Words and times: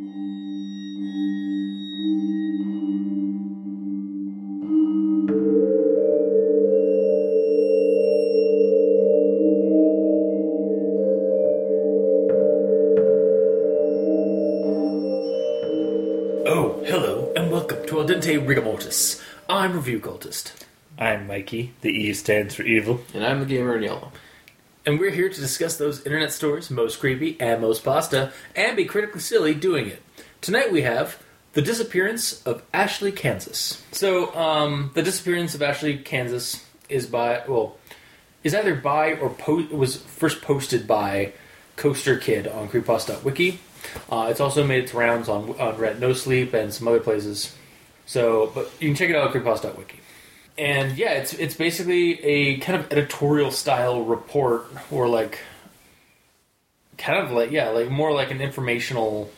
Oh, 0.00 0.04
hello, 16.86 17.32
and 17.34 17.50
welcome 17.50 17.84
to 17.88 17.98
Al 17.98 18.06
Dente 18.06 18.38
Rigamortis. 18.38 19.20
I'm 19.48 19.72
Review 19.72 19.98
Cultist, 19.98 20.52
I'm 20.96 21.26
Mikey. 21.26 21.72
The 21.80 21.90
E 21.90 22.14
stands 22.14 22.54
for 22.54 22.62
evil. 22.62 23.00
And 23.12 23.26
I'm 23.26 23.40
the 23.40 23.46
gamer 23.46 23.76
in 23.76 23.82
yellow. 23.82 24.12
And 24.88 24.98
we're 24.98 25.10
here 25.10 25.28
to 25.28 25.38
discuss 25.38 25.76
those 25.76 26.06
internet 26.06 26.32
stories 26.32 26.70
most 26.70 26.98
creepy 26.98 27.38
and 27.38 27.60
most 27.60 27.84
pasta, 27.84 28.32
and 28.56 28.74
be 28.74 28.86
critically 28.86 29.20
silly 29.20 29.52
doing 29.52 29.86
it. 29.86 30.02
Tonight 30.40 30.72
we 30.72 30.80
have 30.80 31.22
the 31.52 31.60
disappearance 31.60 32.42
of 32.44 32.62
Ashley, 32.72 33.12
Kansas. 33.12 33.84
So, 33.92 34.34
um, 34.34 34.90
the 34.94 35.02
disappearance 35.02 35.54
of 35.54 35.60
Ashley, 35.60 35.98
Kansas 35.98 36.64
is 36.88 37.06
by 37.06 37.42
well, 37.46 37.76
is 38.42 38.54
either 38.54 38.74
by 38.74 39.12
or 39.12 39.28
po- 39.28 39.68
was 39.70 39.96
first 39.96 40.40
posted 40.40 40.86
by 40.86 41.34
CoasterKid 41.76 42.50
on 42.56 42.70
Creepypasta.wiki. 42.70 43.60
Uh, 44.10 44.28
it's 44.30 44.40
also 44.40 44.66
made 44.66 44.84
its 44.84 44.94
rounds 44.94 45.28
on 45.28 45.50
on 45.60 45.74
Reddit 45.76 45.98
No 45.98 46.14
Sleep 46.14 46.54
and 46.54 46.72
some 46.72 46.88
other 46.88 47.00
places. 47.00 47.54
So, 48.06 48.50
but 48.54 48.72
you 48.80 48.88
can 48.88 48.96
check 48.96 49.10
it 49.10 49.16
out 49.16 49.36
at 49.36 49.42
Creepypasta.wiki. 49.42 50.00
And 50.58 50.98
yeah, 50.98 51.12
it's 51.12 51.32
it's 51.34 51.54
basically 51.54 52.22
a 52.24 52.58
kind 52.58 52.78
of 52.80 52.90
editorial 52.90 53.50
style 53.52 54.02
report, 54.02 54.66
or 54.90 55.08
like, 55.08 55.38
kind 56.96 57.24
of 57.24 57.30
like 57.30 57.50
yeah, 57.50 57.68
like 57.68 57.88
more 57.88 58.12
like 58.12 58.30
an 58.30 58.40
informational 58.40 59.30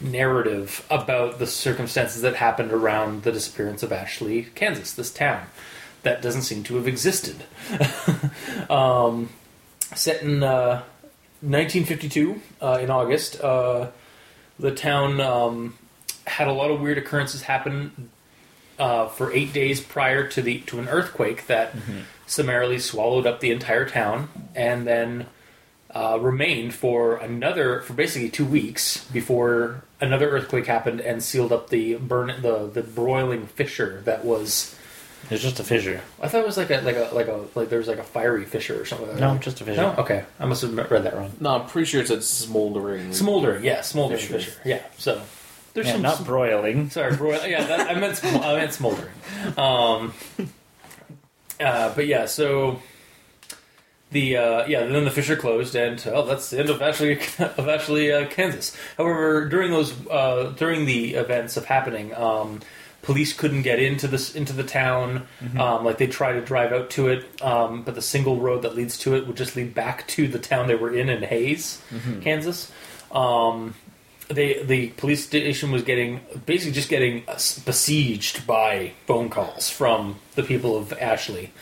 narrative 0.00 0.86
about 0.90 1.38
the 1.38 1.46
circumstances 1.46 2.22
that 2.22 2.36
happened 2.36 2.72
around 2.72 3.22
the 3.22 3.32
disappearance 3.32 3.82
of 3.82 3.92
Ashley, 3.92 4.44
Kansas, 4.54 4.92
this 4.92 5.12
town 5.12 5.46
that 6.02 6.22
doesn't 6.22 6.42
seem 6.42 6.62
to 6.64 6.76
have 6.76 6.86
existed. 6.86 7.36
um, 8.70 9.30
set 9.94 10.22
in 10.22 10.42
uh, 10.42 10.82
1952 11.40 12.40
uh, 12.60 12.78
in 12.80 12.90
August, 12.90 13.40
uh, 13.40 13.88
the 14.58 14.70
town 14.70 15.20
um, 15.20 15.74
had 16.26 16.48
a 16.48 16.52
lot 16.52 16.70
of 16.70 16.80
weird 16.80 16.98
occurrences 16.98 17.42
happen 17.42 18.10
uh, 18.78 19.08
for 19.08 19.32
eight 19.32 19.52
days 19.52 19.80
prior 19.80 20.26
to 20.28 20.42
the 20.42 20.60
to 20.60 20.78
an 20.78 20.88
earthquake 20.88 21.46
that 21.46 21.74
summarily 22.26 22.78
swallowed 22.78 23.26
up 23.26 23.40
the 23.40 23.50
entire 23.50 23.88
town, 23.88 24.28
and 24.54 24.86
then 24.86 25.26
uh, 25.90 26.18
remained 26.20 26.74
for 26.74 27.16
another 27.16 27.80
for 27.82 27.94
basically 27.94 28.28
two 28.28 28.44
weeks 28.44 29.04
before 29.06 29.82
another 30.00 30.28
earthquake 30.30 30.66
happened 30.66 31.00
and 31.00 31.22
sealed 31.22 31.52
up 31.52 31.70
the 31.70 31.94
burn 31.96 32.40
the 32.42 32.68
the 32.72 32.82
broiling 32.82 33.46
fissure 33.46 34.00
that 34.02 34.24
was. 34.24 34.74
It's 35.30 35.42
just 35.42 35.58
a 35.58 35.64
fissure. 35.64 36.00
I 36.22 36.28
thought 36.28 36.42
it 36.42 36.46
was 36.46 36.56
like 36.56 36.70
a 36.70 36.80
like 36.82 36.96
a 36.96 37.10
like 37.12 37.26
a 37.26 37.44
like 37.56 37.68
there 37.70 37.80
was 37.80 37.88
like 37.88 37.98
a 37.98 38.04
fiery 38.04 38.44
fissure 38.44 38.80
or 38.80 38.84
something. 38.84 39.08
Like 39.08 39.18
No, 39.18 39.36
just 39.38 39.60
a 39.60 39.64
fissure. 39.64 39.82
No, 39.82 39.94
okay, 39.96 40.24
I 40.38 40.46
must 40.46 40.62
have 40.62 40.74
read 40.90 41.02
that 41.04 41.16
wrong. 41.16 41.32
No, 41.40 41.56
I'm 41.56 41.66
pretty 41.66 41.86
sure 41.86 42.00
it's 42.00 42.10
a 42.10 42.22
smoldering. 42.22 43.12
Smoldering, 43.12 43.64
yeah, 43.64 43.80
smoldering 43.80 44.20
Fissure. 44.20 44.38
fissure, 44.38 44.60
yeah. 44.64 44.82
So 44.96 45.20
there's 45.78 45.86
Yeah, 45.86 45.92
some 45.94 46.02
not 46.02 46.24
broiling. 46.24 46.90
Sorry, 46.90 47.14
broil. 47.16 47.40
Yeah, 47.46 47.64
that, 47.64 47.88
I 47.88 47.94
meant 47.98 48.16
sm- 48.16 48.36
I 48.36 48.54
meant 48.56 48.72
smoldering. 48.72 49.12
Um, 49.56 50.12
uh, 51.60 51.94
but 51.94 52.06
yeah, 52.06 52.26
so 52.26 52.80
the 54.10 54.36
uh, 54.36 54.66
yeah, 54.66 54.84
then 54.86 55.04
the 55.04 55.10
fissure 55.10 55.36
closed, 55.36 55.74
and 55.76 56.02
oh, 56.12 56.24
that's 56.26 56.50
the 56.50 56.58
end 56.58 56.70
of 56.70 56.82
actually 56.82 57.12
of 57.38 57.68
actually 57.68 58.12
uh, 58.12 58.26
Kansas. 58.26 58.76
However, 58.96 59.48
during 59.48 59.70
those 59.70 59.94
uh, 60.08 60.52
during 60.56 60.84
the 60.86 61.14
events 61.14 61.56
of 61.56 61.64
happening. 61.66 62.14
Um, 62.14 62.60
Police 63.00 63.32
couldn't 63.32 63.62
get 63.62 63.78
into 63.78 64.06
this 64.08 64.34
into 64.34 64.52
the 64.52 64.64
town. 64.64 65.28
Um, 65.56 65.84
like 65.84 65.96
they 65.98 66.08
tried 66.08 66.32
to 66.34 66.40
drive 66.42 66.72
out 66.72 66.90
to 66.90 67.08
it, 67.08 67.24
um, 67.40 67.82
but 67.82 67.94
the 67.94 68.02
single 68.02 68.38
road 68.38 68.62
that 68.62 68.74
leads 68.74 68.98
to 68.98 69.14
it 69.14 69.26
would 69.26 69.36
just 69.36 69.54
lead 69.56 69.72
back 69.72 70.06
to 70.08 70.26
the 70.28 70.38
town 70.38 70.66
they 70.66 70.74
were 70.74 70.92
in 70.92 71.08
in 71.08 71.22
Hays, 71.22 71.80
Kansas. 72.22 72.70
Um, 73.12 73.74
they 74.28 74.62
the 74.62 74.88
police 74.90 75.24
station 75.24 75.70
was 75.70 75.82
getting 75.82 76.20
basically 76.46 76.72
just 76.72 76.88
getting 76.88 77.24
besieged 77.64 78.46
by 78.46 78.92
phone 79.06 79.30
calls 79.30 79.70
from 79.70 80.18
the 80.34 80.42
people 80.42 80.76
of 80.76 80.92
Ashley, 80.94 81.52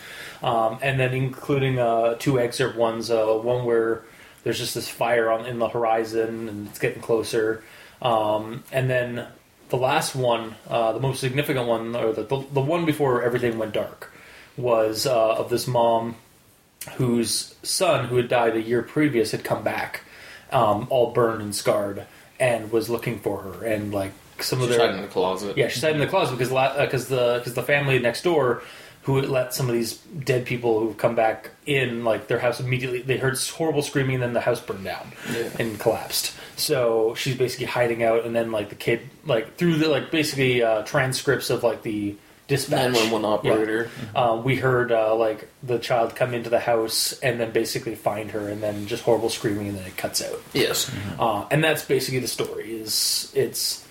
um, 0.43 0.78
and 0.82 0.99
then 0.99 1.15
including 1.15 1.78
uh, 1.78 2.15
two 2.15 2.41
excerpt 2.41 2.77
ones. 2.77 3.10
Uh, 3.10 3.27
one 3.34 3.65
where 3.65 4.03
there's 4.44 4.59
just 4.59 4.75
this 4.75 4.88
fire 4.88 5.31
on 5.31 5.47
in 5.47 5.59
the 5.59 5.69
horizon 5.69 6.49
and 6.49 6.69
it's 6.69 6.78
getting 6.78 7.03
closer, 7.03 7.62
um, 8.03 8.65
and 8.72 8.91
then 8.91 9.27
the 9.69 9.77
last 9.77 10.15
one, 10.15 10.54
uh, 10.69 10.93
the 10.93 11.00
most 11.00 11.21
significant 11.21 11.66
one, 11.66 11.94
or 11.94 12.12
the, 12.12 12.22
the 12.22 12.44
the 12.53 12.60
one 12.60 12.84
before 12.84 13.22
everything 13.22 13.59
went 13.59 13.72
dark, 13.72 14.12
was 14.56 15.06
uh, 15.06 15.34
of 15.34 15.50
this 15.50 15.66
mom 15.66 16.16
whose 16.94 17.54
son, 17.62 18.06
who 18.06 18.16
had 18.16 18.28
died 18.28 18.56
a 18.56 18.62
year 18.62 18.83
previous, 18.83 19.33
had 19.33 19.44
come 19.44 19.62
back, 19.62 20.03
um, 20.53 20.87
all 20.91 21.12
burned 21.12 21.43
and 21.43 21.54
scarred, 21.54 22.06
and 22.41 22.70
was 22.72 22.88
looking 22.91 23.19
for 23.19 23.41
her. 23.42 23.64
And 23.64 23.92
like 23.92 24.12
some 24.41 24.60
of 24.60 24.69
She's 24.69 24.76
their 24.76 24.86
hiding 24.86 24.97
in 25.02 25.08
the 25.08 25.12
closet. 25.12 25.56
yeah, 25.56 25.69
she's 25.69 25.82
hiding 25.82 25.97
in 26.00 26.06
the 26.06 26.10
closet 26.10 26.38
because 26.38 26.50
because 26.76 27.08
the 27.08 27.36
because 27.38 27.54
the 27.54 27.62
family 27.62 27.98
next 27.98 28.22
door 28.22 28.62
who 29.02 29.22
let 29.22 29.54
some 29.54 29.69
of 29.69 29.74
these 29.74 29.98
dead 29.98 30.44
people 30.44 30.80
who've 30.80 30.97
come 30.97 31.14
back 31.14 31.50
in 31.64 32.02
like 32.04 32.26
their 32.26 32.41
house 32.41 32.58
immediately 32.58 33.00
they 33.02 33.16
heard 33.16 33.38
horrible 33.38 33.80
screaming 33.82 34.14
and 34.16 34.22
then 34.24 34.32
the 34.32 34.41
house 34.41 34.60
burned 34.60 34.82
down 34.84 35.12
Yeah. 35.32 35.48
and 35.60 35.78
collapsed. 35.78 36.34
So 36.56 37.14
she's 37.14 37.36
basically 37.36 37.66
hiding 37.66 38.02
out 38.02 38.24
and 38.24 38.34
then 38.34 38.50
like 38.50 38.68
the 38.68 38.74
kid 38.74 39.00
like 39.24 39.56
through 39.56 39.76
the 39.76 39.88
like 39.88 40.10
basically 40.10 40.62
uh, 40.62 40.82
transcripts 40.82 41.50
of 41.50 41.62
like 41.62 41.82
the 41.82 42.16
dispatch. 42.48 42.92
911 42.92 43.24
operator. 43.24 43.90
uh, 44.14 44.40
we 44.42 44.56
heard 44.56 44.92
uh, 44.92 45.14
like 45.14 45.48
the 45.62 45.78
child 45.78 46.14
come 46.14 46.32
into 46.34 46.48
the 46.50 46.60
house 46.60 47.18
and 47.20 47.40
then 47.40 47.50
basically 47.52 47.94
find 47.94 48.30
her 48.30 48.48
and 48.48 48.62
then 48.62 48.86
just 48.86 49.02
horrible 49.02 49.28
screaming 49.30 49.68
and 49.68 49.78
then 49.78 49.86
it 49.86 49.96
cuts 49.96 50.22
out. 50.22 50.40
Yes. 50.52 50.90
uh, 51.18 51.46
and 51.50 51.62
that's 51.62 51.84
basically 51.84 52.20
the 52.20 52.28
story 52.28 52.72
is 52.74 53.32
it's 53.34 53.86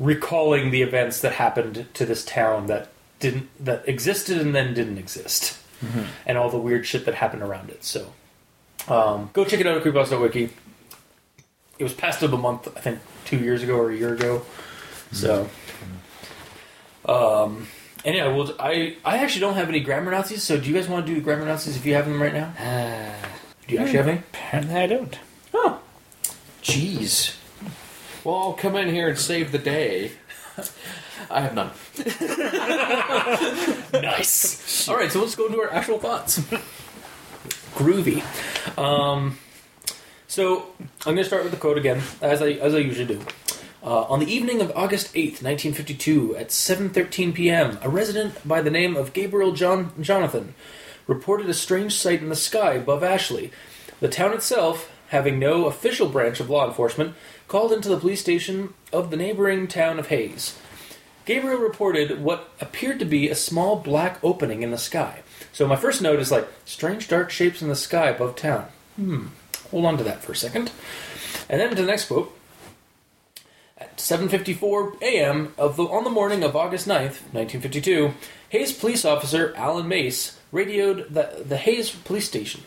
recalling 0.00 0.70
the 0.70 0.82
events 0.82 1.20
that 1.20 1.32
happened 1.32 1.86
to 1.94 2.04
this 2.04 2.24
town 2.24 2.66
that 2.66 2.88
didn't 3.20 3.48
that 3.64 3.88
existed 3.88 4.38
and 4.40 4.54
then 4.54 4.74
didn't 4.74 4.98
exist. 4.98 5.58
And 6.26 6.38
all 6.38 6.48
the 6.48 6.58
weird 6.58 6.86
shit 6.86 7.04
that 7.04 7.14
happened 7.14 7.42
around 7.42 7.68
it 7.68 7.84
so 7.84 8.12
um, 8.88 9.28
go 9.34 9.44
check 9.44 9.60
it 9.60 9.66
out 9.66 9.76
at 9.76 9.82
creepypasta.wiki 9.82 10.48
it 11.78 11.82
was 11.84 11.92
past 11.92 12.22
of 12.22 12.32
a 12.32 12.38
month 12.38 12.68
i 12.76 12.80
think 12.80 13.00
two 13.26 13.36
years 13.38 13.62
ago 13.62 13.76
or 13.76 13.90
a 13.90 13.96
year 13.96 14.14
ago. 14.14 14.42
So 15.12 15.48
um, 17.06 17.66
and 18.04 18.14
yeah 18.16 18.26
well 18.28 18.52
i 18.58 18.96
i 19.04 19.18
actually 19.18 19.40
don't 19.40 19.54
have 19.54 19.68
any 19.68 19.80
grammar 19.80 20.10
nazis 20.10 20.42
so 20.42 20.58
do 20.58 20.68
you 20.68 20.74
guys 20.74 20.88
want 20.88 21.06
to 21.06 21.14
do 21.14 21.20
grammar 21.20 21.44
nazis 21.44 21.76
if 21.76 21.86
you 21.86 21.94
have 21.94 22.06
them 22.06 22.20
right 22.20 22.34
now 22.34 22.52
do 23.66 23.74
you 23.74 23.80
actually 23.80 23.96
have 23.98 24.08
any 24.08 24.18
Apparently, 24.18 24.74
I 24.76 24.86
don't. 24.86 25.18
oh 25.54 25.80
Jeez. 26.62 27.36
Well, 28.22 28.36
I'll 28.36 28.52
come 28.54 28.76
in 28.76 28.88
here 28.88 29.08
and 29.08 29.18
save 29.18 29.52
the 29.52 29.58
day. 29.58 30.12
I 31.30 31.40
have 31.40 31.54
none. 31.54 31.70
Nice. 34.02 34.88
All 34.88 34.96
right, 34.96 35.10
so 35.10 35.20
let's 35.20 35.34
go 35.34 35.46
into 35.46 35.60
our 35.60 35.72
actual 35.72 35.98
thoughts. 35.98 36.38
Groovy. 37.74 38.22
Um, 38.78 39.38
so 40.26 40.66
I'm 41.06 41.14
going 41.14 41.18
to 41.18 41.24
start 41.24 41.42
with 41.42 41.52
the 41.52 41.58
quote 41.58 41.78
again, 41.78 42.02
as 42.22 42.42
I 42.42 42.50
as 42.52 42.74
I 42.74 42.78
usually 42.78 43.06
do. 43.06 43.20
Uh, 43.84 44.04
on 44.04 44.18
the 44.18 44.32
evening 44.32 44.62
of 44.62 44.72
August 44.74 45.12
8th, 45.12 45.42
1952, 45.42 46.36
at 46.36 46.48
7:13 46.48 47.34
p.m., 47.34 47.78
a 47.82 47.88
resident 47.90 48.46
by 48.48 48.62
the 48.62 48.70
name 48.70 48.96
of 48.96 49.12
Gabriel 49.12 49.52
John 49.52 49.92
Jonathan 50.00 50.54
reported 51.06 51.50
a 51.50 51.54
strange 51.54 51.94
sight 51.94 52.22
in 52.22 52.30
the 52.30 52.34
sky 52.34 52.74
above 52.74 53.02
Ashley. 53.02 53.52
The 54.00 54.08
town 54.08 54.32
itself, 54.32 54.90
having 55.08 55.38
no 55.38 55.66
official 55.66 56.08
branch 56.08 56.40
of 56.40 56.48
law 56.48 56.66
enforcement, 56.66 57.14
called 57.46 57.72
into 57.72 57.90
the 57.90 57.98
police 57.98 58.22
station 58.22 58.72
of 58.90 59.10
the 59.10 59.18
neighboring 59.18 59.68
town 59.68 59.98
of 59.98 60.08
Hays. 60.08 60.58
Gabriel 61.26 61.60
reported 61.60 62.22
what 62.22 62.54
appeared 62.62 62.98
to 63.00 63.04
be 63.04 63.28
a 63.28 63.34
small 63.34 63.76
black 63.76 64.18
opening 64.24 64.62
in 64.62 64.70
the 64.70 64.78
sky. 64.78 65.20
So 65.52 65.68
my 65.68 65.76
first 65.76 66.00
note 66.00 66.20
is 66.20 66.30
like 66.30 66.48
strange 66.64 67.06
dark 67.06 67.30
shapes 67.30 67.60
in 67.60 67.68
the 67.68 67.76
sky 67.76 68.08
above 68.08 68.34
town. 68.34 68.66
Hmm. 68.96 69.26
Hold 69.70 69.84
on 69.84 69.98
to 69.98 70.04
that 70.04 70.22
for 70.22 70.32
a 70.32 70.36
second. 70.36 70.72
And 71.50 71.60
then 71.60 71.68
to 71.68 71.76
the 71.76 71.82
next 71.82 72.06
quote. 72.06 72.34
At 73.76 73.96
7:54 73.96 75.02
a.m. 75.02 75.52
of 75.58 75.76
the 75.76 75.82
on 75.82 76.04
the 76.04 76.10
morning 76.10 76.44
of 76.44 76.54
August 76.54 76.86
9th, 76.86 77.26
1952, 77.34 78.14
Hays 78.50 78.72
police 78.72 79.04
officer 79.04 79.52
Alan 79.56 79.88
Mace 79.88 80.38
radioed 80.52 81.12
the, 81.12 81.42
the 81.44 81.56
Hays 81.56 81.90
police 81.90 82.24
station. 82.24 82.62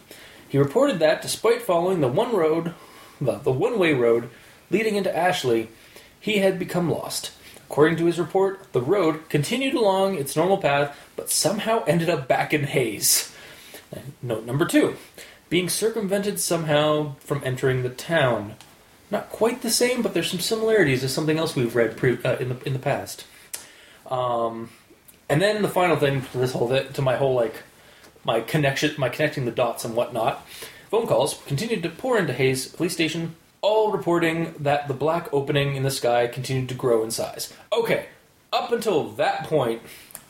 He 0.50 0.58
reported 0.58 1.00
that 1.00 1.22
despite 1.22 1.62
following 1.62 2.02
the 2.02 2.10
one 2.10 2.36
road, 2.36 2.74
the, 3.22 3.38
the 3.38 3.54
one-way 3.54 3.94
road 3.94 4.30
leading 4.70 4.96
into 4.96 5.16
Ashley, 5.16 5.70
he 6.20 6.40
had 6.40 6.60
become 6.60 6.92
lost. 6.92 7.32
According 7.70 7.96
to 8.00 8.06
his 8.06 8.20
report, 8.20 8.74
the 8.74 8.82
road 8.82 9.30
continued 9.30 9.76
along 9.76 10.18
its 10.18 10.36
normal 10.36 10.58
path, 10.58 10.98
but 11.16 11.30
somehow 11.30 11.86
ended 11.86 12.10
up 12.10 12.28
back 12.28 12.54
in 12.54 12.66
Hays. 12.66 13.34
Note 14.22 14.46
number 14.46 14.66
two 14.66 14.98
being 15.50 15.70
circumvented 15.70 16.42
somehow 16.42 17.16
from 17.20 17.42
entering 17.46 17.84
the 17.84 17.90
town. 17.90 18.56
Not 19.10 19.30
quite 19.30 19.62
the 19.62 19.70
same, 19.70 20.02
but 20.02 20.14
there's 20.14 20.30
some 20.30 20.40
similarities 20.40 21.02
to 21.02 21.10
something 21.10 21.38
else 21.38 21.56
we've 21.56 21.76
read 21.76 21.96
pre- 21.96 22.22
uh, 22.24 22.38
in 22.38 22.50
the 22.50 22.58
in 22.66 22.74
the 22.74 22.80
past. 22.80 23.26
Um, 24.10 24.70
and 25.30 25.42
then 25.42 25.62
the 25.62 25.70
final 25.70 25.96
thing 25.98 26.22
to 26.22 26.38
this 26.38 26.54
whole 26.54 26.70
to 26.70 27.02
my 27.02 27.16
whole 27.16 27.34
like 27.34 27.64
my 28.24 28.42
connection, 28.42 28.94
my 28.98 29.10
connecting 29.10 29.46
the 29.46 29.52
dots 29.52 29.86
and 29.86 29.96
whatnot. 29.96 30.46
Phone 30.92 31.08
calls 31.08 31.42
continued 31.48 31.84
to 31.84 31.90
pour 31.90 32.18
into 32.18 32.34
Hays 32.34 32.68
police 32.68 32.94
station, 32.94 33.36
all 33.62 33.92
reporting 33.92 34.54
that 34.60 34.88
the 34.88 34.94
black 34.94 35.34
opening 35.34 35.76
in 35.76 35.84
the 35.84 35.92
sky 35.92 36.28
continued 36.28 36.70
to 36.70 36.76
grow 36.76 37.04
in 37.04 37.12
size. 37.12 37.54
Okay, 37.74 38.06
up 38.54 38.72
until 38.72 39.10
that 39.12 39.44
point, 39.44 39.82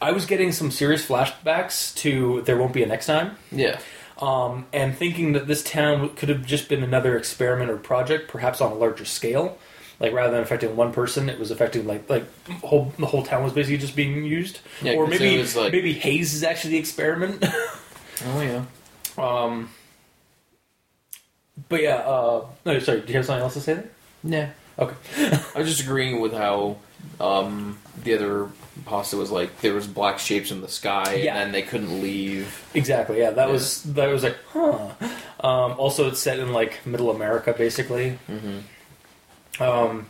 I 0.02 0.12
was 0.12 0.26
getting 0.26 0.52
some 0.52 0.72
serious 0.72 1.06
flashbacks 1.06 1.96
to 1.98 2.42
"There 2.44 2.58
Won't 2.58 2.74
Be 2.74 2.84
a 2.84 2.88
Next 2.88 3.08
Time." 3.08 3.38
Yeah. 3.52 3.80
Um, 4.20 4.66
and 4.74 4.96
thinking 4.98 5.34
that 5.34 5.46
this 5.48 5.64
town 5.64 6.10
could 6.16 6.30
have 6.30 6.46
just 6.46 6.70
been 6.70 6.84
another 6.84 7.18
experiment 7.18 7.70
or 7.70 7.78
project, 7.78 8.28
perhaps 8.30 8.62
on 8.62 8.72
a 8.72 8.76
larger 8.76 9.06
scale. 9.06 9.58
Like 10.00 10.14
rather 10.14 10.32
than 10.32 10.42
affecting 10.42 10.76
one 10.76 10.92
person, 10.94 11.28
it 11.30 11.40
was 11.40 11.50
affecting 11.52 11.88
like 11.88 12.10
like 12.10 12.26
whole, 12.62 12.94
the 13.00 13.06
whole 13.08 13.24
town 13.24 13.44
was 13.44 13.54
basically 13.54 13.78
just 13.78 13.96
being 13.96 14.24
used. 14.24 14.60
Yeah, 14.82 14.94
or 14.94 15.08
maybe 15.08 15.44
like- 15.56 15.72
maybe 15.72 15.94
Hays 15.94 16.34
is 16.34 16.44
actually 16.44 16.72
the 16.72 16.80
experiment. 16.80 17.44
Oh 18.26 18.42
yeah. 18.42 18.64
um, 19.20 19.70
but 21.70 21.82
yeah, 21.84 21.98
uh, 21.98 22.46
no, 22.66 22.80
sorry. 22.80 23.02
Do 23.02 23.08
you 23.10 23.14
have 23.18 23.26
something 23.28 23.44
else 23.44 23.54
to 23.54 23.62
say 23.62 23.74
there? 23.76 23.90
Nah. 24.24 24.48
Okay. 24.80 24.96
I 25.56 25.60
was 25.60 25.68
just 25.70 25.82
agreeing 25.82 26.20
with 26.20 26.34
how 26.34 26.78
um, 27.20 27.78
the 28.04 28.16
other 28.16 28.50
pasta 28.86 29.18
was 29.18 29.32
like 29.32 29.62
there 29.62 29.74
was 29.74 29.88
black 29.88 30.20
shapes 30.20 30.52
in 30.52 30.62
the 30.62 30.68
sky, 30.68 31.16
Yeah. 31.16 31.32
and 31.36 31.38
then 31.40 31.52
they 31.52 31.62
couldn't 31.62 32.02
leave. 32.02 32.66
Exactly. 32.74 33.20
Yeah, 33.20 33.32
that 33.32 33.48
Yeah. 33.48 33.54
was 33.54 33.84
that 33.84 34.08
was 34.08 34.24
like, 34.24 34.38
huh. 34.54 34.90
Um, 35.40 35.76
also, 35.78 36.08
it's 36.08 36.20
set 36.20 36.40
in 36.40 36.52
like 36.54 36.86
Middle 36.86 37.12
America, 37.12 37.54
basically. 37.58 38.18
Mm-hmm. 38.30 39.64
Um, 39.64 40.08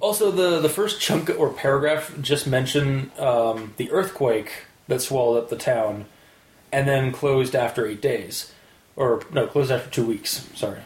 also, 0.00 0.30
the 0.30 0.60
the 0.60 0.68
first 0.68 1.00
chunk 1.00 1.30
or 1.38 1.50
paragraph 1.52 2.12
just 2.20 2.46
mentioned 2.46 3.10
um, 3.18 3.74
the 3.76 3.90
earthquake 3.90 4.50
that 4.88 5.00
swallowed 5.02 5.38
up 5.44 5.50
the 5.50 5.56
town, 5.56 6.06
and 6.72 6.88
then 6.88 7.12
closed 7.12 7.54
after 7.54 7.86
eight 7.86 8.00
days, 8.00 8.52
or 8.96 9.22
no, 9.32 9.46
closed 9.46 9.70
after 9.70 9.90
two 9.90 10.04
weeks. 10.06 10.48
Sorry, 10.54 10.80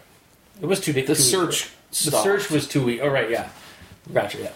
it 0.60 0.66
was 0.66 0.80
two 0.80 0.92
days. 0.92 1.06
The 1.06 1.14
search. 1.14 1.70
The 1.90 2.10
search 2.10 2.50
was 2.50 2.66
two 2.66 2.84
weeks. 2.84 3.02
Oh 3.04 3.08
right, 3.08 3.30
yeah, 3.30 3.48
gotcha. 4.12 4.38
Yeah. 4.38 4.50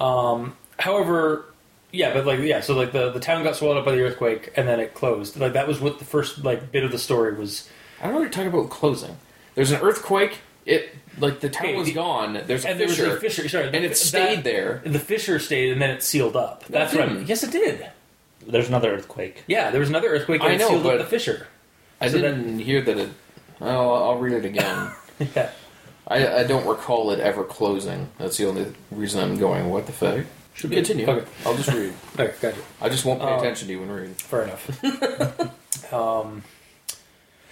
Um, 0.00 0.56
however, 0.78 1.46
yeah, 1.92 2.12
but 2.12 2.26
like 2.26 2.40
yeah, 2.40 2.60
so 2.60 2.74
like 2.74 2.92
the 2.92 3.10
the 3.10 3.20
town 3.20 3.42
got 3.44 3.56
swallowed 3.56 3.78
up 3.78 3.84
by 3.84 3.92
the 3.92 4.02
earthquake, 4.02 4.52
and 4.56 4.66
then 4.68 4.80
it 4.80 4.94
closed. 4.94 5.36
Like 5.38 5.52
that 5.54 5.68
was 5.68 5.80
what 5.80 5.98
the 5.98 6.04
first 6.04 6.44
like 6.44 6.72
bit 6.72 6.84
of 6.84 6.90
the 6.92 6.98
story 6.98 7.34
was. 7.34 7.68
I 8.00 8.04
don't 8.04 8.12
know 8.14 8.18
what 8.20 8.24
you're 8.24 8.32
talking 8.32 8.48
about 8.58 8.70
closing. 8.70 9.16
There's 9.54 9.70
an 9.70 9.80
earthquake. 9.80 10.38
It 10.66 10.94
like 11.18 11.40
the 11.40 11.48
town 11.50 11.66
Okay, 11.66 11.76
was 11.76 11.88
the- 11.88 11.94
gone. 11.94 12.40
There's 12.46 12.64
a 12.64 12.70
And 12.70 12.80
there 12.80 12.86
was 12.86 12.96
fissure, 12.96 13.16
a 13.16 13.20
fissure. 13.20 13.48
Sorry, 13.48 13.64
and 13.66 13.74
the- 13.74 13.84
it 13.84 13.96
stayed 13.96 14.38
that- 14.38 14.44
there. 14.44 14.82
The 14.84 14.98
fissure 14.98 15.38
stayed, 15.38 15.72
and 15.72 15.80
then 15.82 15.90
it 15.90 16.02
sealed 16.02 16.36
up. 16.36 16.62
No, 16.62 16.66
it 16.66 16.72
That's 16.80 16.94
right. 16.94 17.08
didn't. 17.08 17.28
Yes, 17.28 17.42
it 17.44 17.50
did. 17.52 17.86
There's 18.46 18.68
another 18.68 18.92
earthquake. 18.94 19.44
Yeah, 19.46 19.70
there 19.70 19.80
was 19.80 19.88
another 19.90 20.08
earthquake 20.08 20.40
and 20.42 20.50
I 20.50 20.54
it 20.54 20.58
know, 20.58 20.68
sealed 20.70 20.82
but- 20.82 20.94
up 20.94 20.98
the 21.00 21.10
fissure. 21.10 21.46
I 22.00 22.08
So 22.08 22.18
didn't 22.18 22.58
hear 22.58 22.80
that 22.82 22.98
it. 22.98 23.08
Oh, 23.60 23.92
I'll 24.10 24.18
read 24.18 24.32
it 24.34 24.44
again. 24.44 24.90
yeah. 25.34 25.50
I, 26.08 26.40
I 26.40 26.44
don't 26.44 26.66
recall 26.66 27.10
it 27.12 27.20
ever 27.20 27.44
closing. 27.44 28.08
That's 28.18 28.36
the 28.36 28.46
only 28.48 28.66
reason 28.90 29.22
I'm 29.22 29.38
going. 29.38 29.70
What 29.70 29.86
the 29.86 29.92
fuck? 29.92 30.24
Should 30.54 30.70
be- 30.70 30.76
continue. 30.76 31.06
okay. 31.06 31.26
I'll 31.44 31.56
just 31.56 31.68
read. 31.72 31.92
Okay, 32.18 32.32
gotcha. 32.40 32.58
I 32.80 32.88
just 32.88 33.04
won't 33.04 33.20
pay 33.20 33.26
Um, 33.26 33.40
attention 33.40 33.66
to 33.68 33.74
you 33.74 33.80
when 33.80 33.90
reading. 33.90 34.14
Fair 34.14 34.42
enough. 34.42 35.92
um, 35.92 36.42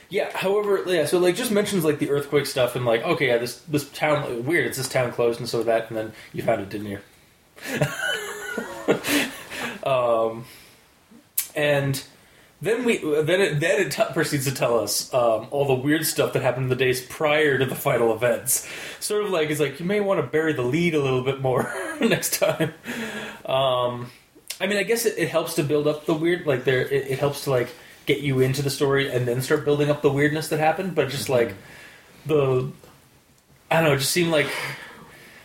yeah. 0.08 0.30
However, 0.36 0.84
yeah. 0.86 1.06
So 1.06 1.18
like, 1.18 1.34
just 1.34 1.50
mentions 1.50 1.84
like 1.84 1.98
the 1.98 2.10
earthquake 2.10 2.46
stuff 2.46 2.76
and 2.76 2.84
like, 2.84 3.02
okay, 3.02 3.26
yeah, 3.28 3.38
this 3.38 3.58
this 3.62 3.88
town 3.90 4.44
weird. 4.46 4.66
It's 4.66 4.76
this 4.78 4.88
town 4.88 5.10
closed 5.12 5.40
and 5.40 5.48
so 5.48 5.62
that, 5.64 5.88
and 5.88 5.96
then 5.98 6.12
you 6.32 6.42
found 6.42 6.60
it, 6.62 6.68
didn't 6.70 6.86
you? 6.86 6.98
um, 9.90 10.44
and 11.54 12.02
then 12.62 12.84
we 12.84 12.98
then 12.98 13.40
it 13.40 13.60
then 13.60 13.80
it 13.80 13.90
t- 13.90 14.04
proceeds 14.12 14.44
to 14.44 14.54
tell 14.54 14.78
us 14.78 15.12
um, 15.12 15.48
all 15.50 15.66
the 15.66 15.74
weird 15.74 16.06
stuff 16.06 16.32
that 16.32 16.42
happened 16.42 16.64
in 16.64 16.70
the 16.70 16.76
days 16.76 17.04
prior 17.04 17.58
to 17.58 17.66
the 17.66 17.74
final 17.74 18.14
events. 18.14 18.68
Sort 19.00 19.24
of 19.24 19.30
like 19.30 19.50
it's 19.50 19.58
like 19.58 19.80
you 19.80 19.84
may 19.84 19.98
want 20.00 20.20
to 20.20 20.26
bury 20.26 20.52
the 20.52 20.62
lead 20.62 20.94
a 20.94 21.00
little 21.02 21.24
bit 21.24 21.40
more 21.40 21.74
next 22.00 22.38
time. 22.38 22.72
Um, 23.44 24.12
I 24.60 24.68
mean, 24.68 24.78
I 24.78 24.84
guess 24.84 25.06
it, 25.06 25.18
it 25.18 25.28
helps 25.28 25.54
to 25.54 25.64
build 25.64 25.88
up 25.88 26.06
the 26.06 26.14
weird. 26.14 26.46
Like 26.46 26.62
there, 26.62 26.82
it, 26.82 27.10
it 27.10 27.18
helps 27.18 27.44
to 27.44 27.50
like 27.50 27.68
get 28.06 28.20
you 28.20 28.38
into 28.38 28.62
the 28.62 28.70
story 28.70 29.10
and 29.10 29.26
then 29.26 29.42
start 29.42 29.64
building 29.64 29.90
up 29.90 30.00
the 30.00 30.12
weirdness 30.12 30.48
that 30.50 30.60
happened. 30.60 30.94
But 30.94 31.08
just 31.08 31.28
like 31.28 31.56
the, 32.26 32.70
I 33.72 33.80
don't 33.80 33.84
know, 33.84 33.94
it 33.94 33.98
just 33.98 34.12
seemed 34.12 34.30
like. 34.30 34.46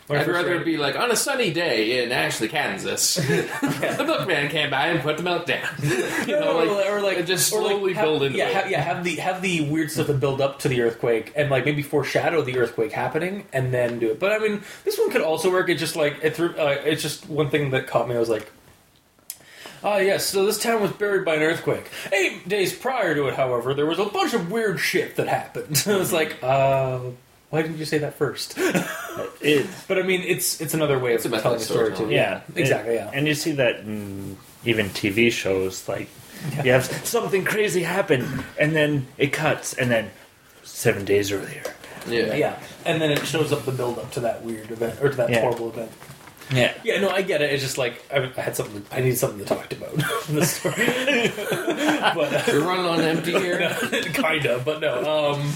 When 0.08 0.20
I 0.20 0.22
I'd 0.24 0.28
rather 0.28 0.54
it 0.56 0.62
it- 0.62 0.66
be 0.66 0.78
like 0.78 0.96
on 0.96 1.12
a 1.12 1.16
sunny 1.16 1.52
day 1.52 2.04
in 2.04 2.12
Ashley, 2.12 2.48
Kansas. 2.48 3.16
the 3.16 4.04
milkman 4.06 4.50
came 4.50 4.70
by 4.70 4.88
and 4.88 5.02
put 5.02 5.18
the 5.18 5.24
milk 5.24 5.46
down. 5.46 5.68
you 5.82 6.40
know, 6.40 6.58
like, 6.58 6.88
or 6.88 7.02
like 7.02 7.26
just 7.26 7.52
or, 7.54 7.62
like, 7.62 7.72
slowly 7.72 7.94
have- 7.94 8.04
build 8.06 8.24
into 8.24 8.38
yeah, 8.38 8.48
it. 8.48 8.54
ha- 8.56 8.70
yeah, 8.70 8.82
have 8.82 9.04
the 9.04 9.16
have 9.18 9.42
the 9.42 9.70
weird 9.70 9.92
stuff 9.92 10.08
that 10.08 10.20
build 10.20 10.40
up 10.42 10.60
to 10.60 10.70
the 10.70 10.82
earthquake 10.82 11.34
and 11.36 11.50
like 11.50 11.66
maybe 11.66 11.82
foreshadow 11.82 12.42
the 12.42 12.58
earthquake 12.58 12.92
happening 12.92 13.46
and 13.54 13.74
then 13.74 14.00
do 14.00 14.10
it. 14.12 14.20
But 14.20 14.32
I 14.32 14.40
mean, 14.40 14.62
this 14.86 14.98
one 14.98 15.12
could 15.12 15.22
also 15.22 15.52
work. 15.52 15.70
It 15.70 15.76
just 15.76 15.96
like 15.96 16.18
it 16.24 16.36
threw. 16.36 16.50
Uh, 16.56 16.78
it's 16.86 17.02
just 17.02 17.28
one 17.30 17.50
thing 17.50 17.72
that 17.72 17.88
caught 17.88 18.08
me. 18.08 18.16
I 18.16 18.20
was 18.20 18.30
like. 18.30 18.50
Ah, 19.84 19.98
yes, 19.98 20.26
so 20.26 20.44
this 20.44 20.62
town 20.62 20.82
was 20.82 20.92
buried 20.92 21.24
by 21.24 21.36
an 21.36 21.44
earthquake. 21.44 21.88
Eight 22.12 22.50
days 22.50 22.74
prior 22.74 23.14
to 23.14 23.28
it, 23.28 23.36
however, 23.36 23.76
there 23.76 23.86
was 23.86 24.00
a 24.00 24.06
bunch 24.06 24.34
of 24.34 24.52
weird 24.52 24.80
shit 24.80 25.16
that 25.18 25.28
happened. 25.28 25.84
I 25.86 25.96
was 25.98 26.12
like, 26.12 26.36
uh, 26.42 27.00
why 27.50 27.62
didn't 27.62 27.78
you 27.78 27.86
say 27.86 27.98
that 28.00 28.14
first? 28.16 28.58
It, 29.42 29.66
but 29.88 29.98
I 30.00 30.02
mean, 30.04 30.22
it's 30.22 30.60
it's 30.62 30.74
another 30.74 30.98
way 31.00 31.14
It's 31.14 31.26
of 31.26 31.34
a 31.34 31.40
telling 31.42 31.56
of 31.56 31.62
the 31.62 31.66
story, 31.66 31.90
too. 31.90 31.96
storytelling. 31.96 32.12
yeah, 32.16 32.42
exactly, 32.56 32.96
yeah. 32.96 33.10
And 33.14 33.28
you 33.28 33.34
see 33.36 33.52
that 33.54 33.80
in 33.82 34.38
even 34.66 34.90
TV 34.90 35.32
shows, 35.32 35.88
like 35.88 36.10
you 36.64 36.72
have 36.72 36.86
something 37.06 37.44
crazy 37.46 37.84
happen, 37.84 38.44
and 38.60 38.76
then 38.76 39.08
it 39.18 39.34
cuts, 39.34 39.74
and 39.74 39.90
then 39.92 40.10
seven 40.64 41.06
days 41.06 41.32
earlier. 41.32 41.64
yeah. 42.08 42.34
Yeah, 42.36 42.60
and 42.86 43.02
then 43.02 43.12
it 43.12 43.26
shows 43.26 43.52
up 43.54 43.64
the 43.66 43.72
build 43.72 43.98
up 44.00 44.12
to 44.12 44.20
that 44.22 44.44
weird 44.44 44.70
event 44.72 45.00
or 45.02 45.10
to 45.10 45.16
that 45.18 45.30
Yeah. 45.30 45.42
horrible 45.42 45.70
event. 45.70 45.92
Yeah, 46.52 46.74
Yeah, 46.84 47.00
no, 47.02 47.10
I 47.10 47.22
get 47.22 47.42
it. 47.42 47.52
It's 47.54 47.62
just 47.64 47.78
like 47.78 48.04
I, 48.12 48.32
I 48.38 48.42
had 48.42 48.56
something. 48.56 48.84
I 48.92 49.02
needed 49.02 49.18
something 49.18 49.40
to 49.40 49.46
talk 49.46 49.72
about 49.72 49.94
in 50.30 50.36
the 50.36 50.46
story, 50.46 50.76
but 52.16 52.34
uh, 52.34 52.52
You're 52.52 52.66
running 52.66 52.86
on 52.86 53.02
empty 53.02 53.34
here. 53.34 53.70
kind 54.14 54.46
of. 54.48 54.66
But 54.66 54.80
no, 54.82 55.34
um, 55.34 55.52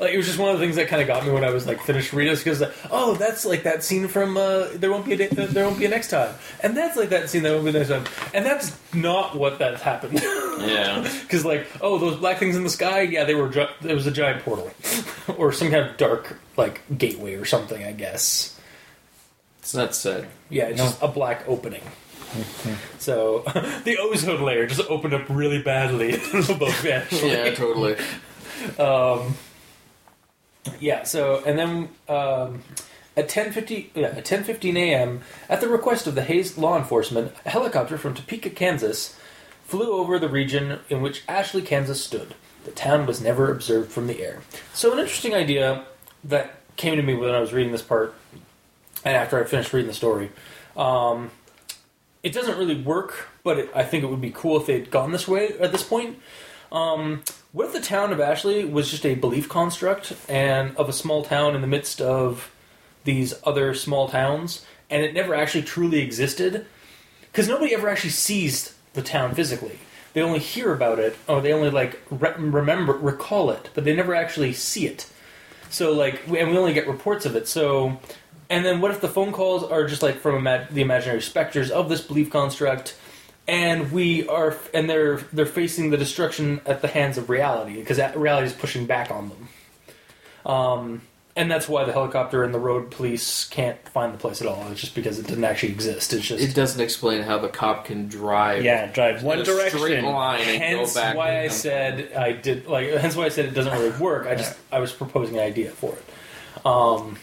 like 0.00 0.14
it 0.14 0.16
was 0.16 0.26
just 0.26 0.38
one 0.38 0.50
of 0.50 0.58
the 0.58 0.64
things 0.64 0.76
that 0.76 0.88
kind 0.88 1.02
of 1.02 1.06
got 1.06 1.26
me 1.26 1.30
when 1.30 1.44
I 1.44 1.50
was 1.50 1.66
like 1.66 1.80
finished 1.82 2.14
reading 2.14 2.32
this 2.32 2.42
because 2.42 2.62
oh, 2.90 3.14
that's 3.14 3.44
like 3.44 3.64
that 3.64 3.84
scene 3.84 4.08
from 4.08 4.38
uh, 4.38 4.68
there 4.74 4.90
won't 4.90 5.04
be 5.04 5.12
a 5.12 5.16
day, 5.16 5.28
there 5.28 5.66
won't 5.66 5.78
be 5.78 5.84
a 5.84 5.88
next 5.90 6.08
time, 6.08 6.34
and 6.60 6.74
that's 6.74 6.96
like 6.96 7.10
that 7.10 7.28
scene 7.28 7.42
that 7.42 7.52
won't 7.52 7.66
be 7.66 7.72
next 7.72 7.90
time, 7.90 8.04
and 8.32 8.46
that's 8.46 8.74
not 8.94 9.36
what 9.36 9.58
that 9.58 9.80
happened. 9.80 10.20
Yeah. 10.22 11.06
Because 11.30 11.44
like, 11.44 11.66
oh, 11.80 11.98
those 11.98 12.16
black 12.16 12.38
things 12.38 12.56
in 12.56 12.64
the 12.64 12.70
sky, 12.70 13.02
yeah, 13.02 13.22
they 13.24 13.36
were. 13.36 13.48
Gi- 13.48 13.68
it 13.82 13.94
was 13.94 14.06
a 14.06 14.10
giant 14.10 14.42
portal, 14.42 14.70
or 15.36 15.52
some 15.52 15.70
kind 15.70 15.88
of 15.88 15.96
dark 15.96 16.36
like 16.56 16.82
gateway 16.98 17.34
or 17.34 17.44
something. 17.44 17.84
I 17.84 17.92
guess. 17.92 18.58
It's 19.60 19.74
not 19.74 19.94
said. 19.94 20.26
Yeah, 20.48 20.64
it's 20.68 20.80
just 20.80 21.00
a 21.02 21.08
black 21.08 21.44
opening. 21.46 21.82
so 22.98 23.40
the 23.84 23.98
ozone 24.00 24.42
layer 24.42 24.66
just 24.66 24.80
opened 24.88 25.14
up 25.14 25.28
really 25.28 25.62
badly 25.62 26.14
above 26.14 26.84
Yeah, 26.84 27.54
totally. 27.54 27.96
Um, 28.78 29.34
yeah. 30.78 31.04
So 31.04 31.42
and 31.46 31.58
then 31.58 31.88
um, 32.08 32.62
at 33.16 33.28
ten 33.28 33.52
fifty, 33.52 33.90
yeah, 33.94 34.08
at 34.08 34.24
ten 34.24 34.44
fifteen 34.44 34.76
a.m. 34.76 35.20
at 35.48 35.60
the 35.60 35.68
request 35.68 36.06
of 36.06 36.14
the 36.14 36.22
Hays 36.22 36.56
law 36.58 36.76
enforcement, 36.76 37.32
a 37.44 37.50
helicopter 37.50 37.98
from 37.98 38.14
Topeka, 38.14 38.50
Kansas, 38.50 39.18
flew 39.64 39.92
over 39.92 40.18
the 40.18 40.28
region 40.28 40.80
in 40.88 41.02
which 41.02 41.22
Ashley, 41.28 41.62
Kansas 41.62 42.02
stood. 42.02 42.34
The 42.64 42.72
town 42.72 43.06
was 43.06 43.20
never 43.22 43.50
observed 43.50 43.90
from 43.90 44.06
the 44.06 44.22
air. 44.22 44.40
So 44.74 44.92
an 44.92 44.98
interesting 44.98 45.34
idea 45.34 45.84
that 46.24 46.56
came 46.76 46.96
to 46.96 47.02
me 47.02 47.14
when 47.14 47.30
I 47.30 47.40
was 47.40 47.52
reading 47.52 47.72
this 47.72 47.82
part, 47.82 48.14
and 49.04 49.16
after 49.16 49.42
I 49.42 49.46
finished 49.46 49.72
reading 49.72 49.88
the 49.88 49.94
story. 49.94 50.30
Um, 50.76 51.30
it 52.22 52.32
doesn't 52.32 52.58
really 52.58 52.80
work, 52.80 53.28
but 53.42 53.58
it, 53.58 53.70
I 53.74 53.82
think 53.82 54.04
it 54.04 54.08
would 54.08 54.20
be 54.20 54.30
cool 54.30 54.58
if 54.58 54.66
they'd 54.66 54.90
gone 54.90 55.10
this 55.12 55.26
way 55.26 55.48
at 55.58 55.72
this 55.72 55.82
point. 55.82 56.18
Um, 56.70 57.22
what 57.52 57.66
if 57.66 57.72
the 57.72 57.80
town 57.80 58.12
of 58.12 58.20
Ashley 58.20 58.64
was 58.64 58.90
just 58.90 59.04
a 59.04 59.14
belief 59.14 59.48
construct 59.48 60.14
and 60.28 60.76
of 60.76 60.88
a 60.88 60.92
small 60.92 61.24
town 61.24 61.54
in 61.54 61.60
the 61.60 61.66
midst 61.66 62.00
of 62.00 62.52
these 63.04 63.34
other 63.44 63.74
small 63.74 64.08
towns, 64.08 64.64
and 64.88 65.02
it 65.02 65.14
never 65.14 65.34
actually 65.34 65.62
truly 65.62 66.00
existed? 66.00 66.66
Because 67.22 67.48
nobody 67.48 67.74
ever 67.74 67.88
actually 67.88 68.10
sees 68.10 68.76
the 68.92 69.02
town 69.02 69.34
physically. 69.34 69.78
They 70.12 70.22
only 70.22 70.38
hear 70.38 70.72
about 70.72 70.98
it, 70.98 71.16
or 71.28 71.40
they 71.40 71.52
only 71.52 71.70
like 71.70 72.00
re- 72.10 72.34
remember, 72.36 72.92
recall 72.92 73.50
it, 73.50 73.70
but 73.74 73.84
they 73.84 73.94
never 73.94 74.14
actually 74.14 74.52
see 74.52 74.86
it. 74.86 75.10
So 75.70 75.92
like, 75.92 76.26
and 76.26 76.50
we 76.50 76.58
only 76.58 76.72
get 76.72 76.88
reports 76.88 77.26
of 77.26 77.36
it. 77.36 77.48
So, 77.48 77.98
and 78.48 78.64
then 78.64 78.80
what 78.80 78.90
if 78.90 79.00
the 79.00 79.08
phone 79.08 79.32
calls 79.32 79.62
are 79.64 79.86
just 79.86 80.02
like 80.02 80.16
from 80.16 80.36
ima- 80.36 80.68
the 80.70 80.82
imaginary 80.82 81.22
specters 81.22 81.70
of 81.70 81.88
this 81.88 82.00
belief 82.00 82.30
construct, 82.30 82.96
and 83.48 83.92
we 83.92 84.28
are, 84.28 84.56
and 84.72 84.88
they're 84.88 85.18
they're 85.32 85.46
facing 85.46 85.90
the 85.90 85.96
destruction 85.96 86.60
at 86.66 86.82
the 86.82 86.88
hands 86.88 87.18
of 87.18 87.30
reality 87.30 87.74
because 87.74 87.98
reality 88.14 88.46
is 88.46 88.52
pushing 88.52 88.86
back 88.86 89.10
on 89.10 89.28
them. 89.28 89.48
Um, 90.52 91.02
and 91.36 91.50
that's 91.50 91.68
why 91.68 91.84
the 91.84 91.92
helicopter 91.92 92.42
and 92.42 92.52
the 92.52 92.58
road 92.58 92.90
police 92.90 93.46
can't 93.48 93.78
find 93.88 94.12
the 94.12 94.18
place 94.18 94.40
at 94.40 94.46
all. 94.46 94.66
It's 94.70 94.80
just 94.80 94.94
because 94.94 95.18
it 95.18 95.26
didn't 95.26 95.44
actually 95.44 95.72
exist. 95.72 96.12
It's 96.12 96.26
just 96.26 96.42
It 96.42 96.54
doesn't 96.54 96.80
explain 96.80 97.22
how 97.22 97.38
the 97.38 97.48
cop 97.48 97.84
can 97.86 98.08
drive. 98.08 98.64
Yeah, 98.64 98.86
drive 98.86 99.22
one 99.22 99.38
a 99.40 99.44
straight 99.44 99.70
direction. 99.72 100.04
line 100.04 100.40
and 100.40 100.62
hence 100.62 100.94
go 100.94 101.00
back. 101.00 101.16
why 101.16 101.40
I 101.40 101.48
said 101.48 102.12
I 102.14 102.32
did 102.32 102.66
like 102.66 102.88
hence 102.90 103.16
why 103.16 103.26
I 103.26 103.28
said 103.28 103.46
it 103.46 103.54
doesn't 103.54 103.72
really 103.72 103.96
work. 103.98 104.26
I 104.26 104.34
just 104.34 104.58
I 104.72 104.80
was 104.80 104.92
proposing 104.92 105.36
an 105.36 105.42
idea 105.44 105.70
for 105.70 105.94
it. 105.94 106.66
Um, 106.66 107.16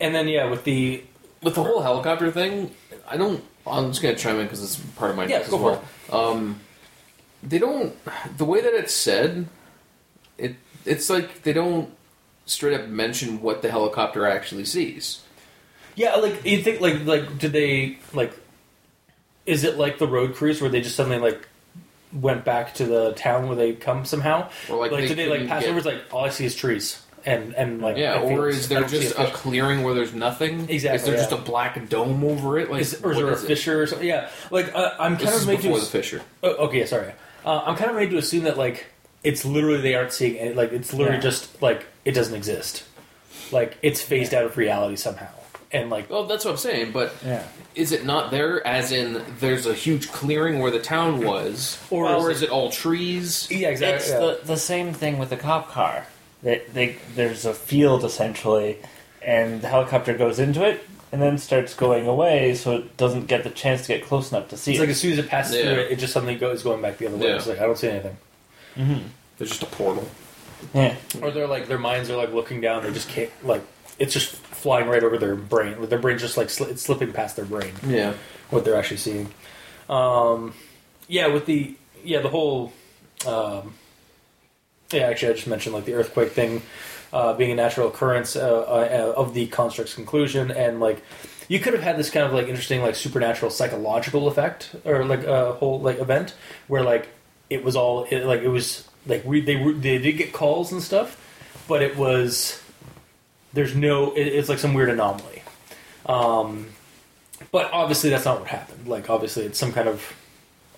and 0.00 0.14
then 0.14 0.28
yeah, 0.28 0.48
with 0.48 0.64
the 0.64 1.02
with 1.42 1.54
the 1.54 1.62
whole 1.62 1.80
helicopter 1.82 2.30
thing. 2.30 2.74
I 3.08 3.16
don't. 3.16 3.42
I'm 3.66 3.90
just 3.90 4.02
gonna 4.02 4.16
chime 4.16 4.38
in 4.38 4.46
because 4.46 4.62
it's 4.62 4.76
part 4.96 5.10
of 5.10 5.16
my 5.16 5.26
Yeah, 5.26 5.38
notes 5.38 5.50
go 5.50 5.56
as 5.56 5.80
well. 6.10 6.30
Um, 6.30 6.60
they 7.42 7.58
don't. 7.58 7.94
The 8.38 8.44
way 8.44 8.60
that 8.60 8.74
it's 8.74 8.94
said, 8.94 9.48
it 10.38 10.56
it's 10.84 11.08
like 11.10 11.42
they 11.42 11.52
don't 11.52 11.90
straight 12.46 12.78
up 12.80 12.88
mention 12.88 13.40
what 13.40 13.62
the 13.62 13.70
helicopter 13.70 14.26
actually 14.26 14.64
sees. 14.64 15.20
yeah, 15.94 16.14
like 16.16 16.44
you 16.44 16.62
think 16.62 16.80
like 16.80 17.04
like 17.04 17.38
did 17.38 17.52
they 17.52 17.98
like 18.12 18.32
is 19.46 19.64
it 19.64 19.76
like 19.76 19.98
the 19.98 20.06
road 20.06 20.34
cruise 20.34 20.60
where 20.60 20.70
they 20.70 20.80
just 20.80 20.94
suddenly 20.96 21.18
like 21.18 21.48
went 22.12 22.44
back 22.44 22.74
to 22.74 22.84
the 22.84 23.12
town 23.14 23.46
where 23.48 23.56
they 23.56 23.72
come 23.72 24.04
somehow? 24.04 24.48
Or 24.68 24.76
like, 24.76 24.92
Like, 24.92 25.00
they 25.02 25.08
did 25.08 25.18
they 25.18 25.28
like 25.28 25.48
pass 25.48 25.64
over? 25.64 25.78
It's 25.78 25.86
like 25.86 26.02
all 26.12 26.24
I 26.24 26.28
see 26.30 26.44
is 26.44 26.54
trees 26.54 27.01
and 27.24 27.54
and 27.54 27.80
like 27.80 27.96
Yeah, 27.96 28.20
or 28.20 28.48
is 28.48 28.68
there 28.68 28.84
just 28.84 29.14
a 29.16 29.28
a 29.28 29.30
clearing 29.30 29.82
where 29.82 29.94
there's 29.94 30.14
nothing? 30.14 30.68
Exactly, 30.68 30.96
Is 30.96 31.04
there 31.04 31.16
just 31.16 31.32
a 31.32 31.36
black 31.36 31.88
dome 31.88 32.24
over 32.24 32.58
it? 32.58 32.70
Like, 32.70 32.82
Is, 32.82 32.94
or 33.02 33.12
is 33.12 33.16
what 33.16 33.24
there 33.26 33.34
a 33.34 33.36
it? 33.36 33.46
fissure 33.46 33.82
or 33.82 33.86
something? 33.86 34.06
Yeah, 34.08 34.28
like 34.50 34.74
uh, 34.74 34.94
I'm 34.98 35.16
kind 35.16 35.28
This 35.28 35.42
of 35.42 35.46
made 35.48 35.56
before 35.62 35.78
to. 35.78 35.84
the 35.84 35.90
fissure. 35.90 36.22
Oh, 36.42 36.66
okay, 36.66 36.84
sorry. 36.86 37.12
Uh, 37.44 37.62
I'm 37.66 37.76
kind 37.76 37.90
of 37.90 37.96
made 37.96 38.10
to 38.10 38.18
assume 38.18 38.44
that 38.44 38.56
like 38.58 38.86
it's 39.24 39.44
literally 39.44 39.80
they 39.80 39.94
aren't 39.94 40.12
seeing 40.12 40.34
it. 40.36 40.56
Like 40.56 40.72
it's 40.72 40.92
literally 40.92 41.16
Yeah. 41.18 41.22
just 41.22 41.60
like 41.62 41.86
it 42.04 42.12
doesn't 42.12 42.34
exist. 42.34 42.84
Like 43.50 43.78
it's 43.82 44.00
phased 44.00 44.32
out 44.34 44.44
of 44.44 44.56
reality 44.56 44.96
somehow, 44.96 45.28
and 45.70 45.90
like 45.90 46.08
Well, 46.10 46.24
that's 46.24 46.44
what 46.44 46.52
I'm 46.52 46.56
saying. 46.56 46.92
But 46.92 47.14
Yeah. 47.24 47.42
is 47.74 47.92
it 47.92 48.04
not 48.06 48.30
there? 48.30 48.66
As 48.66 48.92
in, 48.92 49.22
there's 49.40 49.66
a 49.66 49.74
huge 49.74 50.10
clearing 50.10 50.58
where 50.60 50.70
the 50.70 50.78
town 50.80 51.22
was, 51.24 51.78
Or 51.90 52.08
or, 52.08 52.30
is 52.30 52.38
is 52.38 52.42
it 52.44 52.50
all 52.50 52.70
trees? 52.70 53.46
yeah, 53.50 53.68
exactly. 53.68 53.96
It's 53.96 54.08
yeah. 54.10 54.18
the, 54.18 54.40
the 54.44 54.56
same 54.56 54.92
thing 54.94 55.18
with 55.18 55.30
the 55.30 55.36
cop 55.36 55.70
car. 55.70 56.06
They, 56.42 56.62
they, 56.72 56.96
there's 57.14 57.44
a 57.44 57.54
field 57.54 58.04
essentially, 58.04 58.78
and 59.22 59.62
the 59.62 59.68
helicopter 59.68 60.14
goes 60.14 60.38
into 60.38 60.64
it 60.66 60.82
and 61.12 61.20
then 61.22 61.38
starts 61.38 61.74
going 61.74 62.06
away, 62.06 62.54
so 62.54 62.76
it 62.78 62.96
doesn't 62.96 63.26
get 63.26 63.44
the 63.44 63.50
chance 63.50 63.82
to 63.82 63.88
get 63.88 64.04
close 64.04 64.32
enough 64.32 64.48
to 64.48 64.56
see 64.56 64.72
It's 64.72 64.78
it. 64.78 64.82
like 64.82 64.88
as 64.90 64.98
soon 65.00 65.12
as 65.12 65.18
it 65.18 65.28
passes 65.28 65.56
Yeah. 65.56 65.62
through 65.74 65.82
it, 65.84 65.92
it 65.92 65.98
just 65.98 66.12
suddenly 66.12 66.34
goes 66.36 66.62
going 66.62 66.80
back 66.82 66.98
the 66.98 67.06
other 67.06 67.16
way. 67.16 67.28
Yeah. 67.28 67.36
It's 67.36 67.46
like 67.46 67.60
I 67.60 67.66
don't 67.66 67.78
see 67.78 67.88
anything. 67.88 68.16
There's 69.38 69.50
just 69.50 69.62
a 69.62 69.66
portal. 69.66 70.08
yeah. 70.74 70.96
Or 71.20 71.30
they're 71.30 71.46
like 71.46 71.68
their 71.68 71.78
minds 71.78 72.08
are 72.10 72.16
like 72.16 72.32
looking 72.32 72.60
down. 72.60 72.82
They 72.82 72.92
just 72.92 73.08
can't 73.08 73.30
like 73.44 73.62
it's 73.98 74.12
just 74.14 74.30
flying 74.34 74.88
right 74.88 75.02
over 75.04 75.18
their 75.18 75.34
brain. 75.36 75.76
Their 75.88 75.98
brain's 75.98 76.22
just 76.22 76.36
like 76.36 76.48
sli- 76.48 76.70
it's 76.70 76.82
slipping 76.82 77.12
past 77.12 77.36
their 77.36 77.44
brain. 77.44 77.72
Yeah. 77.86 78.14
what 78.50 78.64
they're 78.64 78.76
actually 78.76 78.96
seeing. 78.96 79.28
Um, 79.88 80.54
yeah, 81.08 81.26
with 81.28 81.46
the 81.46 81.74
yeah 82.02 82.20
the 82.20 82.28
whole 82.30 82.72
um, 83.26 83.74
yeah 84.92 85.02
actually 85.08 85.30
I 85.30 85.34
just 85.34 85.46
mentioned 85.46 85.74
like 85.74 85.84
the 85.84 85.94
earthquake 85.94 86.32
thing 86.32 86.62
uh, 87.12 87.34
being 87.34 87.50
a 87.52 87.54
natural 87.54 87.88
occurrence 87.88 88.36
uh, 88.36 88.40
uh, 88.40 89.14
of 89.16 89.34
the 89.34 89.46
construct's 89.48 89.94
conclusion 89.94 90.50
and 90.50 90.80
like 90.80 91.02
you 91.48 91.58
could 91.58 91.74
have 91.74 91.82
had 91.82 91.96
this 91.96 92.08
kind 92.10 92.24
of 92.26 92.32
like 92.32 92.46
interesting 92.48 92.80
like 92.82 92.94
supernatural 92.94 93.50
psychological 93.50 94.28
effect 94.28 94.74
or 94.84 95.04
like 95.04 95.24
a 95.24 95.52
whole 95.52 95.80
like 95.80 95.98
event 95.98 96.34
where 96.68 96.82
like 96.82 97.08
it 97.50 97.62
was 97.64 97.76
all 97.76 98.04
it, 98.10 98.24
like 98.24 98.40
it 98.42 98.48
was 98.48 98.88
like 99.06 99.24
we, 99.24 99.40
they 99.40 99.56
were- 99.56 99.72
they 99.74 99.98
did 99.98 100.12
get 100.16 100.32
calls 100.32 100.72
and 100.72 100.82
stuff 100.82 101.18
but 101.68 101.82
it 101.82 101.96
was 101.96 102.62
there's 103.52 103.74
no 103.74 104.12
it, 104.12 104.22
it's 104.26 104.48
like 104.48 104.58
some 104.58 104.72
weird 104.74 104.88
anomaly 104.88 105.42
um, 106.06 106.66
but 107.50 107.70
obviously, 107.72 108.10
that's 108.10 108.24
not 108.24 108.40
what 108.40 108.48
happened. 108.48 108.88
Like, 108.88 109.08
obviously, 109.10 109.44
it's 109.44 109.58
some 109.58 109.72
kind 109.72 109.88
of 109.88 110.14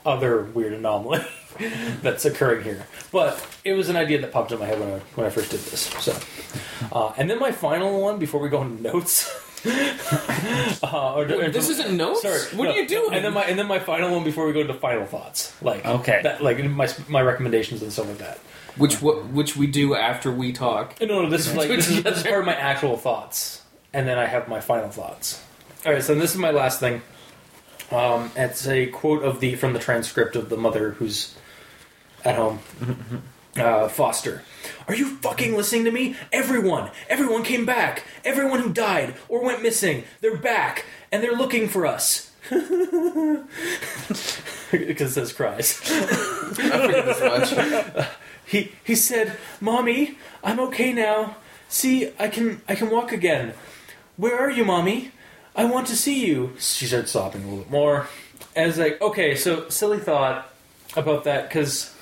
other 0.05 0.43
weird 0.43 0.73
anomaly 0.75 1.21
that's 2.03 2.25
occurring 2.25 2.65
here. 2.65 2.87
But 3.13 3.45
it 3.65 3.73
was 3.75 3.89
an 3.89 3.97
idea 3.97 4.21
that 4.21 4.33
popped 4.33 4.53
in 4.53 4.59
my 4.59 4.67
head 4.67 4.81
when 4.81 4.89
I, 4.95 4.99
when 5.15 5.27
I 5.27 5.31
first 5.31 5.51
did 5.51 5.61
this. 5.61 5.81
So, 6.03 6.17
uh, 6.93 7.13
and 7.17 7.29
then 7.31 7.39
my 7.39 7.53
final 7.53 8.01
one 8.01 8.19
before 8.19 8.41
we 8.41 8.49
go 8.49 8.63
into 8.63 8.83
notes. 8.83 9.31
uh, 10.83 11.15
or, 11.15 11.23
or- 11.25 11.49
This 11.49 11.69
isn't 11.71 11.97
notes. 11.97 12.23
Sorry, 12.23 12.41
what 12.57 12.65
no, 12.67 12.71
are 12.71 12.77
you 12.77 12.87
doing? 12.89 13.15
And 13.15 13.25
then 13.25 13.33
my 13.33 13.45
and 13.45 13.59
then 13.59 13.67
my 13.67 13.79
final 13.79 14.11
one 14.15 14.25
before 14.25 14.47
we 14.47 14.53
go 14.53 14.61
into 14.61 14.75
final 14.75 15.07
thoughts. 15.07 15.55
Like 15.63 15.85
Okay. 15.87 16.21
that, 16.23 16.43
like 16.43 16.63
my 16.65 16.89
my 17.09 17.23
recommendations 17.23 17.83
and 17.83 17.93
stuff 17.93 18.09
like 18.09 18.19
that. 18.19 18.39
which 18.77 19.01
what 19.01 19.27
which 19.29 19.57
we 19.57 19.67
do 19.67 19.95
after 19.95 20.31
we 20.31 20.53
talk. 20.53 21.01
No, 21.01 21.23
no, 21.23 21.31
this 21.31 21.47
is 21.47 21.55
like 21.57 21.69
this 21.69 21.89
is, 21.89 22.03
this 22.03 22.19
is 22.19 22.23
part 22.25 22.41
of 22.41 22.47
my 22.47 22.55
actual 22.57 22.97
thoughts, 22.97 23.63
and 23.93 24.07
then 24.07 24.19
I 24.19 24.27
have 24.27 24.49
my 24.49 24.61
final 24.61 24.91
thoughts. 24.91 25.43
All 25.87 25.93
right, 25.93 26.03
so 26.03 26.15
this 26.15 26.33
is 26.33 26.39
my 26.39 26.51
last 26.51 26.81
thing. 26.81 27.01
Um, 27.91 28.31
it's 28.37 28.67
a 28.67 28.87
quote 28.87 29.23
of 29.23 29.41
the 29.41 29.55
from 29.57 29.73
the 29.73 29.79
transcript 29.79 30.37
of 30.37 30.49
the 30.49 30.57
mother 30.57 30.91
who's 30.93 31.35
at 32.25 32.37
home. 32.37 32.61
Uh, 33.57 33.89
Foster, 33.89 34.43
are 34.89 34.95
you 34.95 35.17
fucking 35.17 35.55
listening 35.55 35.85
to 35.85 35.93
me? 35.93 36.17
Everyone, 36.33 36.91
everyone 37.09 37.45
came 37.45 37.65
back. 37.65 38.05
Everyone 38.25 38.61
who 38.61 38.73
died 38.73 39.15
or 39.29 39.45
went 39.45 39.63
missing, 39.63 40.05
they're 40.21 40.37
back, 40.37 40.85
and 41.13 41.23
they're 41.23 41.37
looking 41.37 41.69
for 41.69 41.87
us. 41.87 42.33
Because 44.71 45.15
says 45.15 45.33
cries. 45.33 45.81
I 45.85 46.07
figured 46.55 47.09
as 47.09 47.21
much. 47.21 48.07
He 48.47 48.73
he 48.85 48.95
said, 48.95 49.39
"Mommy, 49.61 50.19
I'm 50.43 50.61
okay 50.61 50.93
now. 50.93 51.37
See, 51.69 52.13
I 52.19 52.29
can 52.29 52.61
I 52.69 52.75
can 52.75 52.91
walk 52.91 53.11
again. 53.11 53.55
Where 54.19 54.39
are 54.39 54.51
you, 54.51 54.65
Mommy? 54.67 55.13
I 55.57 55.65
want 55.65 55.87
to 55.87 55.97
see 55.97 56.27
you." 56.27 56.53
She 56.59 56.85
started 56.87 57.09
sobbing 57.09 57.43
a 57.43 57.47
little 57.47 57.63
bit 57.65 57.71
more. 57.71 58.09
And 58.55 58.69
it's 58.69 58.79
like, 58.79 59.01
okay, 59.01 59.35
so 59.35 59.69
silly 59.71 59.99
thought 59.99 60.53
about 60.95 61.25
that 61.25 61.49
because, 61.49 61.94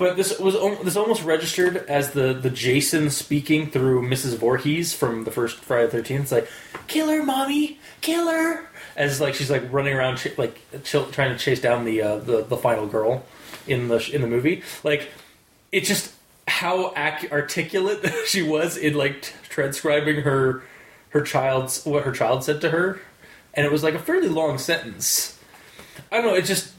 but 0.00 0.16
this 0.16 0.38
was 0.38 0.54
this 0.82 0.96
almost 0.96 1.22
registered 1.24 1.76
as 1.76 2.12
the 2.12 2.32
the 2.32 2.48
Jason 2.48 3.10
speaking 3.10 3.70
through 3.70 4.08
Mrs. 4.08 4.38
Voorhees 4.38 4.94
from 4.94 5.24
the 5.24 5.30
first 5.30 5.58
Friday 5.58 5.84
the 5.84 5.92
Thirteenth. 5.92 6.22
It's 6.22 6.32
like, 6.32 6.48
"Kill 6.86 7.10
her, 7.10 7.22
Mommy, 7.22 7.78
kill 8.00 8.26
her." 8.30 8.66
As 8.96 9.20
like 9.20 9.34
she's 9.34 9.50
like 9.50 9.70
running 9.70 9.92
around, 9.92 10.16
ch- 10.16 10.38
like 10.38 10.58
ch- 10.84 11.10
trying 11.12 11.32
to 11.32 11.38
chase 11.38 11.60
down 11.60 11.84
the 11.84 12.00
uh, 12.00 12.16
the 12.16 12.42
the 12.42 12.56
final 12.56 12.86
girl 12.86 13.26
in 13.66 13.88
the 13.88 14.10
in 14.10 14.22
the 14.22 14.26
movie. 14.26 14.62
Like 14.82 15.10
it's 15.70 15.86
just 15.86 16.14
how 16.48 16.94
ac- 16.96 17.30
articulate 17.30 18.04
she 18.26 18.40
was 18.40 18.78
in 18.78 18.94
like 18.94 19.20
t- 19.20 19.34
transcribing 19.50 20.22
her 20.22 20.62
her 21.10 21.20
child's 21.20 21.84
what 21.84 22.04
her 22.04 22.12
child 22.12 22.42
said 22.42 22.62
to 22.62 22.70
her, 22.70 23.02
and 23.52 23.66
it 23.66 23.70
was 23.70 23.82
like 23.82 23.92
a 23.92 23.98
fairly 23.98 24.28
long 24.28 24.56
sentence. 24.56 25.38
I 26.10 26.16
don't 26.16 26.24
know. 26.24 26.34
It 26.34 26.46
just 26.46 26.72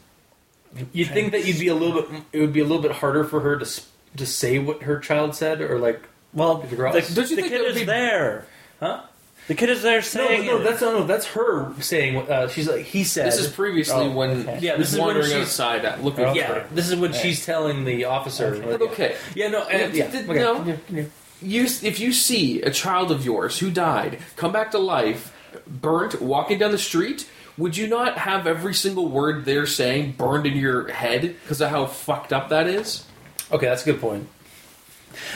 you'd 0.94 1.10
think 1.10 1.32
that 1.34 1.46
you'd 1.46 1.60
be 1.60 1.68
a 1.68 1.76
little 1.76 2.02
bit. 2.02 2.22
It 2.34 2.40
would 2.40 2.54
be 2.54 2.60
a 2.60 2.66
little 2.66 2.82
bit 2.82 2.92
harder 2.92 3.24
for 3.24 3.40
her 3.42 3.58
to 3.58 3.82
to 4.18 4.26
say 4.26 4.60
what 4.60 4.84
her 4.84 5.00
child 5.00 5.36
said, 5.36 5.62
or 5.62 5.80
like 5.80 6.02
Well, 6.34 6.56
The 6.60 6.68
the, 6.68 6.76
girls? 6.76 7.14
Don't 7.14 7.30
you 7.30 7.36
think 7.36 7.50
kid 7.50 7.62
is 7.62 7.76
be- 7.80 7.84
there. 7.86 8.46
huh? 8.80 9.02
The 9.48 9.56
kid 9.56 9.70
is 9.70 9.82
there 9.82 10.02
saying 10.04 10.46
no, 10.46 10.60
it. 10.60 10.64
that's 10.64 10.82
no, 10.82 11.00
no, 11.00 11.04
that's 11.06 11.26
her 11.28 11.74
saying. 11.82 12.18
Uh, 12.30 12.48
she's 12.48 12.68
like 12.70 12.86
he 12.86 13.04
said. 13.04 13.26
This 13.28 13.40
is 13.40 13.52
previously 13.52 14.06
Oh, 14.06 14.12
when 14.12 14.30
okay. 14.42 14.60
Yeah, 14.62 14.72
yeah, 14.74 14.78
this 14.78 14.92
this 14.92 14.94
is 14.94 15.00
when 15.00 15.22
she's- 15.24 15.34
outside 15.34 16.00
looking 16.04 16.26
Oh, 16.26 16.34
yeah. 16.34 16.48
her. 16.54 16.68
This 16.72 16.90
is 16.90 16.96
when 16.96 17.12
Yeah. 17.12 17.20
she's 17.20 17.46
telling 17.46 17.84
the 17.84 18.06
officer. 18.06 18.56
Okay. 18.56 18.72
like, 18.72 18.82
okay, 18.82 19.16
Yeah, 19.36 19.48
no, 19.50 19.64
and, 19.64 19.94
yeah. 19.94 20.10
Yeah, 20.14 20.20
okay. 20.20 20.40
no. 20.40 20.54
Continue, 20.56 20.78
continue. 20.86 21.10
you 21.42 21.64
if 21.64 22.00
you 22.00 22.14
see 22.14 22.62
a 22.62 22.70
child 22.70 23.12
of 23.12 23.26
yours 23.26 23.60
who 23.60 23.72
died 23.72 24.20
come 24.36 24.52
back 24.52 24.72
to 24.72 24.78
life, 24.78 25.34
burnt, 25.68 26.22
walking 26.22 26.60
down 26.60 26.72
the 26.72 26.78
street, 26.78 27.28
would 27.58 27.78
you 27.78 27.88
not 27.88 28.18
have 28.18 28.48
every 28.48 28.74
single 28.74 29.08
word 29.08 29.46
they're 29.46 29.68
saying 29.68 30.14
burned 30.14 30.46
in 30.46 30.56
your 30.56 30.88
head 30.90 31.22
because 31.22 31.62
of 31.62 31.70
how 31.70 31.86
fucked 31.86 32.34
up 32.34 32.50
that 32.50 32.68
is? 32.68 33.06
Okay, 33.52 33.66
that's 33.66 33.84
a 33.84 33.86
good 33.86 34.02
point. 34.02 34.28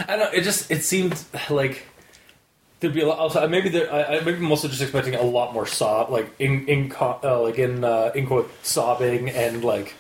I 0.08 0.16
don't 0.16 0.20
know. 0.20 0.32
It 0.32 0.42
just 0.42 0.72
it 0.72 0.84
seemed 0.84 1.22
like 1.50 1.86
there'd 2.80 2.94
be 2.94 3.02
a 3.02 3.08
lot. 3.08 3.20
Also, 3.20 3.48
maybe 3.48 3.70
there. 3.70 3.92
I, 3.92 4.18
I 4.18 4.20
maybe 4.22 4.38
I'm 4.38 4.50
also 4.50 4.68
just 4.68 4.82
expecting 4.82 5.16
a 5.16 5.22
lot 5.22 5.54
more 5.54 5.66
sob, 5.66 6.10
like 6.10 6.30
in 6.40 6.68
in 6.68 6.94
uh, 7.00 7.42
like 7.42 7.60
in 7.60 7.84
uh, 7.84 8.12
in 8.16 8.28
quote 8.28 8.52
sobbing 8.64 9.30
and 9.30 9.64
like. 9.64 9.96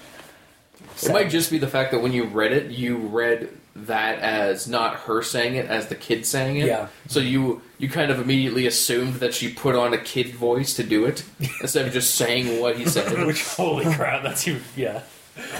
It 1.03 1.11
might 1.11 1.29
just 1.29 1.51
be 1.51 1.57
the 1.57 1.67
fact 1.67 1.91
that 1.91 1.99
when 1.99 2.13
you 2.13 2.25
read 2.25 2.53
it, 2.53 2.71
you 2.71 2.97
read 2.97 3.49
that 3.75 4.19
as 4.19 4.67
not 4.67 4.95
her 5.01 5.21
saying 5.21 5.55
it, 5.55 5.65
as 5.67 5.87
the 5.87 5.95
kid 5.95 6.25
saying 6.25 6.57
it. 6.57 6.67
Yeah. 6.67 6.87
So 7.07 7.19
you 7.19 7.61
you 7.77 7.89
kind 7.89 8.09
of 8.09 8.19
immediately 8.19 8.65
assumed 8.67 9.15
that 9.15 9.33
she 9.33 9.51
put 9.51 9.75
on 9.75 9.93
a 9.93 9.97
kid 9.97 10.33
voice 10.33 10.73
to 10.75 10.83
do 10.83 11.05
it 11.05 11.23
instead 11.61 11.85
of 11.85 11.93
just 11.93 12.15
saying 12.15 12.61
what 12.61 12.77
he 12.77 12.85
said. 12.85 13.11
Which 13.27 13.43
holy 13.43 13.85
crap! 13.93 14.23
That's 14.23 14.47
you. 14.47 14.59
yeah. 14.75 15.01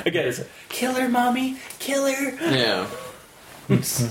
Again, 0.06 0.30
it's 0.30 0.42
kill 0.70 0.94
her, 0.94 1.10
mommy, 1.10 1.58
kill 1.80 2.08
her. 2.08 2.32
yeah. 2.50 2.88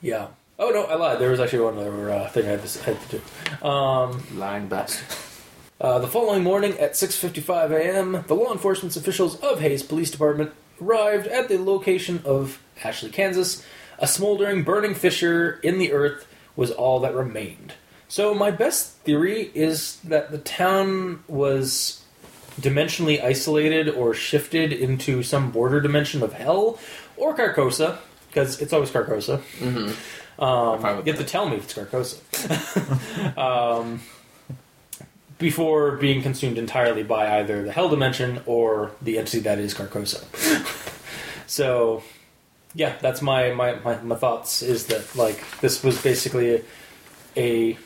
Yeah. 0.00 0.28
Oh 0.58 0.70
no, 0.70 0.84
I 0.84 0.94
lied. 0.94 1.18
There 1.18 1.30
was 1.30 1.40
actually 1.40 1.60
one 1.60 1.78
other 1.78 2.10
uh, 2.10 2.28
thing 2.28 2.46
I 2.46 2.50
had 2.50 2.64
to, 2.64 2.82
had 2.84 3.00
to 3.08 3.18
do. 3.18 3.66
Um, 3.66 4.22
Lying 4.36 4.68
bastard. 4.68 5.06
Uh, 5.80 5.98
the 5.98 6.06
following 6.06 6.42
morning 6.42 6.78
at 6.78 6.92
6:55 6.92 7.70
a.m., 7.72 8.24
the 8.28 8.34
law 8.34 8.52
enforcement 8.52 8.96
officials 8.96 9.36
of 9.40 9.60
Hays 9.60 9.82
Police 9.82 10.10
Department 10.10 10.52
arrived 10.80 11.26
at 11.26 11.48
the 11.48 11.58
location 11.58 12.22
of 12.24 12.60
Ashley, 12.82 13.10
Kansas, 13.10 13.64
A 13.98 14.06
smoldering, 14.06 14.64
burning 14.64 14.94
fissure 14.94 15.60
in 15.62 15.78
the 15.78 15.92
earth 15.92 16.26
was 16.56 16.70
all 16.70 17.00
that 17.00 17.14
remained. 17.14 17.74
So, 18.08 18.34
my 18.34 18.50
best 18.50 18.96
theory 18.98 19.50
is 19.54 19.96
that 20.00 20.30
the 20.30 20.38
town 20.38 21.24
was 21.26 22.04
dimensionally 22.60 23.22
isolated 23.22 23.88
or 23.88 24.14
shifted 24.14 24.72
into 24.72 25.22
some 25.22 25.50
border 25.50 25.80
dimension 25.80 26.22
of 26.22 26.32
hell 26.32 26.78
or 27.16 27.36
Carcosa, 27.36 27.98
because 28.28 28.60
it's 28.60 28.72
always 28.72 28.90
Carcosa. 28.90 29.38
Mm-hmm. 29.58 30.42
Um, 30.42 31.06
you 31.06 31.12
have 31.12 31.20
to 31.20 31.24
tell 31.24 31.48
me 31.48 31.56
if 31.56 31.64
it's 31.64 31.74
Carcosa. 31.74 32.18
um, 33.38 34.00
before 35.38 35.92
being 35.96 36.22
consumed 36.22 36.58
entirely 36.58 37.02
by 37.02 37.38
either 37.40 37.62
the 37.62 37.72
Hell 37.72 37.88
Dimension 37.88 38.40
or 38.46 38.92
the 39.02 39.18
entity 39.18 39.40
that 39.40 39.58
is 39.58 39.74
Carcosa. 39.74 40.24
so, 41.46 42.02
yeah, 42.74 42.96
that's 43.00 43.20
my, 43.22 43.52
my, 43.52 43.74
my, 43.76 43.96
my 44.02 44.14
thoughts 44.16 44.62
is 44.62 44.86
that, 44.86 45.14
like, 45.16 45.42
this 45.60 45.82
was 45.82 46.00
basically 46.02 46.56
a, 46.56 46.62
a 47.36 47.78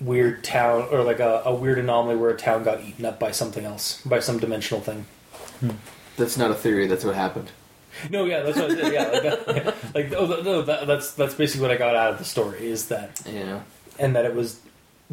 weird 0.00 0.42
town, 0.44 0.88
or 0.90 1.02
like 1.02 1.20
a, 1.20 1.42
a 1.44 1.54
weird 1.54 1.78
anomaly 1.78 2.16
where 2.16 2.30
a 2.30 2.36
town 2.36 2.64
got 2.64 2.82
eaten 2.82 3.04
up 3.04 3.18
by 3.18 3.30
something 3.30 3.64
else, 3.64 4.00
by 4.02 4.20
some 4.20 4.38
dimensional 4.38 4.80
thing. 4.82 5.06
Hmm. 5.60 5.70
That's 6.16 6.36
not 6.36 6.50
a 6.50 6.54
theory. 6.54 6.86
That's 6.86 7.04
what 7.04 7.14
happened. 7.14 7.50
No, 8.10 8.24
yeah, 8.24 8.40
that's 8.42 8.56
what 8.56 8.70
I 8.70 8.74
said. 8.74 8.92
Yeah, 8.92 9.08
like, 9.08 9.22
that, 9.22 9.76
like 9.94 10.12
oh, 10.12 10.26
no, 10.42 10.62
that, 10.62 10.86
that's 10.86 11.12
that's 11.12 11.34
basically 11.34 11.62
what 11.62 11.70
I 11.70 11.76
got 11.76 11.96
out 11.96 12.12
of 12.12 12.18
the 12.18 12.24
story 12.24 12.70
is 12.70 12.88
that, 12.88 13.20
Yeah. 13.26 13.60
and 13.98 14.14
that 14.16 14.24
it 14.24 14.34
was 14.34 14.60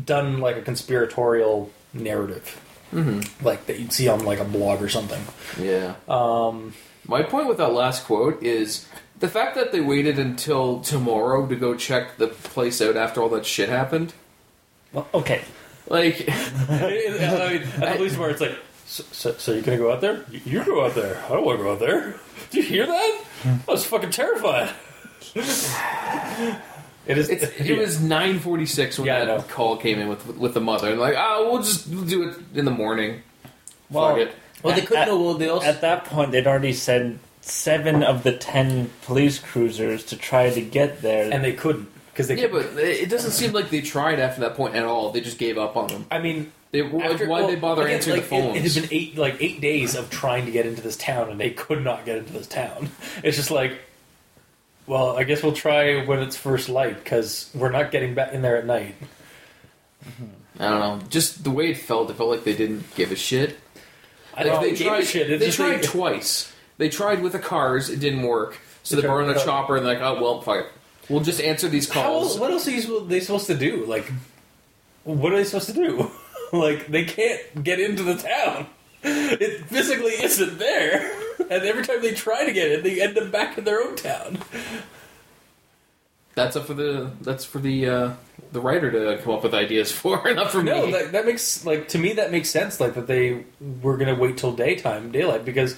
done 0.03 0.39
like 0.39 0.57
a 0.57 0.61
conspiratorial 0.61 1.71
narrative, 1.99 2.61
Mm-hmm. 2.93 3.45
like 3.45 3.65
that 3.65 3.79
you'd 3.79 3.91
see 3.91 4.07
on 4.07 4.23
like 4.23 4.39
a 4.39 4.45
blog 4.45 4.81
or 4.81 4.87
something. 4.89 5.21
Yeah. 5.61 5.95
Um, 6.07 6.73
My 7.05 7.21
point 7.23 7.47
with 7.47 7.57
that 7.57 7.73
last 7.73 8.05
quote 8.05 8.41
is 8.41 8.87
the 9.19 9.27
fact 9.27 9.55
that 9.55 9.71
they 9.73 9.81
waited 9.81 10.17
until 10.19 10.79
tomorrow 10.79 11.45
to 11.47 11.55
go 11.55 11.75
check 11.75 12.15
the 12.17 12.27
place 12.27 12.81
out 12.81 12.95
after 12.95 13.21
all 13.21 13.29
that 13.29 13.45
shit 13.45 13.67
happened. 13.69 14.13
Well, 14.93 15.07
okay. 15.13 15.41
Like, 15.89 16.25
I 16.69 16.89
mean, 17.59 17.83
at 17.83 17.99
least 17.99 18.17
where 18.17 18.29
it's 18.29 18.39
like, 18.41 18.57
so, 18.85 19.03
so, 19.11 19.33
so 19.33 19.51
you're 19.53 19.61
gonna 19.63 19.77
go 19.77 19.91
out 19.91 19.99
there? 19.99 20.23
You, 20.31 20.39
you 20.45 20.63
go 20.63 20.85
out 20.85 20.95
there. 20.95 21.21
I 21.25 21.29
don't 21.29 21.43
want 21.45 21.59
to 21.59 21.63
go 21.65 21.73
out 21.73 21.79
there. 21.79 22.15
Do 22.51 22.57
you 22.57 22.63
hear 22.63 22.85
that? 22.85 23.21
I 23.45 23.71
was 23.71 23.85
fucking 23.85 24.11
terrified. 24.11 24.69
it 27.07 27.17
is. 27.17 27.29
it's, 27.29 27.43
it 27.59 27.77
was 27.77 28.01
nine 28.01 28.39
forty 28.39 28.65
six 28.65 28.97
when 28.97 29.07
Yeah, 29.07 29.21
I 29.21 29.25
know. 29.25 29.37
that 29.37 29.49
call 29.49 29.77
came 29.77 29.99
in 29.99 30.07
with 30.07 30.25
with 30.37 30.53
the 30.53 30.61
mother, 30.61 30.91
and 30.91 30.99
like, 30.99 31.15
oh, 31.17 31.51
we'll 31.51 31.63
just 31.63 31.89
do 32.07 32.29
it 32.29 32.37
in 32.53 32.65
the 32.65 32.71
morning. 32.71 33.21
Well, 33.89 34.09
Fuck 34.09 34.17
it. 34.19 34.35
Well, 34.63 34.75
they 34.75 34.81
couldn't. 34.81 35.03
At- 35.03 35.07
know, 35.07 35.21
well, 35.21 35.33
they 35.35 35.49
also. 35.49 35.65
At 35.67 35.81
that 35.81 36.05
point, 36.05 36.31
they'd 36.31 36.47
already 36.47 36.73
sent 36.73 37.19
seven 37.41 38.03
of 38.03 38.23
the 38.23 38.33
ten 38.35 38.89
police 39.03 39.39
cruisers 39.39 40.03
to 40.05 40.17
try 40.17 40.49
to 40.49 40.61
get 40.61 41.01
there. 41.01 41.31
and 41.31 41.43
they 41.43 41.53
couldn't 41.53 41.87
because 42.11 42.27
they. 42.27 42.39
Yeah, 42.41 42.47
but 42.47 42.65
it 42.77 43.09
doesn't 43.09 43.31
seem 43.31 43.53
like 43.53 43.69
they 43.69 43.81
tried 43.81 44.19
after 44.19 44.41
that 44.41 44.55
point 44.55 44.75
at 44.75 44.83
all. 44.83 45.11
They 45.11 45.21
just 45.21 45.37
gave 45.37 45.57
up 45.57 45.77
on 45.77 45.87
them. 45.87 46.05
I 46.11 46.19
mean, 46.19 46.51
They, 46.71 46.81
like, 46.81 47.05
After- 47.05 47.27
why'd 47.27 47.41
well, 47.43 47.47
they 47.47 47.55
bother 47.55 47.83
again, 47.83 47.95
answering 47.95 48.17
like, 48.17 48.29
the 48.29 48.35
it- 48.35 48.41
phones? 48.41 48.57
It, 48.57 48.81
had 48.81 48.89
been 48.89 48.97
eight 48.99 49.17
like 49.17 49.37
eight 49.39 49.61
days 49.61 49.95
of 49.95 50.09
trying 50.09 50.45
to 50.47 50.51
get 50.51 50.65
into 50.65 50.81
this 50.81 50.97
town, 50.97 51.29
and 51.29 51.39
they 51.39 51.51
could 51.51 51.83
not 51.83 52.03
get 52.05 52.17
into 52.17 52.33
this 52.33 52.47
town. 52.47 52.89
It's 53.23 53.37
just 53.37 53.51
like, 53.51 53.77
well, 54.87 55.17
I 55.17 55.23
guess 55.23 55.43
we'll 55.43 55.53
try 55.53 56.03
when 56.05 56.19
it's 56.19 56.35
first 56.37 56.69
light 56.69 57.03
because 57.03 57.49
we're 57.53 57.71
not 57.71 57.91
getting 57.91 58.15
back 58.15 58.33
in 58.33 58.41
there 58.41 58.57
at 58.57 58.65
night. 58.65 58.95
I 60.59 60.69
don't 60.69 60.79
know. 60.79 60.99
Just 61.09 61.43
the 61.43 61.51
way 61.51 61.71
it 61.71 61.77
felt, 61.77 62.09
it 62.09 62.15
felt 62.15 62.29
like 62.29 62.43
they 62.43 62.55
didn't 62.55 62.95
give 62.95 63.11
a 63.11 63.15
shit. 63.15 63.57
I 64.33 64.43
Like, 64.43 64.51
don't 64.53 64.61
they 64.63 64.69
give 64.71 64.81
a 64.87 64.89
tried. 64.89 65.03
shit. 65.07 65.29
It's 65.29 65.39
they 65.39 65.45
just 65.47 65.57
tried 65.57 65.73
like- 65.73 65.83
twice. 65.83 66.53
They 66.77 66.89
tried 66.89 67.21
with 67.21 67.31
the 67.33 67.39
cars. 67.39 67.89
It 67.89 67.99
didn't 67.99 68.21
work. 68.23 68.57
So 68.83 68.95
They 68.95 69.01
they 69.01 69.07
tried 69.07 69.15
burned 69.15 69.29
the 69.29 69.33
with 69.33 69.43
the- 69.43 69.49
chopper 69.49 69.77
and 69.77 69.85
they're 69.85 69.95
like, 69.95 70.03
oh 70.03 70.21
well, 70.21 70.41
fuck 70.41 70.65
it. 70.65 70.71
We'll 71.09 71.21
just 71.21 71.41
answer 71.41 71.67
these 71.69 71.89
How 71.89 72.03
calls. 72.03 72.31
else, 72.31 72.39
what 72.39 72.51
else 72.51 72.67
are 72.67 72.71
you, 72.71 72.81
supposed- 72.81 73.09
they 73.09 73.19
supposed 73.19 73.47
to 73.47 73.55
do? 73.55 73.85
Like, 73.85 74.11
what 75.03 75.31
are 75.33 75.37
they 75.37 75.43
supposed 75.43 75.67
to 75.67 75.73
do? 75.73 76.11
like, 76.53 76.87
they 76.87 77.03
can't 77.05 77.63
get 77.63 77.79
into 77.79 78.03
the 78.03 78.15
town. 78.15 78.67
It 79.03 79.65
physically 79.67 80.13
isn't 80.13 80.57
there, 80.59 81.11
and 81.49 81.63
every 81.63 81.83
time 81.83 82.01
they 82.01 82.13
try 82.13 82.45
to 82.45 82.51
get 82.53 82.71
in, 82.71 82.83
they 82.83 83.01
end 83.01 83.17
up 83.17 83.31
back 83.31 83.57
in 83.57 83.63
their 83.63 83.81
own 83.81 83.95
town. 83.95 84.39
That's 86.35 86.55
up 86.55 86.65
for 86.67 86.73
the. 86.75 87.11
That's 87.21 87.43
for 87.45 87.57
the 87.59 87.89
uh, 87.89 88.13
the 88.51 88.61
writer 88.61 88.91
to 88.91 89.21
come 89.23 89.33
up 89.33 89.43
with 89.43 89.53
ideas 89.55 89.91
for, 89.93 90.21
not 90.33 90.51
for 90.51 90.61
No, 90.63 90.85
me. 90.85 90.91
that, 90.91 91.11
that 91.13 91.25
makes 91.25 91.65
like 91.65 91.87
to 91.89 91.97
me 91.97 92.13
that 92.13 92.31
makes 92.31 92.49
sense. 92.49 92.79
Like 92.79 92.93
that 92.93 93.07
they 93.07 93.45
were 93.81 93.97
gonna 93.97 94.15
wait 94.15 94.37
till 94.37 94.51
daytime, 94.53 95.11
daylight, 95.11 95.45
because 95.45 95.75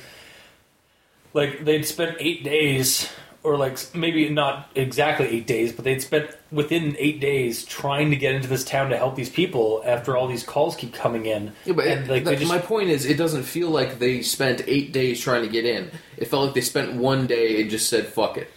like 1.33 1.63
they'd 1.63 1.83
spent 1.85 2.17
eight 2.19 2.43
days, 2.43 3.09
or 3.43 3.57
like 3.57 3.77
maybe 3.95 4.27
not 4.29 4.69
exactly 4.75 5.27
eight 5.27 5.47
days, 5.47 5.71
but 5.71 5.85
they'd 5.85 6.01
spent 6.01 6.29
within 6.51 6.95
eight 6.99 7.19
days 7.21 7.63
trying 7.65 8.09
to 8.09 8.15
get 8.17 8.35
into 8.35 8.47
this 8.47 8.65
town 8.65 8.89
to 8.89 8.97
help 8.97 9.15
these 9.15 9.29
people 9.29 9.81
after 9.85 10.17
all 10.17 10.27
these 10.27 10.43
calls 10.43 10.75
keep 10.75 10.93
coming 10.93 11.25
in. 11.25 11.53
Yeah, 11.65 11.73
but 11.73 11.87
and 11.87 12.07
like 12.09 12.25
just, 12.25 12.47
my 12.51 12.59
point 12.59 12.89
is, 12.89 13.05
it 13.05 13.17
doesn't 13.17 13.43
feel 13.43 13.69
like 13.69 13.99
they 13.99 14.21
spent 14.21 14.61
eight 14.67 14.91
days 14.91 15.21
trying 15.21 15.43
to 15.43 15.47
get 15.49 15.65
in. 15.65 15.89
It 16.17 16.25
felt 16.25 16.45
like 16.45 16.53
they 16.53 16.61
spent 16.61 16.95
one 16.95 17.27
day 17.27 17.61
and 17.61 17.69
just 17.69 17.89
said 17.89 18.07
"fuck 18.07 18.37
it." 18.37 18.51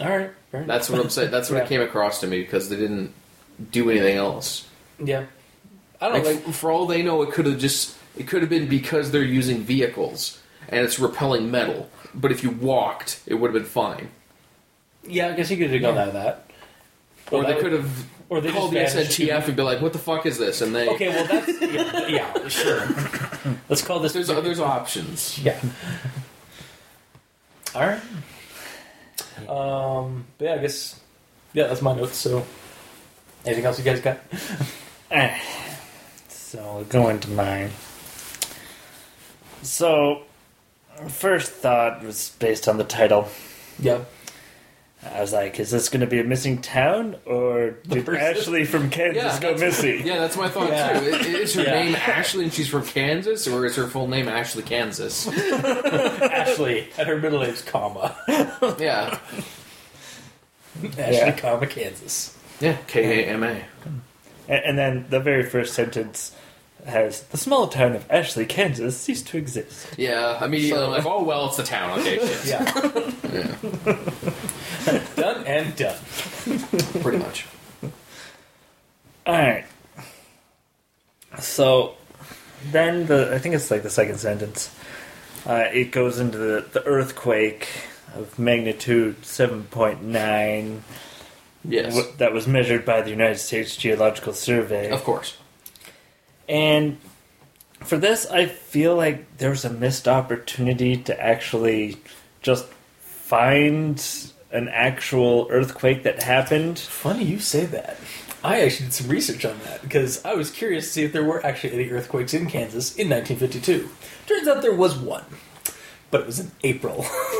all 0.00 0.08
right. 0.16 0.30
That's 0.52 0.88
what 0.88 1.00
I'm 1.00 1.10
saying. 1.10 1.30
That's 1.30 1.50
what 1.50 1.56
Yeah. 1.58 1.64
it 1.64 1.68
came 1.68 1.80
across 1.80 2.20
to 2.20 2.26
me 2.26 2.40
because 2.42 2.68
they 2.68 2.76
didn't 2.76 3.12
do 3.70 3.90
anything 3.90 4.16
else. 4.16 4.66
yeah. 5.04 5.24
I 6.00 6.04
don't 6.10 6.14
Like, 6.14 6.24
know, 6.24 6.30
like 6.46 6.54
for 6.54 6.70
all 6.70 6.86
they 6.86 7.02
know, 7.02 7.22
it 7.22 7.32
could 7.32 7.46
have 7.46 7.58
just 7.58 7.96
it 8.16 8.28
could 8.28 8.42
have 8.42 8.48
been 8.50 8.68
because 8.68 9.10
they're 9.10 9.22
using 9.24 9.62
vehicles 9.62 10.40
and 10.68 10.84
it's 10.84 11.00
repelling 11.00 11.50
metal. 11.50 11.90
But 12.14 12.32
if 12.32 12.42
you 12.42 12.50
walked, 12.50 13.20
it 13.26 13.34
would 13.34 13.48
have 13.52 13.62
been 13.62 13.70
fine. 13.70 14.08
yeah. 15.04 15.28
I 15.28 15.32
guess 15.32 15.50
you 15.50 15.56
could 15.56 15.70
have 15.70 15.80
gone 15.82 15.98
out 15.98 16.08
of 16.08 16.14
that. 16.14 16.50
Or 17.30 17.42
they 17.44 17.52
that 17.52 17.60
could 17.60 17.72
would- 17.72 17.80
have 17.82 18.06
or 18.30 18.40
they 18.42 18.50
called 18.52 18.72
the 18.72 18.80
just 18.80 18.94
vanished. 18.94 19.18
SNTF 19.20 19.46
and 19.48 19.56
be 19.56 19.62
like, 19.62 19.80
"What 19.80 19.92
the 19.94 19.98
fuck 19.98 20.26
is 20.26 20.36
this?" 20.36 20.60
And 20.60 20.74
they 20.74 20.88
Okay, 20.90 21.08
well 21.08 21.24
that's 21.26 21.60
yeah, 21.62 22.06
yeah 22.08 22.48
sure. 22.48 22.86
Let's 23.70 23.80
call 23.82 24.00
this. 24.00 24.12
there's 24.12 24.26
there's 24.28 24.60
options. 24.60 25.38
Yeah. 25.38 25.58
All 27.74 27.82
right. 27.86 28.00
Um. 29.48 30.26
but 30.36 30.44
yeah, 30.44 30.54
I 30.54 30.58
guess. 30.58 31.00
Yeah, 31.54 31.68
that's 31.68 31.80
my 31.80 31.94
notes. 31.94 32.16
So, 32.16 32.44
anything 33.46 33.64
else 33.64 33.78
you 33.78 33.84
guys 33.84 34.00
got? 34.00 34.18
Eh. 35.10 35.38
So 36.28 36.58
we'll 36.76 36.84
go 36.84 37.08
into 37.08 37.30
mine. 37.30 37.70
So, 39.62 40.22
first 41.08 41.50
thought 41.52 42.02
was 42.02 42.30
based 42.38 42.68
on 42.68 42.76
the 42.78 42.84
title. 42.84 43.28
Yeah. 43.78 44.00
I 45.04 45.20
was 45.20 45.32
like, 45.32 45.60
is 45.60 45.70
this 45.70 45.88
going 45.88 46.00
to 46.00 46.08
be 46.08 46.18
a 46.18 46.24
missing 46.24 46.60
town, 46.60 47.16
or 47.24 47.70
did 47.86 48.04
person- 48.04 48.20
Ashley 48.20 48.64
from 48.64 48.90
Kansas 48.90 49.22
Yeah, 49.22 49.40
go 49.40 49.54
that's- 49.54 49.60
missing? 49.60 50.04
Yeah, 50.04 50.18
that's 50.18 50.36
my 50.36 50.48
thought 50.48 50.70
Yeah. 50.70 50.98
too. 50.98 51.06
I- 51.14 51.18
Is 51.38 51.54
her 51.54 51.62
Yeah. 51.62 51.70
name 51.84 51.94
Ashley 51.94 52.42
and 52.44 52.52
she's 52.52 52.68
from 52.68 52.84
Kansas, 52.84 53.46
or 53.46 53.64
is 53.64 53.76
her 53.76 53.86
full 53.86 54.08
name 54.08 54.26
Ashley 54.28 54.64
Kansas? 54.64 55.28
Ashley, 55.28 56.88
and 56.98 57.06
her 57.08 57.16
middle 57.16 57.40
name's 57.40 57.62
comma. 57.62 58.16
yeah, 58.80 59.18
Ashley, 60.82 60.90
Yeah. 60.98 61.32
comma, 61.32 61.66
Kansas. 61.68 62.36
yeah, 62.60 62.76
K 62.88 63.24
A 63.24 63.26
M 63.28 63.44
A. 63.44 63.62
And, 64.48 64.64
and 64.64 64.78
then 64.78 65.06
the 65.10 65.20
very 65.20 65.44
first 65.44 65.74
sentence 65.74 66.32
has 66.86 67.22
the 67.24 67.36
small 67.36 67.68
town 67.68 67.94
of 67.94 68.04
Ashley, 68.10 68.46
Kansas, 68.46 68.96
ceased 68.98 69.26
to 69.28 69.38
exist. 69.38 69.86
Yeah, 69.98 70.42
immediately 70.44 70.70
So- 70.78 70.84
I'm 70.86 70.90
like, 70.92 71.06
oh 71.06 71.22
well, 71.22 71.46
it's 71.46 71.58
a 71.58 71.64
town. 71.64 71.98
Okay, 72.00 72.18
shit. 72.26 72.46
Yeah. 72.46 73.12
Yeah, 73.32 75.00
done 75.16 75.44
and 75.46 75.76
done. 75.76 75.96
pretty 77.02 77.18
much. 77.18 77.46
All 79.26 79.34
right. 79.34 79.64
So 81.40 81.94
then 82.72 83.06
the 83.06 83.34
I 83.34 83.38
think 83.38 83.54
it's 83.54 83.70
like 83.70 83.82
the 83.82 83.90
second 83.90 84.18
sentence. 84.18 84.74
Uh, 85.46 85.66
it 85.72 85.92
goes 85.92 86.18
into 86.18 86.36
the, 86.36 86.66
the 86.72 86.84
earthquake 86.84 87.68
of 88.14 88.38
magnitude 88.38 89.24
seven 89.24 89.64
point 89.64 90.02
nine 90.02 90.82
Yes, 91.64 92.00
that 92.16 92.32
was 92.32 92.46
measured 92.46 92.84
by 92.84 93.02
the 93.02 93.10
United 93.10 93.38
States 93.38 93.76
Geological 93.76 94.32
Survey. 94.32 94.90
of 94.90 95.04
course. 95.04 95.36
And 96.48 96.98
for 97.84 97.98
this, 97.98 98.26
I 98.26 98.46
feel 98.46 98.96
like 98.96 99.38
there 99.38 99.50
was 99.50 99.64
a 99.64 99.70
missed 99.70 100.08
opportunity 100.08 100.96
to 100.96 101.20
actually 101.20 101.96
just 102.42 102.66
find 103.00 104.02
an 104.50 104.68
actual 104.68 105.46
earthquake 105.50 106.02
that 106.04 106.22
happened. 106.22 106.78
Funny 106.78 107.24
you 107.24 107.38
say 107.38 107.66
that. 107.66 107.98
I 108.42 108.60
actually 108.62 108.86
did 108.86 108.94
some 108.94 109.08
research 109.08 109.44
on 109.44 109.58
that 109.64 109.82
because 109.82 110.24
I 110.24 110.34
was 110.34 110.50
curious 110.50 110.86
to 110.86 110.92
see 110.92 111.02
if 111.02 111.12
there 111.12 111.24
were 111.24 111.44
actually 111.44 111.74
any 111.74 111.90
earthquakes 111.90 112.32
in 112.32 112.46
Kansas 112.46 112.94
in 112.96 113.08
1952. 113.10 113.88
Turns 114.26 114.48
out 114.48 114.62
there 114.62 114.74
was 114.74 114.96
one, 114.96 115.24
but 116.10 116.20
it 116.20 116.26
was 116.26 116.40
in 116.40 116.52
April, 116.62 117.04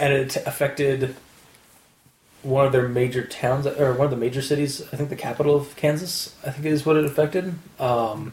and 0.00 0.12
it 0.12 0.36
affected 0.36 1.16
one 2.42 2.66
of 2.66 2.72
their 2.72 2.88
major 2.88 3.24
towns 3.24 3.66
or 3.66 3.92
one 3.94 4.06
of 4.06 4.10
the 4.10 4.16
major 4.16 4.42
cities. 4.42 4.82
I 4.92 4.96
think 4.96 5.08
the 5.10 5.16
capital 5.16 5.54
of 5.56 5.76
Kansas. 5.76 6.34
I 6.46 6.50
think 6.50 6.66
is 6.66 6.84
what 6.86 6.96
it 6.96 7.04
affected. 7.04 7.54
Um, 7.78 8.32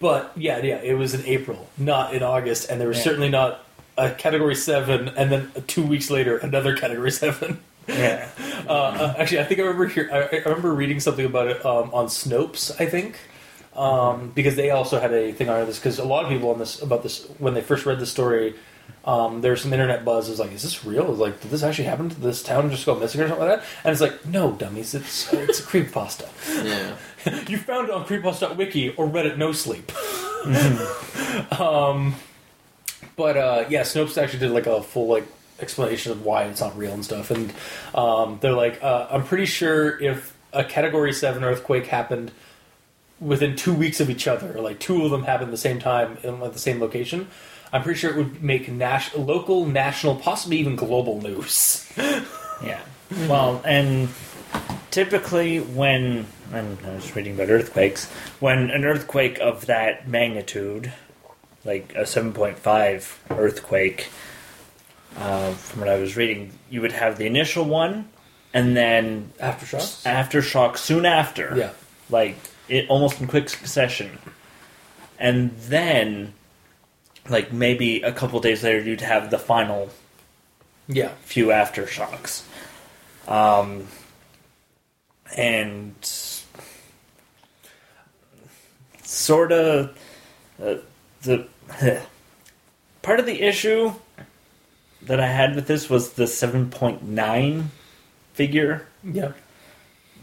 but 0.00 0.32
yeah, 0.36 0.58
yeah, 0.58 0.76
it 0.82 0.94
was 0.94 1.14
in 1.14 1.24
April, 1.26 1.68
not 1.78 2.14
in 2.14 2.22
August, 2.22 2.70
and 2.70 2.80
there 2.80 2.88
was 2.88 2.98
Yeah. 2.98 3.04
certainly 3.04 3.28
not 3.30 3.64
a 3.96 4.10
Category 4.10 4.54
Seven, 4.54 5.08
and 5.16 5.32
then 5.32 5.50
two 5.66 5.82
weeks 5.86 6.10
later 6.10 6.36
another 6.38 6.76
Category 6.76 7.10
Seven. 7.10 7.60
Yeah. 7.88 8.28
Uh, 8.66 8.72
uh, 8.72 9.14
actually, 9.16 9.38
I 9.38 9.44
think 9.44 9.60
I 9.60 9.62
remember 9.62 9.86
here. 9.86 10.10
I, 10.12 10.38
I 10.38 10.42
remember 10.48 10.74
reading 10.74 10.98
something 10.98 11.24
about 11.24 11.46
it 11.46 11.64
um, 11.64 11.90
on 11.94 12.06
Snopes. 12.06 12.74
I 12.80 12.86
think 12.86 13.16
um, 13.76 14.32
because 14.34 14.56
they 14.56 14.70
also 14.70 14.98
had 14.98 15.12
a 15.12 15.30
thing 15.32 15.48
on 15.48 15.64
this. 15.66 15.78
Because 15.78 16.00
a 16.00 16.04
lot 16.04 16.24
of 16.24 16.30
people 16.30 16.50
on 16.50 16.58
this 16.58 16.82
about 16.82 17.04
this 17.04 17.26
when 17.38 17.54
they 17.54 17.60
first 17.60 17.86
read 17.86 18.00
the 18.00 18.06
story, 18.06 18.56
um, 19.04 19.40
there's 19.40 19.62
some 19.62 19.72
internet 19.72 20.04
buzz. 20.04 20.26
It 20.26 20.32
was 20.32 20.40
like, 20.40 20.52
is 20.52 20.62
this 20.62 20.84
real? 20.84 21.04
It 21.04 21.10
was 21.10 21.18
like, 21.18 21.40
did 21.40 21.50
this 21.50 21.62
actually 21.62 21.84
happen? 21.84 22.08
Did 22.08 22.18
this 22.18 22.42
town 22.42 22.70
just 22.70 22.84
go 22.84 22.98
missing 22.98 23.20
or 23.20 23.28
something 23.28 23.46
like 23.46 23.60
that? 23.60 23.68
And 23.84 23.92
it's 23.92 24.00
like, 24.00 24.26
no, 24.26 24.52
dummies. 24.52 24.94
It's 24.94 25.32
it's 25.32 25.60
a 25.60 25.62
creepypasta. 25.70 26.26
Yeah. 26.64 27.44
you 27.48 27.58
found 27.58 27.88
it 27.88 27.94
on 27.94 28.04
creepypasta.wiki 28.04 28.90
or 28.90 29.06
Reddit 29.06 29.36
No 29.36 29.52
Sleep. 29.52 29.92
um, 31.60 32.14
but 33.16 33.36
uh, 33.36 33.64
yeah, 33.68 33.82
Snopes 33.82 34.20
actually 34.20 34.40
did 34.40 34.50
like 34.50 34.66
a 34.66 34.82
full 34.82 35.06
like 35.06 35.26
explanation 35.60 36.12
of 36.12 36.24
why 36.24 36.44
it's 36.44 36.60
not 36.60 36.76
real 36.76 36.92
and 36.92 37.04
stuff, 37.04 37.30
and 37.30 37.52
um, 37.94 38.38
they're 38.40 38.52
like, 38.52 38.82
uh, 38.82 39.06
I'm 39.10 39.24
pretty 39.24 39.46
sure 39.46 40.00
if 40.02 40.36
a 40.52 40.64
Category 40.64 41.12
Seven 41.12 41.44
earthquake 41.44 41.86
happened 41.86 42.30
within 43.20 43.56
two 43.56 43.74
weeks 43.74 44.00
of 44.00 44.10
each 44.10 44.28
other, 44.28 44.56
or 44.56 44.60
like 44.60 44.78
two 44.78 45.04
of 45.04 45.10
them 45.10 45.24
happened 45.24 45.48
at 45.48 45.52
the 45.52 45.56
same 45.56 45.78
time 45.78 46.18
in, 46.22 46.42
at 46.42 46.52
the 46.52 46.58
same 46.58 46.80
location. 46.80 47.28
I'm 47.72 47.82
pretty 47.82 47.98
sure 47.98 48.10
it 48.10 48.16
would 48.16 48.42
make 48.42 48.68
nas- 48.68 49.14
local, 49.14 49.66
national, 49.66 50.16
possibly 50.16 50.58
even 50.58 50.76
global 50.76 51.20
news. 51.20 51.90
Yeah. 52.64 52.80
Well, 53.28 53.60
and 53.66 54.08
typically 54.90 55.58
when 55.60 56.24
and 56.54 56.78
I 56.86 56.94
was 56.94 57.14
reading 57.14 57.34
about 57.34 57.50
earthquakes, 57.50 58.10
when 58.40 58.70
an 58.70 58.82
earthquake 58.86 59.38
of 59.40 59.66
that 59.66 60.08
magnitude, 60.08 60.90
like 61.66 61.94
a 61.94 62.06
seven 62.06 62.32
point 62.32 62.58
five 62.58 63.20
earthquake, 63.28 64.08
uh, 65.18 65.52
from 65.52 65.80
what 65.80 65.90
I 65.90 65.98
was 65.98 66.16
reading, 66.16 66.50
you 66.70 66.80
would 66.80 66.92
have 66.92 67.18
the 67.18 67.26
initial 67.26 67.64
one, 67.66 68.08
and 68.54 68.74
then 68.74 69.32
Aftershocks. 69.38 70.04
aftershock 70.04 70.78
soon 70.78 71.04
after. 71.04 71.52
Yeah. 71.56 71.70
Like 72.08 72.36
it 72.68 72.88
almost 72.88 73.20
in 73.20 73.26
quick 73.26 73.50
succession. 73.50 74.18
And 75.18 75.50
then 75.58 76.32
like 77.28 77.52
maybe 77.52 78.02
a 78.02 78.12
couple 78.12 78.40
days 78.40 78.62
later 78.62 78.80
you'd 78.80 79.00
have 79.00 79.30
the 79.30 79.38
final 79.38 79.90
Yeah. 80.88 81.10
few 81.24 81.46
aftershocks. 81.48 82.42
Um, 83.28 83.88
and 85.36 85.94
sort 89.02 89.52
of 89.52 89.96
uh, 90.62 90.74
the 91.22 91.46
part 93.02 93.20
of 93.20 93.26
the 93.26 93.42
issue 93.42 93.92
that 95.02 95.20
I 95.20 95.26
had 95.26 95.54
with 95.54 95.66
this 95.66 95.88
was 95.88 96.12
the 96.12 96.24
7.9 96.24 97.64
figure 98.34 98.86
Yeah. 99.04 99.32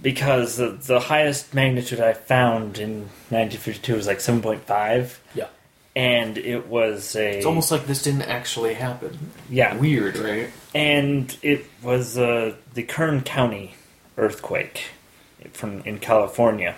because 0.02 0.58
the, 0.58 0.70
the 0.70 1.00
highest 1.00 1.54
magnitude 1.54 2.00
I 2.00 2.14
found 2.14 2.78
in 2.78 3.02
1952 3.30 3.96
was 3.96 4.08
like 4.08 4.20
7.5 4.20 5.18
Yeah. 5.36 5.48
And 5.96 6.38
it 6.38 6.68
was 6.68 7.16
a 7.16 7.38
It's 7.38 7.46
almost 7.46 7.72
like 7.72 7.86
this 7.88 8.02
didn't 8.02 8.24
actually 8.24 8.74
happen. 8.74 9.32
yeah 9.50 9.76
Weird, 9.76 10.18
right? 10.18 10.50
and 10.74 11.36
it 11.42 11.66
was 11.82 12.18
uh, 12.18 12.56
the 12.74 12.84
Kern 12.84 13.22
County 13.22 13.76
earthquake 14.18 14.86
from 15.54 15.82
in 15.82 16.00
California, 16.00 16.76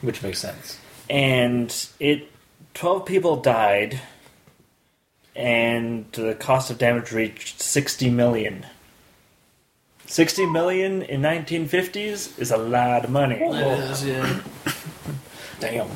Which 0.00 0.22
makes 0.22 0.38
sense. 0.40 0.78
and 1.10 1.88
it 2.00 2.28
twelve 2.74 3.04
people 3.06 3.36
died, 3.36 4.00
and 5.36 6.06
the 6.12 6.34
cost 6.34 6.70
of 6.70 6.78
damage 6.78 7.12
reached 7.12 7.60
sixty 7.60 8.10
million. 8.10 8.66
Sixty 10.06 10.46
million 10.46 11.02
in 11.02 11.22
nineteen 11.22 11.66
fifties 11.68 12.36
is 12.38 12.50
a 12.50 12.56
lot 12.56 13.04
of 13.04 13.10
money. 13.10 13.38
That 13.38 13.78
is, 13.90 14.04
yeah. 14.06 14.40
Damn. 15.60 15.88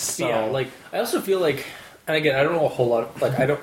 So, 0.00 0.28
yeah, 0.28 0.44
like 0.46 0.68
I 0.92 0.98
also 0.98 1.20
feel 1.20 1.40
like, 1.40 1.64
and 2.06 2.16
again, 2.16 2.34
I 2.36 2.42
don't 2.42 2.54
know 2.54 2.64
a 2.66 2.68
whole 2.68 2.88
lot. 2.88 3.20
Like 3.20 3.38
I 3.38 3.46
don't, 3.46 3.60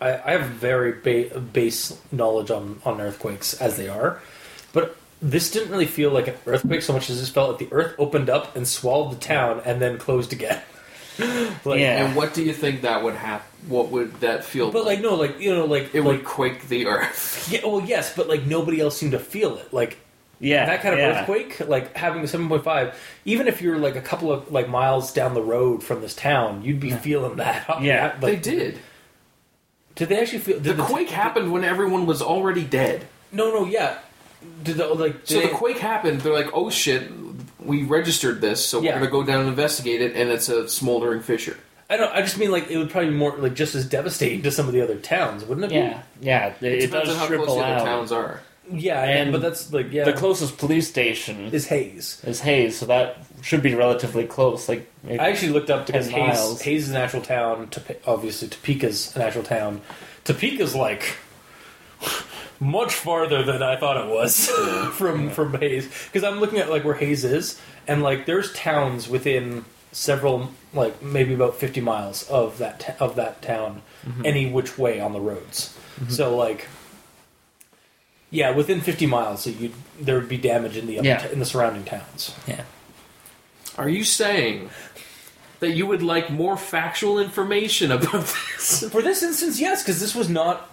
I, 0.00 0.14
I 0.24 0.30
have 0.32 0.46
very 0.46 0.92
ba- 0.92 1.38
base 1.40 1.98
knowledge 2.10 2.50
on 2.50 2.80
on 2.84 3.00
earthquakes 3.00 3.54
as 3.54 3.76
they 3.76 3.88
are, 3.88 4.20
but 4.72 4.96
this 5.20 5.50
didn't 5.52 5.70
really 5.70 5.86
feel 5.86 6.10
like 6.10 6.26
an 6.28 6.34
earthquake 6.46 6.82
so 6.82 6.92
much 6.92 7.08
as 7.08 7.20
this 7.20 7.28
felt 7.30 7.50
like 7.50 7.68
the 7.68 7.74
earth 7.74 7.94
opened 7.98 8.28
up 8.28 8.56
and 8.56 8.66
swallowed 8.66 9.12
the 9.12 9.20
town 9.20 9.62
and 9.64 9.80
then 9.80 9.96
closed 9.98 10.32
again. 10.32 10.60
like, 11.64 11.78
Yeah. 11.80 12.04
And 12.06 12.16
what 12.16 12.34
do 12.34 12.42
you 12.42 12.52
think 12.52 12.82
that 12.82 13.04
would 13.04 13.14
happen? 13.14 13.46
What 13.68 13.90
would 13.90 14.14
that 14.20 14.44
feel? 14.44 14.64
Like 14.66 14.72
But 14.72 14.84
like 14.86 15.00
no, 15.00 15.14
like 15.14 15.38
you 15.38 15.54
know, 15.54 15.64
like 15.66 15.94
it 15.94 16.02
like 16.02 16.04
would 16.04 16.24
quake 16.24 16.68
the 16.68 16.86
earth. 16.86 17.48
yeah, 17.52 17.60
well, 17.64 17.80
yes, 17.80 18.16
but 18.16 18.28
like 18.28 18.42
nobody 18.44 18.80
else 18.80 18.96
seemed 18.98 19.12
to 19.12 19.20
feel 19.20 19.56
it. 19.58 19.72
Like 19.72 19.98
yeah, 20.42 20.66
that 20.66 20.82
kind 20.82 20.94
of 20.94 21.00
yeah. 21.00 21.20
earthquake, 21.20 21.60
like 21.60 21.96
having 21.96 22.22
a 22.22 22.26
seven 22.26 22.48
point 22.48 22.64
five, 22.64 22.98
even 23.24 23.46
if 23.46 23.62
you're 23.62 23.78
like 23.78 23.96
a 23.96 24.00
couple 24.00 24.32
of 24.32 24.50
like 24.50 24.68
miles 24.68 25.12
down 25.12 25.34
the 25.34 25.42
road 25.42 25.82
from 25.82 26.00
this 26.00 26.14
town, 26.14 26.62
you'd 26.62 26.80
be 26.80 26.90
feeling 26.90 27.36
that. 27.36 27.80
Yeah, 27.80 28.16
they 28.18 28.36
did. 28.36 28.78
Did 29.94 30.08
they 30.08 30.20
actually 30.20 30.40
feel? 30.40 30.58
The 30.58 30.74
Did 30.74 30.78
quake 30.78 31.10
happened 31.10 31.52
when 31.52 31.64
everyone 31.64 32.06
was 32.06 32.22
already 32.22 32.64
dead. 32.64 33.06
No, 33.30 33.52
no, 33.52 33.64
yeah. 33.66 33.98
Did 34.62 34.78
the 34.78 34.88
like? 34.88 35.20
So 35.24 35.40
did 35.40 35.50
the 35.50 35.54
quake 35.54 35.78
happened. 35.78 36.22
They're 36.22 36.32
like, 36.32 36.50
"Oh 36.52 36.70
shit, 36.70 37.10
we 37.60 37.84
registered 37.84 38.40
this, 38.40 38.64
so 38.64 38.80
Yeah. 38.80 38.94
we're 38.94 39.00
gonna 39.00 39.10
go 39.10 39.22
down 39.22 39.40
and 39.40 39.48
investigate 39.48 40.02
it." 40.02 40.16
And 40.16 40.30
it's 40.30 40.48
a 40.48 40.68
smoldering 40.68 41.20
fissure. 41.20 41.56
I 41.88 41.96
don't. 41.96 42.12
I 42.12 42.22
just 42.22 42.38
mean 42.38 42.50
like 42.50 42.70
it 42.70 42.78
would 42.78 42.90
probably 42.90 43.10
be 43.10 43.16
more 43.16 43.36
like 43.36 43.54
just 43.54 43.74
as 43.74 43.86
devastating 43.86 44.42
to 44.42 44.50
some 44.50 44.66
of 44.66 44.72
the 44.72 44.80
other 44.80 44.96
towns, 44.96 45.44
wouldn't 45.44 45.70
it? 45.70 45.74
Yeah, 45.74 46.02
yeah, 46.20 46.54
it, 46.60 46.62
it 46.62 46.80
Depends 46.86 47.08
does 47.08 47.16
on 47.16 47.20
how 47.20 47.26
close 47.44 47.56
the 47.56 47.62
other 47.64 47.84
towns 47.84 48.10
are. 48.10 48.40
Yeah, 48.72 49.02
And 49.02 49.18
and 49.18 49.32
but 49.32 49.40
that's 49.42 49.72
like 49.72 49.92
yeah. 49.92 50.04
The 50.04 50.12
closest 50.12 50.58
police 50.58 50.88
station 50.88 51.52
is 51.52 51.66
Hays. 51.66 52.22
is 52.24 52.40
Hays, 52.40 52.78
so 52.78 52.86
that 52.86 53.18
should 53.42 53.62
be 53.62 53.74
relatively 53.74 54.26
close. 54.26 54.68
Like 54.68 54.90
maybe- 55.02 55.18
I 55.18 55.28
actually 55.28 55.52
looked 55.52 55.70
up 55.70 55.86
because 55.86 56.08
10 56.08 56.20
Hays. 56.20 56.60
Hays 56.62 56.82
is 56.84 56.90
an 56.90 56.96
actual 56.96 57.20
town. 57.22 57.68
Obviously, 58.06 58.48
Topeka's 58.48 59.14
an 59.16 59.22
actual 59.22 59.42
town. 59.42 59.80
Topeka's 60.24 60.74
like 60.74 61.16
much 62.60 62.92
farther 62.94 63.42
than 63.42 63.62
I 63.62 63.76
thought 63.76 63.96
it 63.96 64.10
was 64.10 64.48
from 64.92 65.30
from 65.30 65.54
Hays. 65.54 65.88
Because 66.06 66.24
I'm 66.24 66.40
looking 66.40 66.58
at 66.58 66.70
like 66.70 66.84
where 66.84 66.94
Hays 66.94 67.24
is, 67.24 67.60
and 67.86 68.02
like 68.02 68.26
there's 68.26 68.52
towns 68.52 69.08
within 69.08 69.64
several, 69.92 70.50
like 70.72 71.02
maybe 71.02 71.34
about 71.34 71.56
50 71.56 71.80
miles 71.82 72.28
of 72.30 72.58
that 72.58 72.80
t- 72.80 72.92
of 72.98 73.16
that 73.16 73.42
town, 73.42 73.82
mm-hmm. 74.06 74.24
any 74.24 74.50
which 74.50 74.78
way 74.78 75.00
on 75.00 75.12
the 75.12 75.20
roads. 75.20 75.76
Mm-hmm. 76.00 76.10
So 76.10 76.36
like. 76.36 76.66
Yeah, 78.32 78.50
within 78.52 78.80
50 78.80 79.06
miles, 79.06 79.42
so 79.42 79.50
you 79.50 79.72
there 80.00 80.16
would 80.18 80.28
be 80.28 80.38
damage 80.38 80.76
in 80.76 80.86
the 80.86 80.98
other 80.98 81.06
Yeah. 81.06 81.18
t- 81.18 81.32
in 81.32 81.38
the 81.38 81.44
surrounding 81.44 81.84
towns. 81.84 82.34
yeah. 82.48 82.62
Are 83.78 83.88
you 83.88 84.04
saying 84.04 84.70
that 85.60 85.70
you 85.72 85.86
would 85.86 86.02
like 86.02 86.30
more 86.30 86.56
factual 86.56 87.18
information 87.18 87.92
about 87.92 88.24
this? 88.56 88.84
For 88.90 89.02
this 89.02 89.22
instance, 89.22 89.60
yes, 89.60 89.82
because 89.82 90.00
this 90.00 90.14
was 90.14 90.28
not. 90.28 90.68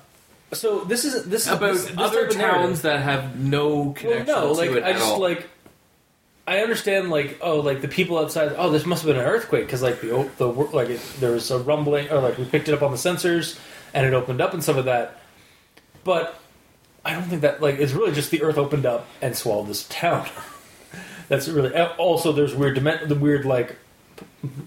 So 0.53 0.79
this 0.85 1.05
is 1.05 1.25
this 1.25 1.45
is 1.47 1.51
about 1.51 1.73
this, 1.73 1.85
this 1.85 1.97
other 1.97 2.21
type 2.23 2.29
of 2.31 2.35
towns 2.37 2.61
narrative. 2.61 2.81
that 2.83 3.01
have 3.01 3.39
no 3.39 3.67
Well, 3.77 3.93
connection 3.93 4.25
no, 4.27 4.41
to 4.47 4.51
like 4.53 4.71
it 4.71 4.83
I 4.83 4.89
at 4.89 4.95
just 4.95 5.05
all. 5.05 5.19
like. 5.19 5.47
I 6.47 6.61
understand, 6.63 7.11
like, 7.11 7.37
oh, 7.41 7.59
like 7.59 7.81
the 7.81 7.87
people 7.87 8.17
outside. 8.17 8.55
Oh, 8.57 8.71
this 8.71 8.83
must 8.83 9.03
have 9.03 9.13
been 9.13 9.21
an 9.21 9.27
earthquake 9.29 9.67
because, 9.67 9.83
like, 9.83 10.01
the 10.01 10.09
o- 10.11 10.31
the 10.37 10.49
wor- 10.49 10.69
like 10.73 10.89
it, 10.89 10.99
there 11.19 11.31
was 11.33 11.51
a 11.51 11.59
rumbling, 11.59 12.09
or 12.09 12.19
like 12.21 12.39
we 12.39 12.45
picked 12.45 12.67
it 12.67 12.73
up 12.73 12.81
on 12.81 12.89
the 12.89 12.97
sensors 12.97 13.59
and 13.93 14.03
it 14.07 14.13
opened 14.15 14.41
up 14.41 14.53
and 14.55 14.63
some 14.63 14.75
of 14.77 14.85
that. 14.85 15.19
But 16.03 16.38
I 17.09 17.13
don't 17.13 17.23
think 17.23 17.41
that 17.41 17.59
like 17.59 17.79
it's 17.79 17.93
really 17.93 18.11
just 18.11 18.29
the 18.29 18.43
earth 18.43 18.57
opened 18.57 18.85
up 18.85 19.07
and 19.19 19.35
swallowed 19.35 19.67
this 19.67 19.87
town. 19.87 20.27
That's 21.27 21.47
really 21.47 21.73
uh, 21.73 21.95
also 21.97 22.31
there's 22.31 22.53
weird 22.53 22.75
the 22.75 23.17
weird 23.19 23.45
like 23.45 23.77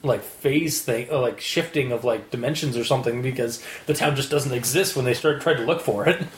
like 0.02 0.22
phase 0.22 0.82
thing 0.82 1.08
or 1.10 1.20
like 1.20 1.40
shifting 1.40 1.92
of 1.92 2.02
like 2.04 2.30
dimensions 2.30 2.76
or 2.76 2.82
something 2.82 3.22
because 3.22 3.64
the 3.86 3.94
town 3.94 4.16
just 4.16 4.30
doesn't 4.30 4.52
exist 4.52 4.96
when 4.96 5.04
they 5.04 5.14
start 5.14 5.40
trying 5.40 5.56
to 5.56 5.64
look 5.64 5.80
for 5.80 6.08
it. 6.08 6.22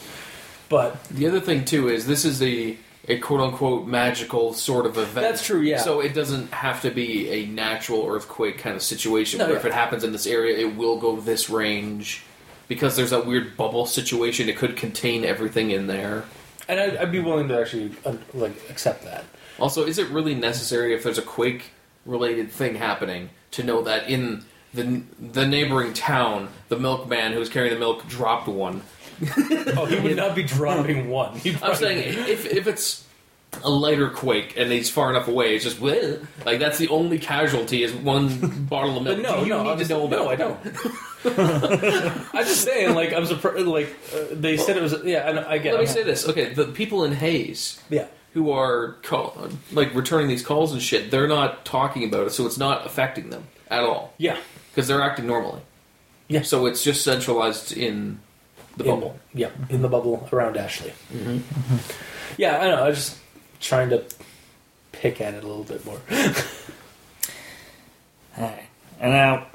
But 0.70 1.04
The 1.04 1.28
other 1.28 1.40
thing 1.40 1.66
too 1.66 1.90
is 1.90 2.06
this 2.06 2.24
is 2.24 2.42
a 2.42 2.76
a 3.06 3.18
quote 3.18 3.40
unquote 3.40 3.86
magical 3.86 4.54
sort 4.54 4.86
of 4.86 4.96
event. 4.96 5.26
That's 5.26 5.44
true, 5.44 5.60
yeah. 5.60 5.78
So 5.78 6.00
it 6.00 6.14
doesn't 6.14 6.52
have 6.52 6.80
to 6.82 6.90
be 6.90 7.28
a 7.28 7.46
natural 7.46 8.06
earthquake 8.08 8.58
kind 8.58 8.74
of 8.74 8.82
situation 8.82 9.38
No, 9.38 9.46
where 9.46 9.56
if 9.56 9.66
it 9.66 9.72
happens 9.72 10.04
in 10.04 10.12
this 10.12 10.26
area, 10.26 10.56
it 10.56 10.74
will 10.74 10.98
go 10.98 11.20
this 11.20 11.50
range. 11.50 12.24
Because 12.68 12.96
there's 12.96 13.10
that 13.10 13.26
weird 13.26 13.56
bubble 13.56 13.86
situation, 13.86 14.48
it 14.48 14.56
could 14.56 14.76
contain 14.76 15.24
everything 15.24 15.70
in 15.70 15.86
there. 15.86 16.24
and 16.68 16.80
I'd, 16.80 16.96
I'd 16.96 17.12
be 17.12 17.20
willing 17.20 17.48
to 17.48 17.60
actually 17.60 17.92
uh, 18.06 18.14
like 18.32 18.52
accept 18.70 19.04
that. 19.04 19.24
Also, 19.58 19.84
is 19.86 19.98
it 19.98 20.08
really 20.08 20.34
necessary 20.34 20.94
if 20.94 21.02
there's 21.02 21.18
a 21.18 21.22
quake 21.22 21.70
related 22.06 22.50
thing 22.50 22.74
happening 22.76 23.30
to 23.52 23.62
know 23.62 23.82
that 23.82 24.08
in 24.08 24.44
the 24.72 25.02
the 25.20 25.46
neighboring 25.46 25.92
town, 25.92 26.48
the 26.68 26.78
milkman 26.78 27.32
who 27.32 27.38
was 27.38 27.48
carrying 27.48 27.72
the 27.72 27.78
milk 27.78 28.06
dropped 28.08 28.48
one? 28.48 28.82
Oh, 29.76 29.86
he 29.86 30.00
would 30.00 30.16
not 30.24 30.34
be 30.34 30.42
dropping 30.42 31.08
one. 31.08 31.36
He'd 31.38 31.54
I'm 31.54 31.60
probably- 31.60 31.76
saying 31.78 32.28
if 32.28 32.46
if 32.46 32.66
it's 32.66 33.04
a 33.62 33.70
lighter 33.70 34.10
quake 34.10 34.54
and 34.56 34.70
he's 34.72 34.90
far 34.90 35.10
enough 35.10 35.28
away, 35.28 35.54
it's 35.54 35.64
just 35.64 35.78
"Bleh." 35.80 36.26
like 36.44 36.58
that's 36.58 36.78
the 36.78 36.88
only 36.88 37.18
casualty 37.18 37.82
is 37.82 37.92
one 37.92 38.64
bottle 38.68 38.96
of 38.96 39.04
milk. 39.04 39.18
But 39.18 39.22
no, 39.22 39.36
Do 39.40 39.42
you 39.42 39.48
no, 39.50 39.62
need 39.62 39.70
I'm 39.70 39.76
to 39.78 39.84
just- 39.84 39.90
know 39.90 40.06
about. 40.06 40.18
no, 40.18 40.28
I 40.30 40.36
don't. 40.36 40.58
I'm 42.34 42.44
just 42.44 42.62
saying, 42.62 42.94
like 42.94 43.12
I'm 43.12 43.26
surprised. 43.26 43.66
Like 43.66 43.94
uh, 44.14 44.18
they 44.32 44.56
said 44.56 44.76
it 44.76 44.82
was. 44.82 44.94
Yeah, 45.04 45.18
I, 45.48 45.52
I 45.54 45.58
get. 45.58 45.72
Let 45.74 45.80
me 45.80 45.86
I'm- 45.86 45.94
say 45.94 46.02
this. 46.02 46.28
Okay, 46.28 46.52
the 46.54 46.66
people 46.66 47.04
in 47.04 47.12
Hays 47.12 47.80
Yeah, 47.90 48.06
who 48.34 48.50
are 48.50 48.92
call, 49.02 49.48
like 49.72 49.94
returning 49.94 50.28
these 50.28 50.44
calls 50.44 50.72
and 50.72 50.82
shit, 50.82 51.10
they're 51.10 51.28
not 51.28 51.64
talking 51.64 52.04
about 52.04 52.26
it, 52.26 52.30
so 52.30 52.46
it's 52.46 52.58
not 52.58 52.84
affecting 52.86 53.30
them 53.30 53.44
at 53.70 53.82
all 53.84 54.12
yeah, 54.18 54.36
because 54.70 54.86
they're 54.88 55.00
acting 55.02 55.26
normally. 55.26 55.62
Yeah. 56.28 56.42
So 56.42 56.66
it's 56.66 56.82
just 56.84 57.02
centralized 57.02 57.72
in 57.76 58.20
the 58.76 58.84
in, 58.84 58.90
bubble. 58.90 59.18
Yeah, 59.32 59.50
in 59.68 59.82
the 59.82 59.88
bubble 59.88 60.28
around 60.32 60.56
Ashley. 60.56 60.92
Mm-hmm. 61.12 61.76
Yeah, 62.36 62.58
I 62.58 62.68
know. 62.68 62.84
I 62.84 62.90
just 62.90 63.16
trying 63.64 63.90
to 63.90 64.04
pick 64.92 65.20
at 65.20 65.34
it 65.34 65.42
a 65.42 65.46
little 65.46 65.64
bit 65.64 65.84
more. 65.84 66.00
Alright. 68.38 68.64
And 69.00 69.12
now, 69.12 69.46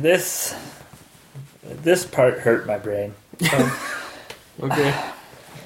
this 0.00 0.54
this 1.62 2.04
part 2.04 2.40
hurt 2.40 2.66
my 2.66 2.78
brain. 2.78 3.14
Okay. 4.62 4.94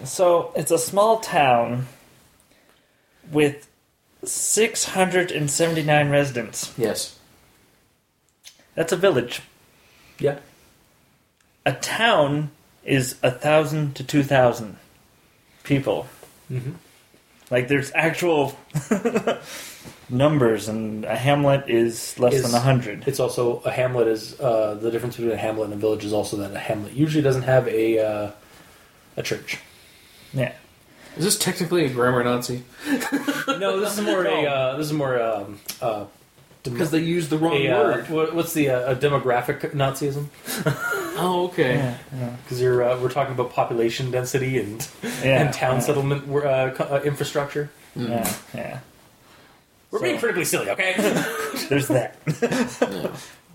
So 0.05 0.53
it's 0.55 0.71
a 0.71 0.79
small 0.79 1.19
town 1.19 1.89
with 3.33 3.67
679 4.23 6.11
residents. 6.11 6.73
yes. 6.79 7.19
That's 8.77 8.93
a 8.93 8.97
village. 8.97 9.41
yeah, 10.21 10.39
A 11.67 11.73
town 11.73 12.53
is 12.85 13.17
a 13.23 13.33
thousand 13.33 13.97
to 13.97 14.05
two 14.05 14.23
thousand 14.23 14.77
people. 15.65 16.07
mm-hmm. 16.49 16.73
Like 17.55 17.69
there's 17.69 17.93
actual 17.95 18.59
numbers, 20.09 20.69
and 20.69 21.05
a 21.05 21.15
hamlet 21.17 21.69
is 21.69 22.19
less 22.19 22.35
Is- 22.35 22.43
than 22.43 22.55
a 22.55 22.59
hundred. 22.61 23.07
it's 23.07 23.21
also 23.21 23.61
a 23.65 23.71
hamlet. 23.71 24.09
Is 24.09 24.39
uh, 24.41 24.75
the 24.75 24.91
difference 24.91 25.17
between 25.17 25.33
a 25.35 25.37
hamlet 25.37 25.67
and 25.67 25.75
a 25.75 25.77
village 25.77 26.05
is 26.05 26.13
also 26.13 26.37
that 26.39 26.53
a 26.53 26.59
hamlet 26.59 26.93
usually 26.95 27.23
doesn't 27.23 27.43
have 27.43 27.69
a 27.69 27.99
uh, 28.01 28.31
a 29.17 29.23
church. 29.23 29.59
Yeah. 30.33 30.53
Is 31.17 31.25
this 31.25 31.39
technically 31.39 31.85
a 31.85 31.91
grammar 31.91 32.25
Nazi? 32.25 32.65
No, 33.47 33.79
this 33.79 33.97
is 33.99 34.05
more 34.05 34.25
a 34.27 34.47
uh, 34.55 34.77
this 34.77 34.87
is 34.89 34.93
more 34.93 35.23
um, 35.23 35.61
uh, 35.81 36.07
dem- 36.65 36.73
Because 36.73 36.91
they 36.91 36.99
used 36.99 37.31
the 37.31 37.39
wrong 37.39 37.55
a, 37.55 37.69
uh, 37.71 37.83
word. 37.85 38.11
what- 38.11 38.35
what's 38.35 38.53
the 38.53 38.71
uh, 38.71 38.93
a 38.93 38.97
demographic 38.97 39.61
Nazism? 39.75 40.27
Oh, 41.17 41.47
okay. 41.47 41.77
Yeah. 41.77 41.99
Yeah. 42.17 42.37
Because 42.43 42.61
you're 42.61 42.83
uh, 42.83 42.99
we're 43.01 43.09
talking 43.11 43.35
about 43.35 43.51
population 43.53 44.11
density 44.11 44.59
and 44.59 44.87
yeah 45.03 45.43
and 45.45 45.55
town 45.55 45.75
yeah, 45.77 45.81
settlement 45.81 46.29
uh, 46.29 46.37
uh, 46.39 47.01
infrastructure. 47.05 47.71
Mm. 47.97 48.09
Yeah. 48.09 48.35
Yeah. 48.55 48.79
We're 49.91 49.99
So- 50.01 50.05
being 50.05 50.19
critically 50.19 50.45
silly, 50.45 50.71
okay? 50.71 50.95
There's 51.69 51.89
that. 51.89 52.17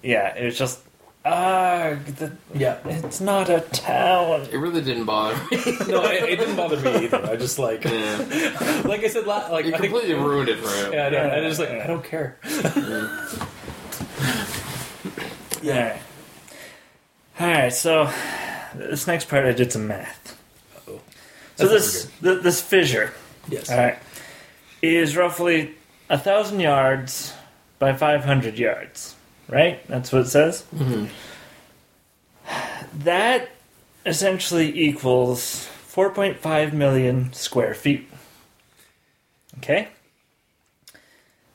yeah. 0.01 0.35
It 0.35 0.45
was 0.45 0.57
just 0.57 0.79
ah, 1.25 1.95
the, 2.17 2.31
yeah. 2.55 2.77
it's 2.85 3.19
not 3.19 3.49
a 3.49 3.59
town. 3.59 4.47
It 4.51 4.57
really 4.57 4.81
didn't 4.81 5.03
bother 5.05 5.35
me. 5.51 5.57
No, 5.87 6.05
it, 6.05 6.23
it 6.23 6.35
didn't 6.37 6.55
bother 6.55 6.77
me 6.79 7.05
either. 7.05 7.23
I 7.25 7.35
just 7.35 7.59
like, 7.59 7.83
yeah. 7.83 8.81
like 8.85 9.03
I 9.03 9.09
said, 9.09 9.27
la- 9.27 9.49
like 9.51 9.65
You 9.65 9.73
I 9.75 9.77
think, 9.79 9.91
completely 9.91 10.15
ruined 10.15 10.47
it 10.49 10.59
for 10.59 10.69
him. 10.85 10.93
yeah, 10.93 11.05
I, 11.07 11.09
know, 11.09 11.29
I 11.29 11.41
just 11.41 11.59
like 11.59 11.69
yeah. 11.69 11.83
I 11.83 11.87
don't 11.87 12.03
care. 12.05 12.37
Yeah. 15.61 15.97
All 17.39 17.47
right. 17.47 17.73
So 17.73 18.11
this 18.75 19.07
next 19.07 19.29
part, 19.29 19.45
I 19.45 19.51
did 19.53 19.71
some 19.71 19.87
math. 19.87 20.37
Uh-oh. 20.75 21.01
So 21.55 21.67
this 21.67 22.09
th- 22.21 22.41
this 22.43 22.61
fissure, 22.61 23.13
Yes. 23.47 23.69
all 23.69 23.77
right, 23.77 23.97
is 24.81 25.15
roughly 25.15 25.75
a 26.09 26.17
thousand 26.17 26.59
yards 26.59 27.33
by 27.79 27.93
five 27.93 28.23
hundred 28.25 28.57
yards. 28.59 29.15
Right. 29.47 29.85
That's 29.87 30.11
what 30.11 30.21
it 30.23 30.29
says. 30.29 30.63
Mhm. 30.75 31.09
That 32.93 33.49
essentially 34.05 34.77
equals 34.79 35.65
four 35.85 36.09
point 36.11 36.39
five 36.39 36.73
million 36.73 37.31
square 37.33 37.73
feet. 37.73 38.09
Okay. 39.57 39.89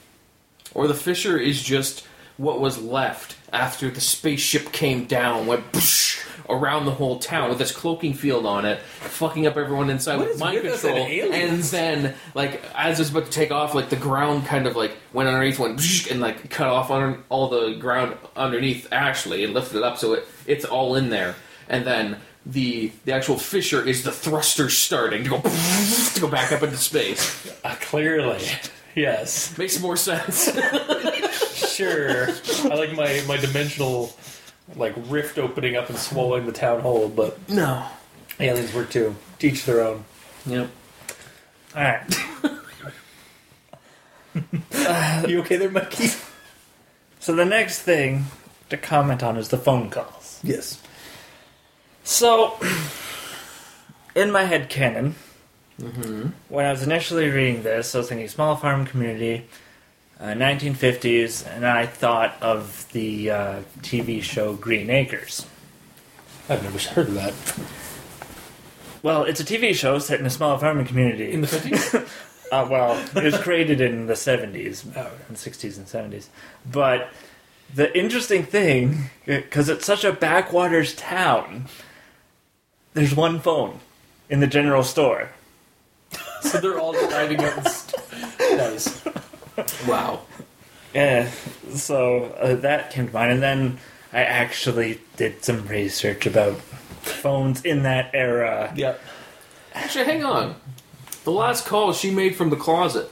Or 0.72 0.86
the 0.86 0.94
fissure 0.94 1.36
is 1.36 1.62
just 1.62 2.06
what 2.36 2.60
was 2.60 2.80
left 2.80 3.36
after 3.52 3.90
the 3.90 4.00
spaceship 4.00 4.70
came 4.72 5.06
down, 5.06 5.46
went 5.46 5.72
poosh 5.72 6.24
around 6.52 6.84
the 6.84 6.90
whole 6.92 7.18
town 7.18 7.48
with 7.48 7.58
this 7.58 7.72
cloaking 7.72 8.14
field 8.14 8.46
on 8.46 8.64
it, 8.64 8.80
fucking 8.80 9.46
up 9.46 9.56
everyone 9.56 9.90
inside 9.90 10.16
What 10.18 10.28
with 10.28 10.38
mind 10.40 10.62
with 10.62 10.80
control. 10.80 11.04
and? 11.06 11.34
And 11.34 11.62
then, 11.64 12.14
like, 12.34 12.62
as 12.74 12.98
it 12.98 13.02
was 13.02 13.10
about 13.10 13.24
to 13.26 13.30
take 13.30 13.50
off, 13.50 13.74
like 13.74 13.88
the 13.90 13.96
ground 13.96 14.46
kind 14.46 14.66
of 14.66 14.76
like 14.76 14.96
went 15.12 15.28
underneath, 15.28 15.58
went 15.58 16.10
and 16.10 16.20
like 16.20 16.50
cut 16.50 16.68
off 16.68 16.90
on 16.90 17.22
all 17.28 17.48
the 17.48 17.74
ground 17.74 18.16
underneath 18.36 18.92
Ashley 18.92 19.44
and 19.44 19.54
lifted 19.54 19.78
it 19.78 19.82
up 19.82 19.98
so 19.98 20.14
it 20.14 20.26
it's 20.46 20.64
all 20.64 20.94
in 20.96 21.10
there. 21.10 21.34
And 21.68 21.86
then 21.86 22.16
the 22.46 22.90
the 23.04 23.12
actual 23.12 23.36
fissure 23.36 23.86
is 23.86 24.02
the 24.02 24.12
thruster 24.12 24.70
starting 24.70 25.24
to 25.24 25.30
go 25.30 25.40
to 26.14 26.20
go 26.20 26.28
back 26.28 26.52
up 26.52 26.62
into 26.62 26.76
space. 26.76 27.50
Uh, 27.64 27.76
clearly, 27.80 28.42
yes, 28.94 29.56
Makes 29.58 29.80
more 29.80 29.96
sense. 29.96 30.44
sure. 31.74 32.28
I 32.64 32.74
like 32.74 32.92
my 32.94 33.22
my 33.26 33.36
dimensional 33.36 34.06
like 34.76 34.94
rift 35.08 35.38
opening 35.38 35.76
up 35.76 35.88
and 35.88 35.98
swallowing 35.98 36.46
the 36.46 36.52
town 36.52 36.80
whole, 36.80 37.08
but 37.08 37.48
no. 37.48 37.84
aliens 38.38 38.72
work 38.74 38.90
too. 38.90 39.14
Teach 39.38 39.64
their 39.64 39.80
own. 39.80 40.04
Yep. 40.46 40.70
Alright. 41.74 42.18
You 45.28 45.40
okay 45.40 45.56
there, 45.56 45.70
Mikey? 45.70 46.08
So 47.18 47.34
the 47.34 47.44
next 47.44 47.82
thing 47.82 48.26
to 48.70 48.76
comment 48.76 49.22
on 49.22 49.36
is 49.36 49.48
the 49.48 49.58
phone 49.58 49.90
calls. 49.90 50.40
Yes. 50.42 50.80
So, 52.04 52.58
in 54.14 54.30
my 54.30 54.44
head 54.44 54.68
canon, 54.68 55.14
mm-hmm. 55.80 56.30
when 56.48 56.64
I 56.64 56.70
was 56.70 56.82
initially 56.82 57.28
reading 57.28 57.62
this, 57.62 57.94
I 57.94 57.98
was 57.98 58.08
thinking 58.08 58.28
small 58.28 58.56
farm 58.56 58.86
community, 58.86 59.46
uh, 60.20 60.26
1950s, 60.34 61.46
and 61.46 61.66
I 61.66 61.86
thought 61.86 62.36
of 62.42 62.86
the 62.92 63.30
uh, 63.30 63.60
TV 63.80 64.22
show 64.22 64.54
Green 64.54 64.90
Acres. 64.90 65.46
I've 66.48 66.62
never 66.62 66.78
heard 66.78 67.08
of 67.08 67.14
that. 67.14 67.34
Well, 69.02 69.24
it's 69.24 69.40
a 69.40 69.44
TV 69.44 69.74
show 69.74 69.98
set 69.98 70.20
in 70.20 70.26
a 70.26 70.30
small 70.30 70.58
farming 70.58 70.86
community. 70.86 71.32
In 71.32 71.40
the 71.40 71.46
fifties? 71.46 71.94
uh, 72.52 72.66
well, 72.70 73.02
it 73.16 73.24
was 73.24 73.38
created 73.38 73.80
in 73.80 74.06
the 74.06 74.12
70s, 74.14 74.84
Oh, 74.94 75.00
okay. 75.00 75.10
in 75.28 75.34
the 75.34 75.40
60s 75.40 75.76
and 75.78 75.86
70s. 75.86 76.26
But 76.70 77.08
the 77.74 77.96
interesting 77.98 78.42
thing, 78.42 79.10
because 79.24 79.68
it's 79.68 79.86
such 79.86 80.04
a 80.04 80.12
backwaters 80.12 80.94
town, 80.94 81.66
there's 82.92 83.14
one 83.14 83.40
phone 83.40 83.80
in 84.28 84.40
the 84.40 84.46
general 84.46 84.82
store. 84.82 85.30
So 86.42 86.58
they're 86.60 86.78
all 86.78 86.92
driving 86.92 87.40
and 87.40 87.66
st- 87.68 88.02
nice. 88.58 89.02
Wow. 89.86 90.20
Yeah, 90.92 91.30
so 91.72 92.24
uh, 92.40 92.56
that 92.56 92.90
came 92.90 93.06
to 93.06 93.14
mind, 93.14 93.30
and 93.30 93.40
then 93.40 93.78
I 94.12 94.24
actually 94.24 95.00
did 95.16 95.44
some 95.44 95.68
research 95.68 96.26
about 96.26 96.56
phones 97.02 97.64
in 97.64 97.84
that 97.84 98.10
era. 98.12 98.72
Yep. 98.74 99.00
Actually, 99.72 100.06
hang 100.06 100.24
on. 100.24 100.56
The 101.22 101.30
last 101.30 101.64
call 101.64 101.92
she 101.92 102.10
made 102.10 102.34
from 102.34 102.50
the 102.50 102.56
closet. 102.56 103.08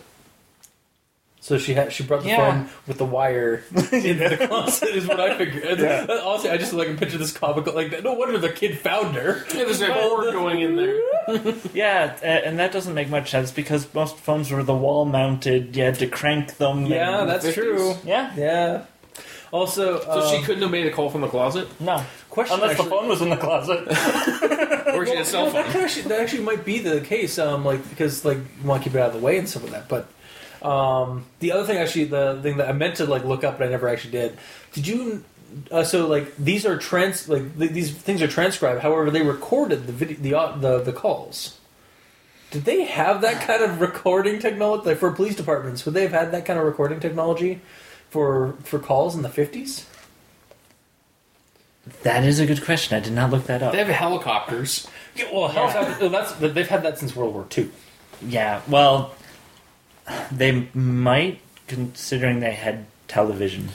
So 1.49 1.57
she 1.57 1.73
had 1.73 1.93
she 1.95 2.03
brought 2.03 2.23
the 2.25 2.29
Yeah. 2.29 2.37
phone 2.53 2.69
with 2.87 2.99
the 2.99 3.07
wire 3.07 3.65
into 3.75 4.29
the 4.29 4.47
closet 4.49 4.91
is 4.91 5.07
what 5.07 5.19
I 5.19 5.37
figured. 5.39 5.79
Yeah. 5.81 6.07
Honestly, 6.25 6.51
I 6.51 6.59
just 6.59 6.75
like 6.75 6.95
picture 6.99 7.17
this 7.17 7.33
comical 7.33 7.73
like 7.75 7.91
that. 7.93 8.05
no 8.05 8.13
wonder 8.13 8.37
the 8.37 8.51
kid 8.51 8.79
found 8.79 9.15
her. 9.17 9.45
Yeah, 9.55 9.65
there's 9.65 9.81
a 9.81 9.89
cord 9.89 10.33
going 10.35 10.61
in 10.61 10.77
there. 10.77 11.01
Yeah, 11.75 12.17
a- 12.23 12.47
and 12.47 12.59
that 12.59 12.71
doesn't 12.73 12.95
make 12.95 13.09
much 13.09 13.31
sense 13.31 13.51
because 13.51 13.87
most 13.95 14.17
phones 14.19 14.51
were 14.51 14.63
the 14.63 14.75
wall 14.75 15.05
mounted. 15.07 15.75
You 15.75 15.85
had 15.85 15.95
to 15.97 16.07
crank 16.07 16.59
them. 16.59 16.85
Yeah, 16.87 17.21
and- 17.23 17.31
that's 17.31 17.47
50s. 17.47 17.55
true. 17.55 17.95
yeah. 18.05 18.33
Yeah. 18.37 18.85
Also, 19.51 20.01
So 20.01 20.29
she 20.31 20.37
um, 20.37 20.45
couldn't 20.45 20.61
have 20.63 20.71
made 20.71 20.87
a 20.87 20.91
call 20.91 21.09
from 21.09 21.23
the 21.23 21.29
closet, 21.29 21.69
No, 21.81 22.05
Question 22.29 22.57
unless 22.57 22.73
actually- 22.73 22.85
the 22.85 22.91
phone 22.91 23.09
was 23.09 23.23
in 23.23 23.31
the 23.31 23.37
closet. 23.39 23.89
or 24.95 25.07
she 25.07 25.13
had 25.13 25.23
a 25.23 25.25
cell 25.25 25.45
Well, 25.45 25.53
that, 25.55 25.67
could 25.73 25.81
actually, 25.83 26.03
that 26.03 26.21
actually 26.21 26.43
might 26.45 26.65
be 26.67 26.81
the 26.81 27.01
case, 27.01 27.39
um, 27.39 27.65
like 27.65 27.89
because 27.89 28.25
like 28.27 28.37
you 28.61 28.69
want 28.69 28.83
to 28.83 28.89
keep 28.91 28.95
it 28.97 29.01
out 29.01 29.15
of 29.15 29.21
the 29.21 29.25
way 29.25 29.39
and 29.39 29.49
stuff 29.49 29.63
like 29.63 29.73
that. 29.73 29.89
But 29.89 30.07
um, 30.63 31.25
the 31.41 31.53
other 31.53 31.65
thing, 31.65 31.79
actually, 31.79 32.05
the 32.05 32.39
thing 32.43 32.57
that 32.59 32.69
I 32.69 32.73
meant 32.73 32.97
to 32.97 33.05
like 33.07 33.25
look 33.25 33.45
up, 33.45 33.59
but 33.59 33.67
I 33.67 33.71
never 33.71 33.89
actually 33.89 34.13
did. 34.13 34.39
Did 34.73 34.87
you? 34.87 35.25
Uh, 35.71 35.83
so 35.83 36.07
like 36.07 36.37
these 36.37 36.67
are 36.67 36.77
trans 36.77 37.27
like 37.29 37.57
th- 37.59 37.71
these 37.71 37.91
things 37.93 38.21
are 38.21 38.29
transcribed. 38.29 38.83
However, 38.83 39.11
they 39.11 39.23
recorded 39.23 39.87
the 39.87 39.93
video 39.93 40.17
the 40.21 40.35
au- 40.35 40.59
the 40.59 40.81
the 40.83 40.93
calls. 40.93 41.59
Did 42.51 42.65
they 42.65 42.85
have 42.85 43.21
that 43.23 43.41
kind 43.47 43.63
of 43.63 43.81
recording 43.81 44.39
technology 44.41 44.89
like 44.89 44.99
for 44.99 45.11
police 45.11 45.35
departments? 45.37 45.85
Would 45.85 45.95
they 45.95 46.03
have 46.03 46.13
had 46.13 46.33
that 46.33 46.45
kind 46.45 46.59
of 46.59 46.65
recording 46.67 47.01
technology 47.01 47.61
for 48.11 48.55
for 48.65 48.79
calls 48.79 49.15
in 49.17 49.23
the 49.23 49.29
fifties? 49.31 49.87
that 52.03 52.23
is 52.25 52.39
a 52.39 52.47
good 52.47 52.63
question. 52.65 52.97
I 52.97 53.01
did 53.01 53.13
not 53.15 53.31
look 53.31 53.45
that 53.47 53.63
up. 53.63 53.73
They 53.73 53.79
have 53.79 53.89
helicopters. 53.89 54.87
Yeah, 55.17 55.25
well, 55.33 55.49
how's 55.49 55.73
that- 55.73 56.11
that's 56.13 56.33
they've 56.33 56.69
had 56.69 56.83
that 56.83 56.99
since 56.99 57.17
World 57.17 57.33
War 57.35 57.47
II. 57.57 57.71
Yeah, 58.21 58.61
well, 58.69 59.15
they 60.33 60.69
might, 60.75 61.41
considering 61.67 62.41
they 62.41 62.53
had 62.53 62.87
television. 63.09 63.69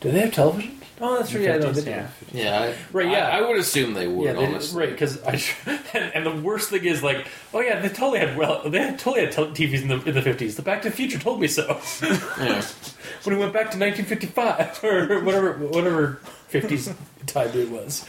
Do 0.00 0.10
they 0.10 0.20
have 0.20 0.32
television? 0.34 0.78
Oh, 1.00 1.16
that's 1.18 1.30
true. 1.30 1.40
Yeah, 1.42 1.56
no, 1.58 1.72
they 1.72 1.82
do. 1.82 1.90
yeah. 1.90 2.08
Yeah, 2.32 2.72
Right, 2.92 3.08
I- 3.08 3.12
yeah. 3.12 3.28
I, 3.28 3.40
would 3.48 3.58
assume 3.58 3.94
they 3.94 4.06
would. 4.06 4.24
Yeah, 4.26 4.32
they, 4.34 4.46
honestly. 4.46 4.78
right. 4.80 4.90
Because 4.90 5.20
I 5.24 5.42
and, 5.94 6.12
and 6.14 6.26
the 6.26 6.34
worst 6.42 6.70
thing 6.70 6.84
is 6.84 7.02
like, 7.02 7.26
oh 7.52 7.60
yeah, 7.60 7.80
they 7.80 7.88
totally 7.88 8.20
had 8.20 8.36
well, 8.36 8.62
they 8.68 8.78
had 8.78 8.98
totally 9.00 9.24
had 9.24 9.32
tel- 9.32 9.48
TVs 9.50 9.82
in 9.82 9.88
the 9.88 10.00
in 10.04 10.14
the 10.14 10.22
fifties. 10.22 10.54
The 10.56 10.62
Back 10.62 10.82
to 10.82 10.90
the 10.90 10.96
Future 10.96 11.18
told 11.18 11.40
me 11.40 11.48
so 11.48 11.80
Yeah. 12.38 12.62
when 13.24 13.34
we 13.36 13.40
went 13.40 13.52
back 13.52 13.70
to 13.72 13.78
1955 13.78 14.84
or 14.84 15.20
whatever 15.24 15.52
whatever 15.54 16.20
50s 16.52 16.94
time 17.26 17.50
it 17.54 17.70
was. 17.70 18.04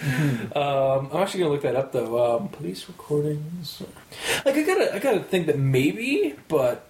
Um, 0.55 1.09
I'm 1.11 1.21
actually 1.23 1.41
gonna 1.41 1.51
look 1.53 1.61
that 1.63 1.75
up 1.75 1.91
though. 1.91 2.37
Um, 2.37 2.49
police 2.49 2.87
recordings. 2.87 3.81
Like 4.45 4.55
I 4.55 4.63
gotta 4.63 4.95
I 4.95 4.99
gotta 4.99 5.19
think 5.21 5.47
that 5.47 5.57
maybe, 5.59 6.35
but 6.47 6.85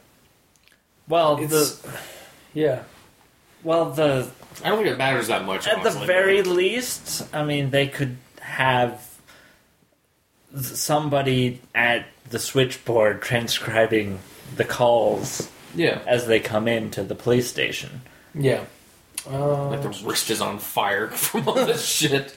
Well, 1.08 1.38
it's 1.38 1.52
the 1.80 1.90
yeah. 2.54 2.84
well 3.64 3.92
the 3.92 4.30
I 4.64 4.70
don't 4.70 4.78
think 4.84 4.90
it 4.94 4.98
matters 4.98 5.28
that 5.28 5.46
much. 5.46 5.68
at 5.68 5.76
the 5.84 5.90
honestly. 5.90 6.08
very 6.08 6.42
least, 6.44 7.28
I 7.34 7.44
mean, 7.44 7.72
they 7.72 7.88
could 7.88 8.18
have 8.42 9.10
somebody 10.56 11.60
at 11.74 12.06
the 12.30 12.40
switchboard 12.40 13.22
transcribing 13.22 14.20
the 14.56 14.64
calls 14.64 15.50
yeah. 15.76 16.00
as 16.06 16.28
they 16.28 16.40
come 16.40 16.68
into 16.68 17.04
the 17.04 17.16
police 17.16 17.50
station. 17.50 18.02
Yeah. 18.36 18.66
Uh, 19.30 19.70
Like 19.70 19.82
the 19.84 19.90
wrist 20.06 20.30
is 20.30 20.42
on 20.42 20.60
fire 20.60 21.08
from 21.26 21.48
all 21.48 21.56
this 21.56 21.86
shit. 21.86 22.36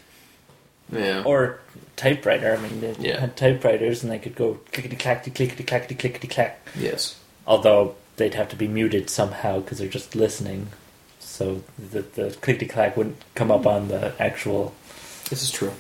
Yeah. 0.93 1.23
Or 1.25 1.59
typewriter. 1.97 2.55
I 2.57 2.61
mean, 2.61 2.81
they 2.81 2.95
Yeah. 2.99 3.21
had 3.21 3.37
typewriters 3.37 4.03
and 4.03 4.13
they 4.13 4.19
could 4.19 4.37
go 4.37 4.61
clickety 4.73 4.97
clackety 4.97 5.31
clickety 5.33 5.65
clackety 5.65 5.95
clickety 5.95 6.29
clack. 6.29 6.61
yes. 6.79 7.19
Although 7.47 7.95
they'd 8.17 8.35
have 8.35 8.49
to 8.51 8.57
be 8.57 8.69
muted 8.69 9.11
somehow 9.11 9.61
because 9.61 9.79
they're 9.79 9.89
just 9.89 10.15
listening. 10.15 10.69
So 11.19 11.63
the, 11.79 12.03
the 12.03 12.37
clickety 12.41 12.67
clack 12.67 12.97
wouldn't 12.97 13.17
come 13.35 13.51
up 13.51 13.67
on 13.67 13.89
the 13.89 14.15
actual 14.21 14.75
This 15.29 15.43
is 15.43 15.51
true. 15.51 15.73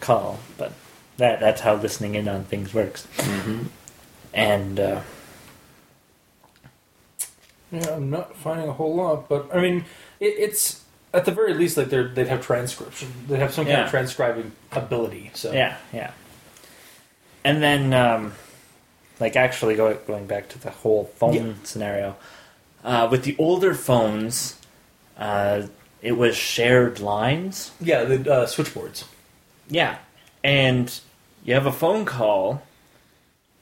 call. 0.00 0.38
But 0.56 0.72
that 1.16 1.40
that's 1.40 1.60
how 1.62 1.74
listening 1.74 2.14
in 2.14 2.28
on 2.28 2.44
things 2.44 2.72
works. 2.72 3.06
Mm-hmm. 3.18 3.62
And 4.32 4.78
uh, 4.80 5.00
Yeah, 7.72 7.94
I'm 7.96 8.10
not 8.10 8.36
finding 8.36 8.68
a 8.68 8.72
whole 8.72 8.94
lot, 8.94 9.28
but 9.28 9.48
I 9.54 9.60
mean, 9.60 9.84
it, 10.20 10.34
it's 10.38 10.82
at 11.14 11.24
the 11.24 11.32
very 11.32 11.54
least 11.54 11.76
like 11.76 11.88
they're 11.88 12.08
they'd 12.08 12.28
have 12.28 12.44
transcription. 12.44 13.08
They'd 13.28 13.38
have 13.38 13.52
some 13.54 13.64
kind 13.64 13.78
Yeah. 13.78 13.84
of 13.84 13.90
transcribing 13.90 14.52
ability. 14.72 15.30
So 15.34 15.52
yeah, 15.52 15.76
yeah. 15.92 16.10
And 17.44 17.62
then, 17.62 17.92
um, 17.92 18.32
like, 19.20 19.36
actually 19.36 19.76
going 19.76 19.98
going 20.06 20.26
back 20.26 20.48
to 20.50 20.58
the 20.58 20.70
whole 20.70 21.04
phone 21.16 21.32
Yeah. 21.34 21.52
scenario, 21.64 22.16
uh, 22.84 23.08
with 23.10 23.22
the 23.24 23.36
older 23.38 23.72
phones, 23.74 24.56
uh, 25.18 25.62
it 26.02 26.12
was 26.12 26.36
shared 26.36 27.00
lines. 27.00 27.70
yeah, 27.80 28.04
the 28.04 28.30
uh, 28.32 28.46
switchboards. 28.46 29.04
Yeah, 29.68 29.96
and 30.44 30.92
you 31.44 31.54
have 31.54 31.66
a 31.66 31.72
phone 31.72 32.04
call. 32.04 32.62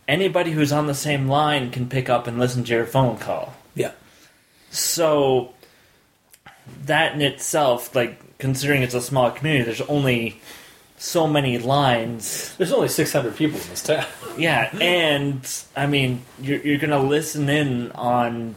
Anybody 0.07 0.51
who's 0.51 0.71
on 0.73 0.87
the 0.87 0.95
same 0.95 1.29
line 1.29 1.71
can 1.71 1.89
pick 1.89 2.11
up 2.11 2.27
and 2.27 2.39
listen 2.39 2.63
to 2.65 2.73
your 2.75 2.85
phone 2.85 3.17
call. 3.17 3.55
Yeah, 3.75 3.93
So 4.71 5.54
that 6.85 7.15
in 7.15 7.23
itself, 7.23 7.95
like 7.95 8.39
considering 8.39 8.83
it's 8.83 8.95
a 8.95 9.01
small 9.01 9.31
community, 9.31 9.65
there's 9.65 9.81
only 9.83 10.41
so 10.97 11.27
many 11.27 11.59
lines. 11.59 12.55
there's 12.57 12.73
only 12.73 12.89
600 12.89 13.37
people 13.37 13.61
in 13.61 13.69
this 13.69 13.83
town. 13.83 14.07
Yeah, 14.39 14.75
and 14.81 15.41
I 15.77 15.87
mean, 15.87 16.23
you're 16.41 16.61
you're 16.61 16.79
gonna 16.79 17.03
listen 17.03 17.49
in 17.49 17.93
on 17.93 18.55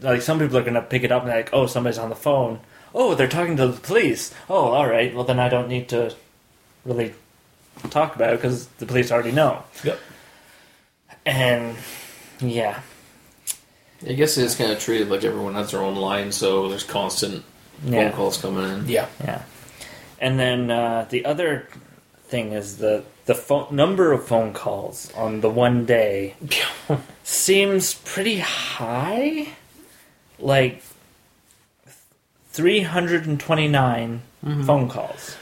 like 0.00 0.22
some 0.22 0.38
people 0.38 0.58
are 0.58 0.64
gonna 0.64 0.82
pick 0.82 1.02
it 1.02 1.12
up 1.12 1.22
and 1.22 1.30
like, 1.30 1.50
oh, 1.52 1.66
somebody's 1.66 1.98
on 1.98 2.10
the 2.10 2.16
phone. 2.16 2.60
Oh, 2.94 3.14
they're 3.14 3.28
talking 3.28 3.56
to 3.56 3.68
the 3.68 3.80
police. 3.80 4.34
Oh, 4.48 4.68
all 4.68 4.88
right. 4.88 5.14
Well, 5.14 5.24
then 5.24 5.38
I 5.38 5.48
don't 5.48 5.68
need 5.68 5.88
to 5.90 6.14
really 6.84 7.14
talk 7.90 8.16
about 8.16 8.32
it 8.32 8.36
because 8.36 8.66
the 8.78 8.86
police 8.86 9.12
already 9.12 9.32
know. 9.32 9.62
Yep. 9.84 9.98
And 11.26 11.76
yeah, 12.40 12.80
I 14.04 14.12
guess 14.12 14.36
it's 14.36 14.54
kind 14.54 14.72
of 14.72 14.78
treated 14.78 15.08
like 15.08 15.24
everyone 15.24 15.54
has 15.54 15.70
their 15.70 15.82
own 15.82 15.96
line, 15.96 16.32
so 16.32 16.68
there's 16.68 16.84
constant 16.84 17.44
yeah. 17.84 18.10
phone 18.10 18.16
calls 18.16 18.36
coming 18.36 18.64
in. 18.64 18.88
Yeah. 18.88 19.06
Yeah, 19.22 19.42
and 20.18 20.38
then 20.38 20.70
uh, 20.70 21.06
the 21.08 21.24
other 21.24 21.68
thing 22.24 22.52
is 22.52 22.78
the 22.78 23.04
the 23.26 23.34
phone 23.34 23.74
number 23.74 24.12
of 24.12 24.26
phone 24.26 24.52
calls 24.52 25.12
on 25.14 25.40
the 25.40 25.48
one 25.48 25.86
day 25.86 26.34
seems 27.22 27.94
pretty 27.94 28.40
high, 28.40 29.48
like 30.38 30.82
three 32.50 32.82
hundred 32.82 33.26
and 33.26 33.40
twenty 33.40 33.68
phone 34.42 34.88
calls, 34.88 35.36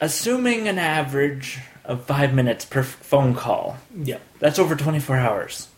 assuming 0.00 0.68
an 0.68 0.78
average 0.78 1.58
of 1.84 2.04
five 2.04 2.32
minutes 2.34 2.64
per 2.64 2.80
f- 2.80 2.86
phone 2.86 3.34
call. 3.34 3.76
Yeah. 3.94 4.18
That's 4.38 4.58
over 4.58 4.76
twenty 4.76 5.00
four 5.00 5.16
hours 5.16 5.68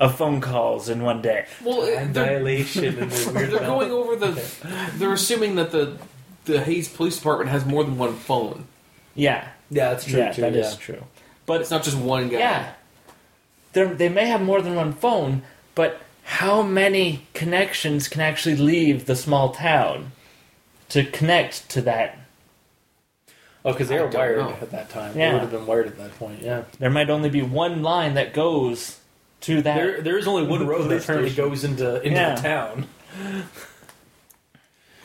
of 0.00 0.16
phone 0.16 0.40
calls 0.40 0.88
in 0.88 1.02
one 1.02 1.22
day. 1.22 1.46
Well, 1.64 1.82
And 1.82 2.14
they're, 2.14 2.38
dilation 2.38 2.98
and 2.98 3.10
the 3.10 3.32
weird 3.32 3.50
they're 3.50 3.60
going 3.60 3.90
over 3.90 4.16
the. 4.16 4.42
They're 4.96 5.12
assuming 5.12 5.54
that 5.56 5.70
the 5.70 5.96
the 6.44 6.60
Hays 6.62 6.88
Police 6.88 7.16
Department 7.16 7.50
has 7.50 7.64
more 7.64 7.84
than 7.84 7.96
one 7.96 8.14
phone. 8.14 8.66
Yeah, 9.14 9.48
Yeah, 9.70 9.90
that's 9.90 10.04
true 10.04 10.18
yeah, 10.18 10.32
too. 10.32 10.40
that 10.42 10.52
yeah. 10.54 10.60
is 10.60 10.76
true. 10.76 11.02
But 11.46 11.60
it's 11.60 11.70
not 11.70 11.82
just 11.84 11.96
one 11.96 12.28
guy. 12.28 12.38
Yeah. 12.38 12.72
They're, 13.72 13.94
they 13.94 14.08
may 14.08 14.26
have 14.26 14.42
more 14.42 14.60
than 14.60 14.74
one 14.74 14.92
phone, 14.92 15.42
but 15.74 16.00
how 16.24 16.62
many 16.62 17.26
connections 17.34 18.08
can 18.08 18.20
actually 18.20 18.56
leave 18.56 19.06
the 19.06 19.16
small 19.16 19.52
town 19.52 20.12
to 20.90 21.04
connect 21.04 21.68
to 21.70 21.80
that? 21.82 22.18
Oh, 23.64 23.72
because 23.72 23.88
they 23.88 23.98
I 23.98 24.02
were 24.02 24.08
wired 24.08 24.38
know. 24.38 24.50
at 24.60 24.70
that 24.70 24.90
time. 24.90 25.16
Yeah. 25.16 25.28
They 25.28 25.32
would 25.34 25.42
have 25.42 25.50
been 25.50 25.66
wired 25.66 25.86
at 25.86 25.96
that 25.98 26.18
point. 26.18 26.42
Yeah. 26.42 26.64
There 26.78 26.90
might 26.90 27.08
only 27.08 27.30
be 27.30 27.42
one 27.42 27.82
line 27.82 28.14
that 28.14 28.34
goes 28.34 29.00
to 29.44 29.62
that. 29.62 29.74
There, 29.76 30.00
there 30.00 30.18
is 30.18 30.26
only 30.26 30.46
one 30.46 30.66
road 30.66 30.82
that 30.82 30.88
Police 30.88 31.04
apparently 31.04 31.30
goes 31.34 31.64
into 31.64 32.00
into 32.02 32.16
Yeah. 32.20 32.34
the 32.34 32.42
town. 32.42 32.86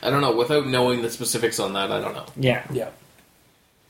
I 0.02 0.10
don't 0.10 0.20
know. 0.22 0.34
Without 0.34 0.66
knowing 0.66 1.02
the 1.02 1.10
specifics 1.10 1.58
on 1.60 1.74
that, 1.74 1.90
I 1.92 2.00
don't 2.00 2.14
know. 2.14 2.26
yeah. 2.36 2.64
Yeah. 2.72 2.88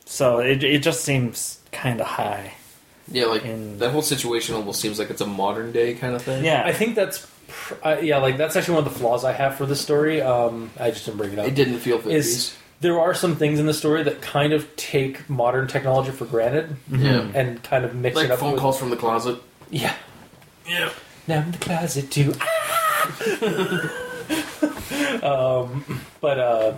So 0.07 0.41
it, 0.41 0.65
it 0.65 0.83
just 0.83 1.05
seems 1.05 1.61
kind 1.71 2.01
of 2.01 2.07
high. 2.07 2.55
Yeah, 3.13 3.27
like 3.27 3.45
In- 3.45 3.79
that 3.79 3.91
whole 3.93 4.03
situation 4.03 4.55
almost 4.57 4.81
seems 4.81 4.99
like 4.99 5.11
it's 5.11 5.21
a 5.21 5.27
modern 5.27 5.71
day 5.73 5.95
kind 5.95 6.15
of 6.17 6.23
thing. 6.23 6.45
Yeah. 6.45 6.63
I 6.65 6.73
think 6.73 6.97
that's 6.97 7.27
uh, 7.85 7.97
yeah, 8.03 8.19
like 8.19 8.37
that's 8.37 8.57
actually 8.57 8.75
one 8.75 8.87
of 8.87 8.93
the 8.93 8.99
flaws 8.99 9.25
I 9.25 9.33
have 9.33 9.55
for 9.57 9.67
this 9.67 9.81
story. 9.81 10.21
Um, 10.21 10.71
I 10.79 10.91
just 10.91 11.05
didn't 11.07 11.19
bring 11.19 11.33
it 11.33 11.39
up. 11.39 11.47
It 11.47 11.55
didn't 11.55 11.79
feel 11.79 11.99
50s. 12.01 12.11
Is 12.13 12.57
there 12.81 12.99
are 12.99 13.15
some 13.15 13.37
things 13.37 13.59
in 13.61 13.67
the 13.67 13.75
story 13.75 14.03
that 14.05 14.21
kind 14.21 14.53
of 14.53 14.75
take 14.77 15.29
modern 15.31 15.69
technology 15.69 16.11
for 16.11 16.25
granted 16.25 16.77
yeah. 16.91 17.31
and 17.35 17.63
kind 17.63 17.85
of 17.85 17.95
mix 17.95 18.17
Like 18.17 18.27
it 18.27 18.31
up. 18.33 18.39
phone 18.41 18.53
with, 18.53 18.61
calls 18.61 18.79
from 18.79 18.91
the 18.91 18.97
closet. 18.97 19.39
Yeah. 19.71 19.95
Yeah. 20.67 20.91
Now 21.27 21.39
I'm 21.39 21.45
in 21.47 21.53
the 21.53 21.59
closet 21.59 22.11
too. 22.11 22.35
um, 25.27 25.85
but 26.21 26.39
uh, 26.39 26.75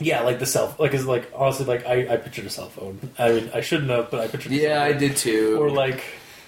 yeah, 0.00 0.20
like 0.22 0.38
the 0.38 0.46
cell, 0.46 0.74
like 0.78 0.94
is 0.94 1.06
like 1.06 1.30
honestly, 1.34 1.66
like 1.66 1.86
I, 1.86 2.14
I 2.14 2.16
pictured 2.16 2.46
a 2.46 2.50
cell 2.50 2.68
phone. 2.68 2.98
I 3.18 3.32
mean, 3.32 3.50
I 3.54 3.60
shouldn't 3.60 3.90
have, 3.90 4.10
but 4.10 4.20
I 4.20 4.28
pictured. 4.28 4.52
a 4.52 4.56
Yeah, 4.56 4.82
I 4.82 4.92
did 4.92 5.16
too. 5.16 5.60
Or 5.60 5.70
like, 5.70 6.02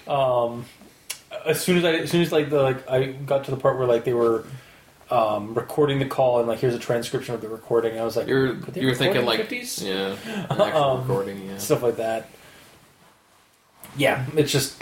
um, 0.07 0.65
as 1.45 1.61
soon 1.61 1.77
as 1.77 1.83
I, 1.85 1.93
as 1.95 2.11
soon 2.11 2.21
as 2.21 2.31
like 2.31 2.49
the 2.49 2.61
like 2.61 2.89
I 2.89 3.07
got 3.07 3.45
to 3.45 3.51
the 3.51 3.57
part 3.57 3.77
where 3.77 3.87
like 3.87 4.03
they 4.03 4.13
were. 4.13 4.45
Um, 5.09 5.55
recording 5.55 5.99
the 5.99 6.05
call 6.05 6.39
and 6.39 6.47
like 6.47 6.59
here's 6.59 6.73
a 6.73 6.79
transcription 6.79 7.35
of 7.35 7.41
the 7.41 7.49
recording. 7.49 7.99
I 7.99 8.05
was 8.05 8.15
like, 8.15 8.27
you're 8.27 8.55
you're 8.75 8.95
thinking 8.95 9.25
like 9.25 9.49
50s? 9.49 9.85
yeah, 9.85 10.45
Um, 10.73 11.01
recording. 11.01 11.45
Yeah. 11.45 11.57
stuff 11.57 11.83
like 11.83 11.97
that. 11.97 12.29
Yeah, 13.97 14.25
it's 14.37 14.53
just 14.53 14.81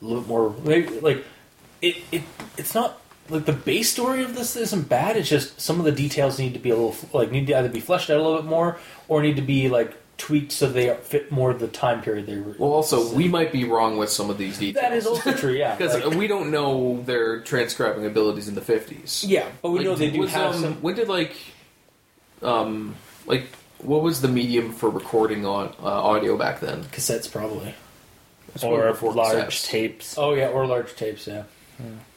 a 0.00 0.04
little 0.04 0.20
bit 0.22 0.28
more 0.28 0.54
maybe, 0.64 1.00
like 1.00 1.24
it, 1.80 1.96
it. 2.10 2.22
It's 2.56 2.74
not 2.74 3.00
like 3.30 3.44
the 3.44 3.52
base 3.52 3.90
story 3.90 4.22
of 4.22 4.34
this 4.34 4.56
isn't 4.56 4.88
bad. 4.88 5.16
It's 5.16 5.28
just 5.28 5.60
some 5.60 5.78
of 5.78 5.84
the 5.84 5.92
details 5.92 6.38
need 6.38 6.54
to 6.54 6.58
be 6.58 6.70
a 6.70 6.76
little 6.76 6.96
like 7.12 7.30
need 7.30 7.46
to 7.48 7.58
either 7.58 7.68
be 7.68 7.80
fleshed 7.80 8.10
out 8.10 8.18
a 8.18 8.22
little 8.22 8.42
bit 8.42 8.48
more 8.48 8.78
or 9.08 9.22
need 9.22 9.36
to 9.36 9.42
be 9.42 9.68
like 9.68 9.96
tweaked 10.16 10.50
so 10.50 10.68
they 10.68 10.92
fit 10.94 11.30
more 11.30 11.54
the 11.54 11.68
time 11.68 12.02
period 12.02 12.26
they 12.26 12.38
were. 12.38 12.54
Well, 12.58 12.72
also 12.72 13.14
we 13.14 13.28
might 13.28 13.52
be 13.52 13.64
wrong 13.64 13.96
with 13.98 14.10
some 14.10 14.30
of 14.30 14.38
these 14.38 14.58
details. 14.58 14.82
that 14.82 14.92
is 14.92 15.06
also 15.06 15.32
true. 15.32 15.52
Yeah, 15.52 15.74
because 15.78 15.94
like- 15.94 16.14
we 16.14 16.26
don't 16.26 16.50
know 16.50 17.02
their 17.02 17.40
transcribing 17.40 18.04
abilities 18.04 18.48
in 18.48 18.54
the 18.54 18.60
fifties. 18.60 19.24
yeah, 19.26 19.48
but 19.62 19.70
we 19.70 19.84
know 19.84 19.94
they 19.94 20.10
do 20.10 20.20
was, 20.20 20.32
have 20.32 20.54
um, 20.56 20.60
some. 20.60 20.74
When 20.82 20.94
did 20.94 21.08
like, 21.08 21.36
um, 22.42 22.94
like 23.26 23.46
what 23.78 24.02
was 24.02 24.20
the 24.20 24.28
medium 24.28 24.72
for 24.72 24.90
recording 24.90 25.46
on 25.46 25.68
uh, 25.80 25.86
audio 25.86 26.36
back 26.36 26.60
then? 26.60 26.84
Cassettes, 26.84 27.30
probably. 27.30 27.74
It's 28.58 28.64
probably 28.64 28.80
or 28.80 28.90
before 28.90 29.12
large 29.14 29.36
cassettes. 29.56 29.66
tapes. 29.68 30.18
Oh 30.18 30.34
yeah, 30.34 30.48
or 30.48 30.66
large 30.66 30.94
tapes. 30.96 31.26
Yeah, 31.26 31.44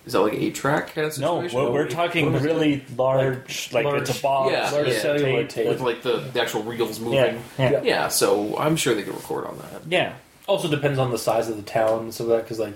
Is 0.05 0.13
that 0.13 0.19
like 0.21 0.33
eight 0.33 0.55
track 0.55 0.93
kind 0.95 1.05
of 1.07 1.17
No, 1.19 1.35
situation? 1.37 1.59
we're, 1.63 1.71
we're 1.71 1.87
talking 1.87 2.25
What 2.25 2.33
was 2.33 2.43
it? 2.43 2.45
really 2.45 2.85
large, 2.97 3.69
like, 3.71 3.85
large- 3.85 4.09
it's 4.09 4.19
a 4.19 4.21
box. 4.21 4.51
yeah, 4.51 4.71
large 4.71 4.87
yeah. 4.87 4.99
celluloid 4.99 5.49
tape. 5.49 5.67
with 5.67 5.81
like 5.81 6.01
the, 6.01 6.17
the 6.33 6.41
actual 6.41 6.63
reels 6.63 6.99
moving. 6.99 7.17
Yeah, 7.19 7.37
yeah, 7.59 7.71
Yeah. 7.71 7.81
Yeah, 7.83 8.07
so 8.07 8.57
I'm 8.57 8.75
sure 8.75 8.95
they 8.95 9.03
could 9.03 9.13
record 9.15 9.45
on 9.45 9.57
that. 9.59 9.81
yeah. 9.87 10.13
also 10.47 10.67
depends 10.67 10.97
on 10.99 11.11
the 11.11 11.17
size 11.19 11.47
of 11.49 11.55
the 11.57 11.63
town 11.63 11.99
and 11.99 12.13
so 12.13 12.25
that 12.25 12.43
because 12.43 12.59
like 12.59 12.73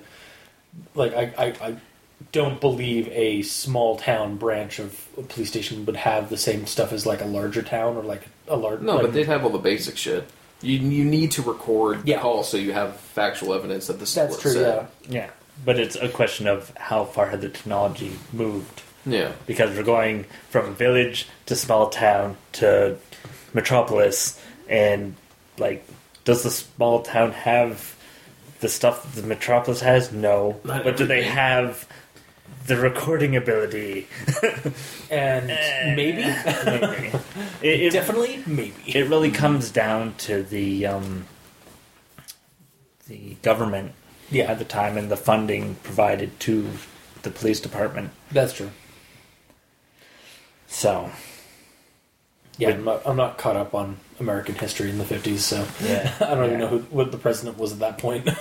like 0.94 1.14
I, 1.16 1.34
I 1.38 1.46
I 1.70 1.76
don't 2.32 2.62
believe 2.62 3.08
a 3.10 3.42
small 3.42 3.98
town 3.98 4.38
branch 4.38 4.80
of 4.80 5.08
a 5.18 5.22
police 5.24 5.50
station 5.50 5.86
would 5.86 5.96
have 5.98 6.30
the 6.30 6.38
same 6.38 6.66
stuff 6.66 6.94
as 6.94 7.06
like 7.06 7.22
a 7.22 7.26
larger 7.26 7.62
town 7.62 7.98
or 7.98 8.04
like 8.04 8.22
a 8.48 8.56
large 8.56 8.82
No, 8.82 8.94
like, 8.96 9.02
but 9.06 9.14
they'd 9.14 9.26
have 9.26 9.44
all 9.44 9.50
the 9.50 9.58
basic 9.58 9.98
shit. 9.98 10.24
You 10.66 10.80
you 10.80 11.06
need 11.06 11.32
to 11.32 11.42
record 11.42 12.08
Yeah. 12.08 12.16
the 12.18 12.22
call 12.22 12.44
so 12.44 12.58
you 12.58 12.74
have 12.74 12.96
factual 12.98 13.54
evidence 13.54 13.88
that 13.88 14.00
this 14.00 14.10
is 14.10 14.16
that's 14.16 14.32
what 14.34 14.42
true 14.42 14.52
said. 14.54 14.88
yeah 15.08 15.20
Yeah, 15.22 15.30
but 15.64 15.80
it's 15.80 15.96
a 15.96 16.10
question 16.10 16.48
of 16.48 16.72
how 16.78 17.06
far 17.06 17.28
had 17.30 17.42
the 17.42 17.50
technology 17.50 18.12
moved. 18.34 18.82
Yeah. 19.06 19.32
Because 19.46 19.76
we're 19.78 19.84
going 19.84 20.26
from 20.50 20.74
village 20.76 21.28
to 21.46 21.56
small 21.56 21.90
town 21.90 22.38
to 22.54 22.98
metropolis, 23.54 24.42
and 24.68 25.16
like, 25.58 25.86
does 26.24 26.44
the 26.44 26.50
small 26.52 27.02
town 27.04 27.32
have 27.32 27.96
the 28.60 28.68
stuff 28.70 29.04
that 29.14 29.22
the 29.22 29.28
metropolis 29.28 29.82
has? 29.82 30.12
No, 30.12 30.60
Not 30.64 30.84
but 30.84 30.98
do 30.98 31.06
they 31.06 31.24
have 31.24 31.88
the 32.68 32.78
recording 32.78 33.36
ability? 33.36 34.08
and 35.12 35.48
maybe. 35.96 36.24
Maybe. 36.66 37.12
it, 37.62 37.82
it, 37.82 37.94
definitely 37.94 38.44
maybe. 38.46 38.74
it 38.88 39.08
really 39.08 39.32
comes 39.32 39.70
down 39.70 40.16
to 40.20 40.44
the 40.44 40.88
um, 40.88 41.26
the 43.08 43.38
government 43.42 43.94
yeah. 44.32 44.46
at 44.46 44.60
the 44.60 44.66
time 44.66 44.98
and 44.98 45.10
the 45.12 45.18
funding 45.18 45.76
provided 45.84 46.40
to 46.42 46.70
the 47.22 47.30
police 47.30 47.60
department. 47.60 48.12
that's 48.32 48.54
true. 48.54 48.72
So. 50.68 51.12
Yeah 52.58 52.70
I'm 52.70 52.86
not, 52.86 53.02
I'm 53.06 53.18
not 53.18 53.38
caught 53.38 53.58
up 53.58 53.74
on 53.74 53.98
American 54.18 54.56
history 54.56 54.90
in 54.90 54.98
the 54.98 55.04
50s 55.04 55.40
so 55.40 55.68
yeah, 55.84 56.14
I 56.22 56.36
don't 56.36 56.46
even 56.46 56.60
know 56.60 56.68
who 56.70 56.80
what 56.84 57.12
the 57.12 57.18
president 57.18 57.58
was 57.58 57.74
at 57.74 57.80
that 57.80 57.98
point. 57.98 58.30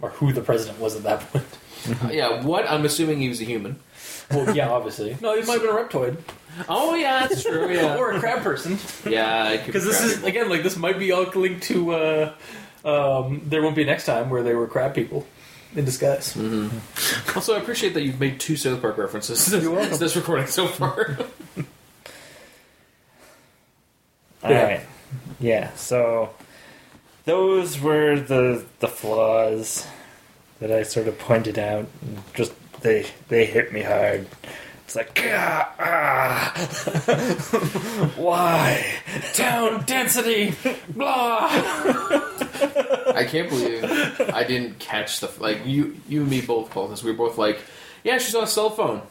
Or 0.00 0.10
who 0.10 0.32
the 0.32 0.42
president 0.42 0.80
was 0.80 0.96
at 0.96 1.04
that 1.04 1.20
point 1.32 1.46
yeah, 2.10 2.42
what? 2.44 2.70
I'm 2.70 2.84
assuming 2.84 3.20
he 3.20 3.28
was 3.28 3.40
a 3.40 3.44
human. 3.44 3.78
well 4.30 4.54
yeah 4.56 4.70
obviously 4.70 5.16
no 5.20 5.34
he 5.38 5.42
might 5.46 5.60
have 5.60 5.62
been 5.62 5.70
a 5.70 5.74
reptoid 5.84 6.16
Oh 6.68 6.94
yeah, 6.94 7.26
that's 7.26 7.42
true. 7.42 7.68
Yeah, 7.72 7.96
or 7.98 8.12
a 8.12 8.20
crab 8.20 8.42
person 8.42 8.78
yeah. 9.10 9.56
Because 9.64 9.82
be 9.84 9.90
this 9.90 10.00
is 10.02 10.14
crap. 10.18 10.26
again 10.28 10.48
like 10.48 10.62
this 10.62 10.76
might 10.76 10.98
be 10.98 11.10
all 11.12 11.24
linked 11.24 11.64
to 11.64 11.92
uh, 11.92 12.32
um, 12.84 13.42
there 13.46 13.60
won't 13.62 13.74
be 13.76 13.84
next 13.84 14.04
time 14.06 14.30
where 14.30 14.42
they 14.44 14.54
were 14.54 14.66
crab 14.68 14.94
people 14.94 15.26
in 15.74 15.84
disguise. 15.84 16.36
Also, 17.34 17.54
I 17.54 17.58
appreciate 17.58 17.94
that 17.94 18.02
you've 18.02 18.20
made 18.20 18.38
two 18.38 18.54
South 18.54 18.80
Park 18.80 18.96
references. 18.98 19.52
You're 19.52 19.72
welcome. 19.72 19.98
this 19.98 20.14
recording 20.14 20.46
so 20.46 20.68
far. 20.68 21.18
All 24.44 24.50
Yeah. 24.50 24.62
right. 24.64 24.80
Yeah. 25.40 25.72
So 25.74 26.30
those 27.24 27.80
were 27.80 28.20
the 28.20 28.64
the 28.80 28.88
flaws 28.88 29.86
that 30.66 30.72
I 30.72 30.82
sort 30.82 31.08
of 31.08 31.18
pointed 31.18 31.58
out. 31.58 31.86
and 32.00 32.22
Just 32.32 32.54
they 32.80 33.04
they 33.28 33.44
hit 33.44 33.70
me 33.70 33.82
hard. 33.82 34.26
It's 34.86 34.96
like 34.96 35.20
ah, 35.26 35.74
ah. 35.78 36.52
why 38.16 38.84
Town 39.34 39.84
density, 39.84 40.54
blah. 40.88 41.48
I 41.50 43.26
can't 43.28 43.50
believe 43.50 43.84
I 44.32 44.44
didn't 44.44 44.78
catch 44.78 45.20
the 45.20 45.30
like 45.38 45.66
you. 45.66 45.98
You 46.08 46.22
and 46.22 46.30
me 46.30 46.40
both 46.40 46.70
called 46.70 46.92
this. 46.92 47.04
We 47.04 47.10
were 47.12 47.18
both 47.18 47.36
like, 47.36 47.58
"Yeah, 48.02 48.16
she's 48.16 48.34
on 48.34 48.44
a 48.44 48.46
cell 48.46 48.70
phone 48.70 49.02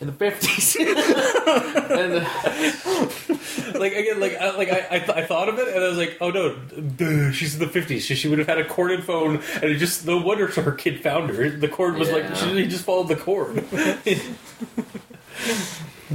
in 0.00 0.08
the 0.08 0.12
50s. 0.12 0.76
and 1.90 3.74
uh, 3.74 3.74
like 3.78 3.92
again, 3.92 4.20
like 4.20 4.36
I, 4.36 4.56
like 4.56 4.70
I, 4.70 4.86
I, 4.90 4.98
th- 4.98 5.10
I 5.10 5.24
thought 5.24 5.48
of 5.48 5.58
it 5.58 5.68
and 5.68 5.84
I 5.84 5.88
was 5.88 5.98
like, 5.98 6.16
oh 6.20 6.30
no, 6.30 6.56
duh, 6.56 7.32
she's 7.32 7.54
in 7.54 7.60
the 7.60 7.68
fifties. 7.68 8.04
She, 8.04 8.14
she 8.14 8.28
would 8.28 8.38
have 8.38 8.48
had 8.48 8.58
a 8.58 8.64
corded 8.64 9.04
phone, 9.04 9.42
and 9.54 9.64
it 9.64 9.78
just 9.78 10.06
no 10.06 10.18
wonder 10.18 10.46
her 10.46 10.72
kid 10.72 11.02
found 11.02 11.30
her. 11.30 11.50
The 11.50 11.68
cord 11.68 11.96
was 11.96 12.10
like 12.10 12.34
she 12.36 12.62
he 12.62 12.66
just 12.66 12.84
followed 12.84 13.08
the 13.08 13.16
cord. 13.16 13.56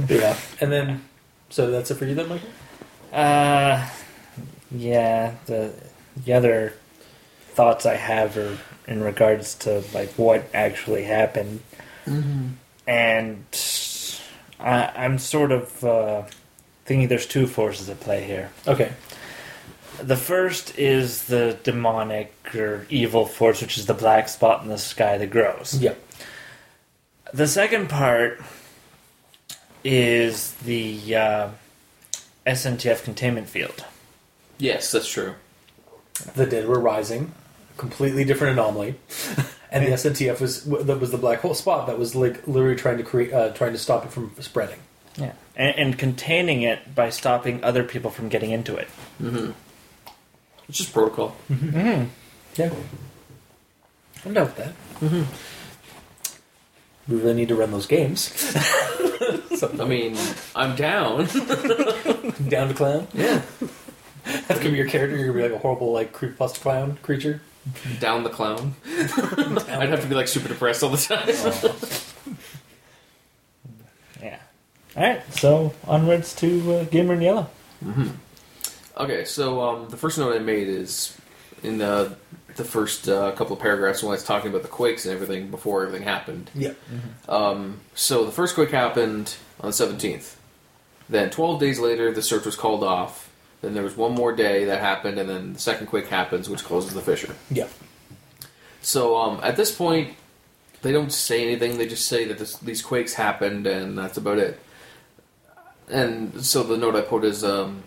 yeah, 0.08 0.36
and 0.60 0.72
then 0.72 1.04
so 1.48 1.70
that's 1.70 1.90
it 1.90 1.96
for 1.96 2.04
you 2.04 2.14
then, 2.14 2.28
Michael. 2.28 2.48
Uh, 3.12 3.88
yeah. 4.70 5.34
The 5.46 5.74
the 6.24 6.32
other 6.32 6.74
thoughts 7.50 7.86
I 7.86 7.96
have 7.96 8.36
are 8.36 8.58
in 8.86 9.02
regards 9.02 9.54
to 9.56 9.82
like 9.92 10.10
what 10.12 10.44
actually 10.54 11.04
happened, 11.04 11.60
and 12.90 13.44
I, 14.58 14.86
I'm 14.96 15.18
sort 15.18 15.52
of 15.52 15.84
uh, 15.84 16.22
thinking 16.84 17.06
there's 17.08 17.26
two 17.26 17.46
forces 17.46 17.88
at 17.88 18.00
play 18.00 18.24
here. 18.24 18.50
Okay, 18.66 18.92
The 20.02 20.16
first 20.16 20.76
is 20.78 21.24
the 21.26 21.56
demonic 21.62 22.34
or 22.54 22.86
evil 22.90 23.26
force, 23.26 23.62
which 23.62 23.78
is 23.78 23.86
the 23.86 23.94
black 23.94 24.28
spot 24.28 24.62
in 24.62 24.68
the 24.68 24.78
sky 24.78 25.16
that 25.18 25.30
grows. 25.30 25.78
yeah, 25.80 25.94
The 27.32 27.46
second 27.46 27.88
part 27.88 28.40
is 29.84 30.52
the 30.64 31.14
uh, 31.16 31.48
SNTF 32.46 33.04
containment 33.04 33.48
field. 33.48 33.84
yes, 34.58 34.90
that's 34.92 35.08
true. 35.08 35.34
the 36.34 36.44
dead 36.46 36.66
were 36.66 36.80
rising, 36.80 37.32
completely 37.76 38.24
different 38.24 38.58
anomaly. 38.58 38.96
And 39.72 39.86
the 39.86 39.90
SNTF 39.90 40.40
was 40.40 40.64
that 40.64 40.98
was 40.98 41.10
the 41.12 41.18
black 41.18 41.40
hole 41.40 41.54
spot 41.54 41.86
that 41.86 41.98
was 41.98 42.16
like 42.16 42.46
literally 42.48 42.76
trying 42.76 42.98
to 42.98 43.04
create, 43.04 43.32
uh, 43.32 43.50
trying 43.50 43.72
to 43.72 43.78
stop 43.78 44.04
it 44.04 44.10
from 44.10 44.32
spreading. 44.40 44.78
Yeah. 45.16 45.32
And, 45.56 45.78
and 45.78 45.98
containing 45.98 46.62
it 46.62 46.94
by 46.94 47.10
stopping 47.10 47.62
other 47.62 47.84
people 47.84 48.10
from 48.10 48.28
getting 48.28 48.50
into 48.50 48.76
it. 48.76 48.88
Mm-hmm. 49.22 49.52
It's 50.68 50.78
just 50.78 50.92
protocol. 50.92 51.36
mm-hmm 51.50 52.04
Yeah, 52.56 52.72
I'm 54.24 54.34
down 54.34 54.46
with 54.46 54.56
that. 54.56 54.72
We 57.08 57.16
really 57.16 57.34
need 57.34 57.48
to 57.48 57.56
run 57.56 57.70
those 57.72 57.86
games. 57.86 58.32
I 59.62 59.84
mean, 59.84 60.16
I'm 60.54 60.76
down. 60.76 61.26
Down 62.48 62.68
to 62.68 62.74
clown. 62.74 63.06
yeah. 63.14 63.42
That 64.46 64.60
could 64.60 64.70
be 64.70 64.76
your 64.76 64.86
character. 64.86 65.16
You're 65.16 65.28
gonna 65.28 65.38
be 65.38 65.48
like 65.48 65.58
a 65.58 65.62
horrible 65.62 65.92
like 65.92 66.12
creepypasta 66.12 66.60
clown 66.60 66.98
creature. 67.02 67.40
Down 68.00 68.24
the 68.24 68.30
clown. 68.30 68.74
I'd 68.86 69.88
have 69.90 70.00
to 70.02 70.06
be 70.08 70.14
like 70.14 70.28
super 70.28 70.48
depressed 70.48 70.82
all 70.82 70.90
the 70.90 70.96
time. 70.96 72.36
Yeah. 74.22 74.38
Alright, 74.96 75.32
so 75.34 75.72
onwards 75.86 76.34
to 76.36 76.74
uh, 76.74 76.84
Gamer 76.84 77.14
in 77.14 77.20
Yellow. 77.22 77.48
Okay, 78.96 79.24
so 79.24 79.60
um, 79.62 79.88
the 79.88 79.96
first 79.96 80.18
note 80.18 80.34
I 80.34 80.38
made 80.38 80.68
is 80.68 81.16
in 81.62 81.78
the 81.78 82.16
the 82.56 82.64
first 82.64 83.08
uh, 83.08 83.30
couple 83.32 83.54
of 83.54 83.62
paragraphs 83.62 84.02
when 84.02 84.10
I 84.10 84.14
was 84.14 84.24
talking 84.24 84.50
about 84.50 84.62
the 84.62 84.68
quakes 84.68 85.06
and 85.06 85.14
everything 85.14 85.50
before 85.50 85.84
everything 85.86 86.06
happened. 86.06 86.50
Yeah. 86.54 86.72
Um, 87.28 87.80
so 87.94 88.24
the 88.26 88.32
first 88.32 88.54
quake 88.54 88.70
happened 88.72 89.36
on 89.60 89.68
the 89.68 89.72
seventeenth. 89.72 90.38
Then 91.08 91.30
twelve 91.30 91.60
days 91.60 91.78
later, 91.78 92.12
the 92.12 92.22
search 92.22 92.44
was 92.44 92.56
called 92.56 92.82
off. 92.84 93.29
Then 93.62 93.74
there 93.74 93.82
was 93.82 93.96
one 93.96 94.12
more 94.12 94.34
day 94.34 94.64
that 94.64 94.80
happened, 94.80 95.18
and 95.18 95.28
then 95.28 95.52
the 95.52 95.58
second 95.58 95.88
quake 95.88 96.08
happens, 96.08 96.48
which 96.48 96.64
closes 96.64 96.94
the 96.94 97.02
fissure. 97.02 97.34
Yeah. 97.50 97.68
So 98.80 99.16
um, 99.16 99.40
at 99.42 99.56
this 99.56 99.74
point, 99.74 100.14
they 100.82 100.92
don't 100.92 101.12
say 101.12 101.42
anything. 101.42 101.76
They 101.76 101.86
just 101.86 102.06
say 102.06 102.24
that 102.26 102.38
this, 102.38 102.56
these 102.56 102.80
quakes 102.80 103.14
happened, 103.14 103.66
and 103.66 103.98
that's 103.98 104.16
about 104.16 104.38
it. 104.38 104.58
And 105.88 106.44
so 106.44 106.62
the 106.62 106.76
note 106.76 106.96
I 106.96 107.02
put 107.02 107.24
is, 107.24 107.44
um, 107.44 107.82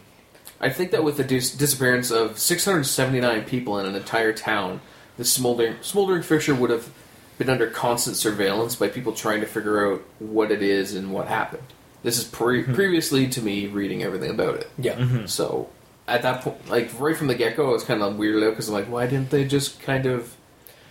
I 0.62 0.70
think 0.70 0.92
that 0.92 1.04
with 1.04 1.18
the 1.18 1.24
dis- 1.24 1.56
disappearance 1.56 2.12
of 2.12 2.38
679 2.38 3.46
people 3.46 3.80
in 3.80 3.86
an 3.86 3.96
entire 3.96 4.34
town, 4.34 4.82
the 5.18 5.26
smoldering, 5.26 5.78
smoldering 5.82 6.22
fissure 6.22 6.54
would 6.54 6.70
have 6.70 6.90
been 7.38 7.50
under 7.50 7.68
constant 7.68 8.16
surveillance 8.16 8.76
by 8.76 8.88
people 8.88 9.14
trying 9.14 9.42
to 9.42 9.48
figure 9.48 9.92
out 9.92 10.02
what 10.20 10.52
it 10.52 10.62
is 10.62 10.94
and 10.94 11.12
what 11.12 11.28
happened. 11.28 11.64
This 12.04 12.18
is 12.18 12.26
pre- 12.26 12.64
mhm. 12.64 12.76
previously 12.76 13.28
to 13.30 13.42
me 13.42 13.68
reading 13.68 14.04
everything 14.04 14.30
about 14.30 14.56
it. 14.56 14.70
Yeah. 14.78 14.96
Mm-hmm. 14.96 15.26
So 15.26 15.70
at 16.08 16.22
that 16.24 16.42
point, 16.42 16.70
like 16.70 16.92
right 17.00 17.16
from 17.16 17.28
the 17.28 17.36
get 17.36 17.56
go, 17.56 17.70
I 17.70 17.74
was 17.74 17.84
kind 17.84 18.02
of 18.02 18.16
weirded 18.16 18.46
out 18.46 18.52
because 18.52 18.68
I'm 18.68 18.74
like, 18.74 18.90
why 18.90 19.08
didn't 19.08 19.30
they 19.30 19.46
just 19.46 19.82
kind 19.82 20.06
of? 20.06 20.36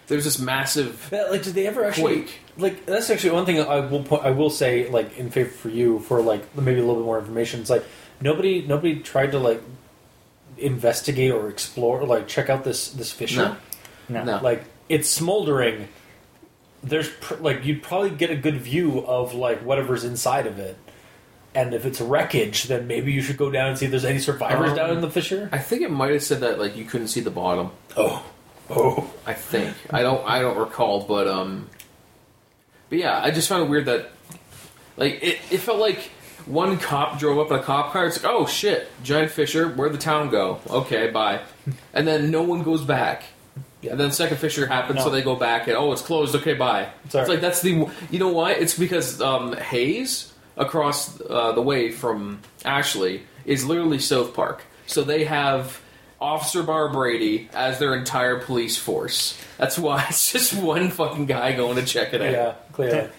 There's 0.08 0.24
this 0.24 0.38
massive 0.38 1.08
Yeah, 1.12 1.24
like, 1.24 1.42
did 1.42 1.54
they 1.54 1.66
ever 1.66 1.84
actually? 1.84 2.22
Quake. 2.22 2.38
Like, 2.58 2.86
that's 2.86 3.08
actually 3.08 3.30
one 3.30 3.46
thing 3.46 3.60
I 3.60 3.80
will 3.80 4.02
point. 4.02 4.24
I 4.24 4.30
will 4.30 4.50
say, 4.50 4.88
like, 4.90 5.16
in 5.16 5.30
favor 5.30 5.50
for 5.50 5.68
you 5.68 6.00
for 6.00 6.20
like 6.20 6.56
maybe 6.56 6.80
a 6.80 6.82
little 6.82 6.96
bit 6.96 7.04
more 7.04 7.18
information. 7.18 7.60
It's 7.60 7.70
like 7.70 7.84
nobody, 8.20 8.66
nobody 8.66 9.00
tried 9.00 9.32
to 9.32 9.38
like 9.38 9.62
investigate 10.58 11.30
or 11.30 11.48
explore, 11.48 12.00
or, 12.00 12.06
like 12.06 12.26
check 12.26 12.50
out 12.50 12.64
this 12.64 12.90
this 12.90 13.12
fissure. 13.12 13.56
No. 14.08 14.24
No. 14.24 14.40
Like, 14.42 14.64
it's 14.88 15.08
smoldering. 15.08 15.88
There's 16.82 17.08
pr- 17.08 17.36
like 17.36 17.64
you'd 17.64 17.82
probably 17.82 18.10
get 18.10 18.30
a 18.30 18.36
good 18.36 18.56
view 18.56 19.06
of 19.06 19.34
like 19.34 19.60
whatever's 19.60 20.04
inside 20.04 20.46
of 20.46 20.58
it. 20.58 20.76
And 21.54 21.74
if 21.74 21.84
it's 21.84 22.00
wreckage, 22.00 22.64
then 22.64 22.86
maybe 22.86 23.12
you 23.12 23.20
should 23.20 23.36
go 23.36 23.50
down 23.50 23.68
and 23.68 23.78
see 23.78 23.84
if 23.84 23.90
there's 23.90 24.06
any 24.06 24.18
survivors 24.20 24.70
Um, 24.70 24.76
down 24.76 24.90
in 24.90 25.00
the 25.02 25.10
fissure. 25.10 25.48
I 25.52 25.58
think 25.58 25.82
it 25.82 25.90
might 25.90 26.12
have 26.12 26.22
said 26.22 26.40
that 26.40 26.58
like 26.58 26.76
you 26.76 26.84
couldn't 26.84 27.08
see 27.08 27.20
the 27.20 27.30
bottom. 27.30 27.70
Oh, 27.96 28.24
oh, 28.70 29.12
I 29.26 29.34
think 29.34 29.74
I 29.90 30.02
don't 30.02 30.26
I 30.26 30.40
don't 30.40 30.56
recall, 30.56 31.02
but 31.02 31.28
um, 31.28 31.68
but 32.88 32.98
yeah, 32.98 33.20
I 33.22 33.30
just 33.30 33.48
found 33.48 33.64
it 33.64 33.68
weird 33.68 33.84
that 33.86 34.08
like 34.96 35.22
it, 35.22 35.38
it 35.50 35.58
felt 35.58 35.78
like 35.78 36.10
one 36.46 36.78
cop 36.78 37.18
drove 37.18 37.38
up 37.38 37.50
in 37.50 37.58
a 37.58 37.62
cop 37.62 37.92
car. 37.92 38.06
It's 38.06 38.22
like 38.22 38.32
oh 38.32 38.46
shit, 38.46 38.88
giant 39.02 39.30
fissure. 39.30 39.68
Where'd 39.68 39.92
the 39.92 39.98
town 39.98 40.30
go? 40.30 40.58
Okay, 40.70 41.10
bye. 41.10 41.40
And 41.94 42.08
then 42.08 42.30
no 42.30 42.42
one 42.42 42.62
goes 42.62 42.82
back. 42.82 43.24
Yeah. 43.82 43.90
And 43.92 44.00
then 44.00 44.10
second 44.12 44.38
fissure 44.38 44.66
happens, 44.66 44.98
No. 44.98 45.04
so 45.04 45.10
they 45.10 45.22
go 45.22 45.36
back 45.36 45.66
and 45.68 45.76
oh, 45.76 45.92
it's 45.92 46.02
closed. 46.02 46.34
Okay, 46.36 46.54
bye. 46.54 46.88
It's 47.04 47.14
It's 47.14 47.28
like 47.28 47.40
that's 47.42 47.60
the 47.60 47.90
you 48.10 48.18
know 48.18 48.30
why? 48.30 48.52
It's 48.52 48.76
because 48.78 49.20
um, 49.20 49.52
Hays 49.54 50.31
across 50.56 51.20
uh, 51.20 51.52
the 51.52 51.62
way 51.62 51.90
from 51.90 52.40
Ashley 52.64 53.22
is 53.44 53.64
literally 53.64 53.98
South 53.98 54.34
Park, 54.34 54.62
so 54.86 55.02
they 55.02 55.24
have 55.24 55.81
Officer 56.22 56.62
Barbrady 56.62 57.52
as 57.52 57.80
their 57.80 57.94
entire 57.96 58.38
police 58.38 58.76
force. 58.76 59.36
That's 59.58 59.76
why 59.76 60.06
it's 60.08 60.32
just 60.32 60.54
one 60.54 60.90
fucking 60.90 61.26
guy 61.26 61.52
going 61.52 61.76
to 61.76 61.84
check 61.84 62.14
it 62.14 62.22
out. 62.22 62.32
yeah, 62.32 62.54
clearly. 62.72 63.10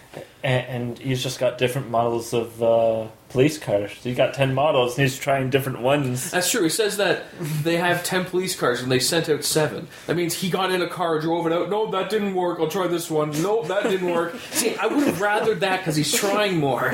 And, 0.44 0.68
and 0.68 1.00
he's 1.00 1.24
just 1.24 1.40
got 1.40 1.58
different 1.58 1.90
models 1.90 2.34
of 2.34 2.62
uh, 2.62 3.08
police 3.30 3.58
cars. 3.58 3.92
You 4.04 4.14
got 4.14 4.34
ten 4.36 4.54
models, 4.54 4.98
and 4.98 5.08
he's 5.08 5.18
trying 5.18 5.50
different 5.50 5.82
ones. 5.82 6.30
That's 6.32 6.52
true. 6.52 6.64
He 6.64 6.70
says 6.70 6.98
that 6.98 7.24
they 7.64 7.78
have 7.78 8.04
ten 8.04 8.24
police 8.26 8.56
cars 8.56 8.82
and 8.82 8.92
they 8.92 9.00
sent 9.00 9.28
out 9.30 9.44
seven. 9.44 9.88
That 10.06 10.16
means 10.16 10.36
he 10.36 10.50
got 10.50 10.72
in 10.72 10.82
a 10.82 10.88
car, 10.88 11.20
drove 11.20 11.48
it 11.48 11.54
out. 11.54 11.70
No, 11.70 11.90
that 11.92 12.10
didn't 12.10 12.36
work. 12.36 12.60
I'll 12.60 12.68
try 12.68 12.88
this 12.88 13.10
one. 13.10 13.32
No, 13.42 13.64
that 13.64 13.84
didn't 13.84 14.12
work. 14.12 14.36
See, 14.52 14.76
I 14.76 14.86
would 14.86 15.08
have 15.08 15.18
rathered 15.18 15.62
that 15.62 15.80
because 15.80 15.96
he's 15.96 16.14
trying 16.14 16.60
more. 16.60 16.92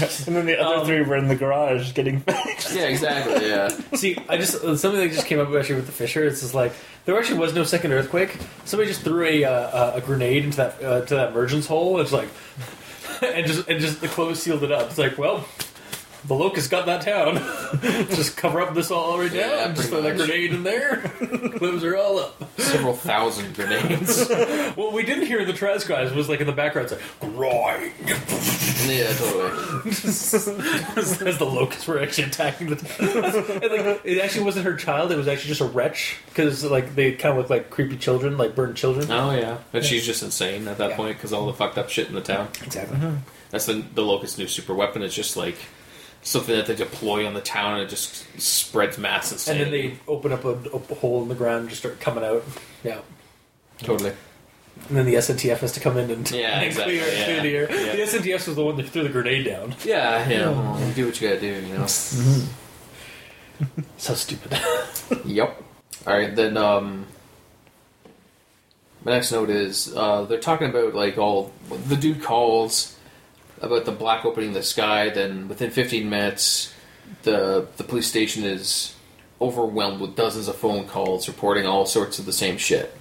And 0.26 0.36
then 0.36 0.46
the 0.46 0.60
other 0.60 0.80
Um, 0.80 0.86
three 0.86 1.02
were 1.02 1.16
in 1.16 1.28
the 1.28 1.36
garage 1.36 1.92
getting 1.94 2.20
fixed. 2.46 2.74
Yeah, 2.74 2.82
exactly. 2.88 3.48
Yeah. 3.48 3.68
See, 3.94 4.16
I 4.28 4.36
just 4.36 4.56
uh, 4.64 4.76
something 4.76 5.00
that 5.00 5.12
just 5.14 5.26
came 5.26 5.38
up 5.40 5.48
actually 5.54 5.76
with 5.76 5.86
the 5.86 5.92
fissure. 5.92 6.24
It's 6.24 6.40
just 6.40 6.54
like 6.54 6.72
there 7.04 7.18
actually 7.18 7.38
was 7.38 7.54
no 7.54 7.64
second 7.64 7.92
earthquake. 7.92 8.36
Somebody 8.64 8.88
just 8.90 9.02
threw 9.02 9.24
a 9.24 9.44
uh, 9.44 9.92
a 9.96 10.00
grenade 10.00 10.44
into 10.44 10.56
that 10.58 10.82
uh, 10.82 11.00
to 11.06 11.14
that 11.14 11.30
emergence 11.30 11.66
hole. 11.66 12.00
It's 12.00 12.12
like 12.12 12.28
and 13.22 13.46
just 13.46 13.68
and 13.68 13.80
just 13.80 14.00
the 14.00 14.08
close 14.08 14.42
sealed 14.42 14.62
it 14.62 14.72
up. 14.72 14.88
It's 14.88 14.98
like 14.98 15.18
well. 15.18 15.44
The 16.26 16.34
locust 16.34 16.70
got 16.70 16.86
that 16.86 17.02
town. 17.02 17.36
just 18.10 18.36
cover 18.36 18.60
up 18.60 18.74
this 18.74 18.90
all 18.90 19.18
right 19.18 19.32
now. 19.32 19.38
Yeah, 19.38 19.66
and 19.66 19.76
just 19.76 19.90
pretty 19.90 20.02
throw 20.02 20.10
that 20.10 20.18
much. 20.18 20.26
grenade 20.28 20.52
in 20.52 20.62
there. 20.62 20.96
Close 21.56 21.82
her 21.82 21.96
all 21.96 22.18
up. 22.18 22.60
Several 22.60 22.94
thousand 22.94 23.54
grenades. 23.54 24.28
What 24.76 24.92
we 24.92 25.02
didn't 25.02 25.26
hear 25.26 25.40
in 25.40 25.46
the 25.46 25.52
transcribes 25.52 26.12
was 26.12 26.28
like 26.28 26.40
in 26.40 26.46
the 26.46 26.52
background, 26.52 26.90
it's 26.92 27.00
like 27.22 27.32
grind 27.34 27.92
yeah, 28.88 29.12
totally. 29.14 29.90
as 29.90 31.38
the 31.38 31.44
locusts 31.46 31.86
were 31.86 32.00
actually 32.00 32.24
attacking 32.24 32.68
the 32.70 32.76
town. 32.76 33.62
and 33.62 33.86
like, 33.86 34.00
it 34.04 34.20
actually 34.20 34.44
wasn't 34.44 34.64
her 34.64 34.74
child; 34.76 35.12
it 35.12 35.16
was 35.16 35.28
actually 35.28 35.48
just 35.48 35.60
a 35.60 35.64
wretch 35.66 36.16
because 36.26 36.64
like 36.64 36.94
they 36.94 37.12
kind 37.12 37.32
of 37.32 37.38
look 37.38 37.50
like 37.50 37.70
creepy 37.70 37.96
children, 37.96 38.38
like 38.38 38.54
burned 38.54 38.76
children. 38.76 39.10
Oh 39.10 39.32
yeah, 39.32 39.58
but 39.72 39.84
she's 39.84 40.04
just 40.06 40.22
insane 40.22 40.66
at 40.68 40.78
that 40.78 40.90
Yeah. 40.90 40.96
point 40.96 41.16
because 41.16 41.32
all 41.32 41.46
the 41.46 41.52
fucked 41.54 41.78
up 41.78 41.88
shit 41.90 42.08
in 42.08 42.14
the 42.14 42.20
town. 42.20 42.48
Exactly. 42.62 42.96
Mm-hmm. 42.96 43.16
That's 43.50 43.66
the 43.66 43.84
the 43.94 44.02
locust 44.02 44.38
new 44.38 44.46
super 44.46 44.74
weapon. 44.74 45.02
It's 45.02 45.14
just 45.14 45.36
like 45.36 45.56
something 46.22 46.54
that 46.54 46.66
they 46.66 46.74
deploy 46.74 47.26
on 47.26 47.34
the 47.34 47.40
town 47.40 47.74
and 47.74 47.82
it 47.82 47.88
just 47.88 48.26
spreads 48.40 48.98
mass 48.98 49.30
And 49.30 49.58
insanity. 49.58 49.64
then 49.64 49.70
they 49.96 49.98
open 50.12 50.32
up 50.32 50.44
a, 50.44 50.50
a 50.50 50.94
hole 50.96 51.22
in 51.22 51.28
the 51.28 51.34
ground 51.34 51.60
and 51.60 51.68
just 51.68 51.80
start 51.80 51.98
coming 52.00 52.22
out. 52.24 52.44
Yeah. 52.84 53.00
totally. 53.78 54.12
And 54.88 54.96
then 54.96 55.04
the 55.06 55.14
SNTF 55.14 55.58
has 55.58 55.72
to 55.72 55.80
come 55.80 55.96
in 55.98 56.10
and, 56.10 56.30
Yeah, 56.32 56.56
and 56.58 56.64
exactly, 56.66 56.98
clear, 56.98 57.12
yeah. 57.12 57.24
clear 57.24 57.42
the 57.42 57.56
air. 57.56 57.70
Yeah. 57.70 57.96
The 57.96 58.02
SNTF 58.02 58.46
was 58.46 58.56
the 58.56 58.64
one 58.64 58.76
that 58.76 58.88
threw 58.88 59.02
the 59.02 59.08
grenade 59.08 59.44
down. 59.46 59.74
Yeah, 59.84 60.28
yeah. 60.28 60.86
you 60.86 60.92
do 60.94 61.06
what 61.06 61.20
you 61.20 61.28
gotta 61.28 61.40
do, 61.40 61.66
you 61.66 61.74
know. 61.74 61.86
So 63.98 64.14
stupid. 64.14 64.58
Yep. 65.24 65.62
All 66.06 66.14
right, 66.16 66.34
then. 66.34 66.56
Um, 66.56 67.06
my 69.04 69.12
next 69.12 69.32
note 69.32 69.50
is 69.50 69.94
uh, 69.96 70.24
they're 70.24 70.38
talking 70.38 70.68
about 70.70 70.94
like 70.94 71.18
all 71.18 71.52
the 71.88 71.96
dude 71.96 72.22
calls 72.22 72.96
about 73.60 73.84
the 73.84 73.92
black 73.92 74.24
opening 74.24 74.52
the 74.52 74.62
sky. 74.62 75.10
Then 75.10 75.48
within 75.48 75.70
15 75.70 76.08
minutes, 76.08 76.74
the 77.22 77.66
the 77.76 77.84
police 77.84 78.06
station 78.06 78.44
is 78.44 78.94
overwhelmed 79.40 80.00
with 80.00 80.16
dozens 80.16 80.48
of 80.48 80.56
phone 80.56 80.86
calls 80.86 81.26
reporting 81.28 81.66
all 81.66 81.86
sorts 81.86 82.18
of 82.18 82.26
the 82.26 82.32
same 82.32 82.58
shit. 82.58 82.94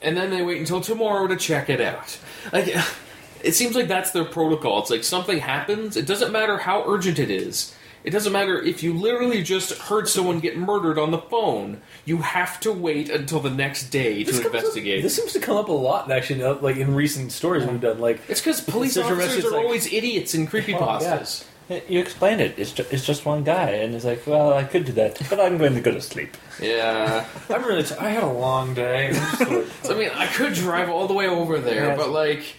And 0.00 0.16
then 0.16 0.30
they 0.30 0.42
wait 0.42 0.58
until 0.58 0.80
tomorrow 0.80 1.26
to 1.26 1.36
check 1.36 1.68
it 1.68 1.80
out. 1.80 2.18
Like, 2.52 2.74
it 3.42 3.52
seems 3.52 3.74
like 3.74 3.88
that's 3.88 4.10
their 4.12 4.24
protocol. 4.24 4.80
It's 4.80 4.90
like 4.90 5.04
something 5.04 5.38
happens. 5.38 5.96
It 5.96 6.06
doesn't 6.06 6.32
matter 6.32 6.58
how 6.58 6.84
urgent 6.86 7.18
it 7.18 7.30
is. 7.30 7.74
It 8.04 8.10
doesn't 8.10 8.32
matter 8.32 8.60
if 8.60 8.82
you 8.82 8.92
literally 8.94 9.42
just 9.42 9.72
heard 9.82 10.08
someone 10.08 10.40
get 10.40 10.56
murdered 10.56 10.98
on 10.98 11.10
the 11.12 11.18
phone. 11.18 11.80
You 12.04 12.18
have 12.18 12.58
to 12.60 12.72
wait 12.72 13.08
until 13.08 13.38
the 13.40 13.50
next 13.50 13.90
day 13.90 14.24
to 14.24 14.30
This 14.32 14.40
up- 14.40 14.46
investigate. 14.46 15.02
this 15.02 15.14
seems 15.16 15.32
to 15.34 15.40
come 15.40 15.56
up 15.56 15.68
a 15.68 15.72
lot, 15.72 16.10
actually, 16.10 16.42
like 16.42 16.76
in 16.76 16.94
recent 16.94 17.30
stories 17.32 17.64
we've 17.64 17.80
done. 17.80 18.00
Like, 18.00 18.20
it's 18.28 18.40
because 18.40 18.60
police 18.60 18.96
officers 18.96 19.44
are 19.44 19.50
like- 19.50 19.64
always 19.64 19.92
idiots 19.92 20.34
in 20.34 20.46
creepypastas. 20.46 21.44
You 21.88 22.00
explained 22.00 22.42
it. 22.42 22.54
It's 22.58 22.72
just, 22.72 22.92
it's 22.92 23.06
just 23.06 23.24
one 23.24 23.44
guy, 23.44 23.70
and 23.70 23.94
he's 23.94 24.04
like, 24.04 24.26
"Well, 24.26 24.52
I 24.52 24.64
could 24.64 24.84
do 24.84 24.92
that, 24.92 25.18
but 25.30 25.40
I'm 25.40 25.56
going 25.56 25.74
to 25.74 25.80
go 25.80 25.92
to 25.92 26.02
sleep." 26.02 26.36
Yeah. 26.60 27.24
I'm 27.48 27.64
really. 27.64 27.84
T- 27.84 27.94
I 27.98 28.10
had 28.10 28.24
a 28.24 28.26
long 28.30 28.74
day. 28.74 29.12
Like- 29.40 29.66
So, 29.82 29.94
I 29.94 29.98
mean, 29.98 30.10
I 30.12 30.26
could 30.26 30.52
drive 30.52 30.90
all 30.90 31.06
the 31.06 31.14
way 31.14 31.28
over 31.28 31.60
there, 31.60 31.86
Yeah. 31.90 31.96
but 31.96 32.10
like, 32.10 32.56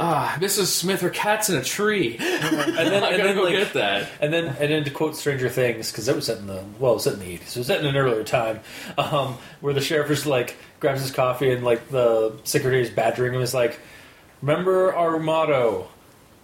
ah, 0.00 0.36
Mrs. 0.40 0.66
Smith, 0.66 1.00
her 1.02 1.10
cat's 1.10 1.48
in 1.50 1.56
a 1.56 1.62
tree. 1.62 2.16
and 2.20 2.56
then, 2.56 2.58
I 3.04 3.10
and 3.10 3.16
gotta 3.18 3.22
then 3.22 3.36
go 3.36 3.42
like, 3.44 3.52
get 3.54 3.72
that. 3.74 4.08
And 4.20 4.32
then, 4.32 4.46
and 4.46 4.70
then 4.72 4.82
to 4.84 4.90
quote 4.90 5.14
Stranger 5.14 5.48
Things, 5.48 5.92
because 5.92 6.06
that 6.06 6.16
was 6.16 6.26
set 6.26 6.38
in 6.38 6.46
the 6.46 6.64
well, 6.78 6.92
it 6.92 6.94
was 6.94 7.04
set 7.04 7.12
in 7.14 7.20
the 7.20 7.26
eighties. 7.26 7.54
It 7.56 7.60
was 7.60 7.66
set 7.68 7.80
in 7.80 7.86
an 7.86 7.96
earlier 7.96 8.24
time, 8.24 8.60
um, 8.98 9.36
where 9.60 9.72
the 9.74 9.80
sheriff 9.80 10.08
just 10.08 10.26
like 10.26 10.56
grabs 10.80 11.00
his 11.02 11.10
coffee 11.12 11.52
and 11.52 11.62
like 11.62 11.88
the 11.90 12.32
secretary 12.44 12.82
is 12.82 12.90
badgering 12.90 13.34
him. 13.34 13.40
Is 13.42 13.54
like, 13.54 13.78
remember 14.42 14.94
our 14.94 15.18
motto: 15.18 15.88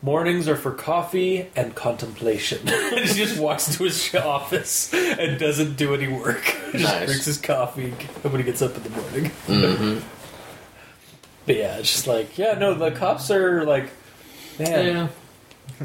mornings 0.03 0.47
are 0.49 0.57
for 0.57 0.73
coffee 0.73 1.49
and 1.57 1.75
contemplation. 1.75 2.61
and 2.69 3.01
he 3.01 3.15
just 3.15 3.39
walks 3.41 3.69
into 3.69 3.85
his 3.85 4.15
office 4.15 4.93
and 4.95 5.39
doesn't 5.41 5.77
do 5.77 5.95
any 5.95 6.09
work. 6.09 6.45
just 6.73 6.85
Nice. 6.85 7.07
drinks 7.07 7.25
his 7.25 7.39
coffee 7.39 7.91
when 8.23 8.37
he 8.37 8.43
gets 8.43 8.61
up 8.63 8.77
in 8.77 8.83
the 8.83 8.91
morning. 8.91 9.31
Mm-hmm. 9.47 10.16
But 11.47 11.57
yeah, 11.57 11.77
it's 11.79 11.93
just 11.93 12.07
like, 12.07 12.37
yeah, 12.39 12.55
no, 12.59 12.75
the 12.75 12.91
cops 12.91 13.31
are 13.31 13.65
like, 13.65 13.89
man, 14.59 14.87
Yeah. 14.87 15.09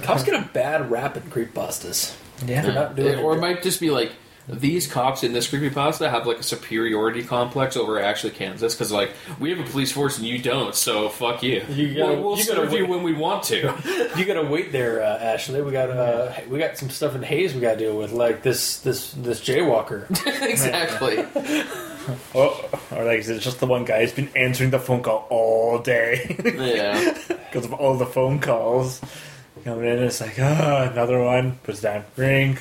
cops 0.02 0.24
get 0.24 0.34
a 0.34 0.48
bad 0.54 0.90
rap 0.92 1.16
in 1.18 1.24
creepypastas. 1.24 2.16
Yeah. 2.46 2.62
They're 2.64 2.74
not 2.74 2.96
doing 2.96 3.20
It- 3.20 3.24
or 3.24 3.34
it. 3.34 3.38
it 3.38 3.42
might 3.42 3.62
just 3.64 3.80
be 3.80 3.92
like 3.92 4.12
these 4.50 4.88
cops 4.88 5.24
in 5.24 5.34
this 5.34 5.48
creepypasta 5.48 6.10
have 6.10 6.26
like 6.26 6.40
a 6.40 6.44
superiority 6.44 7.22
complex 7.24 7.78
over 7.78 8.00
Ashley, 8.00 8.32
Kansas, 8.32 8.74
because 8.74 8.92
like 8.92 9.12
we 9.40 9.52
have 9.52 9.60
a 9.60 9.64
police 9.70 9.92
force 9.92 10.18
and 10.18 10.26
you 10.26 10.40
don't, 10.40 10.74
so 10.74 11.10
fuck 11.10 11.44
you. 11.44 11.62
You 11.70 11.94
gotta- 11.96 12.14
we'll 12.16 12.24
we'll 12.24 12.38
you 12.40 12.46
gotta 12.48 12.62
serve 12.62 12.74
you 12.74 12.88
when 12.88 13.04
we 13.04 13.14
want 13.14 13.44
to. 13.44 13.74
You 14.18 14.26
gotta 14.26 14.42
wait 14.44 14.72
there, 14.74 15.02
uh, 15.04 15.20
Ashley. 15.20 15.62
We 15.62 15.72
got 15.72 15.90
uh, 15.92 16.34
we 16.50 16.58
got 16.60 16.78
some 16.78 16.90
stuff 16.90 17.16
in 17.16 17.22
Hays 17.24 17.54
we 17.54 17.62
gotta 17.62 17.78
deal 17.78 17.96
with, 17.96 18.12
like 18.12 18.42
this 18.42 18.80
this 18.80 19.12
this 19.14 19.40
jaywalker. 19.40 20.10
exactly. 20.44 21.24
Oh, 22.36 22.70
or 22.92 23.04
like, 23.04 23.20
is 23.20 23.30
it 23.30 23.40
just 23.42 23.60
the 23.60 23.68
one 23.68 23.86
guy 23.86 24.02
who's 24.02 24.14
been 24.14 24.30
answering 24.36 24.70
the 24.72 24.80
phone 24.80 25.04
call 25.04 25.28
all 25.30 25.80
day 25.80 26.36
Yeah. 26.46 27.14
because 27.28 27.66
of 27.66 27.74
all 27.74 27.96
the 27.98 28.06
phone 28.06 28.40
calls 28.40 29.02
coming 29.64 29.86
in? 29.86 30.00
It's 30.04 30.22
like, 30.22 30.36
ah, 30.40 30.90
another 30.92 31.22
one. 31.24 31.58
Puts 31.64 31.82
down, 31.82 32.06
ring. 32.16 32.58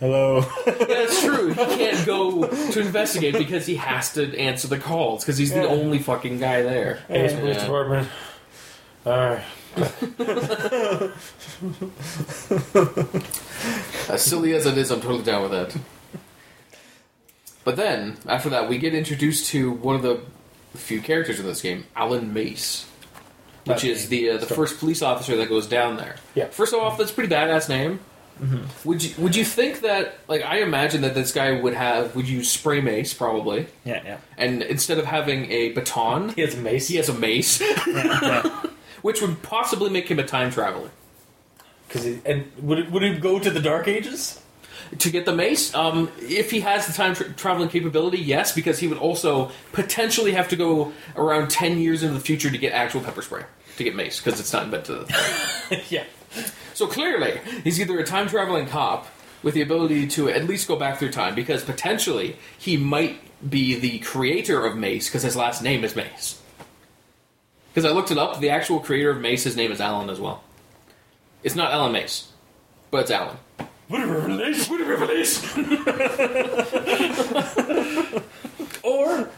Hello. 0.00 0.44
Yeah, 0.66 0.72
that's 0.86 1.22
true. 1.24 1.50
He 1.50 1.54
can't 1.54 2.04
go 2.06 2.46
to 2.48 2.80
investigate 2.80 3.34
because 3.34 3.66
he 3.66 3.76
has 3.76 4.12
to 4.14 4.36
answer 4.36 4.66
the 4.66 4.78
calls 4.78 5.22
because 5.24 5.38
he's 5.38 5.52
the 5.52 5.68
only 5.68 5.98
fucking 6.00 6.38
guy 6.38 6.62
there. 6.62 6.96
Hays 7.08 7.34
Police 7.34 7.60
Department. 7.60 8.08
All 9.06 9.12
right. 9.12 9.42
As 14.08 14.22
silly 14.22 14.54
as 14.54 14.66
it 14.66 14.76
is, 14.76 14.90
I'm 14.90 15.00
totally 15.00 15.22
down 15.22 15.42
with 15.42 15.52
that. 15.52 15.76
But 17.64 17.76
then, 17.76 18.16
after 18.26 18.48
that, 18.50 18.68
we 18.68 18.78
get 18.78 18.94
introduced 18.94 19.46
to 19.50 19.70
one 19.70 19.94
of 19.96 20.02
the 20.02 20.20
few 20.76 21.00
characters 21.00 21.38
in 21.38 21.46
this 21.46 21.60
game, 21.62 21.84
Alan 21.94 22.32
Mace, 22.32 22.86
which 23.64 23.82
That 23.82 23.84
is 23.88 24.08
the 24.08 24.30
uh, 24.30 24.36
the 24.38 24.46
first 24.46 24.78
police 24.80 25.02
officer 25.02 25.36
that 25.36 25.48
goes 25.48 25.66
down 25.66 25.96
there. 25.96 26.16
Yeah. 26.34 26.46
First 26.46 26.74
off, 26.74 26.98
that's 26.98 27.10
a 27.10 27.14
pretty 27.14 27.32
badass 27.32 27.68
name. 27.68 28.00
Would 28.84 29.04
you 29.04 29.14
would 29.22 29.36
you 29.36 29.44
think 29.44 29.82
that 29.82 30.14
like 30.26 30.42
I 30.42 30.62
imagine 30.62 31.02
that 31.02 31.14
this 31.14 31.30
guy 31.32 31.60
would 31.60 31.74
have 31.74 32.16
would 32.16 32.28
use 32.28 32.50
spray 32.50 32.80
mace 32.80 33.14
probably, 33.14 33.66
yeah, 33.84 34.02
yeah. 34.04 34.16
and 34.36 34.62
instead 34.62 34.98
of 34.98 35.04
having 35.04 35.48
a 35.52 35.68
baton, 35.74 36.30
He 36.30 36.40
has 36.40 36.54
a 36.54 36.58
mace. 36.58 36.88
he 36.88 36.96
has 36.96 37.08
a 37.08 37.14
mace, 37.14 37.60
yeah, 37.86 38.66
which 39.02 39.22
would 39.22 39.42
possibly 39.44 39.90
make 39.90 40.08
him 40.10 40.18
a 40.18 40.24
time 40.24 40.50
traveler. 40.50 40.90
Cause 41.90 42.02
he, 42.04 42.20
and 42.24 42.50
would 42.58 42.80
it, 42.80 42.90
would 42.90 43.02
he 43.04 43.14
go 43.18 43.38
to 43.38 43.48
the 43.50 43.60
Dark 43.60 43.86
Ages? 43.86 44.41
To 44.98 45.10
get 45.10 45.24
the 45.24 45.34
mace, 45.34 45.74
um, 45.74 46.10
if 46.20 46.50
he 46.50 46.60
has 46.60 46.86
the 46.86 46.92
time 46.92 47.14
tra- 47.14 47.32
traveling 47.32 47.70
capability, 47.70 48.18
yes, 48.18 48.54
because 48.54 48.78
he 48.78 48.88
would 48.88 48.98
also 48.98 49.50
potentially 49.72 50.32
have 50.32 50.48
to 50.48 50.56
go 50.56 50.92
around 51.16 51.48
ten 51.48 51.78
years 51.78 52.02
into 52.02 52.14
the 52.14 52.20
future 52.20 52.50
to 52.50 52.58
get 52.58 52.72
actual 52.72 53.00
pepper 53.00 53.22
spray 53.22 53.44
to 53.76 53.84
get 53.84 53.96
mace 53.96 54.20
because 54.20 54.38
it's 54.38 54.52
not 54.52 54.64
invented. 54.64 55.10
yeah. 55.88 56.04
so 56.74 56.86
clearly, 56.86 57.40
he's 57.64 57.80
either 57.80 57.98
a 57.98 58.04
time 58.04 58.28
traveling 58.28 58.66
cop 58.66 59.06
with 59.42 59.54
the 59.54 59.62
ability 59.62 60.06
to 60.06 60.28
at 60.28 60.44
least 60.44 60.68
go 60.68 60.76
back 60.76 60.98
through 60.98 61.10
time, 61.10 61.34
because 61.34 61.64
potentially 61.64 62.36
he 62.58 62.76
might 62.76 63.18
be 63.48 63.78
the 63.78 63.98
creator 63.98 64.64
of 64.64 64.76
Mace 64.76 65.08
because 65.08 65.22
his 65.22 65.36
last 65.36 65.62
name 65.62 65.84
is 65.84 65.96
Mace. 65.96 66.40
Because 67.72 67.90
I 67.90 67.92
looked 67.92 68.10
it 68.10 68.18
up, 68.18 68.38
the 68.40 68.50
actual 68.50 68.80
creator 68.80 69.10
of 69.10 69.20
Mace, 69.20 69.44
his 69.44 69.56
name 69.56 69.72
is 69.72 69.80
Alan 69.80 70.10
as 70.10 70.20
well. 70.20 70.44
It's 71.42 71.56
not 71.56 71.72
Alan 71.72 71.92
Mace, 71.92 72.30
but 72.90 72.98
it's 72.98 73.10
Alan. 73.10 73.36
What 73.92 74.04
a 74.04 74.06
revelation! 74.06 74.72
What 74.72 74.80
a 74.80 74.84
revelation! 74.86 75.66
or 78.82 79.28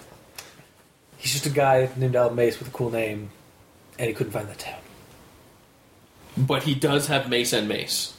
he's 1.19 1.33
just 1.33 1.47
a 1.47 1.51
guy 1.51 1.91
named 1.97 2.15
Alan 2.15 2.37
Mace 2.37 2.61
with 2.61 2.69
a 2.69 2.71
cool 2.71 2.91
name, 2.91 3.31
and 3.99 4.07
he 4.07 4.15
couldn't 4.15 4.33
find 4.33 4.49
that 4.49 4.61
town. 4.61 4.79
But 6.37 6.63
he 6.63 6.77
does 6.77 7.09
have 7.09 7.29
Mace 7.29 7.53
and 7.53 7.67
Mace. 7.69 8.17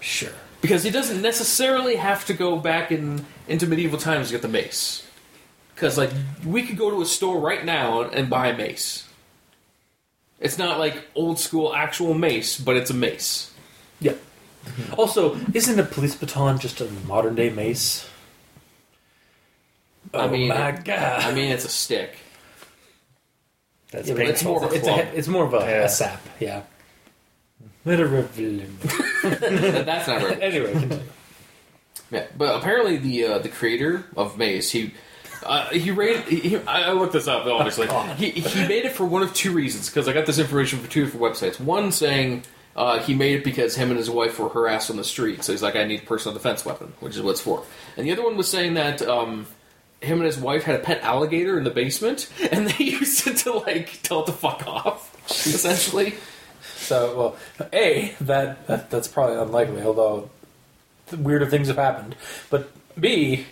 Sure. 0.00 0.34
Because 0.60 0.84
he 0.84 0.90
doesn't 0.90 1.22
necessarily 1.22 1.96
have 1.96 2.26
to 2.26 2.34
go 2.34 2.58
back 2.58 2.92
in 2.92 3.24
into 3.48 3.66
medieval 3.66 3.98
times 3.98 4.26
to 4.26 4.34
get 4.34 4.42
the 4.42 4.48
mace. 4.48 5.08
Because 5.74 5.96
like 5.96 6.10
we 6.44 6.62
could 6.62 6.76
go 6.76 6.90
to 6.90 7.00
a 7.00 7.06
store 7.06 7.40
right 7.40 7.64
now 7.64 8.02
and 8.02 8.28
buy 8.28 8.48
a 8.48 8.54
mace. 8.54 9.08
It's 10.40 10.58
not 10.58 10.78
like 10.78 11.06
old 11.14 11.38
school 11.38 11.74
actual 11.74 12.12
mace, 12.12 12.60
but 12.60 12.76
it's 12.76 12.90
a 12.90 12.94
mace. 12.94 13.50
Yeah. 13.98 14.16
Also, 14.96 15.36
isn't 15.54 15.78
a 15.78 15.82
police 15.84 16.14
baton 16.14 16.58
just 16.58 16.80
a 16.80 16.84
modern 17.06 17.34
day 17.34 17.50
mace? 17.50 18.08
I 20.14 20.18
oh 20.24 20.28
mean, 20.28 20.48
my 20.48 20.70
it- 20.70 20.84
god! 20.84 21.22
I 21.22 21.32
mean, 21.34 21.50
it's 21.52 21.64
a 21.64 21.68
stick. 21.68 22.16
That's 23.90 24.08
Yeah, 24.08 24.14
but 24.14 24.26
it's 24.26 24.44
more 24.44 24.64
of 24.64 24.70
a 24.72 24.74
it's, 24.74 24.86
a, 24.88 25.16
it's 25.16 25.28
more 25.28 25.44
of 25.44 25.54
a, 25.54 25.58
Yeah. 25.58 25.84
a 25.84 25.88
sap. 25.88 26.20
Yeah. 26.38 26.62
What 27.84 27.98
a 28.00 28.06
revelation! 28.06 28.76
That- 29.22 29.86
That's 29.86 30.06
not 30.08 30.22
right. 30.22 30.38
anyway, 30.42 30.72
continue. 30.72 31.00
Yeah, 32.10 32.26
but 32.36 32.56
apparently 32.56 32.96
the 32.96 33.24
uh, 33.24 33.38
the 33.38 33.48
creator 33.48 34.04
of 34.16 34.36
Mace, 34.36 34.70
he 34.70 34.92
uh, 35.44 35.66
he 35.70 35.90
rated. 35.90 36.24
He, 36.24 36.40
he- 36.40 36.56
I 36.58 36.90
I 36.90 36.92
looked 36.92 37.12
this 37.12 37.28
up 37.28 37.46
obviously. 37.46 37.86
God. 37.86 38.16
he 38.18 38.30
he 38.30 38.66
made 38.68 38.84
it 38.84 38.92
for 38.92 39.04
one 39.06 39.22
of 39.22 39.32
two 39.34 39.52
reasons 39.52 39.88
because 39.88 40.08
I 40.08 40.12
got 40.12 40.26
this 40.26 40.38
information 40.38 40.78
from 40.80 40.88
two 40.88 41.04
different 41.04 41.24
websites. 41.34 41.58
One 41.60 41.92
saying 41.92 42.42
uh, 42.76 43.00
he 43.00 43.14
made 43.14 43.36
it 43.36 43.44
because 43.44 43.76
him 43.76 43.90
and 43.90 43.98
his 43.98 44.10
wife 44.10 44.38
were 44.38 44.48
harassed 44.48 44.90
on 44.90 44.96
the 44.96 45.04
street, 45.04 45.42
so 45.44 45.52
he's 45.52 45.62
like, 45.62 45.76
I 45.76 45.84
need 45.84 46.02
a 46.02 46.06
personal 46.06 46.34
defense 46.34 46.64
weapon, 46.64 46.92
which 47.00 47.16
is 47.16 47.22
what 47.22 47.32
it's 47.32 47.40
for. 47.40 47.64
And 47.96 48.06
the 48.06 48.12
other 48.12 48.24
one 48.24 48.36
was 48.36 48.48
saying 48.48 48.74
that. 48.74 49.02
Um, 49.02 49.46
him 50.00 50.16
and 50.16 50.26
his 50.26 50.38
wife 50.38 50.62
had 50.62 50.76
a 50.76 50.78
pet 50.78 51.02
alligator 51.02 51.58
in 51.58 51.64
the 51.64 51.70
basement, 51.70 52.30
and 52.52 52.68
they 52.68 52.84
used 52.84 53.26
it 53.26 53.36
to 53.38 53.52
like 53.52 54.00
tell 54.02 54.22
it 54.22 54.26
to 54.26 54.32
fuck 54.32 54.66
off, 54.66 55.14
essentially. 55.46 56.14
So, 56.62 57.16
well, 57.16 57.68
a 57.72 58.14
that, 58.22 58.66
that 58.66 58.90
that's 58.90 59.08
probably 59.08 59.36
unlikely, 59.36 59.82
although 59.82 60.30
weirder 61.16 61.46
things 61.46 61.68
have 61.68 61.76
happened. 61.76 62.16
But 62.48 62.70
b 62.98 63.46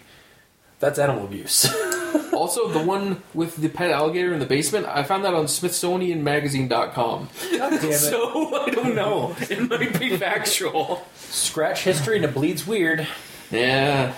that's 0.78 0.98
animal 0.98 1.24
abuse. 1.24 1.68
Also, 2.32 2.68
the 2.68 2.78
one 2.78 3.22
with 3.34 3.56
the 3.56 3.68
pet 3.68 3.90
alligator 3.90 4.32
in 4.32 4.38
the 4.38 4.46
basement, 4.46 4.86
I 4.86 5.02
found 5.02 5.24
that 5.24 5.34
on 5.34 5.46
SmithsonianMagazine.com. 5.46 7.28
God 7.58 7.70
damn 7.70 7.84
it! 7.84 7.92
So 7.98 8.54
I 8.54 8.70
don't 8.70 8.94
know. 8.94 9.36
It 9.40 9.68
might 9.68 9.98
be 9.98 10.16
factual. 10.16 11.04
Scratch 11.16 11.82
history 11.82 12.16
and 12.16 12.24
it 12.24 12.32
bleeds 12.32 12.66
weird. 12.66 13.06
Yeah. 13.50 14.14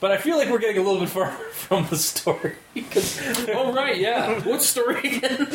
But 0.00 0.12
I 0.12 0.16
feel 0.16 0.38
like 0.38 0.48
we're 0.48 0.58
getting 0.58 0.78
a 0.78 0.82
little 0.82 1.00
bit 1.00 1.10
far 1.10 1.30
from 1.52 1.86
the 1.88 1.96
story 1.96 2.54
Oh 3.52 3.72
right, 3.74 3.98
yeah. 3.98 4.40
What 4.40 4.62
story 4.62 5.18
again? 5.18 5.46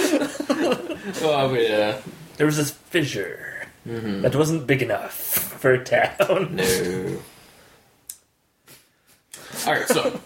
oh 1.21 1.55
yeah. 1.57 1.99
There 2.37 2.45
was 2.45 2.57
this 2.57 2.71
fissure 2.71 3.67
mm-hmm. 3.87 4.21
that 4.21 4.35
wasn't 4.35 4.67
big 4.67 4.81
enough 4.81 5.13
for 5.13 5.73
a 5.73 5.83
town. 5.83 6.57
No. 6.57 7.19
All 9.65 9.73
right. 9.73 9.87
So 9.87 10.19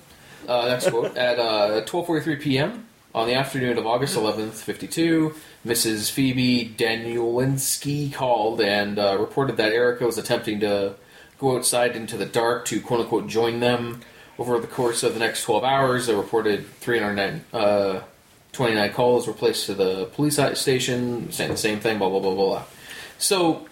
uh, 0.48 0.68
next 0.68 0.90
quote 0.90 1.16
at 1.16 1.38
uh, 1.40 1.86
12:43 1.86 2.42
p.m. 2.42 2.88
on 3.14 3.28
the 3.28 3.36
afternoon 3.36 3.78
of 3.78 3.86
August 3.86 4.18
11th, 4.18 4.54
52. 4.54 5.36
Mrs. 5.66 6.10
Phoebe 6.10 6.74
Danielinski 6.76 8.12
called 8.14 8.62
and 8.62 8.98
uh, 8.98 9.18
reported 9.20 9.58
that 9.58 9.74
Erica 9.74 10.06
was 10.06 10.18
attempting 10.18 10.60
to 10.62 10.96
go 11.40 11.56
outside 11.56 11.96
into 11.96 12.18
the 12.18 12.26
dark 12.26 12.66
to 12.66 12.82
quote 12.82 13.02
unquote 13.02 13.28
join 13.28 13.60
them. 13.60 14.02
Over 14.40 14.60
the 14.60 14.68
course 14.68 15.02
of 15.02 15.14
the 15.14 15.20
next 15.20 15.44
12 15.44 15.64
hours, 15.64 16.06
they 16.06 16.14
reported 16.14 16.68
309, 16.80 17.44
uh, 17.54 18.02
29 18.52 18.94
calls 18.94 19.26
were 19.26 19.34
placed 19.34 19.66
to 19.66 19.74
the 19.74 20.06
police 20.06 20.40
station, 20.54 21.32
saying 21.32 21.50
the 21.50 21.58
same 21.58 21.80
thing, 21.80 21.98
blah, 21.98 22.08
blah, 22.08 22.20
blah, 22.20 22.36
blah, 22.36 22.46
blah. 22.46 22.64
So, 23.18 23.66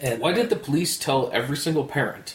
and 0.00 0.20
why 0.20 0.32
did 0.32 0.50
the 0.50 0.56
police 0.56 0.98
tell 0.98 1.30
every 1.32 1.56
single 1.56 1.84
parent 1.84 2.34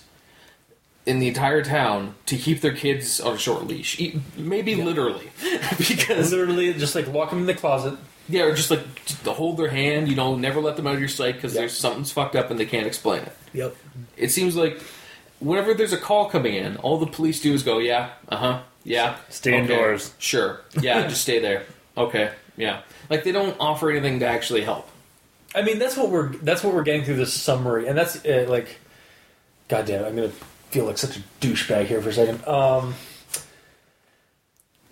in 1.06 1.20
the 1.20 1.28
entire 1.28 1.64
town 1.64 2.16
to 2.26 2.38
keep 2.38 2.62
their 2.62 2.74
kids 2.74 3.20
on 3.22 3.36
a 3.36 3.38
short 3.38 3.68
leash? 3.68 4.00
E- 4.00 4.20
Maybe 4.38 4.76
literally. 4.76 5.30
because, 5.78 6.32
literally 6.32 6.74
just 6.74 6.96
like 6.96 7.08
lock 7.08 7.30
them 7.30 7.40
in 7.40 7.46
the 7.46 7.54
closet. 7.54 7.98
yeah, 8.28 8.44
or 8.44 8.56
just 8.56 8.72
like 8.72 9.06
just 9.06 9.24
to 9.24 9.32
hold 9.34 9.58
their 9.58 9.70
hand, 9.70 10.08
you 10.08 10.16
know, 10.16 10.36
never 10.36 10.60
let 10.62 10.76
them 10.78 10.88
out 10.88 10.96
of 10.96 11.00
your 11.00 11.10
sight 11.10 11.36
because 11.36 11.54
Yeah. 11.54 11.62
there's 11.62 11.78
something's 11.78 12.12
fucked 12.12 12.36
up 12.36 12.50
and 12.52 12.60
they 12.60 12.66
can't 12.66 12.88
explain 12.88 13.22
it. 13.24 13.32
Yep. 13.54 13.76
It 14.18 14.30
seems 14.32 14.56
like 14.56 14.82
whenever 15.40 15.74
there's 15.74 15.94
a 15.94 15.98
call 15.98 16.30
coming 16.30 16.56
in, 16.56 16.78
all 16.78 16.98
the 16.98 17.06
police 17.08 17.42
do 17.42 17.54
is 17.54 17.62
go, 17.64 17.78
yeah, 17.78 18.10
uh 18.30 18.38
huh, 18.38 18.62
yeah. 18.84 19.18
Stay 19.30 19.52
okay, 19.52 19.60
indoors. 19.62 20.14
Sure. 20.18 20.62
Yeah, 20.82 21.08
just 21.08 21.22
stay 21.22 21.40
there. 21.40 21.64
Okay, 21.98 22.32
yeah. 22.58 22.82
Like 23.10 23.24
they 23.24 23.32
don't 23.32 23.56
offer 23.60 23.92
anything 23.92 24.20
to 24.20 24.26
actually 24.28 24.62
help. 24.62 24.90
I 25.54 25.62
mean, 25.62 25.78
that's 25.80 25.96
what 25.96 26.10
we're 26.10 26.30
that's 26.38 26.64
what 26.64 26.74
we're 26.74 26.84
getting 26.84 27.04
through 27.06 27.16
this 27.18 27.34
summary, 27.34 27.88
and 27.88 27.98
that's 27.98 28.26
uh, 28.26 28.46
like, 28.50 28.78
God 29.70 29.86
damn 29.86 30.04
it, 30.04 30.08
I'm 30.08 30.16
gonna 30.16 30.32
feel 30.76 30.84
like 30.84 30.98
such 30.98 31.16
a 31.16 31.22
douchebag 31.40 31.86
here 31.86 32.02
for 32.02 32.10
a 32.10 32.14
second. 32.14 32.46
Um, 32.46 32.96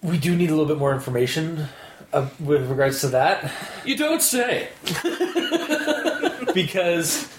we 0.02 0.18
do 0.18 0.34
need 0.34 0.50
a 0.50 0.54
little 0.54 0.66
bit 0.66 0.78
more 0.78 0.94
information 0.94 1.66
uh, 2.14 2.30
with 2.40 2.70
regards 2.70 3.02
to 3.02 3.10
that 3.10 3.52
You 3.86 3.98
don't 3.98 4.22
say. 4.22 4.70
because. 6.54 7.30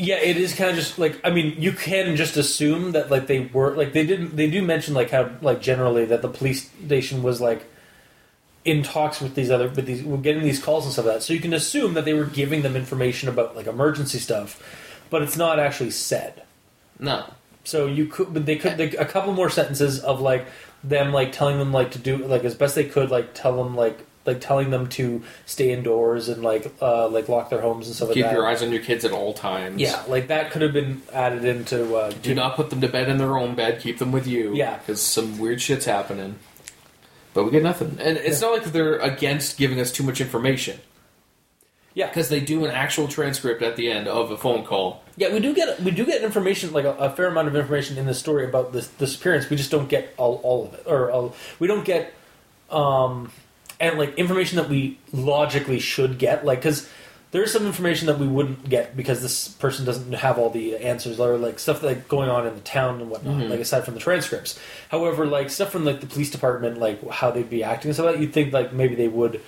Yeah, 0.00 0.16
it 0.16 0.36
is 0.36 0.54
kind 0.54 0.70
of 0.70 0.76
just 0.76 0.98
like 0.98 1.20
I 1.24 1.30
mean, 1.30 1.56
you 1.58 1.72
can 1.72 2.14
just 2.14 2.36
assume 2.36 2.92
that 2.92 3.10
like 3.10 3.26
they 3.26 3.40
were 3.52 3.76
like 3.76 3.92
they 3.92 4.06
didn't 4.06 4.36
they 4.36 4.48
do 4.48 4.62
mention 4.62 4.94
like 4.94 5.10
how 5.10 5.30
like 5.42 5.60
generally 5.60 6.04
that 6.04 6.22
the 6.22 6.28
police 6.28 6.70
station 6.86 7.22
was 7.24 7.40
like 7.40 7.68
in 8.64 8.84
talks 8.84 9.20
with 9.20 9.34
these 9.34 9.50
other 9.50 9.68
with 9.68 9.86
these 9.86 10.04
we're 10.04 10.18
getting 10.18 10.44
these 10.44 10.62
calls 10.62 10.84
and 10.84 10.92
stuff 10.92 11.04
like 11.04 11.16
that. 11.16 11.22
So 11.22 11.32
you 11.32 11.40
can 11.40 11.52
assume 11.52 11.94
that 11.94 12.04
they 12.04 12.14
were 12.14 12.26
giving 12.26 12.62
them 12.62 12.76
information 12.76 13.28
about 13.28 13.56
like 13.56 13.66
emergency 13.66 14.18
stuff, 14.18 14.62
but 15.10 15.20
it's 15.22 15.36
not 15.36 15.58
actually 15.58 15.90
said. 15.90 16.44
No. 17.00 17.34
So 17.68 17.84
you 17.84 18.06
could, 18.06 18.32
but 18.32 18.46
they 18.46 18.56
could 18.56 18.78
they, 18.78 18.96
a 18.96 19.04
couple 19.04 19.34
more 19.34 19.50
sentences 19.50 20.00
of 20.00 20.22
like 20.22 20.46
them 20.82 21.12
like 21.12 21.32
telling 21.32 21.58
them 21.58 21.70
like 21.70 21.90
to 21.90 21.98
do 21.98 22.16
like 22.16 22.42
as 22.44 22.54
best 22.54 22.74
they 22.74 22.84
could 22.84 23.10
like 23.10 23.34
tell 23.34 23.62
them 23.62 23.76
like 23.76 24.06
like 24.24 24.40
telling 24.40 24.70
them 24.70 24.88
to 24.88 25.22
stay 25.44 25.70
indoors 25.70 26.30
and 26.30 26.42
like 26.42 26.72
uh 26.80 27.08
like 27.08 27.28
lock 27.28 27.50
their 27.50 27.60
homes 27.60 27.86
and 27.86 27.94
stuff 27.94 28.08
Keep 28.08 28.16
like 28.16 28.24
that. 28.24 28.30
Keep 28.30 28.36
your 28.38 28.48
eyes 28.48 28.62
on 28.62 28.72
your 28.72 28.82
kids 28.82 29.04
at 29.04 29.12
all 29.12 29.34
times. 29.34 29.82
Yeah, 29.82 30.02
like 30.08 30.28
that 30.28 30.50
could 30.50 30.62
have 30.62 30.72
been 30.72 31.02
added 31.12 31.44
into. 31.44 31.94
Uh, 31.94 32.10
Do 32.22 32.34
not 32.34 32.56
put 32.56 32.70
them 32.70 32.80
to 32.80 32.88
bed 32.88 33.10
in 33.10 33.18
their 33.18 33.36
own 33.36 33.54
bed. 33.54 33.82
Keep 33.82 33.98
them 33.98 34.12
with 34.12 34.26
you. 34.26 34.54
Yeah. 34.54 34.78
Because 34.78 35.02
some 35.02 35.38
weird 35.38 35.60
shit's 35.60 35.84
happening. 35.84 36.38
But 37.34 37.44
we 37.44 37.50
get 37.50 37.62
nothing. 37.62 37.98
And 38.00 38.16
it's 38.16 38.40
not 38.40 38.52
like 38.52 38.64
they're 38.64 38.98
against 38.98 39.58
giving 39.58 39.78
us 39.78 39.92
too 39.92 40.04
much 40.04 40.22
information. 40.22 40.80
Yeah, 41.92 42.06
Because 42.06 42.30
they 42.30 42.40
do 42.40 42.64
an 42.64 42.70
actual 42.70 43.08
transcript 43.08 43.60
at 43.60 43.76
the 43.76 43.90
end 43.90 44.08
of 44.08 44.30
a 44.30 44.38
phone 44.38 44.64
call. 44.64 45.02
Yeah, 45.18 45.32
we 45.32 45.40
do 45.40 45.52
get 45.52 45.80
we 45.80 45.90
do 45.90 46.06
get 46.06 46.22
information 46.22 46.72
like 46.72 46.84
a, 46.84 46.92
a 46.92 47.10
fair 47.10 47.26
amount 47.26 47.48
of 47.48 47.56
information 47.56 47.98
in 47.98 48.06
the 48.06 48.14
story 48.14 48.44
about 48.44 48.72
this 48.72 48.86
disappearance. 48.86 49.50
We 49.50 49.56
just 49.56 49.70
don't 49.70 49.88
get 49.88 50.14
all, 50.16 50.40
all 50.44 50.66
of 50.66 50.74
it, 50.74 50.84
or 50.86 51.10
uh, 51.10 51.30
we 51.58 51.66
don't 51.66 51.84
get 51.84 52.14
um 52.70 53.32
and 53.80 53.98
like 53.98 54.14
information 54.16 54.56
that 54.58 54.68
we 54.68 54.98
logically 55.12 55.80
should 55.80 56.18
get, 56.18 56.44
like 56.44 56.60
because 56.60 56.88
there's 57.30 57.52
some 57.52 57.66
information 57.66 58.06
that 58.06 58.18
we 58.18 58.26
wouldn't 58.26 58.68
get 58.70 58.96
because 58.96 59.20
this 59.20 59.48
person 59.48 59.84
doesn't 59.84 60.12
have 60.12 60.38
all 60.38 60.50
the 60.50 60.76
answers 60.76 61.18
or 61.20 61.36
like 61.36 61.58
stuff 61.58 61.82
like 61.82 62.08
going 62.08 62.30
on 62.30 62.46
in 62.46 62.54
the 62.54 62.60
town 62.60 63.00
and 63.00 63.10
whatnot. 63.10 63.34
Like 63.50 63.60
aside 63.60 63.84
from 63.84 63.94
the 63.94 64.00
transcripts, 64.00 64.58
however, 64.90 65.26
like 65.26 65.50
stuff 65.50 65.70
from 65.72 65.84
like 65.84 66.00
the 66.00 66.06
police 66.06 66.30
department, 66.30 66.78
like 66.78 67.06
how 67.10 67.30
they'd 67.32 67.50
be 67.50 67.64
acting 67.64 67.88
and 67.88 67.96
stuff 67.96 68.06
like 68.06 68.14
that, 68.16 68.22
you'd 68.22 68.32
think 68.32 68.52
like 68.52 68.72
maybe 68.72 68.94
they 68.94 69.08
would 69.08 69.42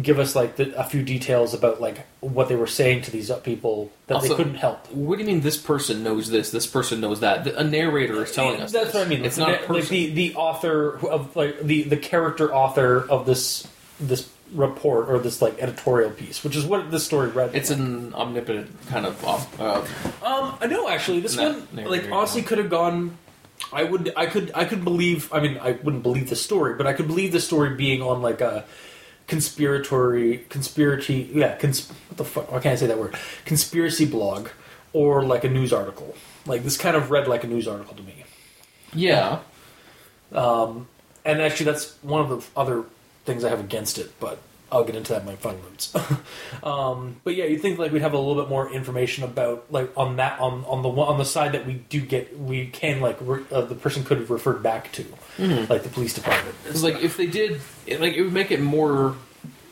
give 0.00 0.18
us 0.18 0.36
like 0.36 0.56
the, 0.56 0.78
a 0.78 0.84
few 0.84 1.02
details 1.02 1.54
about 1.54 1.80
like 1.80 2.06
what 2.20 2.48
they 2.48 2.56
were 2.56 2.66
saying 2.66 3.02
to 3.02 3.10
these 3.10 3.30
people 3.42 3.90
that 4.06 4.22
they 4.22 4.28
couldn't 4.28 4.54
help. 4.54 4.90
What 4.92 5.16
do 5.16 5.22
you 5.24 5.26
mean 5.26 5.40
this 5.40 5.56
person 5.56 6.02
knows 6.04 6.30
this, 6.30 6.50
this 6.50 6.66
person 6.66 7.00
knows 7.00 7.20
that? 7.20 7.46
A 7.46 7.64
narrator 7.64 8.22
is 8.22 8.32
telling 8.32 8.60
us 8.60 8.72
That's 8.72 8.86
this. 8.86 8.94
what 8.94 9.06
I 9.06 9.08
mean. 9.08 9.24
It's 9.24 9.38
like, 9.38 9.48
not 9.48 9.64
a 9.64 9.66
the- 9.66 9.72
like 9.74 9.88
the 9.88 10.10
the 10.10 10.34
author 10.34 10.98
of 11.08 11.34
like 11.34 11.60
the 11.60 11.82
the 11.82 11.96
character 11.96 12.54
author 12.54 13.08
of 13.08 13.26
this 13.26 13.66
this 13.98 14.30
report 14.52 15.08
or 15.08 15.18
this 15.18 15.40
like 15.40 15.60
editorial 15.60 16.10
piece, 16.10 16.42
which 16.42 16.56
is 16.56 16.64
what 16.64 16.90
this 16.90 17.04
story 17.04 17.28
read. 17.28 17.54
It's 17.54 17.70
an 17.70 18.14
omnipotent 18.14 18.70
kind 18.88 19.06
of. 19.06 19.24
Uh, 19.60 19.84
um 20.24 20.56
I 20.60 20.66
know 20.66 20.88
actually 20.88 21.20
this 21.20 21.36
one 21.36 21.66
like 21.72 22.10
honestly 22.10 22.42
could 22.42 22.58
have 22.58 22.70
gone. 22.70 23.16
I 23.72 23.84
would 23.84 24.12
I 24.16 24.26
could 24.26 24.50
I 24.54 24.64
could 24.64 24.84
believe 24.84 25.32
I 25.32 25.40
mean 25.40 25.58
I 25.58 25.72
wouldn't 25.72 26.02
believe 26.02 26.30
the 26.30 26.36
story, 26.36 26.74
but 26.74 26.86
I 26.86 26.92
could 26.92 27.06
believe 27.06 27.32
the 27.32 27.40
story 27.40 27.74
being 27.74 28.02
on 28.02 28.22
like 28.22 28.40
a 28.40 28.64
conspiratory 29.30 30.48
conspiracy 30.48 31.30
yeah 31.32 31.56
cons- 31.56 31.88
what 32.08 32.18
the 32.18 32.24
fuck 32.24 32.52
why 32.52 32.58
can't 32.60 32.72
I 32.72 32.76
say 32.76 32.86
that 32.88 32.98
word 32.98 33.16
conspiracy 33.44 34.04
blog 34.04 34.48
or 34.92 35.22
like 35.24 35.44
a 35.44 35.48
news 35.48 35.72
article 35.72 36.14
like 36.46 36.64
this 36.64 36.76
kind 36.76 36.96
of 36.96 37.10
read 37.10 37.28
like 37.28 37.44
a 37.44 37.46
news 37.46 37.68
article 37.68 37.94
to 37.94 38.02
me. 38.02 38.24
yeah. 38.94 39.38
and 41.24 41.40
actually 41.40 41.66
that's 41.66 41.94
one 42.02 42.20
of 42.20 42.28
the 42.28 42.60
other 42.60 42.84
things 43.24 43.44
I 43.44 43.50
have 43.50 43.60
against 43.60 43.98
it, 43.98 44.18
but 44.18 44.38
I'll 44.72 44.84
get 44.84 44.94
into 44.94 45.12
that 45.12 45.22
in 45.22 45.26
my 45.26 45.36
final 45.36 45.60
notes. 45.62 45.94
um, 46.62 47.16
but 47.24 47.34
yeah, 47.34 47.44
you 47.44 47.58
think 47.58 47.78
like 47.78 47.92
we'd 47.92 48.02
have 48.02 48.14
a 48.14 48.18
little 48.18 48.40
bit 48.40 48.48
more 48.48 48.72
information 48.72 49.24
about 49.24 49.66
like 49.70 49.90
on 49.96 50.16
that 50.16 50.40
on 50.40 50.64
on 50.64 50.82
the 50.82 50.88
one 50.88 51.08
on 51.08 51.18
the 51.18 51.24
side 51.24 51.52
that 51.52 51.66
we 51.66 51.74
do 51.74 52.00
get 52.00 52.38
we 52.38 52.66
can 52.68 53.00
like 53.00 53.18
re- 53.20 53.44
uh, 53.50 53.62
the 53.62 53.74
person 53.74 54.04
could 54.04 54.18
have 54.18 54.30
referred 54.30 54.62
back 54.62 54.92
to, 54.92 55.04
like 55.38 55.82
the 55.82 55.88
police 55.88 56.14
department. 56.14 56.54
Because 56.64 56.82
like 56.82 57.00
if 57.02 57.16
they 57.16 57.26
did, 57.26 57.60
it, 57.86 58.00
like 58.00 58.14
it 58.14 58.22
would 58.22 58.32
make 58.32 58.50
it 58.50 58.60
more 58.60 59.16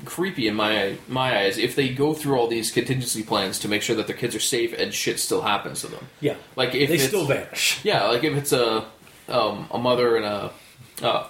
creepy 0.05 0.47
in 0.47 0.55
my 0.55 0.97
my 1.09 1.41
eyes 1.41 1.59
if 1.59 1.75
they 1.75 1.89
go 1.89 2.15
through 2.15 2.37
all 2.39 2.47
these 2.47 2.71
contingency 2.71 3.23
plans 3.23 3.59
to 3.59 3.69
make 3.69 3.83
sure 3.83 3.97
that 3.97 4.07
their 4.07 4.17
kids 4.17 4.35
are 4.35 4.41
safe 4.41 4.73
and 4.79 4.95
shit 4.95 5.19
still 5.19 5.43
happens 5.43 5.81
to 5.81 5.89
them. 5.89 6.07
Yeah, 6.21 6.37
Like 6.57 6.75
if 6.75 6.89
they 6.89 6.95
it's, 6.97 7.05
still 7.05 7.27
vanish. 7.27 7.81
Yeah, 7.85 8.05
like 8.07 8.25
if 8.25 8.37
it's 8.37 8.53
a 8.53 8.87
um, 9.29 9.69
a 9.71 9.79
mother 9.79 10.17
and 10.17 10.25
a 10.25 10.51
uh, 11.03 11.27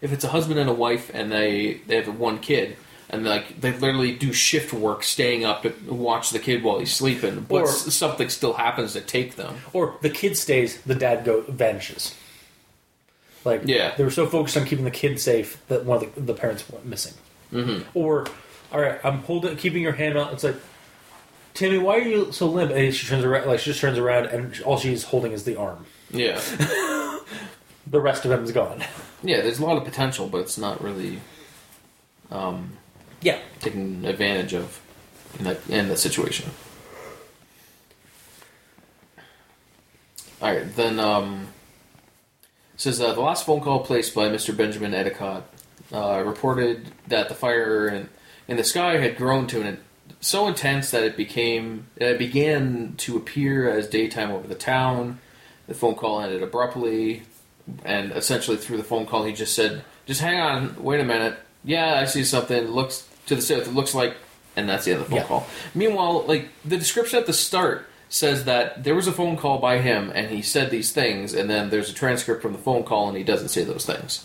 if 0.00 0.12
it's 0.12 0.24
a 0.24 0.28
husband 0.28 0.58
and 0.58 0.68
a 0.68 0.72
wife 0.74 1.10
and 1.14 1.30
they 1.30 1.80
they 1.86 1.96
have 1.96 2.18
one 2.18 2.38
kid 2.38 2.76
and 3.10 3.24
like 3.24 3.60
they 3.60 3.72
literally 3.72 4.12
do 4.14 4.32
shift 4.32 4.72
work 4.72 5.02
staying 5.04 5.44
up 5.44 5.62
to 5.62 5.72
watch 5.88 6.30
the 6.30 6.38
kid 6.38 6.62
while 6.62 6.78
he's 6.80 6.92
sleeping 6.92 7.46
but 7.48 7.62
Or- 7.62 7.66
something 7.68 8.28
still 8.28 8.54
happens 8.54 8.94
to 8.94 9.00
take 9.00 9.36
them 9.36 9.56
Or 9.72 9.96
the 10.02 10.10
kid 10.10 10.36
stays, 10.36 10.80
the 10.82 10.94
dad 10.94 11.24
go 11.24 11.42
vanishes. 11.42 12.14
Like 13.44 13.62
Yeah. 13.64 13.94
they 13.96 14.02
were 14.04 14.10
so 14.10 14.26
focused 14.26 14.56
on 14.56 14.64
keeping 14.64 14.84
the 14.84 14.90
kid 14.90 15.20
safe 15.20 15.62
that 15.68 15.84
one 15.84 16.02
of 16.04 16.14
the, 16.16 16.20
the 16.20 16.34
parents 16.34 16.68
went 16.68 16.84
missing. 16.84 17.14
Mm-hmm. 17.52 17.82
Or, 17.94 18.26
all 18.72 18.80
right, 18.80 18.98
I'm 19.04 19.18
holding, 19.20 19.56
keeping 19.56 19.82
your 19.82 19.92
hand 19.92 20.18
out. 20.18 20.32
It's 20.32 20.42
like, 20.42 20.56
Timmy, 21.54 21.78
why 21.78 21.98
are 21.98 22.02
you 22.02 22.32
so 22.32 22.46
limp? 22.48 22.72
And 22.72 22.92
she 22.92 23.06
turns 23.06 23.24
around, 23.24 23.46
like 23.46 23.60
she 23.60 23.70
just 23.70 23.80
turns 23.80 23.98
around, 23.98 24.26
and 24.26 24.60
all 24.62 24.78
she's 24.78 25.04
holding 25.04 25.30
is 25.32 25.44
the 25.44 25.54
arm. 25.56 25.86
yeah 26.10 26.40
The 27.88 28.00
rest 28.00 28.24
of 28.24 28.32
him 28.32 28.42
is 28.42 28.50
gone. 28.50 28.82
yeah 29.22 29.42
there's 29.42 29.60
a 29.60 29.64
lot 29.64 29.76
of 29.76 29.84
potential 29.84 30.26
but 30.28 30.38
it's 30.38 30.58
not 30.58 30.82
really 30.82 31.20
um, 32.32 32.72
Yeah, 33.26 33.40
taken 33.58 34.04
advantage 34.04 34.54
of 34.54 34.80
in 35.36 35.46
that 35.46 35.68
in 35.68 35.88
the 35.88 35.96
situation 35.96 36.48
all 40.40 40.54
right 40.54 40.76
then 40.76 41.00
um 41.00 41.48
says 42.76 43.00
uh, 43.00 43.12
the 43.14 43.20
last 43.20 43.44
phone 43.44 43.60
call 43.60 43.80
placed 43.80 44.14
by 44.14 44.28
Mr. 44.28 44.56
Benjamin 44.56 44.92
Edicott 44.92 45.42
uh, 45.92 46.22
reported 46.24 46.92
that 47.08 47.28
the 47.28 47.34
fire 47.34 47.88
in, 47.88 48.08
in 48.46 48.56
the 48.58 48.62
sky 48.62 48.98
had 48.98 49.16
grown 49.16 49.48
to 49.48 49.60
an 49.60 49.78
so 50.20 50.46
intense 50.46 50.92
that 50.92 51.02
it 51.02 51.16
became 51.16 51.88
it 51.96 52.20
began 52.20 52.94
to 52.98 53.16
appear 53.16 53.68
as 53.68 53.88
daytime 53.88 54.30
over 54.30 54.46
the 54.46 54.54
town. 54.54 55.18
The 55.66 55.74
phone 55.74 55.96
call 55.96 56.20
ended 56.20 56.44
abruptly, 56.44 57.24
and 57.84 58.12
essentially 58.12 58.56
through 58.56 58.76
the 58.76 58.84
phone 58.84 59.04
call, 59.04 59.24
he 59.24 59.32
just 59.32 59.52
said, 59.52 59.82
"Just 60.06 60.20
hang 60.20 60.38
on, 60.38 60.80
wait 60.80 61.00
a 61.00 61.04
minute. 61.04 61.36
Yeah, 61.64 61.98
I 61.98 62.04
see 62.04 62.22
something. 62.22 62.68
Looks 62.68 63.08
to 63.26 63.34
the 63.36 63.42
south. 63.42 63.66
It 63.68 63.74
looks 63.74 63.94
like." 63.94 64.16
And 64.56 64.68
that's 64.68 64.86
the 64.86 64.92
end 64.92 65.02
of 65.02 65.06
the 65.06 65.10
phone 65.10 65.20
Yeah. 65.20 65.26
call. 65.26 65.46
Meanwhile, 65.74 66.24
like 66.26 66.48
the 66.64 66.78
description 66.78 67.18
at 67.18 67.26
the 67.26 67.32
start 67.34 67.86
says 68.08 68.44
that 68.44 68.84
there 68.84 68.94
was 68.94 69.06
a 69.06 69.12
phone 69.12 69.36
call 69.36 69.58
by 69.58 69.78
him, 69.78 70.10
and 70.14 70.28
he 70.30 70.40
said 70.40 70.70
these 70.70 70.92
things, 70.92 71.34
and 71.34 71.50
then 71.50 71.68
there's 71.70 71.90
a 71.90 71.92
transcript 71.92 72.40
from 72.40 72.52
the 72.52 72.58
phone 72.58 72.82
call, 72.84 73.08
and 73.08 73.18
he 73.18 73.24
doesn't 73.24 73.48
say 73.48 73.64
those 73.64 73.84
things. 73.84 74.24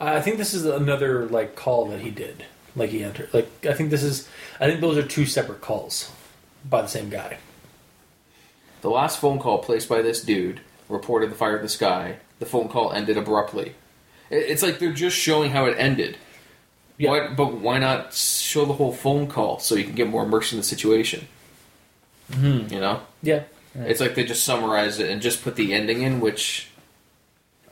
I 0.00 0.20
think 0.20 0.38
this 0.38 0.54
is 0.54 0.64
another 0.64 1.26
like 1.26 1.54
call 1.56 1.86
that 1.88 2.00
he 2.00 2.10
did. 2.10 2.44
Like 2.74 2.90
he 2.90 3.02
entered. 3.04 3.28
Like 3.34 3.50
I 3.66 3.74
think 3.74 3.90
this 3.90 4.02
is. 4.02 4.28
I 4.58 4.66
think 4.66 4.80
those 4.80 4.96
are 4.96 5.02
two 5.02 5.26
separate 5.26 5.60
calls 5.60 6.10
by 6.64 6.82
the 6.82 6.88
same 6.88 7.10
guy. 7.10 7.38
The 8.80 8.90
last 8.90 9.20
phone 9.20 9.38
call 9.38 9.58
placed 9.58 9.88
by 9.88 10.00
this 10.00 10.22
dude 10.22 10.60
reported 10.88 11.30
the 11.30 11.34
fire 11.34 11.56
in 11.56 11.62
the 11.62 11.68
sky. 11.68 12.16
The 12.38 12.46
phone 12.46 12.68
call 12.68 12.92
ended 12.92 13.18
abruptly. 13.18 13.74
It's 14.30 14.62
like 14.62 14.78
they're 14.78 14.92
just 14.92 15.16
showing 15.16 15.50
how 15.50 15.66
it 15.66 15.76
ended. 15.76 16.16
Yeah. 17.00 17.10
Why, 17.10 17.28
but 17.28 17.54
why 17.54 17.78
not 17.78 18.12
show 18.12 18.66
the 18.66 18.74
whole 18.74 18.92
phone 18.92 19.26
call 19.26 19.58
so 19.58 19.74
you 19.74 19.84
can 19.84 19.94
get 19.94 20.06
more 20.08 20.24
immersed 20.24 20.52
in 20.52 20.58
the 20.58 20.62
situation? 20.62 21.26
Mm-hmm. 22.30 22.74
You 22.74 22.80
know, 22.80 23.00
Yeah. 23.22 23.44
it's 23.74 24.00
like 24.00 24.14
they 24.14 24.24
just 24.24 24.44
summarize 24.44 24.98
it 24.98 25.08
and 25.10 25.22
just 25.22 25.42
put 25.42 25.56
the 25.56 25.72
ending 25.72 26.02
in, 26.02 26.20
which 26.20 26.68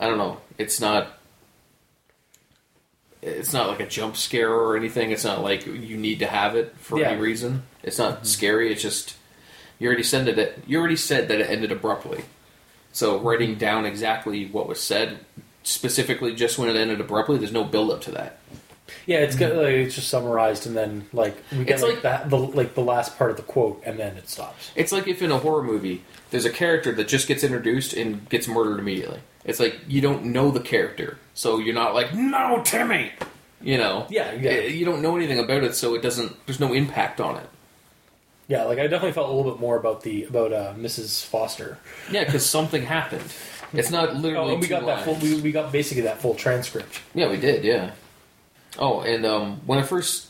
I 0.00 0.06
don't 0.08 0.16
know. 0.16 0.38
It's 0.56 0.80
not. 0.80 1.08
It's 3.20 3.52
not 3.52 3.68
like 3.68 3.80
a 3.80 3.86
jump 3.86 4.16
scare 4.16 4.50
or 4.52 4.76
anything. 4.76 5.10
It's 5.10 5.24
not 5.24 5.42
like 5.42 5.66
you 5.66 5.96
need 5.96 6.20
to 6.20 6.26
have 6.26 6.54
it 6.56 6.74
for 6.78 6.98
Yeah. 6.98 7.10
any 7.10 7.20
reason. 7.20 7.64
It's 7.82 7.98
not 7.98 8.26
scary. 8.26 8.72
It's 8.72 8.80
just 8.80 9.14
you 9.78 9.88
already 9.88 10.04
said 10.04 10.24
that 10.26 10.38
it. 10.38 10.62
You 10.66 10.78
already 10.78 10.96
said 10.96 11.28
that 11.28 11.40
it 11.40 11.50
ended 11.50 11.70
abruptly. 11.70 12.24
So 12.92 13.18
writing 13.18 13.56
down 13.56 13.84
exactly 13.84 14.46
what 14.46 14.66
was 14.68 14.80
said, 14.80 15.18
specifically 15.64 16.34
just 16.34 16.58
when 16.58 16.70
it 16.70 16.76
ended 16.76 17.00
abruptly, 17.00 17.36
there's 17.38 17.52
no 17.52 17.64
build 17.64 17.90
up 17.90 18.00
to 18.02 18.10
that. 18.12 18.37
Yeah, 19.06 19.18
it's 19.18 19.36
got, 19.36 19.54
like, 19.54 19.68
it's 19.74 19.94
just 19.94 20.08
summarized, 20.08 20.66
and 20.66 20.76
then 20.76 21.06
like 21.12 21.36
we 21.52 21.64
get 21.64 21.74
It's 21.74 21.82
like, 21.82 22.02
that 22.02 22.30
the 22.30 22.36
like 22.38 22.74
the 22.74 22.82
last 22.82 23.16
part 23.18 23.30
of 23.30 23.36
the 23.36 23.42
quote, 23.42 23.82
and 23.84 23.98
then 23.98 24.16
it 24.16 24.28
stops. 24.28 24.70
It's 24.74 24.92
like 24.92 25.06
if 25.08 25.22
in 25.22 25.30
a 25.32 25.38
horror 25.38 25.62
movie, 25.62 26.04
there's 26.30 26.44
a 26.44 26.50
character 26.50 26.92
that 26.92 27.08
just 27.08 27.28
gets 27.28 27.42
introduced 27.44 27.92
and 27.94 28.28
gets 28.28 28.48
murdered 28.48 28.78
immediately. 28.78 29.20
It's 29.44 29.60
like 29.60 29.78
you 29.86 30.00
don't 30.00 30.26
know 30.26 30.50
the 30.50 30.60
character, 30.60 31.18
so 31.34 31.58
you're 31.58 31.74
not 31.74 31.94
like, 31.94 32.14
no, 32.14 32.60
Timmy! 32.64 33.12
You 33.60 33.76
know? 33.78 34.06
Yeah, 34.08 34.32
yeah. 34.34 34.50
Eh, 34.50 34.66
You 34.68 34.84
don't 34.84 35.02
know 35.02 35.16
anything 35.16 35.38
about 35.40 35.64
it, 35.64 35.74
so 35.74 35.94
it 35.96 36.00
doesn't, 36.02 36.46
there's 36.46 36.60
no 36.60 36.72
impact 36.72 37.20
on 37.20 37.36
it. 37.36 37.48
Yeah, 38.46 38.64
like 38.64 38.78
I 38.78 38.82
definitely 38.86 39.12
felt 39.12 39.28
a 39.28 39.32
little 39.32 39.50
bit 39.50 39.60
more 39.60 39.76
about 39.76 40.02
the 40.02 40.24
about 40.24 40.52
uh, 40.52 40.74
Mrs. 40.74 41.24
Foster. 41.24 41.76
Yeah, 42.10 42.24
because 42.24 42.48
something 42.48 42.82
happened. 42.82 43.24
It's 43.74 43.90
not 43.90 44.16
literally. 44.22 44.50
Oh, 44.50 44.52
and 44.52 44.60
we 44.60 44.66
two 44.68 44.70
got 44.70 44.86
that 44.86 45.04
full. 45.04 45.14
lines. 45.14 45.24
We, 45.36 45.40
we 45.42 45.52
got 45.52 45.70
basically 45.72 46.02
that 46.04 46.20
full 46.22 46.34
transcript. 46.34 47.00
Yeah, 47.14 47.28
we 47.28 47.36
did, 47.36 47.64
yeah. 47.64 47.90
Oh, 48.78 49.00
and 49.00 49.24
um, 49.24 49.60
when 49.66 49.78
I 49.78 49.82
first 49.82 50.26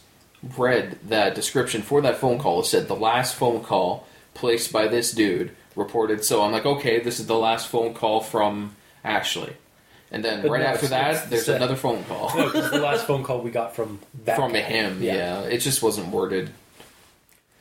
read 0.57 0.99
that 1.09 1.35
description 1.35 1.83
for 1.83 2.01
that 2.03 2.19
phone 2.19 2.39
call, 2.39 2.61
it 2.61 2.67
said 2.67 2.89
the 2.89 2.95
last 2.97 3.35
phone 3.35 3.63
call 3.63 4.07
placed 4.35 4.73
by 4.73 4.87
this 4.89 5.13
dude 5.13 5.51
reported. 5.75 6.25
So 6.25 6.43
I'm 6.43 6.53
like, 6.53 6.67
okay, 6.67 7.01
this 7.01 7.19
is 7.21 7.27
the 7.27 7.37
last 7.39 7.69
phone 7.69 7.95
call 7.95 8.21
from 8.21 8.77
Ashley. 9.05 9.55
And 10.11 10.25
then 10.25 10.43
But 10.43 10.51
right 10.53 10.61
no, 10.63 10.67
after 10.69 10.87
it's- 10.87 10.91
that, 10.91 11.11
it's 11.23 11.31
there's 11.31 11.47
same. 11.47 11.57
another 11.57 11.77
phone 11.77 12.03
call 12.05 12.35
No, 12.37 12.49
the 12.51 12.79
last 12.79 13.07
phone 13.07 13.23
call 13.25 13.41
we 13.41 13.51
got 13.51 13.75
from 13.77 13.99
that 14.25 14.37
from 14.37 14.53
guy. 14.53 14.61
him. 14.61 15.03
Yeah. 15.03 15.41
it 15.43 15.59
just 15.59 15.83
wasn't 15.83 16.09
worded. 16.09 16.51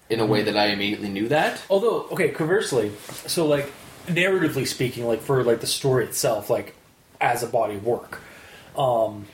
in 0.10 0.22
a 0.22 0.26
way 0.26 0.44
that 0.44 0.56
I 0.56 0.68
immediately 0.68 1.10
knew 1.10 1.28
that. 1.28 1.62
Although, 1.70 2.04
okay, 2.12 2.30
conversely, 2.30 2.94
so 3.26 3.46
like 3.46 3.70
narratively 4.08 4.66
speaking, 4.66 5.06
like 5.06 5.20
for 5.22 5.44
like 5.44 5.60
the 5.60 5.68
story 5.68 6.06
itself, 6.06 6.50
like 6.50 6.76
as 7.20 7.44
a 7.44 7.48
body 7.48 7.76
of 7.76 7.84
work, 7.86 8.22
um, 8.78 9.26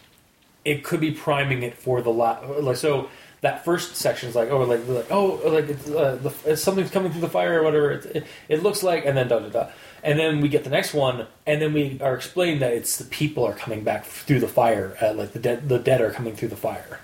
it 0.65 0.83
could 0.83 0.99
be 0.99 1.11
priming 1.11 1.63
it 1.63 1.75
for 1.75 2.01
the 2.01 2.11
la- 2.11 2.39
like 2.59 2.77
so. 2.77 3.09
That 3.41 3.65
first 3.65 3.97
section 3.97 4.29
is 4.29 4.35
like, 4.35 4.49
oh, 4.51 4.59
like, 4.63 4.87
like 4.87 5.11
oh, 5.11 5.41
like 5.43 5.67
it's, 5.67 5.89
uh, 5.89 6.17
the, 6.45 6.55
something's 6.55 6.89
coming 6.89 7.11
through 7.11 7.19
the 7.19 7.29
fire 7.29 7.59
or 7.59 7.63
whatever. 7.63 7.91
It, 7.91 8.05
it, 8.05 8.27
it 8.47 8.63
looks 8.63 8.83
like, 8.83 9.05
and 9.05 9.17
then 9.17 9.27
da 9.27 9.39
da 9.39 9.49
da, 9.49 9.69
and 10.01 10.17
then 10.17 10.39
we 10.39 10.47
get 10.47 10.63
the 10.63 10.69
next 10.69 10.93
one, 10.93 11.27
and 11.45 11.61
then 11.61 11.73
we 11.73 11.99
are 12.01 12.15
explained 12.15 12.61
that 12.61 12.71
it's 12.71 12.95
the 12.95 13.03
people 13.03 13.43
are 13.43 13.53
coming 13.53 13.83
back 13.83 14.05
through 14.05 14.39
the 14.39 14.47
fire, 14.47 14.95
uh, 15.01 15.13
like 15.13 15.33
the 15.33 15.39
dead, 15.39 15.67
the 15.67 15.77
dead 15.77 15.99
are 15.99 16.11
coming 16.11 16.37
through 16.37 16.47
the 16.47 16.55
fire. 16.55 17.01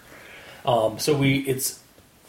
Um, 0.65 0.97
so 0.97 1.13
we, 1.13 1.39
it's, 1.39 1.81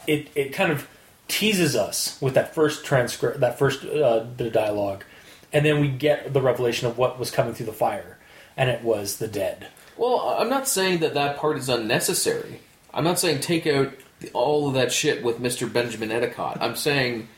it, 0.08 0.28
it 0.34 0.52
kind 0.52 0.72
of 0.72 0.88
teases 1.28 1.76
us 1.76 2.20
with 2.20 2.34
that 2.34 2.52
first 2.52 2.84
transcript, 2.84 3.38
that 3.38 3.60
first 3.60 3.84
uh, 3.84 4.24
bit 4.24 4.48
of 4.48 4.52
dialogue, 4.52 5.04
and 5.52 5.64
then 5.64 5.80
we 5.80 5.86
get 5.86 6.32
the 6.32 6.42
revelation 6.42 6.88
of 6.88 6.98
what 6.98 7.16
was 7.16 7.30
coming 7.30 7.54
through 7.54 7.66
the 7.66 7.72
fire, 7.72 8.18
and 8.56 8.68
it 8.70 8.82
was 8.82 9.18
the 9.18 9.28
dead. 9.28 9.68
Well, 10.00 10.36
I'm 10.38 10.48
not 10.48 10.66
saying 10.66 11.00
that 11.00 11.12
that 11.12 11.36
part 11.36 11.58
is 11.58 11.68
unnecessary. 11.68 12.60
I'm 12.94 13.04
not 13.04 13.18
saying 13.18 13.40
take 13.40 13.66
out 13.66 13.92
all 14.32 14.66
of 14.66 14.72
that 14.72 14.92
shit 14.92 15.22
with 15.22 15.40
Mr. 15.40 15.70
Benjamin 15.70 16.08
Edicott. 16.08 16.56
I'm 16.58 16.74
saying 16.74 17.28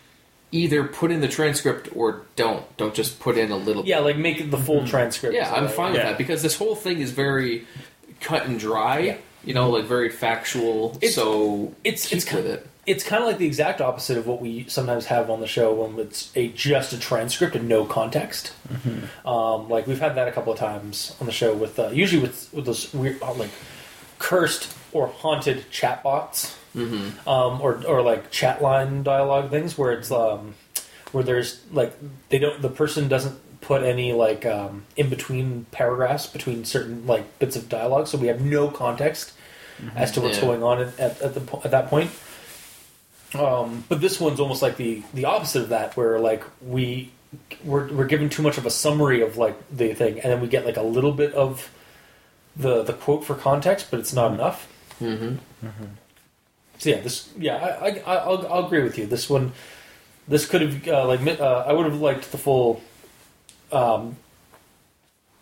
either 0.53 0.85
put 0.85 1.11
in 1.11 1.21
the 1.21 1.27
transcript 1.27 1.89
or 1.97 2.23
don't. 2.37 2.65
Don't 2.77 2.95
just 2.95 3.19
put 3.19 3.37
in 3.37 3.51
a 3.51 3.57
little. 3.57 3.85
Yeah, 3.85 3.99
like 3.99 4.17
make 4.17 4.41
it 4.41 4.53
the 4.53 4.59
full 4.59 4.77
mm-hmm. 4.79 4.87
transcript. 4.87 5.35
Yeah, 5.35 5.53
I'm 5.53 5.67
fine 5.67 5.91
with 5.91 6.03
Yeah. 6.03 6.11
that 6.11 6.19
because 6.19 6.41
this 6.43 6.57
whole 6.57 6.77
thing 6.77 7.01
is 7.01 7.11
very 7.11 7.67
cut 8.21 8.47
and 8.47 8.61
dry. 8.61 8.99
Yeah. 9.01 9.17
You 9.45 9.55
know, 9.55 9.69
like 9.71 9.87
very 9.87 10.09
factual. 10.09 10.93
It's- 10.99 11.17
so 11.17 11.75
it's- 11.83 12.07
keep 12.07 12.19
it's 12.19 12.33
with 12.33 12.45
ki- 12.45 12.51
it. 12.53 12.67
It's 12.85 13.05
kind 13.05 13.23
of 13.23 13.29
like 13.29 13.39
the 13.39 13.47
exact 13.47 13.81
opposite 13.81 14.19
of 14.19 14.27
what 14.27 14.41
we 14.41 14.65
sometimes 14.69 15.07
have 15.07 15.31
on 15.31 15.41
the 15.41 15.47
show 15.47 15.73
when 15.73 16.05
it's 16.05 16.33
a 16.35 16.49
just 16.49 16.93
a 16.93 16.99
transcript 16.99 17.55
and 17.55 17.69
no 17.69 17.85
context. 17.85 18.53
Um, 19.25 19.69
like 19.69 19.87
we've 19.87 20.01
had 20.01 20.17
that 20.17 20.27
a 20.27 20.33
couple 20.33 20.53
of 20.53 20.59
times 20.59 21.15
on 21.21 21.27
the 21.27 21.33
show 21.33 21.55
with 21.55 21.79
uh, 21.79 21.91
usually 21.91 22.21
with 22.21 22.53
with 22.53 22.65
those 22.65 22.93
weird 22.93 23.23
uh, 23.23 23.35
like 23.35 23.51
cursed 24.19 24.75
or 24.93 25.07
haunted 25.07 25.65
chatbots, 25.71 26.57
mm-hmm. 26.75 27.29
um, 27.29 27.61
or 27.61 27.85
or 27.87 28.03
like 28.03 28.31
chat 28.33 28.61
line 28.61 29.03
dialogue 29.05 29.51
things 29.51 29.79
where 29.79 29.93
it's 29.93 30.11
um, 30.11 30.55
where 31.13 31.23
there's 31.23 31.61
like 31.71 31.93
they 32.31 32.39
don't 32.41 32.61
the 32.63 32.69
person 32.69 33.07
doesn't 33.09 33.39
put 33.61 33.85
any 33.85 34.13
like 34.13 34.45
um, 34.45 34.83
in 34.97 35.09
between 35.09 35.67
paragraphs 35.71 36.27
between 36.27 36.65
certain 36.65 37.07
like 37.07 37.39
bits 37.39 37.55
of 37.55 37.69
dialogue, 37.69 38.09
so 38.09 38.19
we 38.19 38.27
have 38.27 38.41
no 38.41 38.69
context 38.69 39.35
as 39.95 40.11
to 40.13 40.21
what's 40.21 40.39
Yeah. 40.39 40.45
going 40.45 40.63
on 40.65 40.81
at, 40.81 40.99
at, 40.99 41.23
at 41.23 41.35
the 41.35 41.59
at 41.65 41.71
that 41.71 41.87
point. 41.89 42.11
Um, 43.35 43.85
but 43.89 44.01
this 44.01 44.21
one's 44.21 44.41
almost 44.41 44.63
like 44.63 44.77
the 44.77 45.03
the 45.15 45.25
opposite 45.25 45.63
of 45.63 45.69
that, 45.71 45.97
where 45.97 46.19
like 46.21 46.45
we 46.61 47.11
we're, 47.65 47.91
we're 47.93 48.07
given 48.07 48.29
too 48.29 48.43
much 48.43 48.59
of 48.59 48.67
a 48.67 48.71
summary 48.71 49.23
of 49.23 49.37
like 49.39 49.57
the 49.71 49.95
thing, 49.95 50.21
and 50.21 50.31
then 50.33 50.41
we 50.41 50.49
get 50.49 50.67
like 50.67 50.77
a 50.77 50.83
little 50.83 51.13
bit 51.13 51.33
of 51.35 51.71
the 52.57 52.83
the 52.83 52.93
quote 52.93 53.25
for 53.25 53.35
context, 53.35 53.89
but 53.91 54.01
it's 54.01 54.13
not 54.13 54.33
enough. 54.33 54.69
Mm-hmm. 55.01 55.67
Mm-hmm. 55.67 55.85
So 56.79 56.91
yeah, 56.91 57.01
this 57.01 57.33
yeah, 57.39 57.57
I, 57.81 57.89
I 58.07 58.17
I'll, 58.17 58.47
I'll 58.53 58.67
agree 58.67 58.83
with 58.83 58.99
you. 58.99 59.07
This 59.07 59.31
one, 59.31 59.53
this 60.29 60.47
could 60.47 60.61
have 60.61 60.87
uh, 60.89 61.07
like 61.07 61.21
uh, 61.41 61.65
I 61.67 61.73
would 61.73 61.87
have 61.87 62.01
liked 62.01 62.33
the 62.33 62.39
full 62.39 62.83
um, 63.71 64.17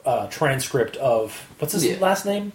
uh, 0.04 0.28
transcript 0.28 0.96
of 0.98 1.34
what's 1.58 1.72
his 1.72 1.84
Yeah. 1.86 1.96
last 1.98 2.24
name? 2.24 2.52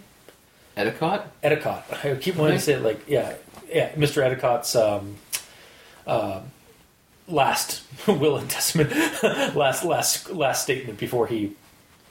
Edicott? 0.76 1.24
Edicott. 1.42 1.82
I 2.04 2.14
keep 2.16 2.36
wanting 2.36 2.58
to 2.58 2.62
say 2.62 2.74
it 2.74 2.82
like 2.82 3.00
yeah, 3.08 3.34
yeah, 3.72 3.92
Mr. 3.94 4.22
Edicott's 4.22 4.74
um, 4.76 5.16
uh, 6.06 6.40
last 7.28 7.82
will 8.06 8.38
and 8.38 8.48
testament, 8.50 8.90
last 9.54 9.84
last 9.84 10.30
last 10.30 10.62
statement 10.62 10.98
before 10.98 11.26
he 11.26 11.52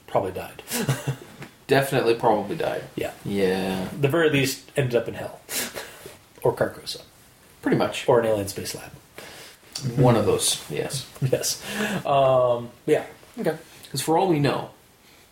probably 0.06 0.32
died. 0.32 0.62
Definitely 1.66 2.14
probably 2.14 2.54
died. 2.56 2.84
Yeah, 2.94 3.10
Yeah. 3.24 3.88
the 4.00 4.06
very 4.08 4.30
least 4.30 4.70
ended 4.76 4.94
up 4.94 5.08
in 5.08 5.14
hell 5.14 5.40
or 6.42 6.54
Carcosa 6.54 7.02
Pretty 7.60 7.76
much. 7.76 8.08
or 8.08 8.20
an 8.20 8.26
alien 8.26 8.46
space 8.46 8.72
lab. 8.76 8.92
One 9.98 10.14
of 10.14 10.26
those, 10.26 10.62
yes. 10.70 11.06
Yes. 11.20 11.60
Um, 12.06 12.70
yeah. 12.86 13.04
Okay. 13.38 13.56
Because 13.82 14.00
for 14.00 14.16
all 14.16 14.28
we 14.28 14.38
know, 14.38 14.70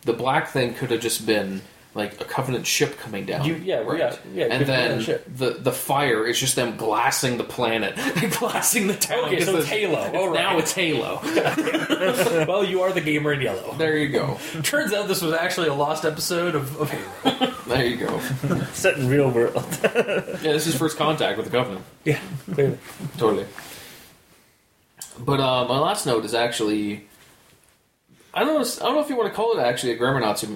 the 0.03 0.13
black 0.13 0.49
thing 0.49 0.75
could 0.75 0.91
have 0.91 1.01
just 1.01 1.25
been 1.25 1.63
like 1.95 2.21
a 2.21 2.25
Covenant 2.25 2.67
ship 2.67 2.99
coming 2.99 3.25
down. 3.25 3.45
You- 3.45 3.55
yeah, 3.57 3.77
right? 3.79 3.99
yeah, 3.99 4.17
yeah, 4.35 4.47
And 4.51 4.67
then 4.67 4.99
the 5.37 5.51
the 5.61 5.71
fire 5.73 6.27
is 6.27 6.39
just 6.41 6.57
them 6.57 6.77
glassing 6.77 7.37
the 7.39 7.45
planet, 7.45 7.95
glassing 8.39 8.89
the 8.89 8.95
town. 8.97 9.27
Okay, 9.27 9.41
so 9.45 9.57
it's 9.59 9.69
Halo. 9.69 10.11
Right. 10.31 10.35
Now 10.35 10.59
it's 10.59 10.73
Halo. 10.73 11.21
well, 12.49 12.65
you 12.65 12.83
are 12.83 12.93
the 12.93 13.01
gamer 13.01 13.33
in 13.33 13.41
yellow. 13.41 13.75
there 13.79 13.97
you 13.97 14.09
go. 14.09 14.39
Turns 14.63 14.93
out 14.93 15.07
this 15.09 15.23
was 15.23 15.33
actually 15.35 15.69
a 15.69 15.75
lost 15.75 16.05
episode 16.05 16.55
of, 16.57 16.77
of 16.81 16.91
Halo. 16.91 17.55
There 17.67 17.87
you 17.87 17.97
go. 17.97 18.19
Set 18.73 18.99
in 18.99 19.09
real 19.09 19.31
world. 19.31 19.65
Yeah, 19.83 20.53
this 20.53 20.67
is 20.67 20.77
first 20.77 20.97
contact 20.99 21.37
with 21.39 21.47
the 21.51 21.53
Covenant. 21.57 21.85
yeah. 22.05 22.21
clearly. 22.53 22.79
Totally. 23.19 23.47
But 25.19 25.39
uh, 25.41 25.65
my 25.69 25.79
last 25.79 26.07
note 26.07 26.25
is 26.25 26.35
actually, 26.35 27.07
I 28.35 28.43
don't 28.45 28.55
know. 28.55 28.69
I 28.83 28.85
don't 28.87 28.95
know 28.97 29.01
if 29.01 29.09
you 29.09 29.17
want 29.17 29.29
to 29.31 29.35
call 29.35 29.57
it 29.57 29.63
actually 29.63 29.93
a 29.93 29.97
grammar 29.97 30.19
Nazi 30.21 30.49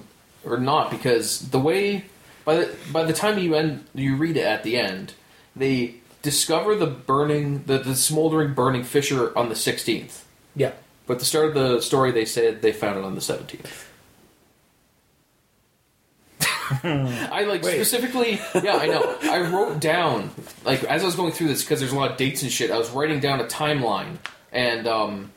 or 0.48 0.58
not, 0.58 0.90
because 0.90 1.50
the 1.50 1.60
way 1.60 2.04
by 2.44 2.56
the 2.56 2.76
by 2.92 3.04
the 3.04 3.12
time 3.12 3.38
you 3.38 3.54
end 3.54 3.84
you 3.94 4.16
read 4.16 4.36
it 4.36 4.44
at 4.44 4.62
the 4.62 4.76
end, 4.78 5.14
they 5.54 5.96
discover 6.22 6.74
the 6.74 6.86
burning 6.86 7.64
the, 7.64 7.78
the 7.78 7.94
smoldering 7.94 8.54
burning 8.54 8.84
fissure 8.84 9.36
on 9.36 9.48
the 9.48 9.56
sixteenth. 9.56 10.26
Yeah. 10.56 10.72
But 11.06 11.14
at 11.14 11.20
the 11.20 11.26
start 11.26 11.48
of 11.48 11.54
the 11.54 11.80
story, 11.80 12.10
they 12.10 12.24
said 12.24 12.62
they 12.62 12.72
found 12.72 12.98
it 12.98 13.04
on 13.04 13.14
the 13.14 13.20
seventeenth. 13.20 13.88
I 16.84 17.44
like 17.44 17.62
Wait. 17.62 17.74
specifically. 17.74 18.40
Yeah, 18.54 18.76
I 18.76 18.86
know. 18.86 19.16
I 19.22 19.40
wrote 19.40 19.80
down 19.80 20.30
like 20.64 20.84
as 20.84 21.02
I 21.02 21.06
was 21.06 21.14
going 21.14 21.32
through 21.32 21.48
this 21.48 21.62
because 21.64 21.80
there's 21.80 21.92
a 21.92 21.96
lot 21.96 22.10
of 22.10 22.16
dates 22.18 22.42
and 22.42 22.52
shit. 22.52 22.70
I 22.70 22.76
was 22.76 22.90
writing 22.90 23.20
down 23.20 23.40
a 23.40 23.44
timeline, 23.44 24.16
and 24.52 24.86
um, 24.86 25.32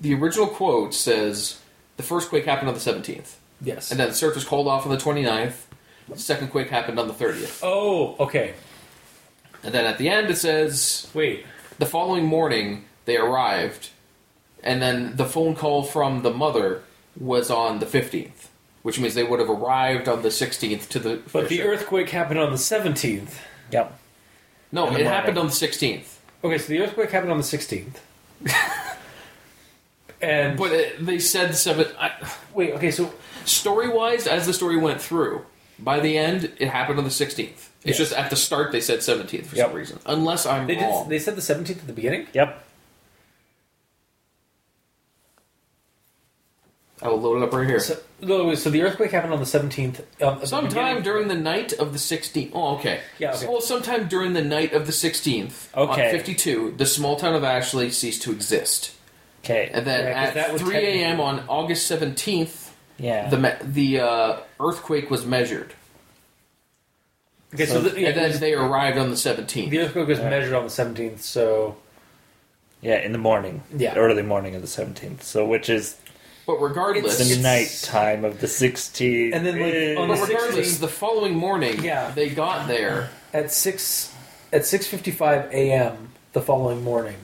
the 0.00 0.14
original 0.14 0.46
quote 0.46 0.94
says 0.94 1.60
the 1.96 2.04
first 2.04 2.28
quake 2.28 2.44
happened 2.44 2.68
on 2.68 2.74
the 2.74 2.80
seventeenth, 2.80 3.38
Yes. 3.60 3.90
and 3.90 3.98
then 3.98 4.08
the 4.08 4.14
search 4.14 4.34
was 4.34 4.44
called 4.44 4.68
off 4.68 4.86
on 4.86 4.92
the 4.92 4.98
29th. 4.98 5.64
The 6.08 6.18
second 6.18 6.48
quake 6.48 6.70
happened 6.70 6.98
on 6.98 7.06
the 7.06 7.12
thirtieth, 7.12 7.60
oh, 7.62 8.16
okay. 8.18 8.54
and 9.62 9.74
then 9.74 9.84
at 9.84 9.98
the 9.98 10.08
end 10.08 10.30
it 10.30 10.38
says 10.38 11.10
Wait. 11.12 11.44
the 11.78 11.84
following 11.84 12.24
morning 12.24 12.86
they 13.04 13.18
arrived, 13.18 13.90
and 14.62 14.80
then 14.80 15.16
the 15.16 15.26
phone 15.26 15.54
call 15.54 15.82
from 15.82 16.22
the 16.22 16.30
mother 16.32 16.82
was 17.20 17.50
on 17.50 17.78
the 17.80 17.84
fifteenth, 17.84 18.50
which 18.82 18.98
means 18.98 19.14
they 19.14 19.22
would 19.22 19.38
have 19.38 19.50
arrived 19.50 20.08
on 20.08 20.22
the 20.22 20.30
sixteenth 20.30 20.88
to 20.88 20.98
the. 20.98 21.20
But 21.30 21.50
the 21.50 21.58
fissure. 21.58 21.72
earthquake 21.72 22.08
happened 22.08 22.40
on 22.40 22.52
the 22.52 22.56
17th. 22.56 23.34
yep. 23.70 23.98
No, 24.72 24.90
it 24.96 25.04
happened 25.04 25.36
on 25.36 25.46
the 25.46 25.52
sixteenth. 25.52 26.22
Okay, 26.42 26.56
so 26.56 26.68
the 26.68 26.80
earthquake 26.80 27.10
happened 27.10 27.32
on 27.32 27.38
the 27.38 27.42
16th. 27.44 27.96
and. 30.22 30.56
But 30.56 30.72
it, 30.72 31.04
they 31.04 31.18
said 31.18 31.54
seven. 31.54 31.86
I, 31.98 32.12
wait, 32.54 32.72
okay, 32.74 32.90
so. 32.90 33.12
Story 33.48 33.88
wise, 33.88 34.26
as 34.26 34.46
the 34.46 34.52
story 34.52 34.76
went 34.76 35.00
through, 35.00 35.44
by 35.78 36.00
the 36.00 36.16
end 36.18 36.52
it 36.58 36.68
happened 36.68 36.98
on 36.98 37.04
the 37.04 37.10
sixteenth. 37.10 37.70
It's 37.84 37.98
Yes. 37.98 38.08
just 38.08 38.12
at 38.12 38.30
the 38.30 38.36
start 38.36 38.72
they 38.72 38.80
said 38.80 39.02
seventeenth 39.02 39.46
for 39.48 39.56
Yep. 39.56 39.66
some 39.68 39.76
reason, 39.76 39.98
unless 40.06 40.46
I'm 40.46 40.66
They, 40.66 40.76
wrong. 40.76 41.04
did, 41.04 41.10
they 41.10 41.18
said 41.18 41.36
the 41.36 41.42
17th 41.42 41.78
at 41.80 41.86
the 41.86 41.92
beginning? 41.92 42.26
Yep. 42.32 42.64
I 47.00 47.06
will 47.08 47.20
load 47.20 47.36
it 47.40 47.44
up 47.44 47.52
right 47.52 47.64
here. 47.66 47.78
So, 47.78 48.54
so 48.56 48.70
the 48.70 48.82
earthquake 48.82 49.12
happened 49.12 49.32
on 49.32 49.38
the 49.38 49.44
17th. 49.46 50.00
Um, 50.20 50.34
at 50.34 50.40
the 50.40 50.46
Sometime 50.48 51.00
during 51.02 51.28
the 51.28 51.36
night 51.36 51.72
of 51.74 51.92
the 51.92 51.98
16th. 51.98 52.50
Oh, 52.52 52.76
okay. 52.78 53.00
Yeah, 53.20 53.34
okay. 53.36 53.46
Well, 53.46 53.60
sometime 53.60 54.08
during 54.08 54.32
the 54.32 54.42
night 54.42 54.72
of 54.72 54.86
the 54.86 54.92
16th, 54.92 55.68
Okay. 55.76 56.06
on 56.06 56.10
52, 56.10 56.74
the 56.76 56.86
small 56.86 57.14
town 57.14 57.36
of 57.36 57.44
Ashley 57.44 57.90
ceased 57.92 58.22
to 58.22 58.32
exist. 58.32 58.90
Okay. 59.44 59.70
And 59.72 59.86
then 59.86 60.06
Yeah, 60.06 60.24
'cause 60.24 60.34
that 60.34 60.50
at 60.50 60.58
3 60.58 60.76
a.m. 60.76 61.20
on 61.20 61.44
August 61.48 61.86
17th, 61.86 62.67
yeah. 62.98 63.28
the 63.28 63.38
me- 63.38 63.50
the 63.62 64.00
uh, 64.00 64.36
earthquake 64.60 65.10
was 65.10 65.24
measured. 65.26 65.74
Okay, 67.54 67.64
so, 67.66 67.74
So- 67.82 67.88
the, 67.88 68.00
yeah, 68.00 68.08
and 68.08 68.16
then 68.34 68.40
they 68.40 68.52
arrived 68.54 68.98
on 68.98 69.10
the 69.10 69.16
17th. 69.16 69.70
the 69.70 69.80
earthquake 69.80 70.08
was 70.08 70.18
Yeah. 70.18 70.28
measured 70.30 70.52
on 70.54 70.64
the 70.64 70.70
17th, 70.70 71.20
so. 71.22 71.76
yeah, 72.82 72.98
in 73.00 73.12
the 73.12 73.18
morning. 73.18 73.62
Yeah. 73.76 73.94
Early 73.94 74.22
morning 74.22 74.54
of 74.54 74.60
the 74.62 74.68
17th. 74.68 75.22
So, 75.22 75.44
which 75.46 75.68
is 75.70 75.96
but 76.46 76.56
regardless, 76.62 77.18
the 77.36 77.42
night 77.42 77.78
time 77.82 78.24
of 78.24 78.40
the 78.40 78.46
16th. 78.46 79.34
And 79.34 79.44
then, 79.44 79.58
like, 79.60 79.98
on 79.98 80.08
but 80.08 80.16
the 80.26 80.32
regardless, 80.34 80.76
16th 80.76 80.80
the 80.80 80.88
following 80.88 81.34
morning, 81.34 81.82
Yeah. 81.82 82.10
they 82.14 82.28
got 82.30 82.68
there. 82.68 83.10
at 83.34 83.52
6 83.52 84.14
at 84.52 84.62
6:55 84.62 85.50
a.m. 85.52 86.08
the 86.32 86.40
following 86.40 86.82
morning 86.82 87.16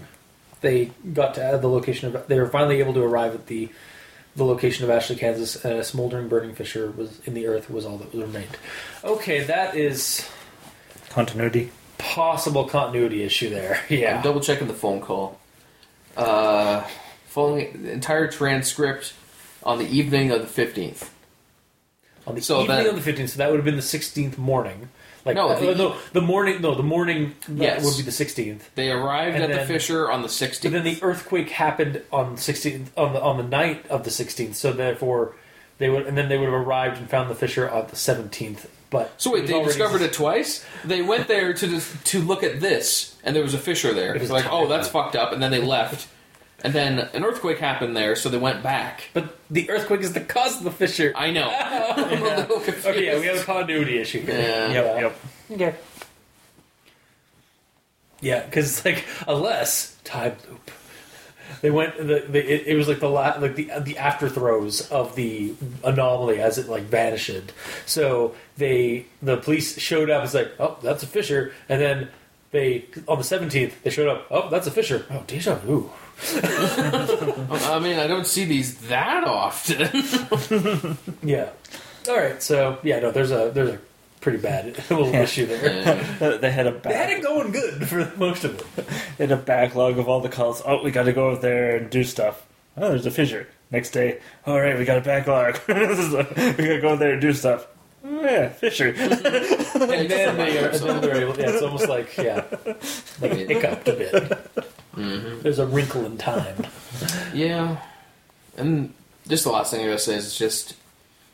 they 0.61 0.91
got 1.15 1.35
to 1.35 1.59
the 1.61 1.69
location 1.69 2.15
of 2.15 2.27
they 2.29 2.39
were 2.39 2.49
finally 2.49 2.79
able 2.81 2.93
to 2.95 3.03
arrive 3.03 3.35
at 3.35 3.47
the 3.47 3.69
the 4.37 4.45
location 4.45 4.85
of 4.85 4.91
Ashley, 4.91 5.17
Kansas, 5.17 5.65
and 5.65 5.75
a 5.79 5.85
smoldering 5.85 6.29
burning 6.29 6.55
fissure 6.55 6.91
was 6.91 7.21
in 7.25 7.35
the 7.35 7.47
earth 7.47 7.71
was 7.71 7.85
all 7.87 7.99
that 7.99 8.13
was 8.15 8.25
remained. 8.25 8.57
Okay, 9.05 9.45
that 9.45 9.77
is 9.77 10.29
Continuity. 11.11 11.71
possible 11.99 12.65
continuity 12.69 13.23
issue 13.23 13.49
there. 13.51 13.81
Yeah. 13.89 14.17
I'm 14.17 14.23
double 14.23 14.41
checking 14.41 14.67
the 14.67 14.75
phone 14.75 15.01
call. 15.01 15.39
Uh, 16.17 16.85
following 17.27 17.83
the 17.85 17.93
entire 17.93 18.29
transcript 18.31 19.15
on 19.63 19.79
the 19.79 19.87
evening 19.87 20.31
of 20.31 20.41
the 20.41 20.47
fifteenth. 20.47 21.13
on 22.27 22.35
the 22.35 22.41
so 22.43 22.63
evening 22.63 22.77
that- 22.79 22.87
of 22.87 22.97
the 22.97 23.03
fifteenth, 23.03 23.31
so 23.31 23.39
that 23.39 23.51
would 23.51 23.57
have 23.57 23.65
been 23.65 23.77
the 23.77 23.83
sixteenth 23.83 24.37
morning. 24.39 24.89
Like 25.25 25.37
No, 25.37 25.49
uh, 25.49 25.59
the- 25.59 25.75
no, 25.75 25.97
the 26.13 26.21
morning. 26.21 26.61
No, 26.61 26.75
the 26.75 26.83
morning 26.83 27.35
that 27.49 27.63
Yes. 27.63 27.85
would 27.85 27.97
be 27.97 28.03
the 28.03 28.13
sixteenth. 28.13 28.69
They 28.75 28.91
arrived 28.91 29.35
And 29.37 29.45
at 29.45 29.51
the 29.51 29.57
then- 29.57 29.67
fissure 29.67 30.11
on 30.11 30.23
the 30.23 30.29
sixteenth. 30.29 30.75
then 30.75 30.85
the 30.85 30.99
earthquake 31.03 31.51
happened 31.51 32.03
on 32.13 32.37
sixteenth 32.37 32.91
on 32.97 33.15
the 33.15 33.21
on 33.23 33.37
the 33.39 33.43
night 33.43 33.87
of 33.89 34.05
the 34.05 34.11
sixteenth. 34.11 34.57
So 34.57 34.73
therefore, 34.73 35.33
they 35.79 35.89
would 35.89 36.07
and 36.07 36.17
then 36.19 36.29
they 36.29 36.37
would 36.37 36.45
have 36.51 36.55
arrived 36.67 36.99
and 36.99 37.09
found 37.09 37.31
the 37.31 37.35
fissure 37.35 37.71
on 37.71 37.87
the 37.89 37.97
seventeenth. 37.97 38.67
But 38.91 39.13
so 39.17 39.33
wait, 39.33 39.47
they 39.47 39.61
discovered 39.65 40.03
it 40.03 40.13
twice. 40.13 40.65
They 40.85 41.01
went 41.03 41.27
there 41.27 41.53
to 41.55 41.81
to 41.81 42.21
look 42.21 42.43
at 42.45 42.61
this, 42.61 43.15
and 43.25 43.35
there 43.35 43.43
was 43.43 43.55
a 43.55 43.59
fissure 43.59 43.93
there. 43.95 44.15
It 44.15 44.21
was 44.21 44.31
like, 44.31 44.47
oh, 44.53 44.67
that's 44.69 44.89
fucked 44.89 45.17
up, 45.17 45.33
and 45.33 45.43
then 45.43 45.51
they 45.51 45.61
left. 45.61 46.07
And 46.65 46.73
then 46.73 46.99
an 47.13 47.23
earthquake 47.23 47.59
happened 47.59 47.95
there, 47.95 48.17
so 48.17 48.31
they 48.31 48.39
went 48.39 48.63
back. 48.63 49.11
But 49.13 49.37
the 49.51 49.69
earthquake 49.69 50.01
is 50.01 50.15
the 50.15 50.21
cause 50.21 50.57
of 50.57 50.65
the 50.65 50.71
fissure. 50.71 51.13
I 51.15 51.31
know. 51.31 51.51
I'm 51.61 52.23
a 52.23 52.25
little 52.25 52.61
confused. 52.61 52.87
Okay, 52.87 53.05
yeah, 53.05 53.21
we 53.21 53.27
have 53.27 53.39
a 53.39 53.45
continuity 53.45 53.99
issue 53.99 54.23
here. 54.23 54.39
Yeah. 54.39 54.73
Yep, 54.73 55.01
yep. 55.01 55.17
Okay. 55.53 55.75
Yeah, 58.23 58.47
because 58.47 58.71
it's 58.71 58.85
like 58.87 59.05
unless 59.29 59.95
time 60.05 60.37
loop, 60.49 60.71
they 61.61 61.71
went. 61.71 61.99
The, 61.99 62.25
the 62.27 62.39
it, 62.55 62.69
it 62.69 62.77
was 62.77 62.89
like 62.89 63.01
the 63.01 63.11
la- 63.11 63.37
like 63.39 63.57
the 63.57 63.71
the 63.81 63.97
afterthrows 63.97 64.91
of 64.91 65.15
the 65.17 65.53
anomaly 65.85 66.41
as 66.41 66.57
it 66.57 66.71
like 66.71 66.85
vanished. 66.85 67.53
So 67.85 68.35
they 68.57 69.05
the 69.21 69.37
police 69.37 69.79
showed 69.79 70.09
up. 70.09 70.25
It's 70.25 70.33
like 70.33 70.53
oh 70.59 70.79
that's 70.83 71.03
a 71.03 71.07
fissure, 71.07 71.53
and 71.69 71.79
then 71.79 72.09
they 72.53 72.87
on 73.07 73.19
the 73.19 73.25
seventeenth 73.25 73.83
they 73.83 73.91
showed 73.91 74.09
up. 74.09 74.27
Oh 74.31 74.49
that's 74.49 74.67
a 74.67 74.71
fissure. 74.71 75.05
Oh 75.11 75.25
deja 75.27 75.57
vu. 75.57 75.91
I 76.35 77.79
mean, 77.83 77.99
I 77.99 78.07
don't 78.07 78.27
see 78.27 78.45
these 78.45 78.77
that 78.89 79.25
often. 79.25 80.97
Yeah. 81.23 81.51
All 82.09 82.17
right. 82.17 82.43
So 82.43 82.79
yeah, 82.83 83.01
no, 83.01 83.11
there's 83.11 83.31
a 83.31 83.51
there's 83.55 83.71
a 83.71 83.79
pretty 84.21 84.39
bad 84.39 84.67
little 84.91 85.09
Yeah. 85.11 85.23
issue 85.23 85.47
there. 85.47 85.83
Yeah. 86.21 86.37
They 86.39 86.51
had 86.51 86.67
a 86.67 86.73
They 86.73 86.95
had 86.95 87.11
it 87.11 87.23
going 87.23 87.51
good 87.53 87.89
for 87.89 88.11
most 88.17 88.45
of 88.45 88.61
it. 88.79 88.87
they 89.19 89.27
had 89.27 89.33
a 89.39 89.41
backlog 89.41 89.99
of 89.99 90.09
all 90.09 90.21
the 90.21 90.29
calls. 90.29 90.63
Oh, 90.65 90.83
we 90.83 90.91
got 90.91 91.05
to 91.05 91.13
go 91.13 91.29
over 91.31 91.41
there 91.41 91.77
and 91.77 91.91
do 91.91 92.05
stuff. 92.05 92.45
Oh, 92.77 92.89
there's 92.91 93.07
a 93.07 93.11
fissure. 93.11 93.49
Next 93.71 93.91
day, 93.91 94.21
all 94.47 94.61
right, 94.61 94.79
we 94.79 94.85
got 94.85 94.99
a 94.99 95.01
backlog. 95.01 95.59
we 95.67 95.75
got 95.75 95.97
to 95.97 96.79
go 96.81 96.97
there 96.97 97.13
and 97.13 97.21
do 97.21 97.33
stuff. 97.33 97.67
Oh, 98.05 98.21
yeah, 98.23 98.49
fissure. 98.51 98.89
and 98.89 99.11
then 99.11 100.37
they 100.37 100.59
are, 100.59 100.69
and 100.69 100.81
then 100.81 101.01
they're 101.01 101.17
able. 101.23 101.39
Yeah, 101.39 101.49
it's 101.51 101.63
almost 101.63 101.89
like 101.89 102.15
yeah, 102.19 102.45
like 103.21 103.33
a 103.33 103.37
hiccuped 103.37 103.89
a 103.89 103.93
bit. 103.95 104.65
Mm-hmm. 104.95 105.43
There's 105.43 105.59
a 105.59 105.67
wrinkle 105.67 106.05
in 106.05 106.19
time. 106.19 106.67
Yeah. 107.35 107.79
And 108.57 108.95
just 109.27 109.43
the 109.43 109.51
last 109.51 109.73
thing 109.73 109.81
I 109.81 109.87
gotta 109.87 109.99
say 109.99 110.15
is 110.15 110.39
just 110.39 110.77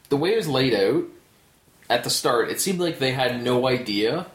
the 0.09 0.17
way 0.17 0.33
it 0.33 0.37
was 0.37 0.49
laid 0.49 0.73
out 0.75 1.05
at 1.91 2.05
the 2.05 2.09
start, 2.09 2.49
it 2.49 2.61
seemed 2.61 2.81
like 2.81 2.99
they 2.99 3.13
had 3.13 3.43
no 3.43 3.69
idea 3.69 4.27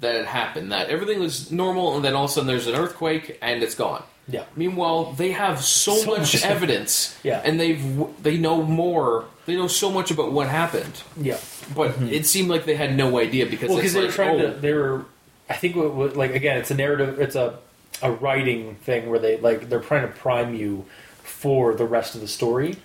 that 0.00 0.14
it 0.14 0.26
happened. 0.26 0.72
That 0.72 0.90
everything 0.90 1.20
was 1.20 1.50
normal, 1.50 1.96
and 1.96 2.04
then 2.04 2.14
all 2.14 2.24
of 2.24 2.30
a 2.30 2.32
sudden 2.34 2.46
there's 2.46 2.66
an 2.66 2.74
earthquake 2.74 3.38
and 3.40 3.62
it's 3.62 3.74
gone. 3.74 4.02
Yeah, 4.26 4.44
Meanwhile, 4.56 5.12
they 5.12 5.32
have 5.32 5.62
so, 5.62 5.94
So 5.96 6.06
much 6.06 6.34
much. 6.34 6.44
evidence, 6.44 7.14
Yeah. 7.22 7.42
and 7.44 7.60
they've 7.60 8.06
they 8.22 8.38
know 8.38 8.62
more. 8.62 9.26
They 9.44 9.54
know 9.54 9.68
so 9.68 9.90
much 9.90 10.10
about 10.10 10.32
what 10.32 10.48
happened, 10.48 11.02
yeah. 11.18 11.38
but 11.74 11.90
mm-hmm. 11.90 12.08
it 12.08 12.24
seemed 12.24 12.48
like 12.48 12.64
they 12.64 12.76
had 12.76 12.96
no 12.96 13.18
idea 13.18 13.44
because 13.44 13.68
Well, 13.68 13.76
because 13.76 13.92
they 13.92 14.06
were 14.06 14.10
trying 14.10 14.40
oh, 14.40 14.54
to. 14.54 14.60
They 14.60 14.72
were. 14.72 15.04
I 15.50 15.54
think 15.54 15.76
what, 15.76 15.94
what, 15.94 16.16
like 16.16 16.34
again, 16.34 16.56
it's 16.56 16.70
a 16.70 16.74
narrative. 16.74 17.20
It's 17.20 17.36
a 17.36 17.58
a 18.02 18.10
writing 18.10 18.74
thing 18.76 19.08
where 19.10 19.18
they 19.18 19.36
like 19.38 19.68
they're 19.68 19.80
trying 19.80 20.02
to 20.06 20.12
prime 20.14 20.54
you 20.54 20.84
for 21.22 21.74
the 21.74 21.84
rest 21.86 22.14
of 22.14 22.20
the 22.20 22.28
story 22.28 22.76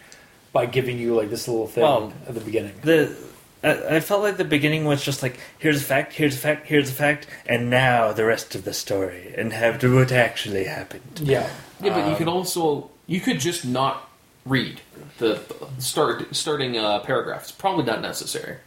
by 0.54 0.66
giving 0.66 0.98
you 0.98 1.16
like 1.16 1.30
this 1.30 1.48
little 1.48 1.68
thing 1.68 1.84
Well, 1.84 2.14
at 2.28 2.34
the 2.34 2.42
beginning. 2.42 2.74
the 2.84 3.16
I, 3.64 3.98
I 3.98 4.00
felt 4.00 4.22
like 4.24 4.38
the 4.38 4.46
beginning 4.46 4.86
was 4.86 5.04
just 5.04 5.22
like 5.22 5.40
here's 5.58 5.82
a 5.82 5.86
fact, 5.86 6.14
here's 6.14 6.36
a 6.36 6.38
fact, 6.40 6.68
here's 6.68 6.90
a 6.90 6.94
fact, 6.94 7.28
and 7.46 7.70
now 7.70 8.14
the 8.14 8.26
rest 8.26 8.56
of 8.56 8.64
the 8.66 8.74
story 8.74 9.34
and 9.38 9.52
have 9.54 9.80
to 9.80 9.94
what 9.96 10.12
actually 10.12 10.64
happened. 10.66 11.20
Yeah. 11.22 11.50
Yeah, 11.82 11.94
but 11.94 12.06
you 12.06 12.12
Um, 12.12 12.16
could 12.18 12.28
also 12.28 12.90
you 13.08 13.20
could 13.20 13.40
just 13.40 13.66
not 13.66 14.10
read 14.46 14.82
the 15.18 15.42
start 15.80 16.34
starting 16.36 16.78
uh, 16.78 17.00
paragraphs. 17.00 17.52
Probably 17.52 17.84
not 17.86 18.02
necessary. 18.02 18.58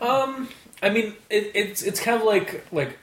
Um. 0.00 0.48
I 0.80 0.90
mean, 0.90 1.14
it, 1.28 1.50
it's 1.54 1.82
it's 1.82 2.00
kind 2.00 2.16
of 2.20 2.24
like 2.26 2.64
like. 2.72 2.98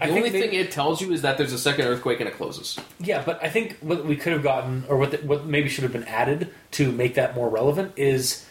The 0.00 0.06
I 0.06 0.10
only 0.10 0.30
thing 0.30 0.52
it 0.54 0.70
tells 0.70 1.00
you 1.00 1.12
is 1.12 1.22
that 1.22 1.36
there's 1.38 1.52
a 1.52 1.58
second 1.58 1.86
earthquake 1.86 2.20
and 2.20 2.28
it 2.28 2.34
closes. 2.36 2.78
Yeah, 2.98 3.22
but 3.24 3.42
I 3.44 3.48
think 3.50 3.76
what 3.80 4.04
we 4.04 4.16
could 4.16 4.32
have 4.32 4.42
gotten, 4.42 4.84
or 4.88 4.96
what 4.96 5.10
the, 5.10 5.18
what 5.18 5.44
maybe 5.46 5.68
should 5.68 5.82
have 5.84 5.92
been 5.92 6.04
added 6.04 6.48
to 6.72 6.90
make 6.90 7.14
that 7.14 7.34
more 7.34 7.48
relevant, 7.48 7.92
is 7.96 8.46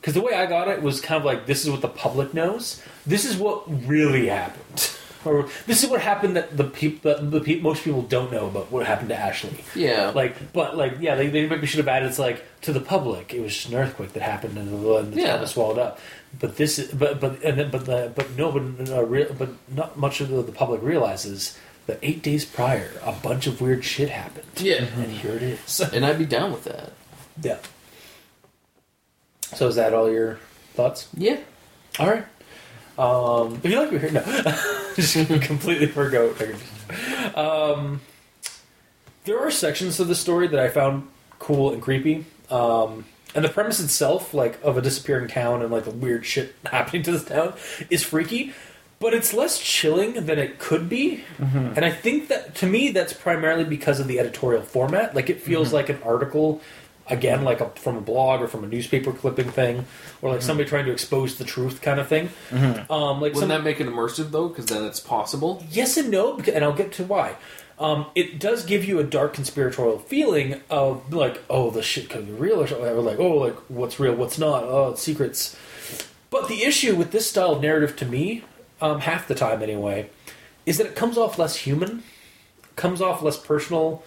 because 0.00 0.14
the 0.14 0.20
way 0.22 0.32
I 0.34 0.46
got 0.46 0.68
it 0.68 0.82
was 0.82 1.00
kind 1.00 1.18
of 1.18 1.24
like 1.24 1.46
this 1.46 1.64
is 1.64 1.70
what 1.70 1.82
the 1.82 1.88
public 1.88 2.32
knows. 2.32 2.82
This 3.06 3.24
is 3.24 3.36
what 3.36 3.64
really 3.86 4.28
happened, 4.28 4.90
or 5.24 5.48
this 5.66 5.82
is 5.84 5.90
what 5.90 6.00
happened 6.00 6.36
that 6.36 6.56
the 6.56 6.64
people, 6.64 7.14
the, 7.14 7.20
the 7.22 7.40
peop 7.40 7.60
most 7.62 7.82
people 7.84 8.02
don't 8.02 8.32
know 8.32 8.46
about 8.46 8.70
what 8.72 8.86
happened 8.86 9.08
to 9.10 9.16
Ashley. 9.18 9.64
Yeah, 9.74 10.10
Like, 10.10 10.52
but 10.52 10.76
like, 10.76 10.94
yeah, 11.00 11.14
they, 11.16 11.26
they 11.28 11.46
maybe 11.46 11.66
should 11.66 11.78
have 11.78 11.88
added. 11.88 12.08
It's 12.08 12.18
like 12.18 12.42
to 12.62 12.72
the 12.72 12.80
public, 12.80 13.34
it 13.34 13.40
was 13.40 13.52
just 13.54 13.68
an 13.68 13.74
earthquake 13.74 14.12
that 14.14 14.22
happened, 14.22 14.56
and 14.56 14.82
the, 14.84 14.96
and 14.96 15.12
the 15.12 15.20
Yeah. 15.20 15.32
town 15.32 15.40
was 15.42 15.50
swallowed 15.50 15.78
up. 15.78 15.98
But 16.38 16.56
this, 16.56 16.78
is, 16.78 16.92
but 16.92 17.20
but 17.20 17.42
and 17.42 17.58
then, 17.58 17.70
but 17.70 17.86
the, 17.86 18.12
but 18.14 18.36
no, 18.36 18.52
but 18.52 18.90
uh, 18.90 19.02
real, 19.04 19.32
but 19.38 19.50
not 19.74 19.96
much 19.96 20.20
of 20.20 20.28
the, 20.28 20.42
the 20.42 20.52
public 20.52 20.82
realizes 20.82 21.56
that 21.86 21.98
eight 22.02 22.22
days 22.22 22.44
prior, 22.44 22.90
a 23.04 23.12
bunch 23.12 23.46
of 23.46 23.60
weird 23.60 23.84
shit 23.84 24.10
happened. 24.10 24.46
yeah, 24.56 24.84
And 24.84 25.12
here 25.12 25.32
it 25.36 25.42
is. 25.42 25.80
and 25.80 26.04
I'd 26.04 26.18
be 26.18 26.26
down 26.26 26.52
with 26.52 26.64
that. 26.64 26.92
yeah. 27.42 27.58
So 29.54 29.68
is 29.68 29.76
that 29.76 29.94
all 29.94 30.10
your 30.10 30.38
thoughts? 30.74 31.08
Yeah, 31.16 31.38
All 31.98 32.10
right. 32.10 32.24
Um, 32.98 33.60
if 33.62 33.70
you 33.70 33.78
like 33.78 33.92
what 33.92 34.02
you 34.02 34.08
heard, 34.08 34.14
no, 34.14 34.22
just 34.96 35.14
completely 35.42 35.86
forgot. 35.86 36.34
Um, 37.36 38.00
there 39.24 39.38
are 39.38 39.50
sections 39.50 40.00
of 40.00 40.08
the 40.08 40.14
story 40.14 40.48
that 40.48 40.58
I 40.58 40.68
found 40.68 41.06
cool 41.38 41.72
and 41.72 41.80
creepy. 41.82 42.24
Um, 42.50 43.04
and 43.36 43.44
the 43.44 43.50
premise 43.50 43.78
itself, 43.80 44.32
like 44.34 44.58
of 44.64 44.76
a 44.78 44.82
disappearing 44.82 45.28
town 45.28 45.62
and 45.62 45.70
like 45.70 45.84
the 45.84 45.90
weird 45.90 46.24
shit 46.24 46.54
happening 46.70 47.02
to 47.04 47.12
this 47.12 47.24
town, 47.24 47.54
is 47.90 48.02
freaky. 48.02 48.54
But 48.98 49.12
it's 49.12 49.34
less 49.34 49.60
chilling 49.60 50.14
than 50.24 50.38
it 50.38 50.58
could 50.58 50.88
be, 50.88 51.22
mm-hmm. 51.36 51.74
and 51.76 51.84
I 51.84 51.90
think 51.90 52.28
that 52.28 52.54
to 52.56 52.66
me 52.66 52.92
that's 52.92 53.12
primarily 53.12 53.64
because 53.64 54.00
of 54.00 54.08
the 54.08 54.18
editorial 54.18 54.62
format. 54.62 55.14
Like 55.14 55.28
it 55.28 55.42
feels 55.42 55.68
mm-hmm. 55.68 55.76
like 55.76 55.88
an 55.90 56.02
article, 56.02 56.62
again, 57.06 57.44
like 57.44 57.60
a, 57.60 57.68
from 57.68 57.98
a 57.98 58.00
blog 58.00 58.40
or 58.40 58.48
from 58.48 58.64
a 58.64 58.66
newspaper 58.66 59.12
clipping 59.12 59.50
thing, 59.50 59.84
or 60.22 60.30
like 60.30 60.38
mm-hmm. 60.38 60.46
somebody 60.46 60.66
trying 60.66 60.86
to 60.86 60.92
expose 60.92 61.36
the 61.36 61.44
truth 61.44 61.82
kind 61.82 62.00
of 62.00 62.08
thing. 62.08 62.30
Um, 62.88 63.20
like 63.20 63.34
wouldn't 63.34 63.36
some, 63.36 63.48
that 63.50 63.62
make 63.64 63.82
it 63.82 63.86
immersive 63.86 64.30
though? 64.30 64.48
Because 64.48 64.64
then 64.64 64.86
it's 64.86 64.98
possible. 65.00 65.62
Yes 65.70 65.98
and 65.98 66.10
no, 66.10 66.38
and 66.38 66.64
I'll 66.64 66.72
get 66.72 66.92
to 66.92 67.04
why. 67.04 67.36
Um, 67.78 68.06
it 68.14 68.38
does 68.38 68.64
give 68.64 68.84
you 68.84 68.98
a 68.98 69.04
dark 69.04 69.34
conspiratorial 69.34 69.98
feeling 69.98 70.62
of 70.70 71.12
like, 71.12 71.42
oh, 71.50 71.70
the 71.70 71.82
shit 71.82 72.08
could 72.08 72.26
be 72.26 72.32
real, 72.32 72.62
or, 72.62 72.66
something, 72.66 73.04
like, 73.04 73.18
oh, 73.18 73.36
like 73.36 73.56
what's 73.68 74.00
real, 74.00 74.14
what's 74.14 74.38
not, 74.38 74.64
oh, 74.64 74.90
it's 74.90 75.02
secrets. 75.02 75.56
But 76.30 76.48
the 76.48 76.64
issue 76.64 76.96
with 76.96 77.12
this 77.12 77.28
style 77.28 77.52
of 77.52 77.62
narrative, 77.62 77.94
to 77.96 78.06
me, 78.06 78.44
um, 78.80 79.00
half 79.00 79.28
the 79.28 79.34
time 79.34 79.62
anyway, 79.62 80.08
is 80.64 80.78
that 80.78 80.86
it 80.86 80.96
comes 80.96 81.18
off 81.18 81.38
less 81.38 81.56
human, 81.56 82.02
comes 82.76 83.02
off 83.02 83.22
less 83.22 83.36
personal, 83.36 84.02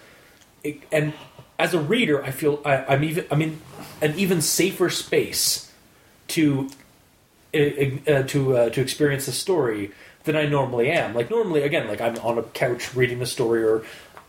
it, 0.63 0.81
and 0.91 1.13
as 1.59 1.73
a 1.73 1.79
reader, 1.79 2.23
I 2.23 2.31
feel 2.31 2.61
I, 2.65 2.85
I'm 2.85 3.03
even 3.03 3.25
I'm 3.29 3.41
in 3.41 3.61
an 4.01 4.13
even 4.17 4.41
safer 4.41 4.89
space 4.89 5.71
to 6.29 6.69
uh, 7.53 8.23
to 8.23 8.57
uh, 8.57 8.69
to 8.69 8.81
experience 8.81 9.25
the 9.25 9.31
story 9.31 9.91
than 10.23 10.35
I 10.35 10.45
normally 10.45 10.91
am. 10.91 11.13
Like 11.13 11.29
normally, 11.29 11.63
again, 11.63 11.87
like 11.87 12.01
I'm 12.01 12.17
on 12.17 12.37
a 12.37 12.43
couch 12.43 12.93
reading 12.95 13.19
the 13.19 13.25
story, 13.25 13.63
or 13.63 13.83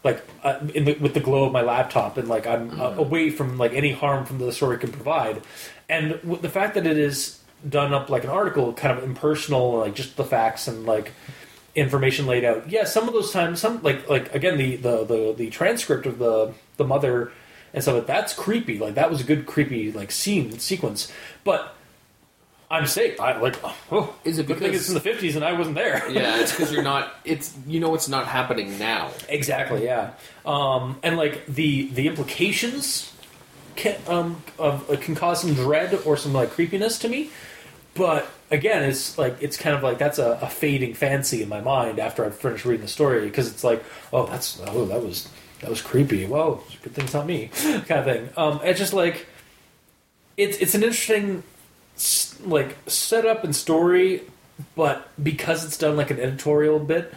like 0.05 0.23
uh, 0.43 0.61
in 0.75 0.85
the, 0.85 0.95
with 0.95 1.15
the 1.15 1.21
glow 1.21 1.45
of 1.45 1.53
my 1.53 1.63
laptop, 1.63 2.17
and 2.17 2.29
like 2.29 2.47
I'm 2.47 2.81
uh, 2.81 2.95
away 2.95 3.31
from 3.31 3.59
like 3.59 3.73
any 3.73 3.93
harm 3.93 4.25
from 4.25 4.39
the 4.39 4.53
story 4.53 4.79
can 4.79 4.93
provide. 4.93 5.43
And 5.89 6.13
w- 6.23 6.41
the 6.41 6.49
fact 6.49 6.75
that 6.75 6.87
it 6.87 6.97
is 6.97 7.41
done 7.69 7.93
up 7.93 8.09
like 8.09 8.25
an 8.25 8.31
article, 8.31 8.73
kind 8.73 8.97
of 8.97 9.05
impersonal, 9.05 9.79
like 9.79 9.95
just 9.95 10.17
the 10.17 10.25
facts 10.25 10.69
and 10.69 10.87
like 10.87 11.13
information 11.75 12.27
laid 12.27 12.45
out. 12.45 12.69
Yeah, 12.71 12.85
some 12.85 13.07
of 13.09 13.15
those 13.15 13.33
times, 13.33 13.61
some 13.61 13.83
like 13.83 14.09
like 14.09 14.35
again 14.35 14.57
the 14.57 14.77
the 14.77 15.05
the, 15.05 15.35
the 15.37 15.51
transcript 15.51 16.07
of 16.07 16.19
the 16.19 16.55
the 16.77 16.85
mother 16.85 17.33
and 17.75 17.83
stuff. 17.83 18.07
That's 18.07 18.33
creepy. 18.33 18.79
Like 18.79 18.95
that 18.95 19.11
was 19.11 19.21
a 19.21 19.25
good 19.25 19.47
creepy 19.47 19.93
like 19.93 20.13
scene 20.13 20.59
sequence, 20.59 21.13
but. 21.45 21.77
I'm 22.71 22.87
safe. 22.87 23.21
I 23.21 23.37
like. 23.39 23.57
Oh, 23.91 24.15
Is 24.25 24.39
it 24.39 24.47
because- 24.47 24.75
it's 24.77 24.89
in 24.89 24.95
the 24.95 25.01
fifties 25.01 25.35
and 25.37 25.45
I 25.45 25.53
wasn't 25.55 25.75
there? 25.75 26.09
Yeah, 26.11 26.41
it's 26.41 26.53
because 26.53 26.73
you're 26.73 26.83
not. 26.85 27.13
It's 27.25 27.53
you 27.67 27.81
know 27.81 27.95
it's 27.95 28.09
not 28.09 28.27
happening 28.27 28.79
now. 28.79 29.11
exactly. 29.29 29.85
Yeah. 29.85 30.13
Um, 30.47 30.99
and 31.03 31.17
like 31.17 31.47
the 31.47 31.89
the 31.89 32.07
implications 32.07 33.13
can 33.77 33.97
um 34.09 34.43
of 34.59 34.89
uh, 34.91 34.97
can 34.97 35.15
cause 35.15 35.41
some 35.41 35.55
dread 35.55 35.95
or 36.05 36.17
some 36.17 36.33
like 36.33 36.51
creepiness 36.51 36.99
to 37.01 37.09
me, 37.09 37.31
but 37.95 38.29
again, 38.51 38.83
it's 38.85 39.17
like 39.19 39.37
it's 39.41 39.57
kind 39.57 39.75
of 39.77 39.83
like 39.83 39.99
that's 39.99 40.19
a, 40.19 40.39
a 40.43 40.49
fading 40.49 40.95
fancy 40.95 41.43
in 41.43 41.49
my 41.49 41.61
mind 41.61 41.99
after 41.99 42.25
I've 42.25 42.37
finished 42.37 42.65
reading 42.65 42.83
the 42.83 42.89
story 42.89 43.25
because 43.25 43.49
it's 43.51 43.65
like, 43.65 43.83
oh, 44.13 44.27
that's 44.27 44.61
oh, 44.67 44.85
that 44.87 45.03
was 45.03 45.29
that 45.61 45.71
was 45.71 45.83
creepy. 45.83 46.27
Well, 46.27 46.63
good 46.83 46.95
thing 46.95 47.05
it's 47.05 47.15
not 47.15 47.27
me, 47.27 47.49
kind 47.57 47.91
of 47.91 48.05
thing. 48.05 48.29
Um, 48.37 48.61
it's 48.65 48.79
just 48.79 48.93
like 48.93 49.27
it's 50.37 50.57
it's 50.59 50.75
an 50.75 50.83
interesting 50.83 51.43
like 52.45 52.77
setup 52.87 53.45
and 53.45 53.55
story, 53.55 54.23
but 54.75 55.09
because 55.23 55.65
it's 55.65 55.79
done 55.79 55.97
like 55.97 56.11
an 56.11 56.21
editorial 56.21 56.79
bit, 56.79 57.13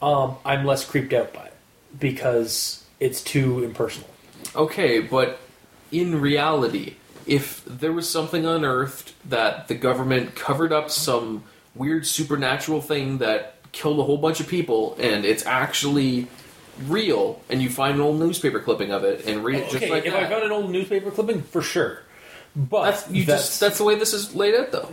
um, 0.00 0.36
I'm 0.44 0.64
less 0.64 0.84
creeped 0.84 1.12
out 1.12 1.32
by 1.32 1.46
it 1.46 1.54
because 1.98 2.84
it's 3.00 3.22
too 3.22 3.62
impersonal. 3.62 4.08
Okay, 4.54 5.00
but 5.00 5.38
in 5.90 6.20
reality, 6.20 6.94
if 7.26 7.64
there 7.64 7.92
was 7.92 8.08
something 8.08 8.44
unearthed 8.44 9.12
that 9.28 9.68
the 9.68 9.74
government 9.74 10.34
covered 10.34 10.72
up 10.72 10.90
some 10.90 11.44
weird 11.74 12.06
supernatural 12.06 12.80
thing 12.80 13.18
that 13.18 13.56
killed 13.72 13.98
a 13.98 14.02
whole 14.02 14.18
bunch 14.18 14.40
of 14.40 14.48
people, 14.48 14.96
and 14.98 15.24
it's 15.24 15.46
actually 15.46 16.26
real, 16.86 17.40
and 17.48 17.62
you 17.62 17.70
find 17.70 17.94
an 17.94 18.00
old 18.00 18.18
newspaper 18.18 18.60
clipping 18.60 18.90
of 18.90 19.04
it 19.04 19.26
and 19.26 19.44
read 19.44 19.58
it 19.58 19.70
just 19.70 19.76
okay, 19.76 19.90
like 19.90 20.06
if 20.06 20.12
that. 20.12 20.24
I 20.24 20.28
found 20.28 20.44
an 20.44 20.52
old 20.52 20.70
newspaper 20.70 21.10
clipping, 21.10 21.42
for 21.42 21.62
sure. 21.62 22.02
But 22.54 22.90
that's 22.90 23.10
you 23.10 23.24
just 23.24 23.60
that's 23.60 23.78
the 23.78 23.84
way 23.84 23.94
this 23.94 24.12
is 24.12 24.34
laid 24.34 24.54
out, 24.54 24.72
though. 24.72 24.90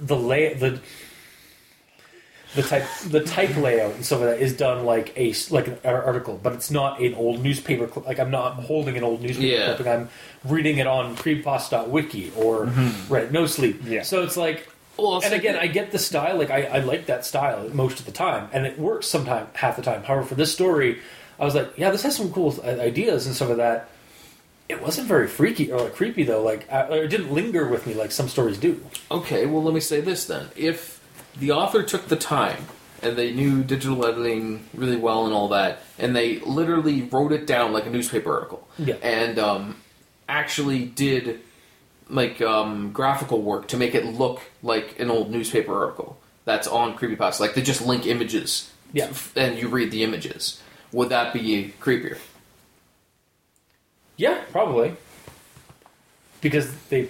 the 0.00 0.16
lay 0.16 0.54
the 0.54 0.80
the 2.54 2.62
type 2.62 2.84
the 3.06 3.20
type 3.20 3.56
layout 3.56 3.94
and 3.94 4.04
stuff 4.04 4.20
like 4.20 4.30
that 4.30 4.40
is 4.40 4.56
done 4.56 4.84
like 4.84 5.12
a 5.16 5.34
like 5.50 5.66
an 5.66 5.78
article, 5.84 6.38
but 6.42 6.52
it's 6.52 6.70
not 6.70 7.00
an 7.00 7.14
old 7.14 7.42
newspaper. 7.42 7.86
Clip. 7.86 8.06
Like 8.06 8.18
I'm 8.18 8.30
not 8.30 8.54
holding 8.54 8.96
an 8.96 9.04
old 9.04 9.20
newspaper 9.22 9.46
Yeah. 9.46 9.74
clipping. 9.74 9.92
I'm 9.92 10.08
reading 10.44 10.78
it 10.78 10.86
on 10.86 11.16
creepypasta.wiki 11.16 12.32
or 12.36 12.66
mm-hmm. 12.66 13.12
Reddit 13.12 13.32
No 13.32 13.46
Sleep. 13.46 13.80
Yeah. 13.84 14.02
So 14.02 14.22
it's 14.22 14.36
like. 14.36 14.68
Well, 14.96 15.20
and 15.22 15.32
again, 15.32 15.54
I 15.54 15.68
get 15.68 15.92
the 15.92 15.98
style. 15.98 16.36
Like 16.36 16.50
I, 16.50 16.64
I 16.64 16.78
like 16.80 17.06
that 17.06 17.24
style 17.24 17.68
most 17.72 18.00
of 18.00 18.06
the 18.06 18.12
time, 18.12 18.48
and 18.52 18.66
it 18.66 18.78
works 18.78 19.06
sometimes 19.06 19.48
half 19.54 19.76
the 19.76 19.82
time. 19.82 20.02
However, 20.02 20.24
for 20.24 20.34
this 20.34 20.52
story, 20.52 20.98
I 21.38 21.44
was 21.44 21.54
like, 21.54 21.72
yeah, 21.76 21.90
this 21.90 22.02
has 22.02 22.16
some 22.16 22.32
cool 22.32 22.58
ideas 22.64 23.26
and 23.26 23.34
stuff 23.36 23.48
like 23.50 23.58
that. 23.58 23.90
It 24.68 24.82
wasn't 24.82 25.08
very 25.08 25.26
freaky 25.28 25.72
or 25.72 25.80
like 25.80 25.94
creepy 25.94 26.24
though. 26.24 26.42
Like 26.42 26.70
I, 26.70 26.82
it 26.92 27.08
didn't 27.08 27.32
linger 27.32 27.66
with 27.68 27.86
me 27.86 27.94
like 27.94 28.12
some 28.12 28.28
stories 28.28 28.58
do. 28.58 28.84
Okay, 29.10 29.46
well, 29.46 29.62
let 29.62 29.72
me 29.74 29.80
say 29.80 30.00
this 30.00 30.26
then. 30.26 30.48
If 30.56 31.00
the 31.38 31.52
author 31.52 31.82
took 31.82 32.08
the 32.08 32.16
time 32.16 32.66
and 33.02 33.16
they 33.16 33.32
knew 33.32 33.62
digital 33.62 34.04
editing 34.04 34.64
really 34.74 34.96
well 34.96 35.24
and 35.24 35.32
all 35.34 35.48
that, 35.48 35.80
and 35.98 36.14
they 36.14 36.40
literally 36.40 37.02
wrote 37.02 37.32
it 37.32 37.46
down 37.46 37.72
like 37.72 37.86
a 37.86 37.90
newspaper 37.90 38.32
article, 38.34 38.68
Yeah. 38.78 38.96
and 38.96 39.38
um, 39.38 39.76
actually 40.28 40.84
did 40.84 41.40
like 42.10 42.40
um, 42.42 42.90
graphical 42.92 43.40
work 43.40 43.68
to 43.68 43.76
make 43.76 43.94
it 43.94 44.04
look 44.04 44.40
like 44.62 44.98
an 44.98 45.10
old 45.10 45.30
newspaper 45.30 45.74
article 45.82 46.18
that's 46.44 46.66
on 46.66 46.96
creepypasta, 46.96 47.40
like 47.40 47.54
they 47.54 47.62
just 47.62 47.86
link 47.86 48.04
images, 48.06 48.72
Yeah. 48.92 49.10
and 49.36 49.58
you 49.58 49.68
read 49.68 49.90
the 49.92 50.02
images. 50.02 50.60
Would 50.92 51.10
that 51.10 51.32
be 51.32 51.74
creepier? 51.80 52.18
Yeah, 54.18 54.42
probably. 54.52 54.94
Because 56.42 56.72
they 56.90 57.08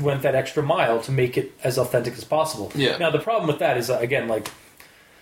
went 0.00 0.22
that 0.22 0.34
extra 0.34 0.62
mile 0.62 1.00
to 1.02 1.12
make 1.12 1.38
it 1.38 1.52
as 1.62 1.78
authentic 1.78 2.14
as 2.14 2.24
possible. 2.24 2.72
Yeah. 2.74 2.96
Now 2.98 3.10
the 3.10 3.18
problem 3.20 3.46
with 3.46 3.60
that 3.60 3.76
is 3.76 3.88
uh, 3.90 3.98
again 3.98 4.26
like 4.26 4.48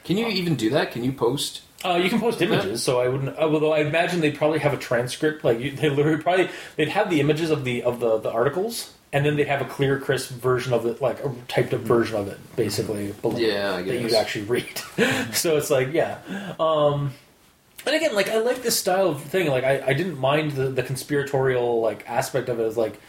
Can 0.05 0.17
you 0.17 0.27
even 0.29 0.55
do 0.57 0.71
that? 0.71 0.93
Can 0.93 1.05
you 1.05 1.13
post? 1.13 1.63
uh, 1.85 1.95
you 2.03 2.09
can 2.09 2.19
post 2.19 2.41
images, 2.41 2.83
so 2.83 3.01
I 3.01 3.07
wouldn't. 3.09 3.39
uh, 3.39 3.43
Although 3.43 3.73
I 3.73 3.81
imagine 3.81 4.21
they'd 4.21 4.37
probably 4.37 4.59
have 4.61 4.73
a 4.73 4.79
transcript. 4.79 5.45
Like 5.45 5.61
you, 5.61 5.71
they 5.77 5.89
literally 5.91 6.23
probably 6.23 6.49
they'd 6.77 6.89
have 6.89 7.11
the 7.11 7.21
images 7.21 7.51
of 7.51 7.65
the 7.65 7.83
of 7.83 8.01
the, 8.01 8.19
the 8.19 8.31
articles, 8.31 8.93
and 9.13 9.25
then 9.25 9.37
they'd 9.37 9.47
have 9.47 9.61
a 9.61 9.67
clear, 9.67 9.99
crisp 10.01 10.31
version 10.33 10.73
of 10.73 10.85
it, 10.87 11.01
like 11.01 11.23
a 11.25 11.33
typed 11.49 11.75
up 11.75 11.81
version 11.83 12.17
of 12.17 12.29
it, 12.29 12.39
basically. 12.57 13.13
below, 13.23 13.39
Yeah, 13.39 13.75
I 13.75 13.83
that 13.83 14.01
you'd 14.01 14.15
actually 14.15 14.47
read. 14.47 14.79
so 15.33 15.57
it's 15.59 15.71
like 15.71 15.93
yeah. 15.93 16.19
Um, 16.59 17.13
and 17.87 17.95
again, 17.95 18.15
like 18.15 18.29
I 18.29 18.39
like 18.39 18.63
this 18.63 18.79
style 18.79 19.09
of 19.09 19.23
thing. 19.23 19.49
Like 19.49 19.65
I, 19.65 19.81
I 19.87 19.93
didn't 19.93 20.19
mind 20.19 20.53
the, 20.53 20.69
the 20.71 20.83
conspiratorial 20.83 21.81
like 21.81 22.09
aspect 22.09 22.49
of 22.49 22.59
it 22.59 22.65
as 22.65 22.77
like 22.77 23.01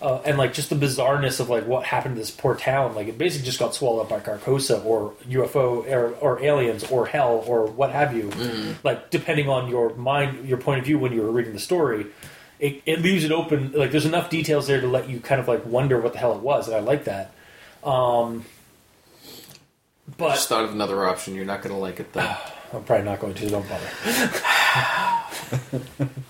uh, 0.00 0.20
and 0.24 0.38
like 0.38 0.54
just 0.54 0.70
the 0.70 0.76
bizarreness 0.76 1.40
of 1.40 1.50
like 1.50 1.66
what 1.66 1.84
happened 1.84 2.14
to 2.14 2.20
this 2.20 2.30
poor 2.30 2.56
town. 2.56 2.94
Like 2.94 3.06
it 3.06 3.18
basically 3.18 3.44
just 3.44 3.58
got 3.58 3.74
swallowed 3.74 4.02
up 4.02 4.08
by 4.08 4.20
Carcosa 4.20 4.82
or 4.84 5.12
UFO 5.28 5.86
or, 5.90 6.10
or 6.20 6.42
aliens 6.42 6.84
or 6.84 7.06
hell 7.06 7.44
or 7.46 7.66
what 7.66 7.90
have 7.90 8.16
you. 8.16 8.30
Like 8.82 9.10
depending 9.10 9.48
on 9.48 9.68
your 9.68 9.94
mind, 9.94 10.48
your 10.48 10.58
point 10.58 10.78
of 10.78 10.86
view 10.86 10.98
when 10.98 11.12
you 11.12 11.20
were 11.20 11.30
reading 11.30 11.52
the 11.52 11.58
story, 11.58 12.06
it, 12.58 12.82
it 12.86 13.02
leaves 13.02 13.24
it 13.24 13.32
open. 13.32 13.72
Like 13.72 13.90
there's 13.90 14.06
enough 14.06 14.30
details 14.30 14.66
there 14.66 14.80
to 14.80 14.88
let 14.88 15.08
you 15.10 15.20
kind 15.20 15.40
of 15.40 15.48
like 15.48 15.66
wonder 15.66 16.00
what 16.00 16.14
the 16.14 16.18
hell 16.18 16.34
it 16.34 16.40
was, 16.40 16.66
and 16.66 16.76
I 16.76 16.80
like 16.80 17.04
that. 17.04 17.34
Um, 17.84 18.46
I 20.08 20.12
but 20.16 20.30
just 20.30 20.48
thought 20.48 20.64
of 20.64 20.72
another 20.72 21.06
option. 21.06 21.34
You're 21.34 21.44
not 21.44 21.60
going 21.60 21.74
to 21.74 21.80
like 21.80 22.00
it 22.00 22.14
though. 22.14 22.34
I'm 22.74 22.82
probably 22.84 23.04
not 23.04 23.20
going 23.20 23.34
to. 23.34 23.48
Don't 23.48 23.66
bother. 23.68 23.88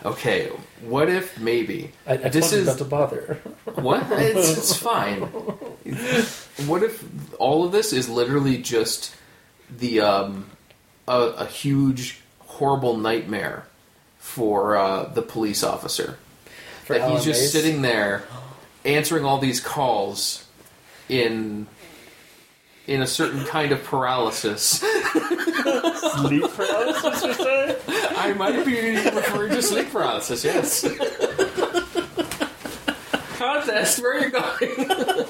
Okay, 0.05 0.49
what 0.83 1.09
if 1.09 1.39
maybe 1.39 1.93
I, 2.07 2.15
I 2.15 2.29
this 2.29 2.53
is 2.53 2.67
not 2.67 2.79
to 2.79 2.85
bother. 2.85 3.41
what? 3.75 4.05
It's, 4.11 4.59
it's 4.59 4.77
fine. 4.77 5.23
What 6.67 6.83
if 6.83 7.05
all 7.39 7.65
of 7.65 7.73
this 7.73 7.93
is 7.93 8.09
literally 8.09 8.59
just 8.59 9.15
the 9.75 10.01
um, 10.01 10.51
a, 11.09 11.21
a 11.21 11.47
huge 11.47 12.21
horrible 12.41 12.97
nightmare 12.99 13.67
for 14.19 14.77
uh, 14.77 15.05
the 15.05 15.23
police 15.23 15.63
officer? 15.63 16.19
For 16.85 16.95
that 16.95 17.03
Alan 17.03 17.17
he's 17.17 17.25
just 17.25 17.41
Mace? 17.43 17.53
sitting 17.53 17.83
there 17.83 18.25
answering 18.85 19.25
all 19.25 19.39
these 19.39 19.61
calls 19.61 20.45
in 21.09 21.67
in 22.87 23.01
a 23.01 23.07
certain 23.07 23.45
kind 23.47 23.73
of 23.73 23.83
paralysis. 23.85 24.85
Sleep 25.93 26.51
paralysis, 26.53 27.25
you 27.25 27.35
say? 27.35 27.77
I 28.17 28.33
might 28.33 28.65
be 28.65 28.97
referring 28.97 29.51
to 29.53 29.63
sleep 29.63 29.91
paralysis, 29.91 30.45
yes. 30.45 30.83
Contest, 33.37 34.01
where 34.01 34.19
are 34.19 34.21
you 34.21 34.31
going? 34.31 35.29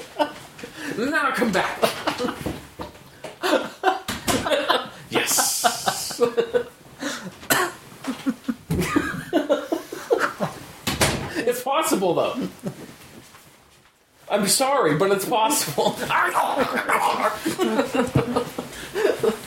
now 1.11 1.31
come 1.31 1.51
back. 1.51 1.79
yes. 5.09 6.21
it's 11.37 11.61
possible, 11.61 12.13
though. 12.13 12.47
I'm 14.29 14.47
sorry, 14.47 14.95
but 14.97 15.11
it's 15.11 15.25
possible. 15.25 15.95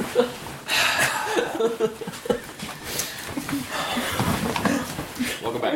Welcome 5.42 5.60
back. 5.60 5.74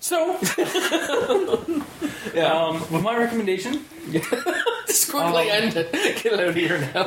So, 0.00 0.36
Yeah. 2.34 2.52
um, 2.52 2.80
with 2.90 3.02
my 3.02 3.16
recommendation, 3.16 3.84
Just 4.86 5.10
quickly 5.10 5.50
Um, 5.50 5.62
end 5.62 5.76
it. 5.76 6.22
Get 6.22 6.32
out 6.34 6.40
of 6.48 6.54
here 6.56 6.78
now. 6.94 7.04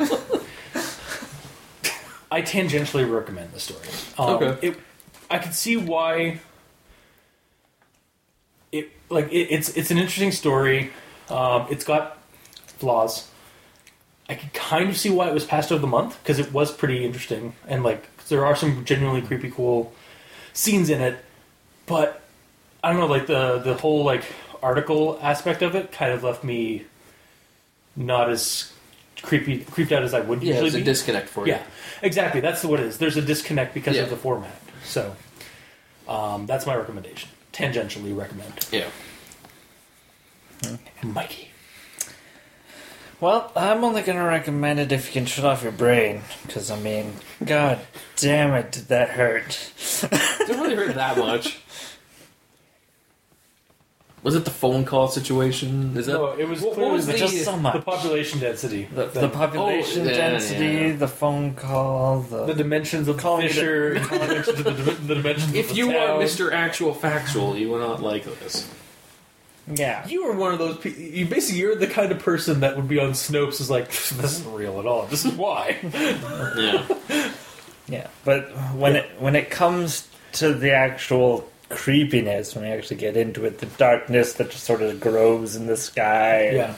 I 2.30 2.42
tangentially 2.42 3.08
recommend 3.10 3.52
the 3.52 3.60
story. 3.60 3.86
Um, 4.18 4.30
Okay. 4.42 4.68
It, 4.68 4.78
I 5.30 5.38
can 5.38 5.52
see 5.52 5.76
why. 5.76 6.40
It 8.72 8.90
like 9.08 9.30
it, 9.32 9.48
it's 9.50 9.76
it's 9.76 9.90
an 9.90 9.98
interesting 9.98 10.32
story. 10.32 10.90
Um, 11.28 11.66
it's 11.70 11.84
got 11.84 12.18
flaws. 12.78 13.30
I 14.28 14.34
can 14.34 14.50
kind 14.50 14.88
of 14.88 14.96
see 14.96 15.10
why 15.10 15.28
it 15.28 15.34
was 15.34 15.44
passed 15.44 15.70
over 15.70 15.80
the 15.80 15.86
month 15.86 16.18
because 16.22 16.38
it 16.38 16.52
was 16.52 16.72
pretty 16.72 17.04
interesting 17.04 17.54
and 17.68 17.84
like 17.84 18.08
there 18.26 18.44
are 18.44 18.56
some 18.56 18.84
genuinely 18.84 19.22
creepy, 19.22 19.50
cool 19.50 19.92
scenes 20.52 20.90
in 20.90 21.00
it. 21.00 21.16
But 21.86 22.22
I 22.82 22.90
don't 22.90 22.98
know, 23.00 23.06
like 23.06 23.26
the 23.28 23.58
the 23.58 23.74
whole 23.74 24.04
like 24.04 24.24
article 24.62 25.18
aspect 25.22 25.62
of 25.62 25.74
it 25.76 25.92
kind 25.92 26.12
of 26.12 26.24
left 26.24 26.42
me 26.42 26.84
not 27.94 28.28
as 28.28 28.72
creepy 29.22 29.60
creeped 29.64 29.92
out 29.92 30.02
as 30.02 30.12
I 30.12 30.20
would 30.20 30.42
Yeah, 30.42 30.54
usually 30.54 30.70
there's 30.70 30.82
a 30.82 30.84
disconnect 30.84 31.28
for 31.28 31.46
you. 31.46 31.52
Yeah, 31.52 31.62
exactly. 32.02 32.40
That's 32.40 32.64
what 32.64 32.80
it 32.80 32.86
is. 32.86 32.98
There's 32.98 33.16
a 33.16 33.22
disconnect 33.22 33.74
because 33.74 33.96
Yeah. 33.96 34.02
of 34.02 34.10
the 34.10 34.16
format. 34.16 34.60
So 34.84 35.14
um, 36.08 36.46
that's 36.46 36.66
my 36.66 36.74
recommendation. 36.74 37.28
Tangentially 37.56 38.14
recommend. 38.14 38.52
Yeah. 38.70 38.88
Hmm. 40.62 41.12
Mikey. 41.12 41.48
Well, 43.18 43.50
I'm 43.56 43.82
only 43.82 44.02
going 44.02 44.18
to 44.18 44.24
recommend 44.24 44.78
it 44.78 44.92
if 44.92 45.06
you 45.06 45.12
can 45.14 45.24
shut 45.24 45.46
off 45.46 45.62
your 45.62 45.72
brain. 45.72 46.20
Because, 46.46 46.70
I 46.70 46.78
mean, 46.78 47.14
god 47.42 47.80
damn 48.16 48.52
it, 48.52 48.72
did 48.72 48.88
that 48.88 49.08
hurt. 49.08 49.72
Didn't 50.02 50.60
really 50.60 50.74
hurt 50.74 50.94
that 50.96 51.16
much. 51.16 51.58
Was 54.22 54.34
it 54.34 54.44
the 54.44 54.50
phone 54.50 54.84
call 54.84 55.06
situation? 55.08 55.96
Is 55.96 56.06
that 56.06 56.14
No, 56.14 56.32
it 56.32 56.48
was 56.48 56.60
what, 56.60 56.70
what 56.70 56.74
clearly 56.76 56.92
was 56.94 57.06
the- 57.06 57.12
the, 57.12 57.18
just 57.18 57.44
so 57.44 57.56
much. 57.56 57.74
the 57.74 57.82
population 57.82 58.40
density, 58.40 58.84
The, 58.92 59.06
thing. 59.08 59.20
the 59.22 59.28
oh, 59.28 59.30
population 59.30 60.02
Oh, 60.02 60.10
yeah, 60.10 60.16
density, 60.16 60.64
yeah. 60.66 60.92
the 60.96 61.06
phone 61.06 61.54
call, 61.54 62.20
the, 62.20 62.46
the 62.46 62.54
dimensions 62.54 63.06
of 63.08 63.16
the 63.16 63.22
Calling 63.22 63.46
it- 63.46 63.52
fissure, 63.52 63.94
the 64.00 64.08
dimensions 64.18 64.58
of 64.60 64.64
the, 64.64 64.72
the 64.92 65.14
dimensions 65.14 65.54
If 65.54 65.66
of 65.66 65.70
the 65.72 65.76
you 65.76 65.92
town. 65.92 65.96
are 66.18 66.22
Mr. 66.22 66.52
Actual 66.52 66.92
Factual, 66.92 67.56
you 67.56 67.68
will 67.68 67.78
not 67.78 68.02
like 68.02 68.24
this. 68.40 68.68
yeah. 69.72 70.06
You 70.08 70.24
are 70.24 70.34
one 70.36 70.52
of 70.52 70.58
those. 70.58 70.78
pe- 70.78 70.90
You 70.98 71.26
basically 71.26 71.60
you're 71.60 71.76
the 71.76 71.86
kind 71.86 72.10
of 72.10 72.18
person 72.18 72.60
that 72.60 72.74
would 72.76 72.88
be 72.88 72.98
on 72.98 73.10
Snopes. 73.12 73.60
Is 73.60 73.70
like 73.70 73.88
this 73.88 74.12
isn't 74.12 74.52
real 74.52 74.80
at 74.80 74.86
all. 74.86 75.06
This 75.06 75.24
is 75.24 75.32
why. 75.34 75.76
Yeah. 76.56 76.86
Yeah, 77.88 78.08
but 78.24 78.48
when 78.74 78.96
it 78.96 79.08
when 79.20 79.36
it 79.36 79.48
comes 79.50 80.08
to 80.32 80.52
the 80.52 80.72
actual 80.72 81.48
creepiness, 81.68 82.54
when 82.54 82.64
we 82.64 82.70
actually 82.70 82.96
get 82.96 83.16
into 83.16 83.44
it, 83.44 83.58
the 83.58 83.66
darkness 83.66 84.34
that 84.34 84.50
just 84.50 84.64
sort 84.64 84.82
of 84.82 85.00
grows 85.00 85.56
in 85.56 85.66
the 85.66 85.76
sky, 85.76 86.50
yeah, 86.50 86.74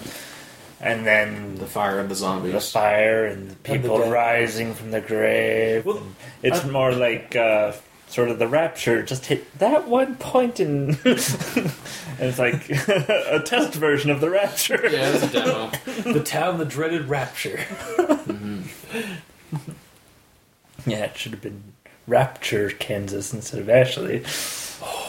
and 0.81 1.07
then 1.07 1.57
the 1.57 1.67
fire 1.67 1.99
and 1.99 2.09
the 2.09 2.15
zombies, 2.15 2.53
the 2.53 2.61
fire 2.61 3.27
and 3.27 3.49
the 3.49 3.51
And 3.51 3.51
the 3.51 3.57
people 3.89 3.99
rising 4.11 4.75
from 4.75 4.91
the 4.91 5.01
grave. 5.01 5.85
Well, 5.85 6.03
it's 6.43 6.65
I- 6.65 6.69
more 6.71 6.93
like 6.93 7.35
uh, 7.37 7.73
sort 8.09 8.31
of 8.31 8.39
the 8.39 8.49
rapture 8.49 9.03
just 9.03 9.27
hit 9.27 9.59
that 9.59 9.87
one 9.89 10.15
point 10.17 10.61
in, 10.61 10.91
and 10.91 10.97
it's 11.05 12.39
like 12.39 12.71
a 12.89 13.43
test 13.45 13.75
version 13.75 14.11
of 14.11 14.21
the 14.21 14.31
rapture. 14.31 14.81
Yeah, 14.91 15.11
it's 15.15 15.25
a 15.25 15.29
demo. 15.33 15.71
the 16.13 16.23
town, 16.25 16.59
the 16.59 16.65
dreaded 16.65 17.09
rapture. 17.09 17.61
Yeah, 20.87 21.05
it 21.05 21.17
should 21.19 21.33
have 21.33 21.43
been 21.43 21.63
Rapture, 22.07 22.71
Kansas 22.71 23.35
instead 23.35 23.61
of 23.61 23.69
Ashley. 23.69 24.25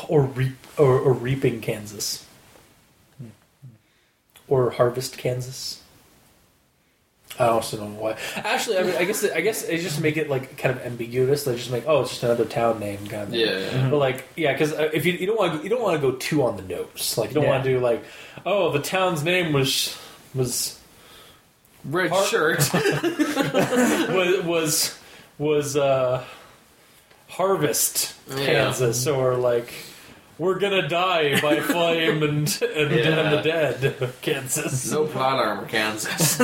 Or 0.08 0.24
reap 0.24 0.56
or, 0.78 0.98
or 1.00 1.14
reaping 1.14 1.62
Kansas, 1.62 2.26
or 4.48 4.72
harvest 4.72 5.18
Kansas. 5.18 5.82
I 7.38 7.46
also 7.48 7.78
don't 7.78 7.94
know 7.94 8.02
why. 8.02 8.18
Actually, 8.36 8.80
I 8.80 8.84
mean, 8.84 8.96
I 8.96 9.06
guess 9.06 9.24
I 9.24 9.40
guess 9.40 9.64
they 9.64 9.78
just 9.78 10.02
make 10.02 10.18
it 10.18 10.30
like 10.30 10.58
kind 10.58 10.76
of 10.78 10.86
ambiguous. 10.86 11.46
They 11.46 11.56
just 11.56 11.72
make 11.72 11.86
oh, 11.88 12.02
it's 12.02 12.10
just 12.10 12.24
another 12.24 12.44
town 12.44 12.80
name 12.80 12.98
kind 13.08 13.24
of. 13.24 13.30
thing. 13.30 13.40
Yeah. 13.40 13.90
But 13.90 13.98
like, 13.98 14.26
yeah, 14.36 14.52
because 14.52 14.74
if 14.94 15.06
you, 15.06 15.14
you 15.14 15.26
don't 15.28 15.38
want 15.38 15.58
to, 15.58 15.64
you 15.64 15.70
don't 15.70 15.82
want 15.82 16.02
to 16.02 16.12
go 16.12 16.18
too 16.18 16.44
on 16.44 16.58
the 16.58 16.64
nose. 16.64 17.18
Like, 17.18 17.30
you 17.30 17.36
don't 17.36 17.44
Yeah. 17.46 17.50
want 17.52 17.64
to 17.64 17.70
do 17.70 17.80
like, 17.80 18.04
oh, 18.46 18.72
the 18.74 18.80
town's 18.82 19.24
name 19.24 19.54
was 19.54 19.98
was 20.36 20.78
Red 21.86 22.10
Har- 22.10 22.26
shirt. 22.26 22.60
was 22.74 24.44
was 24.44 25.00
was 25.38 25.78
uh, 25.78 26.24
Harvest, 27.40 28.14
Kansas 28.28 28.38
Yeah. 28.42 28.46
Kansas, 28.46 29.08
or 29.08 29.36
like 29.36 29.72
We're 30.38 30.60
gonna 30.60 30.90
die 30.90 31.40
by 31.40 31.60
flame 31.72 32.22
and 32.22 32.62
and, 32.62 32.92
Yeah. 32.92 33.20
and 33.20 33.38
the 33.38 33.42
dead, 33.42 34.12
Kansas. 34.22 34.92
No 34.92 35.06
plot 35.06 35.40
armor, 35.40 35.66
Kansas. 35.66 36.38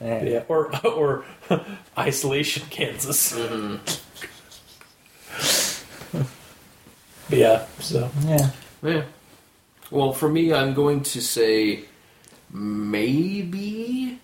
Yeah. 0.00 0.22
Yeah, 0.24 0.42
or 0.48 0.70
or 0.86 1.24
isolation, 1.98 2.62
Kansas. 2.70 3.32
Mhm. 3.32 3.80
Yeah, 7.30 7.66
so 7.80 8.10
Yeah. 8.24 8.50
Yeah. 8.82 9.02
Well, 9.90 10.12
for 10.12 10.28
me, 10.28 10.52
I'm 10.52 10.74
going 10.74 11.02
to 11.02 11.20
say 11.22 11.84
maybe. 12.52 14.20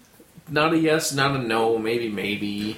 Not 0.49 0.73
a 0.75 0.79
yes, 0.79 1.13
not 1.13 1.35
a 1.35 1.39
no. 1.39 1.79
Maybe, 1.79 2.09
maybe. 2.11 2.77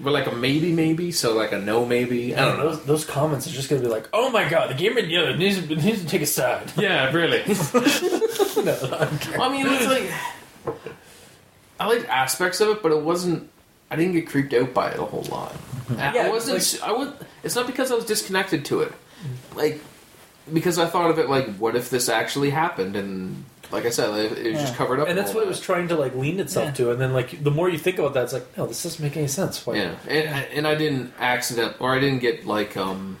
But 0.00 0.12
like 0.12 0.26
a 0.26 0.34
maybe, 0.34 0.72
maybe. 0.72 1.12
So 1.12 1.34
like 1.34 1.52
a 1.52 1.58
no, 1.58 1.84
maybe. 1.84 2.34
I 2.34 2.44
don't 2.44 2.58
know. 2.58 2.70
Those, 2.70 2.84
those 2.84 3.04
comments 3.04 3.46
are 3.46 3.50
just 3.50 3.68
gonna 3.68 3.82
be 3.82 3.88
like, 3.88 4.08
"Oh 4.12 4.30
my 4.30 4.48
god, 4.48 4.70
the 4.70 4.74
game 4.74 4.96
yeah, 4.98 5.34
needs, 5.36 5.66
to- 5.66 5.76
needs 5.76 6.00
to 6.02 6.06
take 6.06 6.22
a 6.22 6.26
side." 6.26 6.72
Yeah, 6.78 7.10
really. 7.12 7.38
no, 8.64 8.98
I'm. 8.98 9.40
I 9.40 9.48
mean, 9.50 9.66
it's 9.66 9.86
like 9.86 10.10
I 11.80 11.86
liked 11.86 12.08
aspects 12.08 12.60
of 12.60 12.68
it, 12.68 12.82
but 12.82 12.92
it 12.92 13.00
wasn't. 13.00 13.50
I 13.90 13.96
didn't 13.96 14.12
get 14.12 14.26
creeped 14.28 14.52
out 14.54 14.74
by 14.74 14.90
it 14.90 14.98
a 14.98 15.04
whole 15.04 15.24
lot. 15.24 15.52
Mm-hmm. 15.52 16.14
Yeah, 16.16 16.26
I 16.26 16.30
wasn't. 16.30 16.82
I 16.82 16.92
was. 16.92 17.12
It's 17.42 17.54
not 17.54 17.66
because 17.66 17.92
I 17.92 17.94
was 17.94 18.06
disconnected 18.06 18.64
to 18.66 18.80
it, 18.80 18.92
like 19.54 19.80
because 20.52 20.78
I 20.78 20.86
thought 20.86 21.10
of 21.10 21.18
it 21.18 21.28
like, 21.28 21.56
what 21.56 21.76
if 21.76 21.90
this 21.90 22.08
actually 22.08 22.50
happened? 22.50 22.96
And 22.96 23.44
like 23.74 23.84
I 23.86 23.90
said, 23.90 24.08
it, 24.18 24.38
it 24.46 24.52
was 24.52 24.60
just 24.62 24.74
covered 24.76 25.00
up. 25.00 25.08
and 25.08 25.18
that's 25.18 25.30
all 25.30 25.36
what 25.36 25.44
it 25.44 25.48
was 25.48 25.60
trying 25.60 25.88
to 25.88 25.96
like 25.96 26.14
lean 26.14 26.40
itself 26.40 26.66
Yeah. 26.68 26.72
to. 26.86 26.90
And 26.92 27.00
then 27.00 27.12
like 27.12 27.42
the 27.44 27.50
more 27.50 27.68
you 27.68 27.78
think 27.78 27.98
about 27.98 28.14
that, 28.14 28.24
it's 28.24 28.32
like, 28.32 28.46
no, 28.56 28.66
this 28.66 28.82
doesn't 28.82 29.02
make 29.02 29.16
any 29.16 29.28
sense. 29.28 29.66
Why? 29.66 29.74
Yeah, 29.76 29.94
and 30.08 30.28
and 30.56 30.66
I 30.66 30.74
didn't 30.76 31.12
accident 31.18 31.76
or 31.80 31.94
I 31.94 31.98
didn't 31.98 32.20
get 32.20 32.46
like 32.46 32.76
um, 32.76 33.18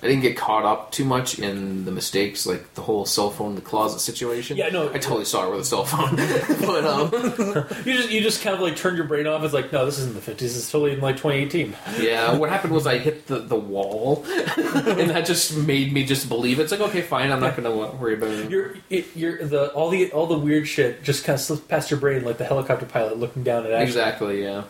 I 0.00 0.06
didn't 0.06 0.22
get 0.22 0.36
caught 0.36 0.64
up 0.64 0.92
too 0.92 1.04
much 1.04 1.40
in 1.40 1.84
the 1.84 1.90
mistakes, 1.90 2.46
like 2.46 2.74
the 2.74 2.82
whole 2.82 3.04
cell 3.04 3.30
phone 3.30 3.50
in 3.50 3.54
the 3.56 3.60
closet 3.60 3.98
situation. 3.98 4.56
Yeah, 4.56 4.68
no. 4.68 4.88
I 4.90 4.98
totally 4.98 5.24
saw 5.24 5.48
it 5.48 5.50
with 5.50 5.62
a 5.62 5.64
cell 5.64 5.84
phone, 5.84 6.14
but 6.60 6.84
um, 6.84 7.10
You 7.84 7.94
just 7.94 8.10
you 8.10 8.20
just 8.20 8.40
kind 8.42 8.54
of 8.54 8.62
like 8.62 8.76
turned 8.76 8.96
your 8.96 9.06
brain 9.06 9.26
off. 9.26 9.42
It's 9.42 9.52
like, 9.52 9.72
no, 9.72 9.84
this 9.84 9.98
isn't 9.98 10.14
the 10.14 10.20
fifties. 10.20 10.56
It's 10.56 10.70
totally 10.70 10.92
in 10.92 11.00
like 11.00 11.16
2018. 11.16 11.74
yeah, 12.00 12.32
what 12.36 12.48
happened 12.48 12.74
was 12.74 12.86
I 12.86 12.98
hit 12.98 13.26
the 13.26 13.40
the 13.40 13.56
wall, 13.56 14.24
and 14.56 15.10
that 15.10 15.26
just 15.26 15.56
made 15.56 15.92
me 15.92 16.04
just 16.04 16.28
believe 16.28 16.60
it. 16.60 16.62
It's 16.62 16.72
like 16.72 16.80
okay, 16.80 17.02
fine, 17.02 17.32
I'm 17.32 17.40
not 17.40 17.56
gonna 17.56 17.74
worry 17.74 18.14
about 18.14 18.30
it. 18.30 18.50
You're 18.50 18.76
it, 18.90 19.08
you're 19.16 19.44
the 19.44 19.72
all 19.72 19.90
the 19.90 20.12
all 20.12 20.26
the 20.28 20.38
weird 20.38 20.68
shit 20.68 21.02
just 21.02 21.24
kind 21.24 21.34
of 21.34 21.40
slipped 21.40 21.66
past 21.66 21.90
your 21.90 21.98
brain 21.98 22.24
like 22.24 22.38
the 22.38 22.44
helicopter 22.44 22.86
pilot 22.86 23.18
looking 23.18 23.42
down 23.42 23.66
at 23.66 23.72
Ashley. 23.72 23.84
Exactly, 23.84 24.42
yeah. 24.44 24.62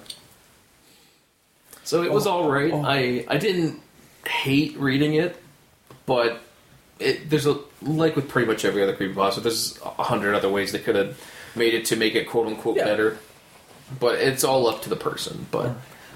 So 1.85 2.03
it 2.03 2.13
was 2.13 2.27
all 2.27 2.51
right. 2.51 2.73
oh. 2.73 2.83
I 2.83 3.27
I 3.29 3.37
didn't 3.37 3.83
hate 4.29 4.77
reading 4.77 5.15
it, 5.15 5.41
but 6.07 6.41
it 6.99 7.31
there's 7.31 7.47
a 7.47 7.59
like 7.83 8.17
with 8.17 8.29
pretty 8.29 8.47
much 8.47 8.65
every 8.65 8.83
other 8.83 8.95
creepypasta, 8.95 9.43
there's 9.43 9.79
a 9.83 10.03
hundred 10.05 10.35
other 10.35 10.49
ways 10.49 10.73
they 10.73 10.79
could 10.79 10.97
have 10.97 11.21
made 11.57 11.75
it 11.75 11.85
to 11.87 11.97
make 11.97 12.15
it 12.15 12.29
quote 12.29 12.47
unquote 12.47 12.77
Yeah. 12.77 12.85
better. 12.85 13.19
But 13.99 14.17
it's 14.21 14.45
all 14.45 14.67
up 14.67 14.83
to 14.83 14.91
the 14.91 14.97
person. 14.97 15.47
But 15.51 15.73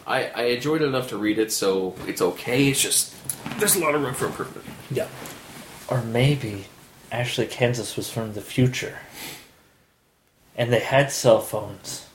I, 0.06 0.26
I 0.26 0.42
enjoyed 0.44 0.82
it 0.82 0.86
enough 0.86 1.08
to 1.08 1.16
read 1.16 1.38
it, 1.38 1.50
so 1.52 1.94
it's 2.06 2.20
okay. 2.20 2.68
It's 2.68 2.80
just 2.82 3.14
there's 3.58 3.76
a 3.76 3.80
lot 3.80 3.94
of 3.94 4.02
room 4.02 4.14
for 4.14 4.26
improvement. 4.26 4.66
Yeah. 4.90 5.08
Or 5.88 6.02
maybe 6.02 6.66
actually 7.10 7.46
Kansas 7.46 7.96
was 7.96 8.10
from 8.10 8.34
the 8.34 8.40
future. 8.42 8.98
And 10.56 10.70
they 10.72 10.80
had 10.80 11.10
cell 11.10 11.40
phones. 11.40 12.06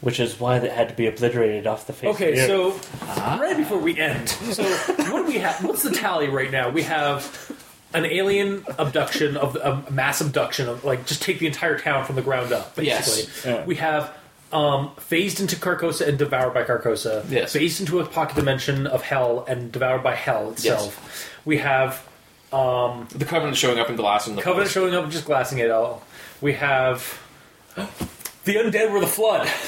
Which 0.00 0.18
is 0.18 0.40
why 0.40 0.58
they 0.60 0.70
had 0.70 0.88
to 0.88 0.94
be 0.94 1.06
obliterated 1.06 1.66
off 1.66 1.86
the 1.86 1.92
face 1.92 2.14
Okay, 2.14 2.30
of 2.30 2.48
the 2.48 2.54
earth. 2.54 3.16
so 3.16 3.38
right 3.38 3.56
before 3.56 3.78
we 3.78 3.98
end, 4.00 4.28
so 4.30 4.62
what 4.64 5.06
do 5.20 5.24
we 5.26 5.38
have? 5.38 5.62
What's 5.62 5.82
the 5.82 5.90
tally 5.90 6.28
right 6.28 6.50
now? 6.50 6.70
We 6.70 6.82
have 6.84 7.52
an 7.92 8.06
alien 8.06 8.64
abduction 8.78 9.36
of 9.36 9.56
a 9.56 9.84
mass 9.90 10.20
abduction 10.22 10.68
of 10.70 10.84
like 10.84 11.04
just 11.06 11.20
take 11.22 11.38
the 11.38 11.46
entire 11.46 11.78
town 11.78 12.06
from 12.06 12.16
the 12.16 12.22
ground 12.22 12.50
up. 12.52 12.74
Basically, 12.76 12.86
Yes. 13.24 13.44
Yeah. 13.44 13.64
we 13.66 13.74
have 13.76 14.16
um, 14.52 14.92
phased 14.96 15.38
into 15.38 15.56
Carcosa 15.56 16.08
and 16.08 16.18
devoured 16.18 16.54
by 16.54 16.64
Carcosa. 16.64 17.24
Yes. 17.28 17.52
phased 17.52 17.80
into 17.80 18.00
a 18.00 18.06
pocket 18.06 18.36
dimension 18.36 18.86
of 18.86 19.02
hell 19.02 19.44
and 19.48 19.70
devoured 19.70 20.02
by 20.02 20.14
hell 20.14 20.50
itself. 20.52 21.28
We 21.44 21.58
have 21.58 22.02
um, 22.54 23.06
The 23.14 23.24
Covenant 23.26 23.56
showing 23.58 23.78
up 23.78 23.88
and 23.88 23.98
glassing 23.98 24.34
the 24.34 24.40
Covenant 24.42 24.68
place. 24.68 24.72
showing 24.72 24.94
up 24.94 25.04
and 25.04 25.12
just 25.12 25.26
glassing 25.26 25.58
it 25.58 25.70
all. 25.70 26.02
We 26.40 26.54
have 26.54 27.20
the 27.76 28.54
undead 28.54 28.90
were 28.92 29.00
the 29.00 29.06
flood. 29.06 29.46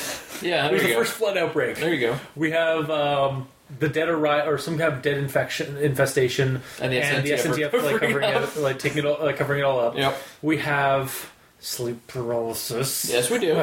Yeah, 0.43 0.67
It 0.67 0.69
there 0.69 0.73
was 0.75 0.83
the 0.83 0.89
go. 0.89 0.95
first 0.99 1.13
flood 1.15 1.37
outbreak. 1.39 1.79
There 1.79 1.93
you 1.95 2.01
go. 2.01 2.19
We 2.37 2.51
have 2.53 2.91
um, 2.91 3.49
the 3.79 3.89
dead 3.89 4.09
arri- 4.09 4.47
or 4.47 4.59
some 4.59 4.77
kind 4.79 4.93
of 4.93 5.03
dead 5.03 5.17
infection 5.19 5.77
infestation, 5.79 6.61
And 6.81 6.93
the 6.93 7.01
SNTF 7.01 7.39
SNTF 7.39 7.73
like 7.73 7.73
covering 7.73 7.99
covering 8.01 8.25
it 8.43 8.57
it, 8.57 8.61
like 8.61 8.79
taking 8.79 8.99
it 8.99 9.07
all, 9.07 9.19
like 9.25 9.37
covering 9.37 9.61
it 9.61 9.65
all 9.65 9.81
up. 9.81 9.97
Yep. 9.97 10.17
We 10.43 10.59
have 10.59 11.31
sleep 11.61 12.07
paralysis. 12.09 13.09
Yes, 13.11 13.31
we 13.31 13.39
do. 13.39 13.55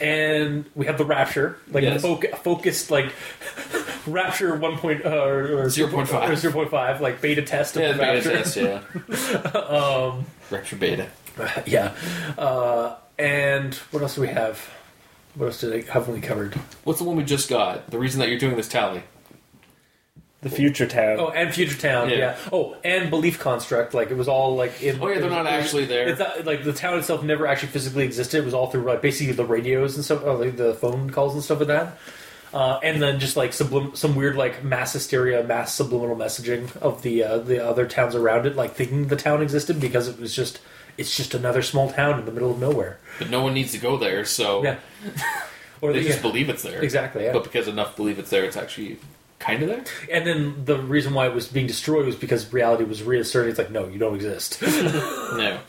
and 0.00 0.64
we 0.74 0.86
have 0.86 0.98
the 0.98 1.04
rapture, 1.04 1.58
like 1.72 1.82
Yes. 1.82 2.02
foc- 2.04 2.36
focused 2.38 2.90
like 2.90 3.12
rapture 4.06 4.54
one 4.56 4.78
point 4.78 5.04
uh, 5.04 5.08
or, 5.10 5.62
or 5.62 5.66
0.5. 5.66 6.28
or 6.30 6.36
zero 6.36 6.52
point 6.52 6.70
five, 6.70 7.00
like 7.00 7.20
beta 7.20 7.42
test 7.42 7.76
of 7.76 7.82
yeah, 7.82 7.92
the 7.92 7.98
beta 7.98 8.30
rapture. 8.30 8.36
test. 8.36 8.56
Yeah. 9.44 9.50
um, 9.60 10.24
Retro 10.50 10.78
beta. 10.78 11.08
yeah, 11.66 11.94
uh, 12.36 12.96
and 13.18 13.74
what 13.92 14.02
else 14.02 14.14
do 14.16 14.20
we 14.22 14.28
have? 14.28 14.68
What 15.34 15.46
else 15.46 15.60
did 15.60 15.88
I, 15.88 15.92
haven't 15.92 16.14
we 16.14 16.20
covered? 16.20 16.54
What's 16.84 16.98
the 16.98 17.04
one 17.04 17.16
we 17.16 17.22
just 17.24 17.48
got? 17.48 17.90
The 17.90 17.98
reason 17.98 18.18
that 18.20 18.28
you're 18.28 18.38
doing 18.38 18.56
this 18.56 18.68
tally. 18.68 19.02
The 20.40 20.50
future 20.50 20.86
town. 20.86 21.16
Oh, 21.18 21.30
and 21.30 21.52
Future 21.52 21.76
Town, 21.76 22.10
Yeah. 22.10 22.16
yeah. 22.16 22.36
Oh, 22.52 22.76
and 22.84 23.10
Belief 23.10 23.40
Construct, 23.40 23.92
like 23.92 24.10
it 24.12 24.16
was 24.16 24.28
all 24.28 24.54
like 24.54 24.80
in. 24.80 25.00
Oh, 25.00 25.08
yeah, 25.08 25.14
they're 25.14 25.22
it 25.22 25.24
was- 25.24 25.32
not 25.32 25.46
actually 25.48 25.84
there. 25.86 26.08
It's 26.08 26.20
not, 26.20 26.44
like 26.44 26.62
the 26.62 26.72
town 26.72 26.96
itself 26.96 27.24
never 27.24 27.44
actually 27.46 27.70
physically 27.70 28.04
existed. 28.04 28.38
It 28.38 28.44
was 28.44 28.54
all 28.54 28.70
through 28.70 28.82
like 28.82 29.02
basically 29.02 29.32
the 29.32 29.44
radios 29.44 29.96
and 29.96 30.04
stuff, 30.04 30.24
uh, 30.24 30.34
like 30.36 30.56
the 30.56 30.74
phone 30.74 31.10
calls 31.10 31.34
and 31.34 31.42
stuff 31.42 31.58
like 31.58 31.66
that. 31.68 31.98
Uh, 32.52 32.80
and 32.82 33.02
then 33.02 33.20
just 33.20 33.36
like 33.36 33.50
sublim- 33.50 33.94
some 33.96 34.14
weird 34.16 34.34
like 34.36 34.64
mass 34.64 34.92
hysteria, 34.94 35.42
mass 35.44 35.74
subliminal 35.74 36.16
messaging 36.16 36.74
of 36.78 37.02
the 37.02 37.22
uh, 37.22 37.38
the 37.38 37.62
other 37.64 37.86
towns 37.86 38.14
around 38.14 38.46
it, 38.46 38.56
like 38.56 38.72
thinking 38.74 39.08
the 39.08 39.16
town 39.16 39.42
existed 39.42 39.78
because 39.80 40.08
it 40.08 40.18
was 40.18 40.34
just 40.34 40.60
it's 40.96 41.16
just 41.16 41.34
another 41.34 41.60
small 41.62 41.90
town 41.90 42.18
in 42.18 42.24
the 42.24 42.32
middle 42.32 42.50
of 42.50 42.58
nowhere. 42.58 42.98
But 43.18 43.28
no 43.30 43.42
one 43.42 43.52
needs 43.54 43.72
to 43.72 43.78
go 43.78 43.96
there, 43.98 44.24
so 44.24 44.62
Yeah, 44.64 44.78
or 45.82 45.92
they 45.92 46.00
the- 46.00 46.06
just 46.06 46.18
yeah. 46.18 46.22
believe 46.22 46.48
it's 46.48 46.62
there. 46.62 46.82
exactly. 46.82 47.24
Yeah. 47.24 47.32
But 47.34 47.44
because 47.44 47.68
enough 47.68 47.96
believe 47.96 48.18
it's 48.18 48.30
there, 48.30 48.44
it's 48.44 48.56
actually 48.56 48.98
kind 49.38 49.62
of 49.62 49.68
there. 49.68 49.84
And 50.10 50.26
then 50.26 50.64
the 50.64 50.78
reason 50.78 51.12
why 51.14 51.26
it 51.26 51.34
was 51.34 51.46
being 51.48 51.66
destroyed 51.66 52.06
was 52.06 52.16
because 52.16 52.52
reality 52.52 52.82
was 52.84 53.02
reasserting. 53.02 53.50
It's 53.50 53.58
like, 53.58 53.70
no, 53.70 53.86
you 53.86 53.98
don't 53.98 54.14
exist. 54.16 54.60
No. 54.62 55.60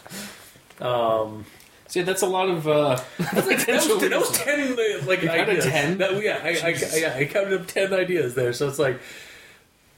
um, 0.81 1.45
See, 1.89 2.03
that's 2.03 2.21
a 2.21 2.27
lot 2.27 2.49
of. 2.49 2.67
Uh, 2.67 3.01
that, 3.17 3.45
was, 3.45 3.65
that 3.65 4.19
was 4.19 4.31
ten 4.31 4.73
uh, 4.73 5.05
like 5.07 5.23
You 5.23 5.27
counted 5.27 5.49
ideas. 5.49 5.65
10? 5.65 5.97
That, 5.97 6.23
yeah, 6.23 6.39
I, 6.43 6.49
I, 6.49 6.97
yeah, 6.97 7.15
I 7.17 7.25
counted 7.25 7.59
up 7.59 7.67
ten 7.67 7.93
ideas 7.93 8.35
there. 8.35 8.53
So 8.53 8.67
it's 8.67 8.79
like 8.79 9.01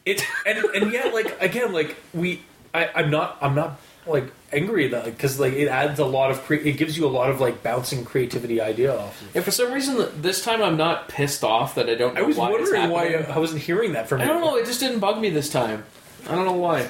it, 0.06 0.24
and 0.46 0.58
and 0.74 0.92
yet 0.92 1.14
like 1.14 1.40
again 1.42 1.74
like 1.74 1.98
we, 2.14 2.42
I, 2.74 2.90
I'm 2.96 3.12
not 3.12 3.38
I'm 3.42 3.56
not 3.56 3.80
like 4.08 4.32
angry 4.54 4.88
that 4.88 5.06
because 5.06 5.40
like 5.40 5.54
it 5.54 5.68
adds 5.68 6.00
a 6.00 6.06
lot 6.06 6.32
of 6.32 6.42
cre- 6.44 6.56
it 6.56 6.78
gives 6.78 6.98
you 6.98 7.06
a 7.06 7.10
lot 7.10 7.30
of 7.30 7.42
like 7.42 7.62
bouncing 7.62 8.06
creativity 8.06 8.62
idea 8.62 8.98
off. 8.98 9.22
yeah, 9.36 9.42
for 9.42 9.52
some 9.52 9.74
reason, 9.74 10.10
this 10.22 10.44
time 10.44 10.64
I'm 10.64 10.78
not 10.78 11.10
pissed 11.10 11.44
off 11.44 11.76
that 11.76 11.90
I 11.90 11.96
don't 11.96 12.16
know 12.16 12.22
I 12.22 12.24
was 12.24 12.38
why 12.38 12.52
wondering 12.52 12.90
why. 12.90 13.14
I 13.16 13.38
wasn't 13.38 13.62
hearing 13.62 13.94
that 13.94 14.08
from 14.08 14.22
I 14.22 14.26
don't 14.26 14.42
know. 14.42 14.56
It 14.56 14.66
just 14.66 14.80
didn't 14.80 15.00
bug 15.00 15.20
me 15.20 15.30
this 15.30 15.50
time. 15.50 15.84
I 16.28 16.36
don't 16.36 16.46
know 16.46 16.54
why. 16.54 16.90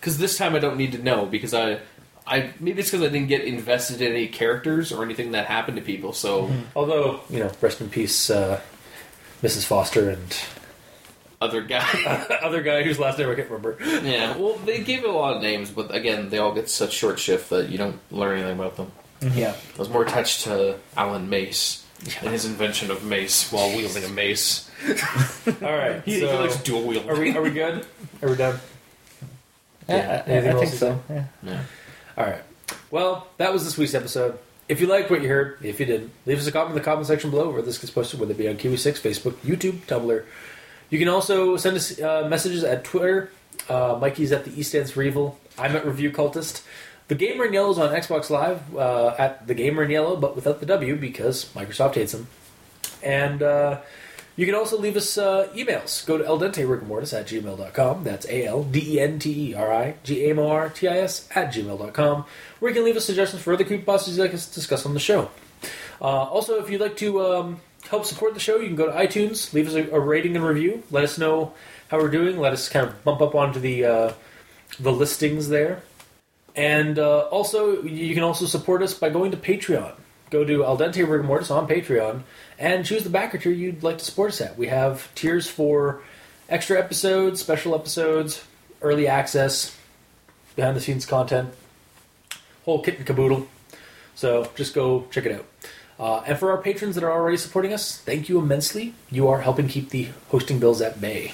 Because 0.00 0.16
this 0.16 0.38
time 0.38 0.54
I 0.54 0.60
don't 0.60 0.78
need 0.78 0.92
to 0.92 0.98
know 0.98 1.26
because 1.26 1.52
I, 1.52 1.78
I 2.30 2.52
maybe 2.60 2.80
it's 2.80 2.90
because 2.90 3.04
I 3.04 3.10
didn't 3.10 3.28
get 3.28 3.42
invested 3.42 4.00
in 4.00 4.12
any 4.12 4.28
characters 4.28 4.92
or 4.92 5.02
anything 5.04 5.32
that 5.32 5.46
happened 5.46 5.76
to 5.76 5.82
people. 5.82 6.12
So 6.12 6.50
Although 6.76 7.20
you 7.28 7.40
know, 7.40 7.50
rest 7.60 7.80
in 7.80 7.90
peace, 7.90 8.30
uh, 8.30 8.60
Mrs. 9.42 9.66
Foster 9.66 10.08
and 10.10 10.42
other 11.40 11.60
guy, 11.62 11.84
other 12.42 12.62
guy 12.62 12.82
whose 12.84 12.98
last 12.98 13.18
name 13.18 13.28
I 13.28 13.34
can't 13.34 13.50
remember. 13.50 13.76
yeah. 14.04 14.36
Well, 14.36 14.56
they 14.58 14.82
gave 14.82 15.02
it 15.04 15.08
a 15.08 15.12
lot 15.12 15.36
of 15.36 15.42
names, 15.42 15.70
but 15.70 15.94
again, 15.94 16.30
they 16.30 16.38
all 16.38 16.54
get 16.54 16.70
such 16.70 16.92
short 16.92 17.18
shift 17.18 17.50
that 17.50 17.68
you 17.68 17.78
don't 17.78 17.98
learn 18.12 18.38
anything 18.38 18.58
about 18.58 18.76
them. 18.76 18.92
Yeah. 19.34 19.54
I 19.74 19.78
was 19.78 19.88
more 19.88 20.04
attached 20.04 20.44
to 20.44 20.78
Alan 20.96 21.28
Mace 21.28 21.84
and 22.22 22.30
his 22.30 22.44
invention 22.44 22.90
of 22.90 23.04
mace 23.04 23.52
while 23.52 23.68
wielding 23.76 24.04
a 24.04 24.08
mace. 24.08 24.70
All 25.46 25.76
right. 25.76 26.02
He, 26.04 26.14
he 26.14 26.20
so 26.20 26.40
likes 26.40 26.56
dual 26.62 26.82
wielding. 26.82 27.10
are 27.10 27.18
we 27.18 27.36
are 27.36 27.42
we 27.42 27.50
good? 27.50 27.84
Are 28.22 28.30
we 28.30 28.36
done? 28.36 28.58
Yeah, 29.88 30.22
I, 30.26 30.32
I, 30.32 30.38
I 30.38 30.52
think 30.54 30.72
so. 30.72 31.00
Yeah. 31.10 31.24
Yeah. 31.42 31.62
All 32.16 32.24
right. 32.24 32.42
Well, 32.90 33.28
that 33.36 33.52
was 33.52 33.64
this 33.64 33.78
week's 33.78 33.94
episode. 33.94 34.38
If 34.68 34.80
you 34.80 34.86
liked 34.86 35.10
what 35.10 35.22
you 35.22 35.28
heard, 35.28 35.58
if 35.64 35.80
you 35.80 35.86
didn't, 35.86 36.12
leave 36.26 36.38
us 36.38 36.46
a 36.46 36.52
comment 36.52 36.70
in 36.70 36.78
the 36.78 36.84
comment 36.84 37.06
section 37.06 37.30
below 37.30 37.50
where 37.50 37.62
this 37.62 37.78
gets 37.78 37.90
posted, 37.90 38.20
whether 38.20 38.32
it 38.32 38.38
be 38.38 38.48
on 38.48 38.56
Kiwi6, 38.56 39.00
Facebook, 39.00 39.32
YouTube, 39.38 39.78
Tumblr. 39.86 40.24
You 40.90 40.98
can 40.98 41.08
also 41.08 41.56
send 41.56 41.76
us 41.76 42.00
uh, 42.00 42.28
messages 42.28 42.62
at 42.62 42.84
Twitter. 42.84 43.30
Uh, 43.68 43.98
Mikey's 44.00 44.32
at 44.32 44.44
the 44.44 44.58
E 44.58 44.62
stands 44.62 44.90
for 44.90 45.02
evil. 45.02 45.38
I'm 45.58 45.74
at 45.76 45.86
Review 45.86 46.10
Cultist. 46.10 46.62
The 47.08 47.14
Gamer 47.16 47.46
in 47.46 47.52
Yellow 47.52 47.70
is 47.72 47.78
on 47.78 47.90
Xbox 47.90 48.30
Live 48.30 48.76
uh, 48.76 49.14
at 49.18 49.46
the 49.46 49.54
Gamer 49.54 49.82
in 49.82 49.90
Yellow, 49.90 50.16
but 50.16 50.36
without 50.36 50.60
the 50.60 50.66
W 50.66 50.94
because 50.96 51.46
Microsoft 51.54 51.94
hates 51.94 52.12
them. 52.12 52.28
And 53.02 53.42
uh, 53.42 53.80
you 54.40 54.46
can 54.46 54.54
also 54.54 54.78
leave 54.78 54.96
us 54.96 55.18
uh, 55.18 55.48
emails. 55.54 56.06
Go 56.06 56.16
to 56.16 56.24
aldenterigamortis 56.24 57.12
at 57.12 57.26
gmail.com. 57.26 58.04
That's 58.04 58.24
A 58.24 58.46
L 58.46 58.64
D 58.64 58.94
E 58.94 58.98
N 58.98 59.18
T 59.18 59.50
E 59.50 59.54
R 59.54 59.70
I 59.70 59.96
G 60.02 60.24
A 60.24 60.30
M 60.30 60.38
O 60.38 60.48
R 60.48 60.70
T 60.70 60.88
I 60.88 60.96
S 60.96 61.28
at 61.34 61.52
gmail.com, 61.52 62.24
where 62.58 62.70
you 62.70 62.74
can 62.74 62.86
leave 62.86 62.96
us 62.96 63.04
suggestions 63.04 63.42
for 63.42 63.52
other 63.52 63.64
creepypastas 63.64 64.16
you'd 64.16 64.22
like 64.22 64.32
us 64.32 64.46
to 64.46 64.54
discuss 64.54 64.86
on 64.86 64.94
the 64.94 65.00
show. 65.00 65.30
Uh, 66.00 66.04
also, 66.06 66.58
if 66.58 66.70
you'd 66.70 66.80
like 66.80 66.96
to 66.96 67.22
um, 67.22 67.60
help 67.90 68.06
support 68.06 68.32
the 68.32 68.40
show, 68.40 68.56
you 68.56 68.66
can 68.66 68.76
go 68.76 68.86
to 68.86 68.92
iTunes, 68.92 69.52
leave 69.52 69.68
us 69.68 69.74
a, 69.74 69.90
a 69.90 70.00
rating 70.00 70.34
and 70.36 70.42
review. 70.42 70.84
Let 70.90 71.04
us 71.04 71.18
know 71.18 71.52
how 71.88 71.98
we're 71.98 72.08
doing. 72.08 72.38
Let 72.38 72.54
us 72.54 72.70
kind 72.70 72.86
of 72.86 73.04
bump 73.04 73.20
up 73.20 73.34
onto 73.34 73.60
the 73.60 73.84
uh, 73.84 74.12
the 74.78 74.90
listings 74.90 75.50
there. 75.50 75.82
And 76.56 76.98
uh, 76.98 77.26
also, 77.28 77.82
you 77.82 78.14
can 78.14 78.22
also 78.22 78.46
support 78.46 78.80
us 78.80 78.94
by 78.94 79.10
going 79.10 79.32
to 79.32 79.36
Patreon. 79.36 79.96
Go 80.30 80.44
to 80.44 80.64
Al 80.64 80.78
Rigor 80.78 81.28
on 81.30 81.68
Patreon 81.68 82.22
and 82.60 82.84
choose 82.84 83.02
the 83.02 83.10
backer 83.10 83.38
tier 83.38 83.50
you'd 83.50 83.82
like 83.82 83.98
to 83.98 84.04
support 84.04 84.32
us 84.32 84.40
at. 84.42 84.58
We 84.58 84.66
have 84.66 85.12
tiers 85.14 85.48
for 85.48 86.02
extra 86.48 86.78
episodes, 86.78 87.40
special 87.40 87.74
episodes, 87.74 88.44
early 88.82 89.08
access, 89.08 89.76
behind 90.54 90.76
the 90.76 90.80
scenes 90.80 91.06
content, 91.06 91.54
whole 92.66 92.82
kit 92.82 92.98
and 92.98 93.06
caboodle. 93.06 93.48
So 94.14 94.50
just 94.54 94.74
go 94.74 95.06
check 95.10 95.24
it 95.24 95.32
out. 95.32 95.46
Uh, 95.98 96.22
and 96.26 96.38
for 96.38 96.50
our 96.50 96.58
patrons 96.58 96.94
that 96.94 97.04
are 97.04 97.10
already 97.10 97.38
supporting 97.38 97.72
us, 97.72 97.98
thank 97.98 98.28
you 98.28 98.38
immensely. 98.38 98.94
You 99.10 99.28
are 99.28 99.40
helping 99.40 99.66
keep 99.66 99.90
the 99.90 100.08
hosting 100.28 100.58
bills 100.58 100.82
at 100.82 101.00
bay. 101.00 101.32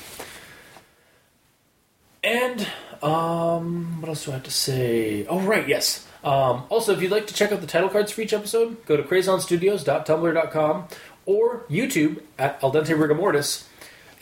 And 2.22 2.66
um, 3.02 4.00
what 4.00 4.08
else 4.08 4.24
do 4.24 4.30
I 4.30 4.34
have 4.34 4.42
to 4.44 4.50
say? 4.50 5.26
Oh, 5.26 5.40
right, 5.40 5.66
yes. 5.68 6.06
Um, 6.24 6.64
also, 6.68 6.92
if 6.92 7.00
you'd 7.00 7.12
like 7.12 7.28
to 7.28 7.34
check 7.34 7.52
out 7.52 7.60
the 7.60 7.66
title 7.68 7.88
cards 7.88 8.10
for 8.10 8.20
each 8.20 8.32
episode, 8.32 8.84
go 8.86 8.96
to 8.96 9.04
crazonstudios.tumblr.com 9.04 10.88
or 11.26 11.64
YouTube 11.68 12.22
at 12.38 12.58
Al 12.62 12.72
Dente 12.72 12.98
Rigor 12.98 13.14
Mortis, 13.14 13.68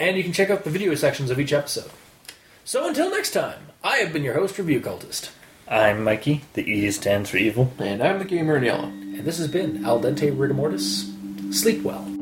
and 0.01 0.17
you 0.17 0.25
can 0.25 0.33
check 0.33 0.51
out 0.51 0.65
the 0.65 0.71
video 0.71 0.95
sections 0.97 1.31
of 1.31 1.39
each 1.39 1.53
episode. 1.53 1.91
So 2.65 2.89
until 2.89 3.11
next 3.11 3.31
time, 3.31 3.69
I 3.85 3.99
have 3.99 4.13
been 4.13 4.25
your 4.25 4.35
host, 4.35 4.59
Review 4.59 4.81
Cultist, 4.81 5.31
I'm 5.69 6.05
Mikey. 6.05 6.43
The 6.55 6.63
E 6.71 6.91
stands 6.91 7.31
for 7.31 7.39
evil. 7.39 7.73
And 7.79 8.03
I'm 8.03 8.19
the 8.19 8.25
gamer 8.25 8.57
in 8.57 8.65
yellow. 8.65 8.85
and 8.89 9.25
this 9.25 9.39
has 9.39 9.49
been 9.49 9.85
Al 9.85 10.01
Dente 10.01 10.31
Rigor 10.39 10.55
Mortis. 10.55 11.11
Sleep 11.51 11.83
well. 11.83 12.14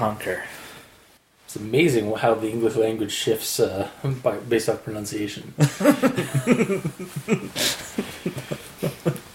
Conquer. 0.00 0.42
It's 1.44 1.56
amazing 1.56 2.10
how 2.14 2.32
the 2.32 2.48
English 2.48 2.74
language 2.74 3.12
shifts 3.12 3.60
uh, 3.60 3.90
by, 4.22 4.38
based 4.38 4.70
off 4.70 4.82
pronunciation. 4.82 5.52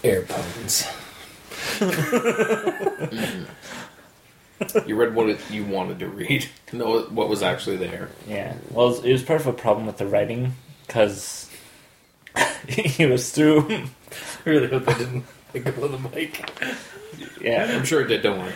Airplanes. 0.02 0.86
You 4.86 4.96
read 4.96 5.14
what 5.14 5.28
it, 5.28 5.38
you 5.50 5.66
wanted 5.66 5.98
to 5.98 6.08
read. 6.08 6.48
Know 6.72 7.02
what 7.02 7.28
was 7.28 7.42
actually 7.42 7.76
there. 7.76 8.08
Yeah. 8.26 8.54
Well, 8.70 8.94
it 9.04 9.12
was, 9.12 9.22
part 9.22 9.42
of 9.42 9.46
a 9.46 9.52
problem 9.52 9.86
with 9.86 9.98
the 9.98 10.06
writing 10.06 10.54
because 10.86 11.50
he 12.66 13.04
was 13.04 13.30
through. 13.32 13.68
I 13.70 13.86
really 14.46 14.68
hope 14.68 14.88
I 14.88 14.94
didn't 14.96 15.24
go 15.52 15.84
on 15.84 15.92
the 15.92 15.98
mic. 16.08 16.50
Yeah. 17.38 17.70
I'm 17.70 17.84
sure 17.84 18.00
it 18.00 18.06
did. 18.06 18.22
Don't 18.22 18.38
worry. 18.38 18.54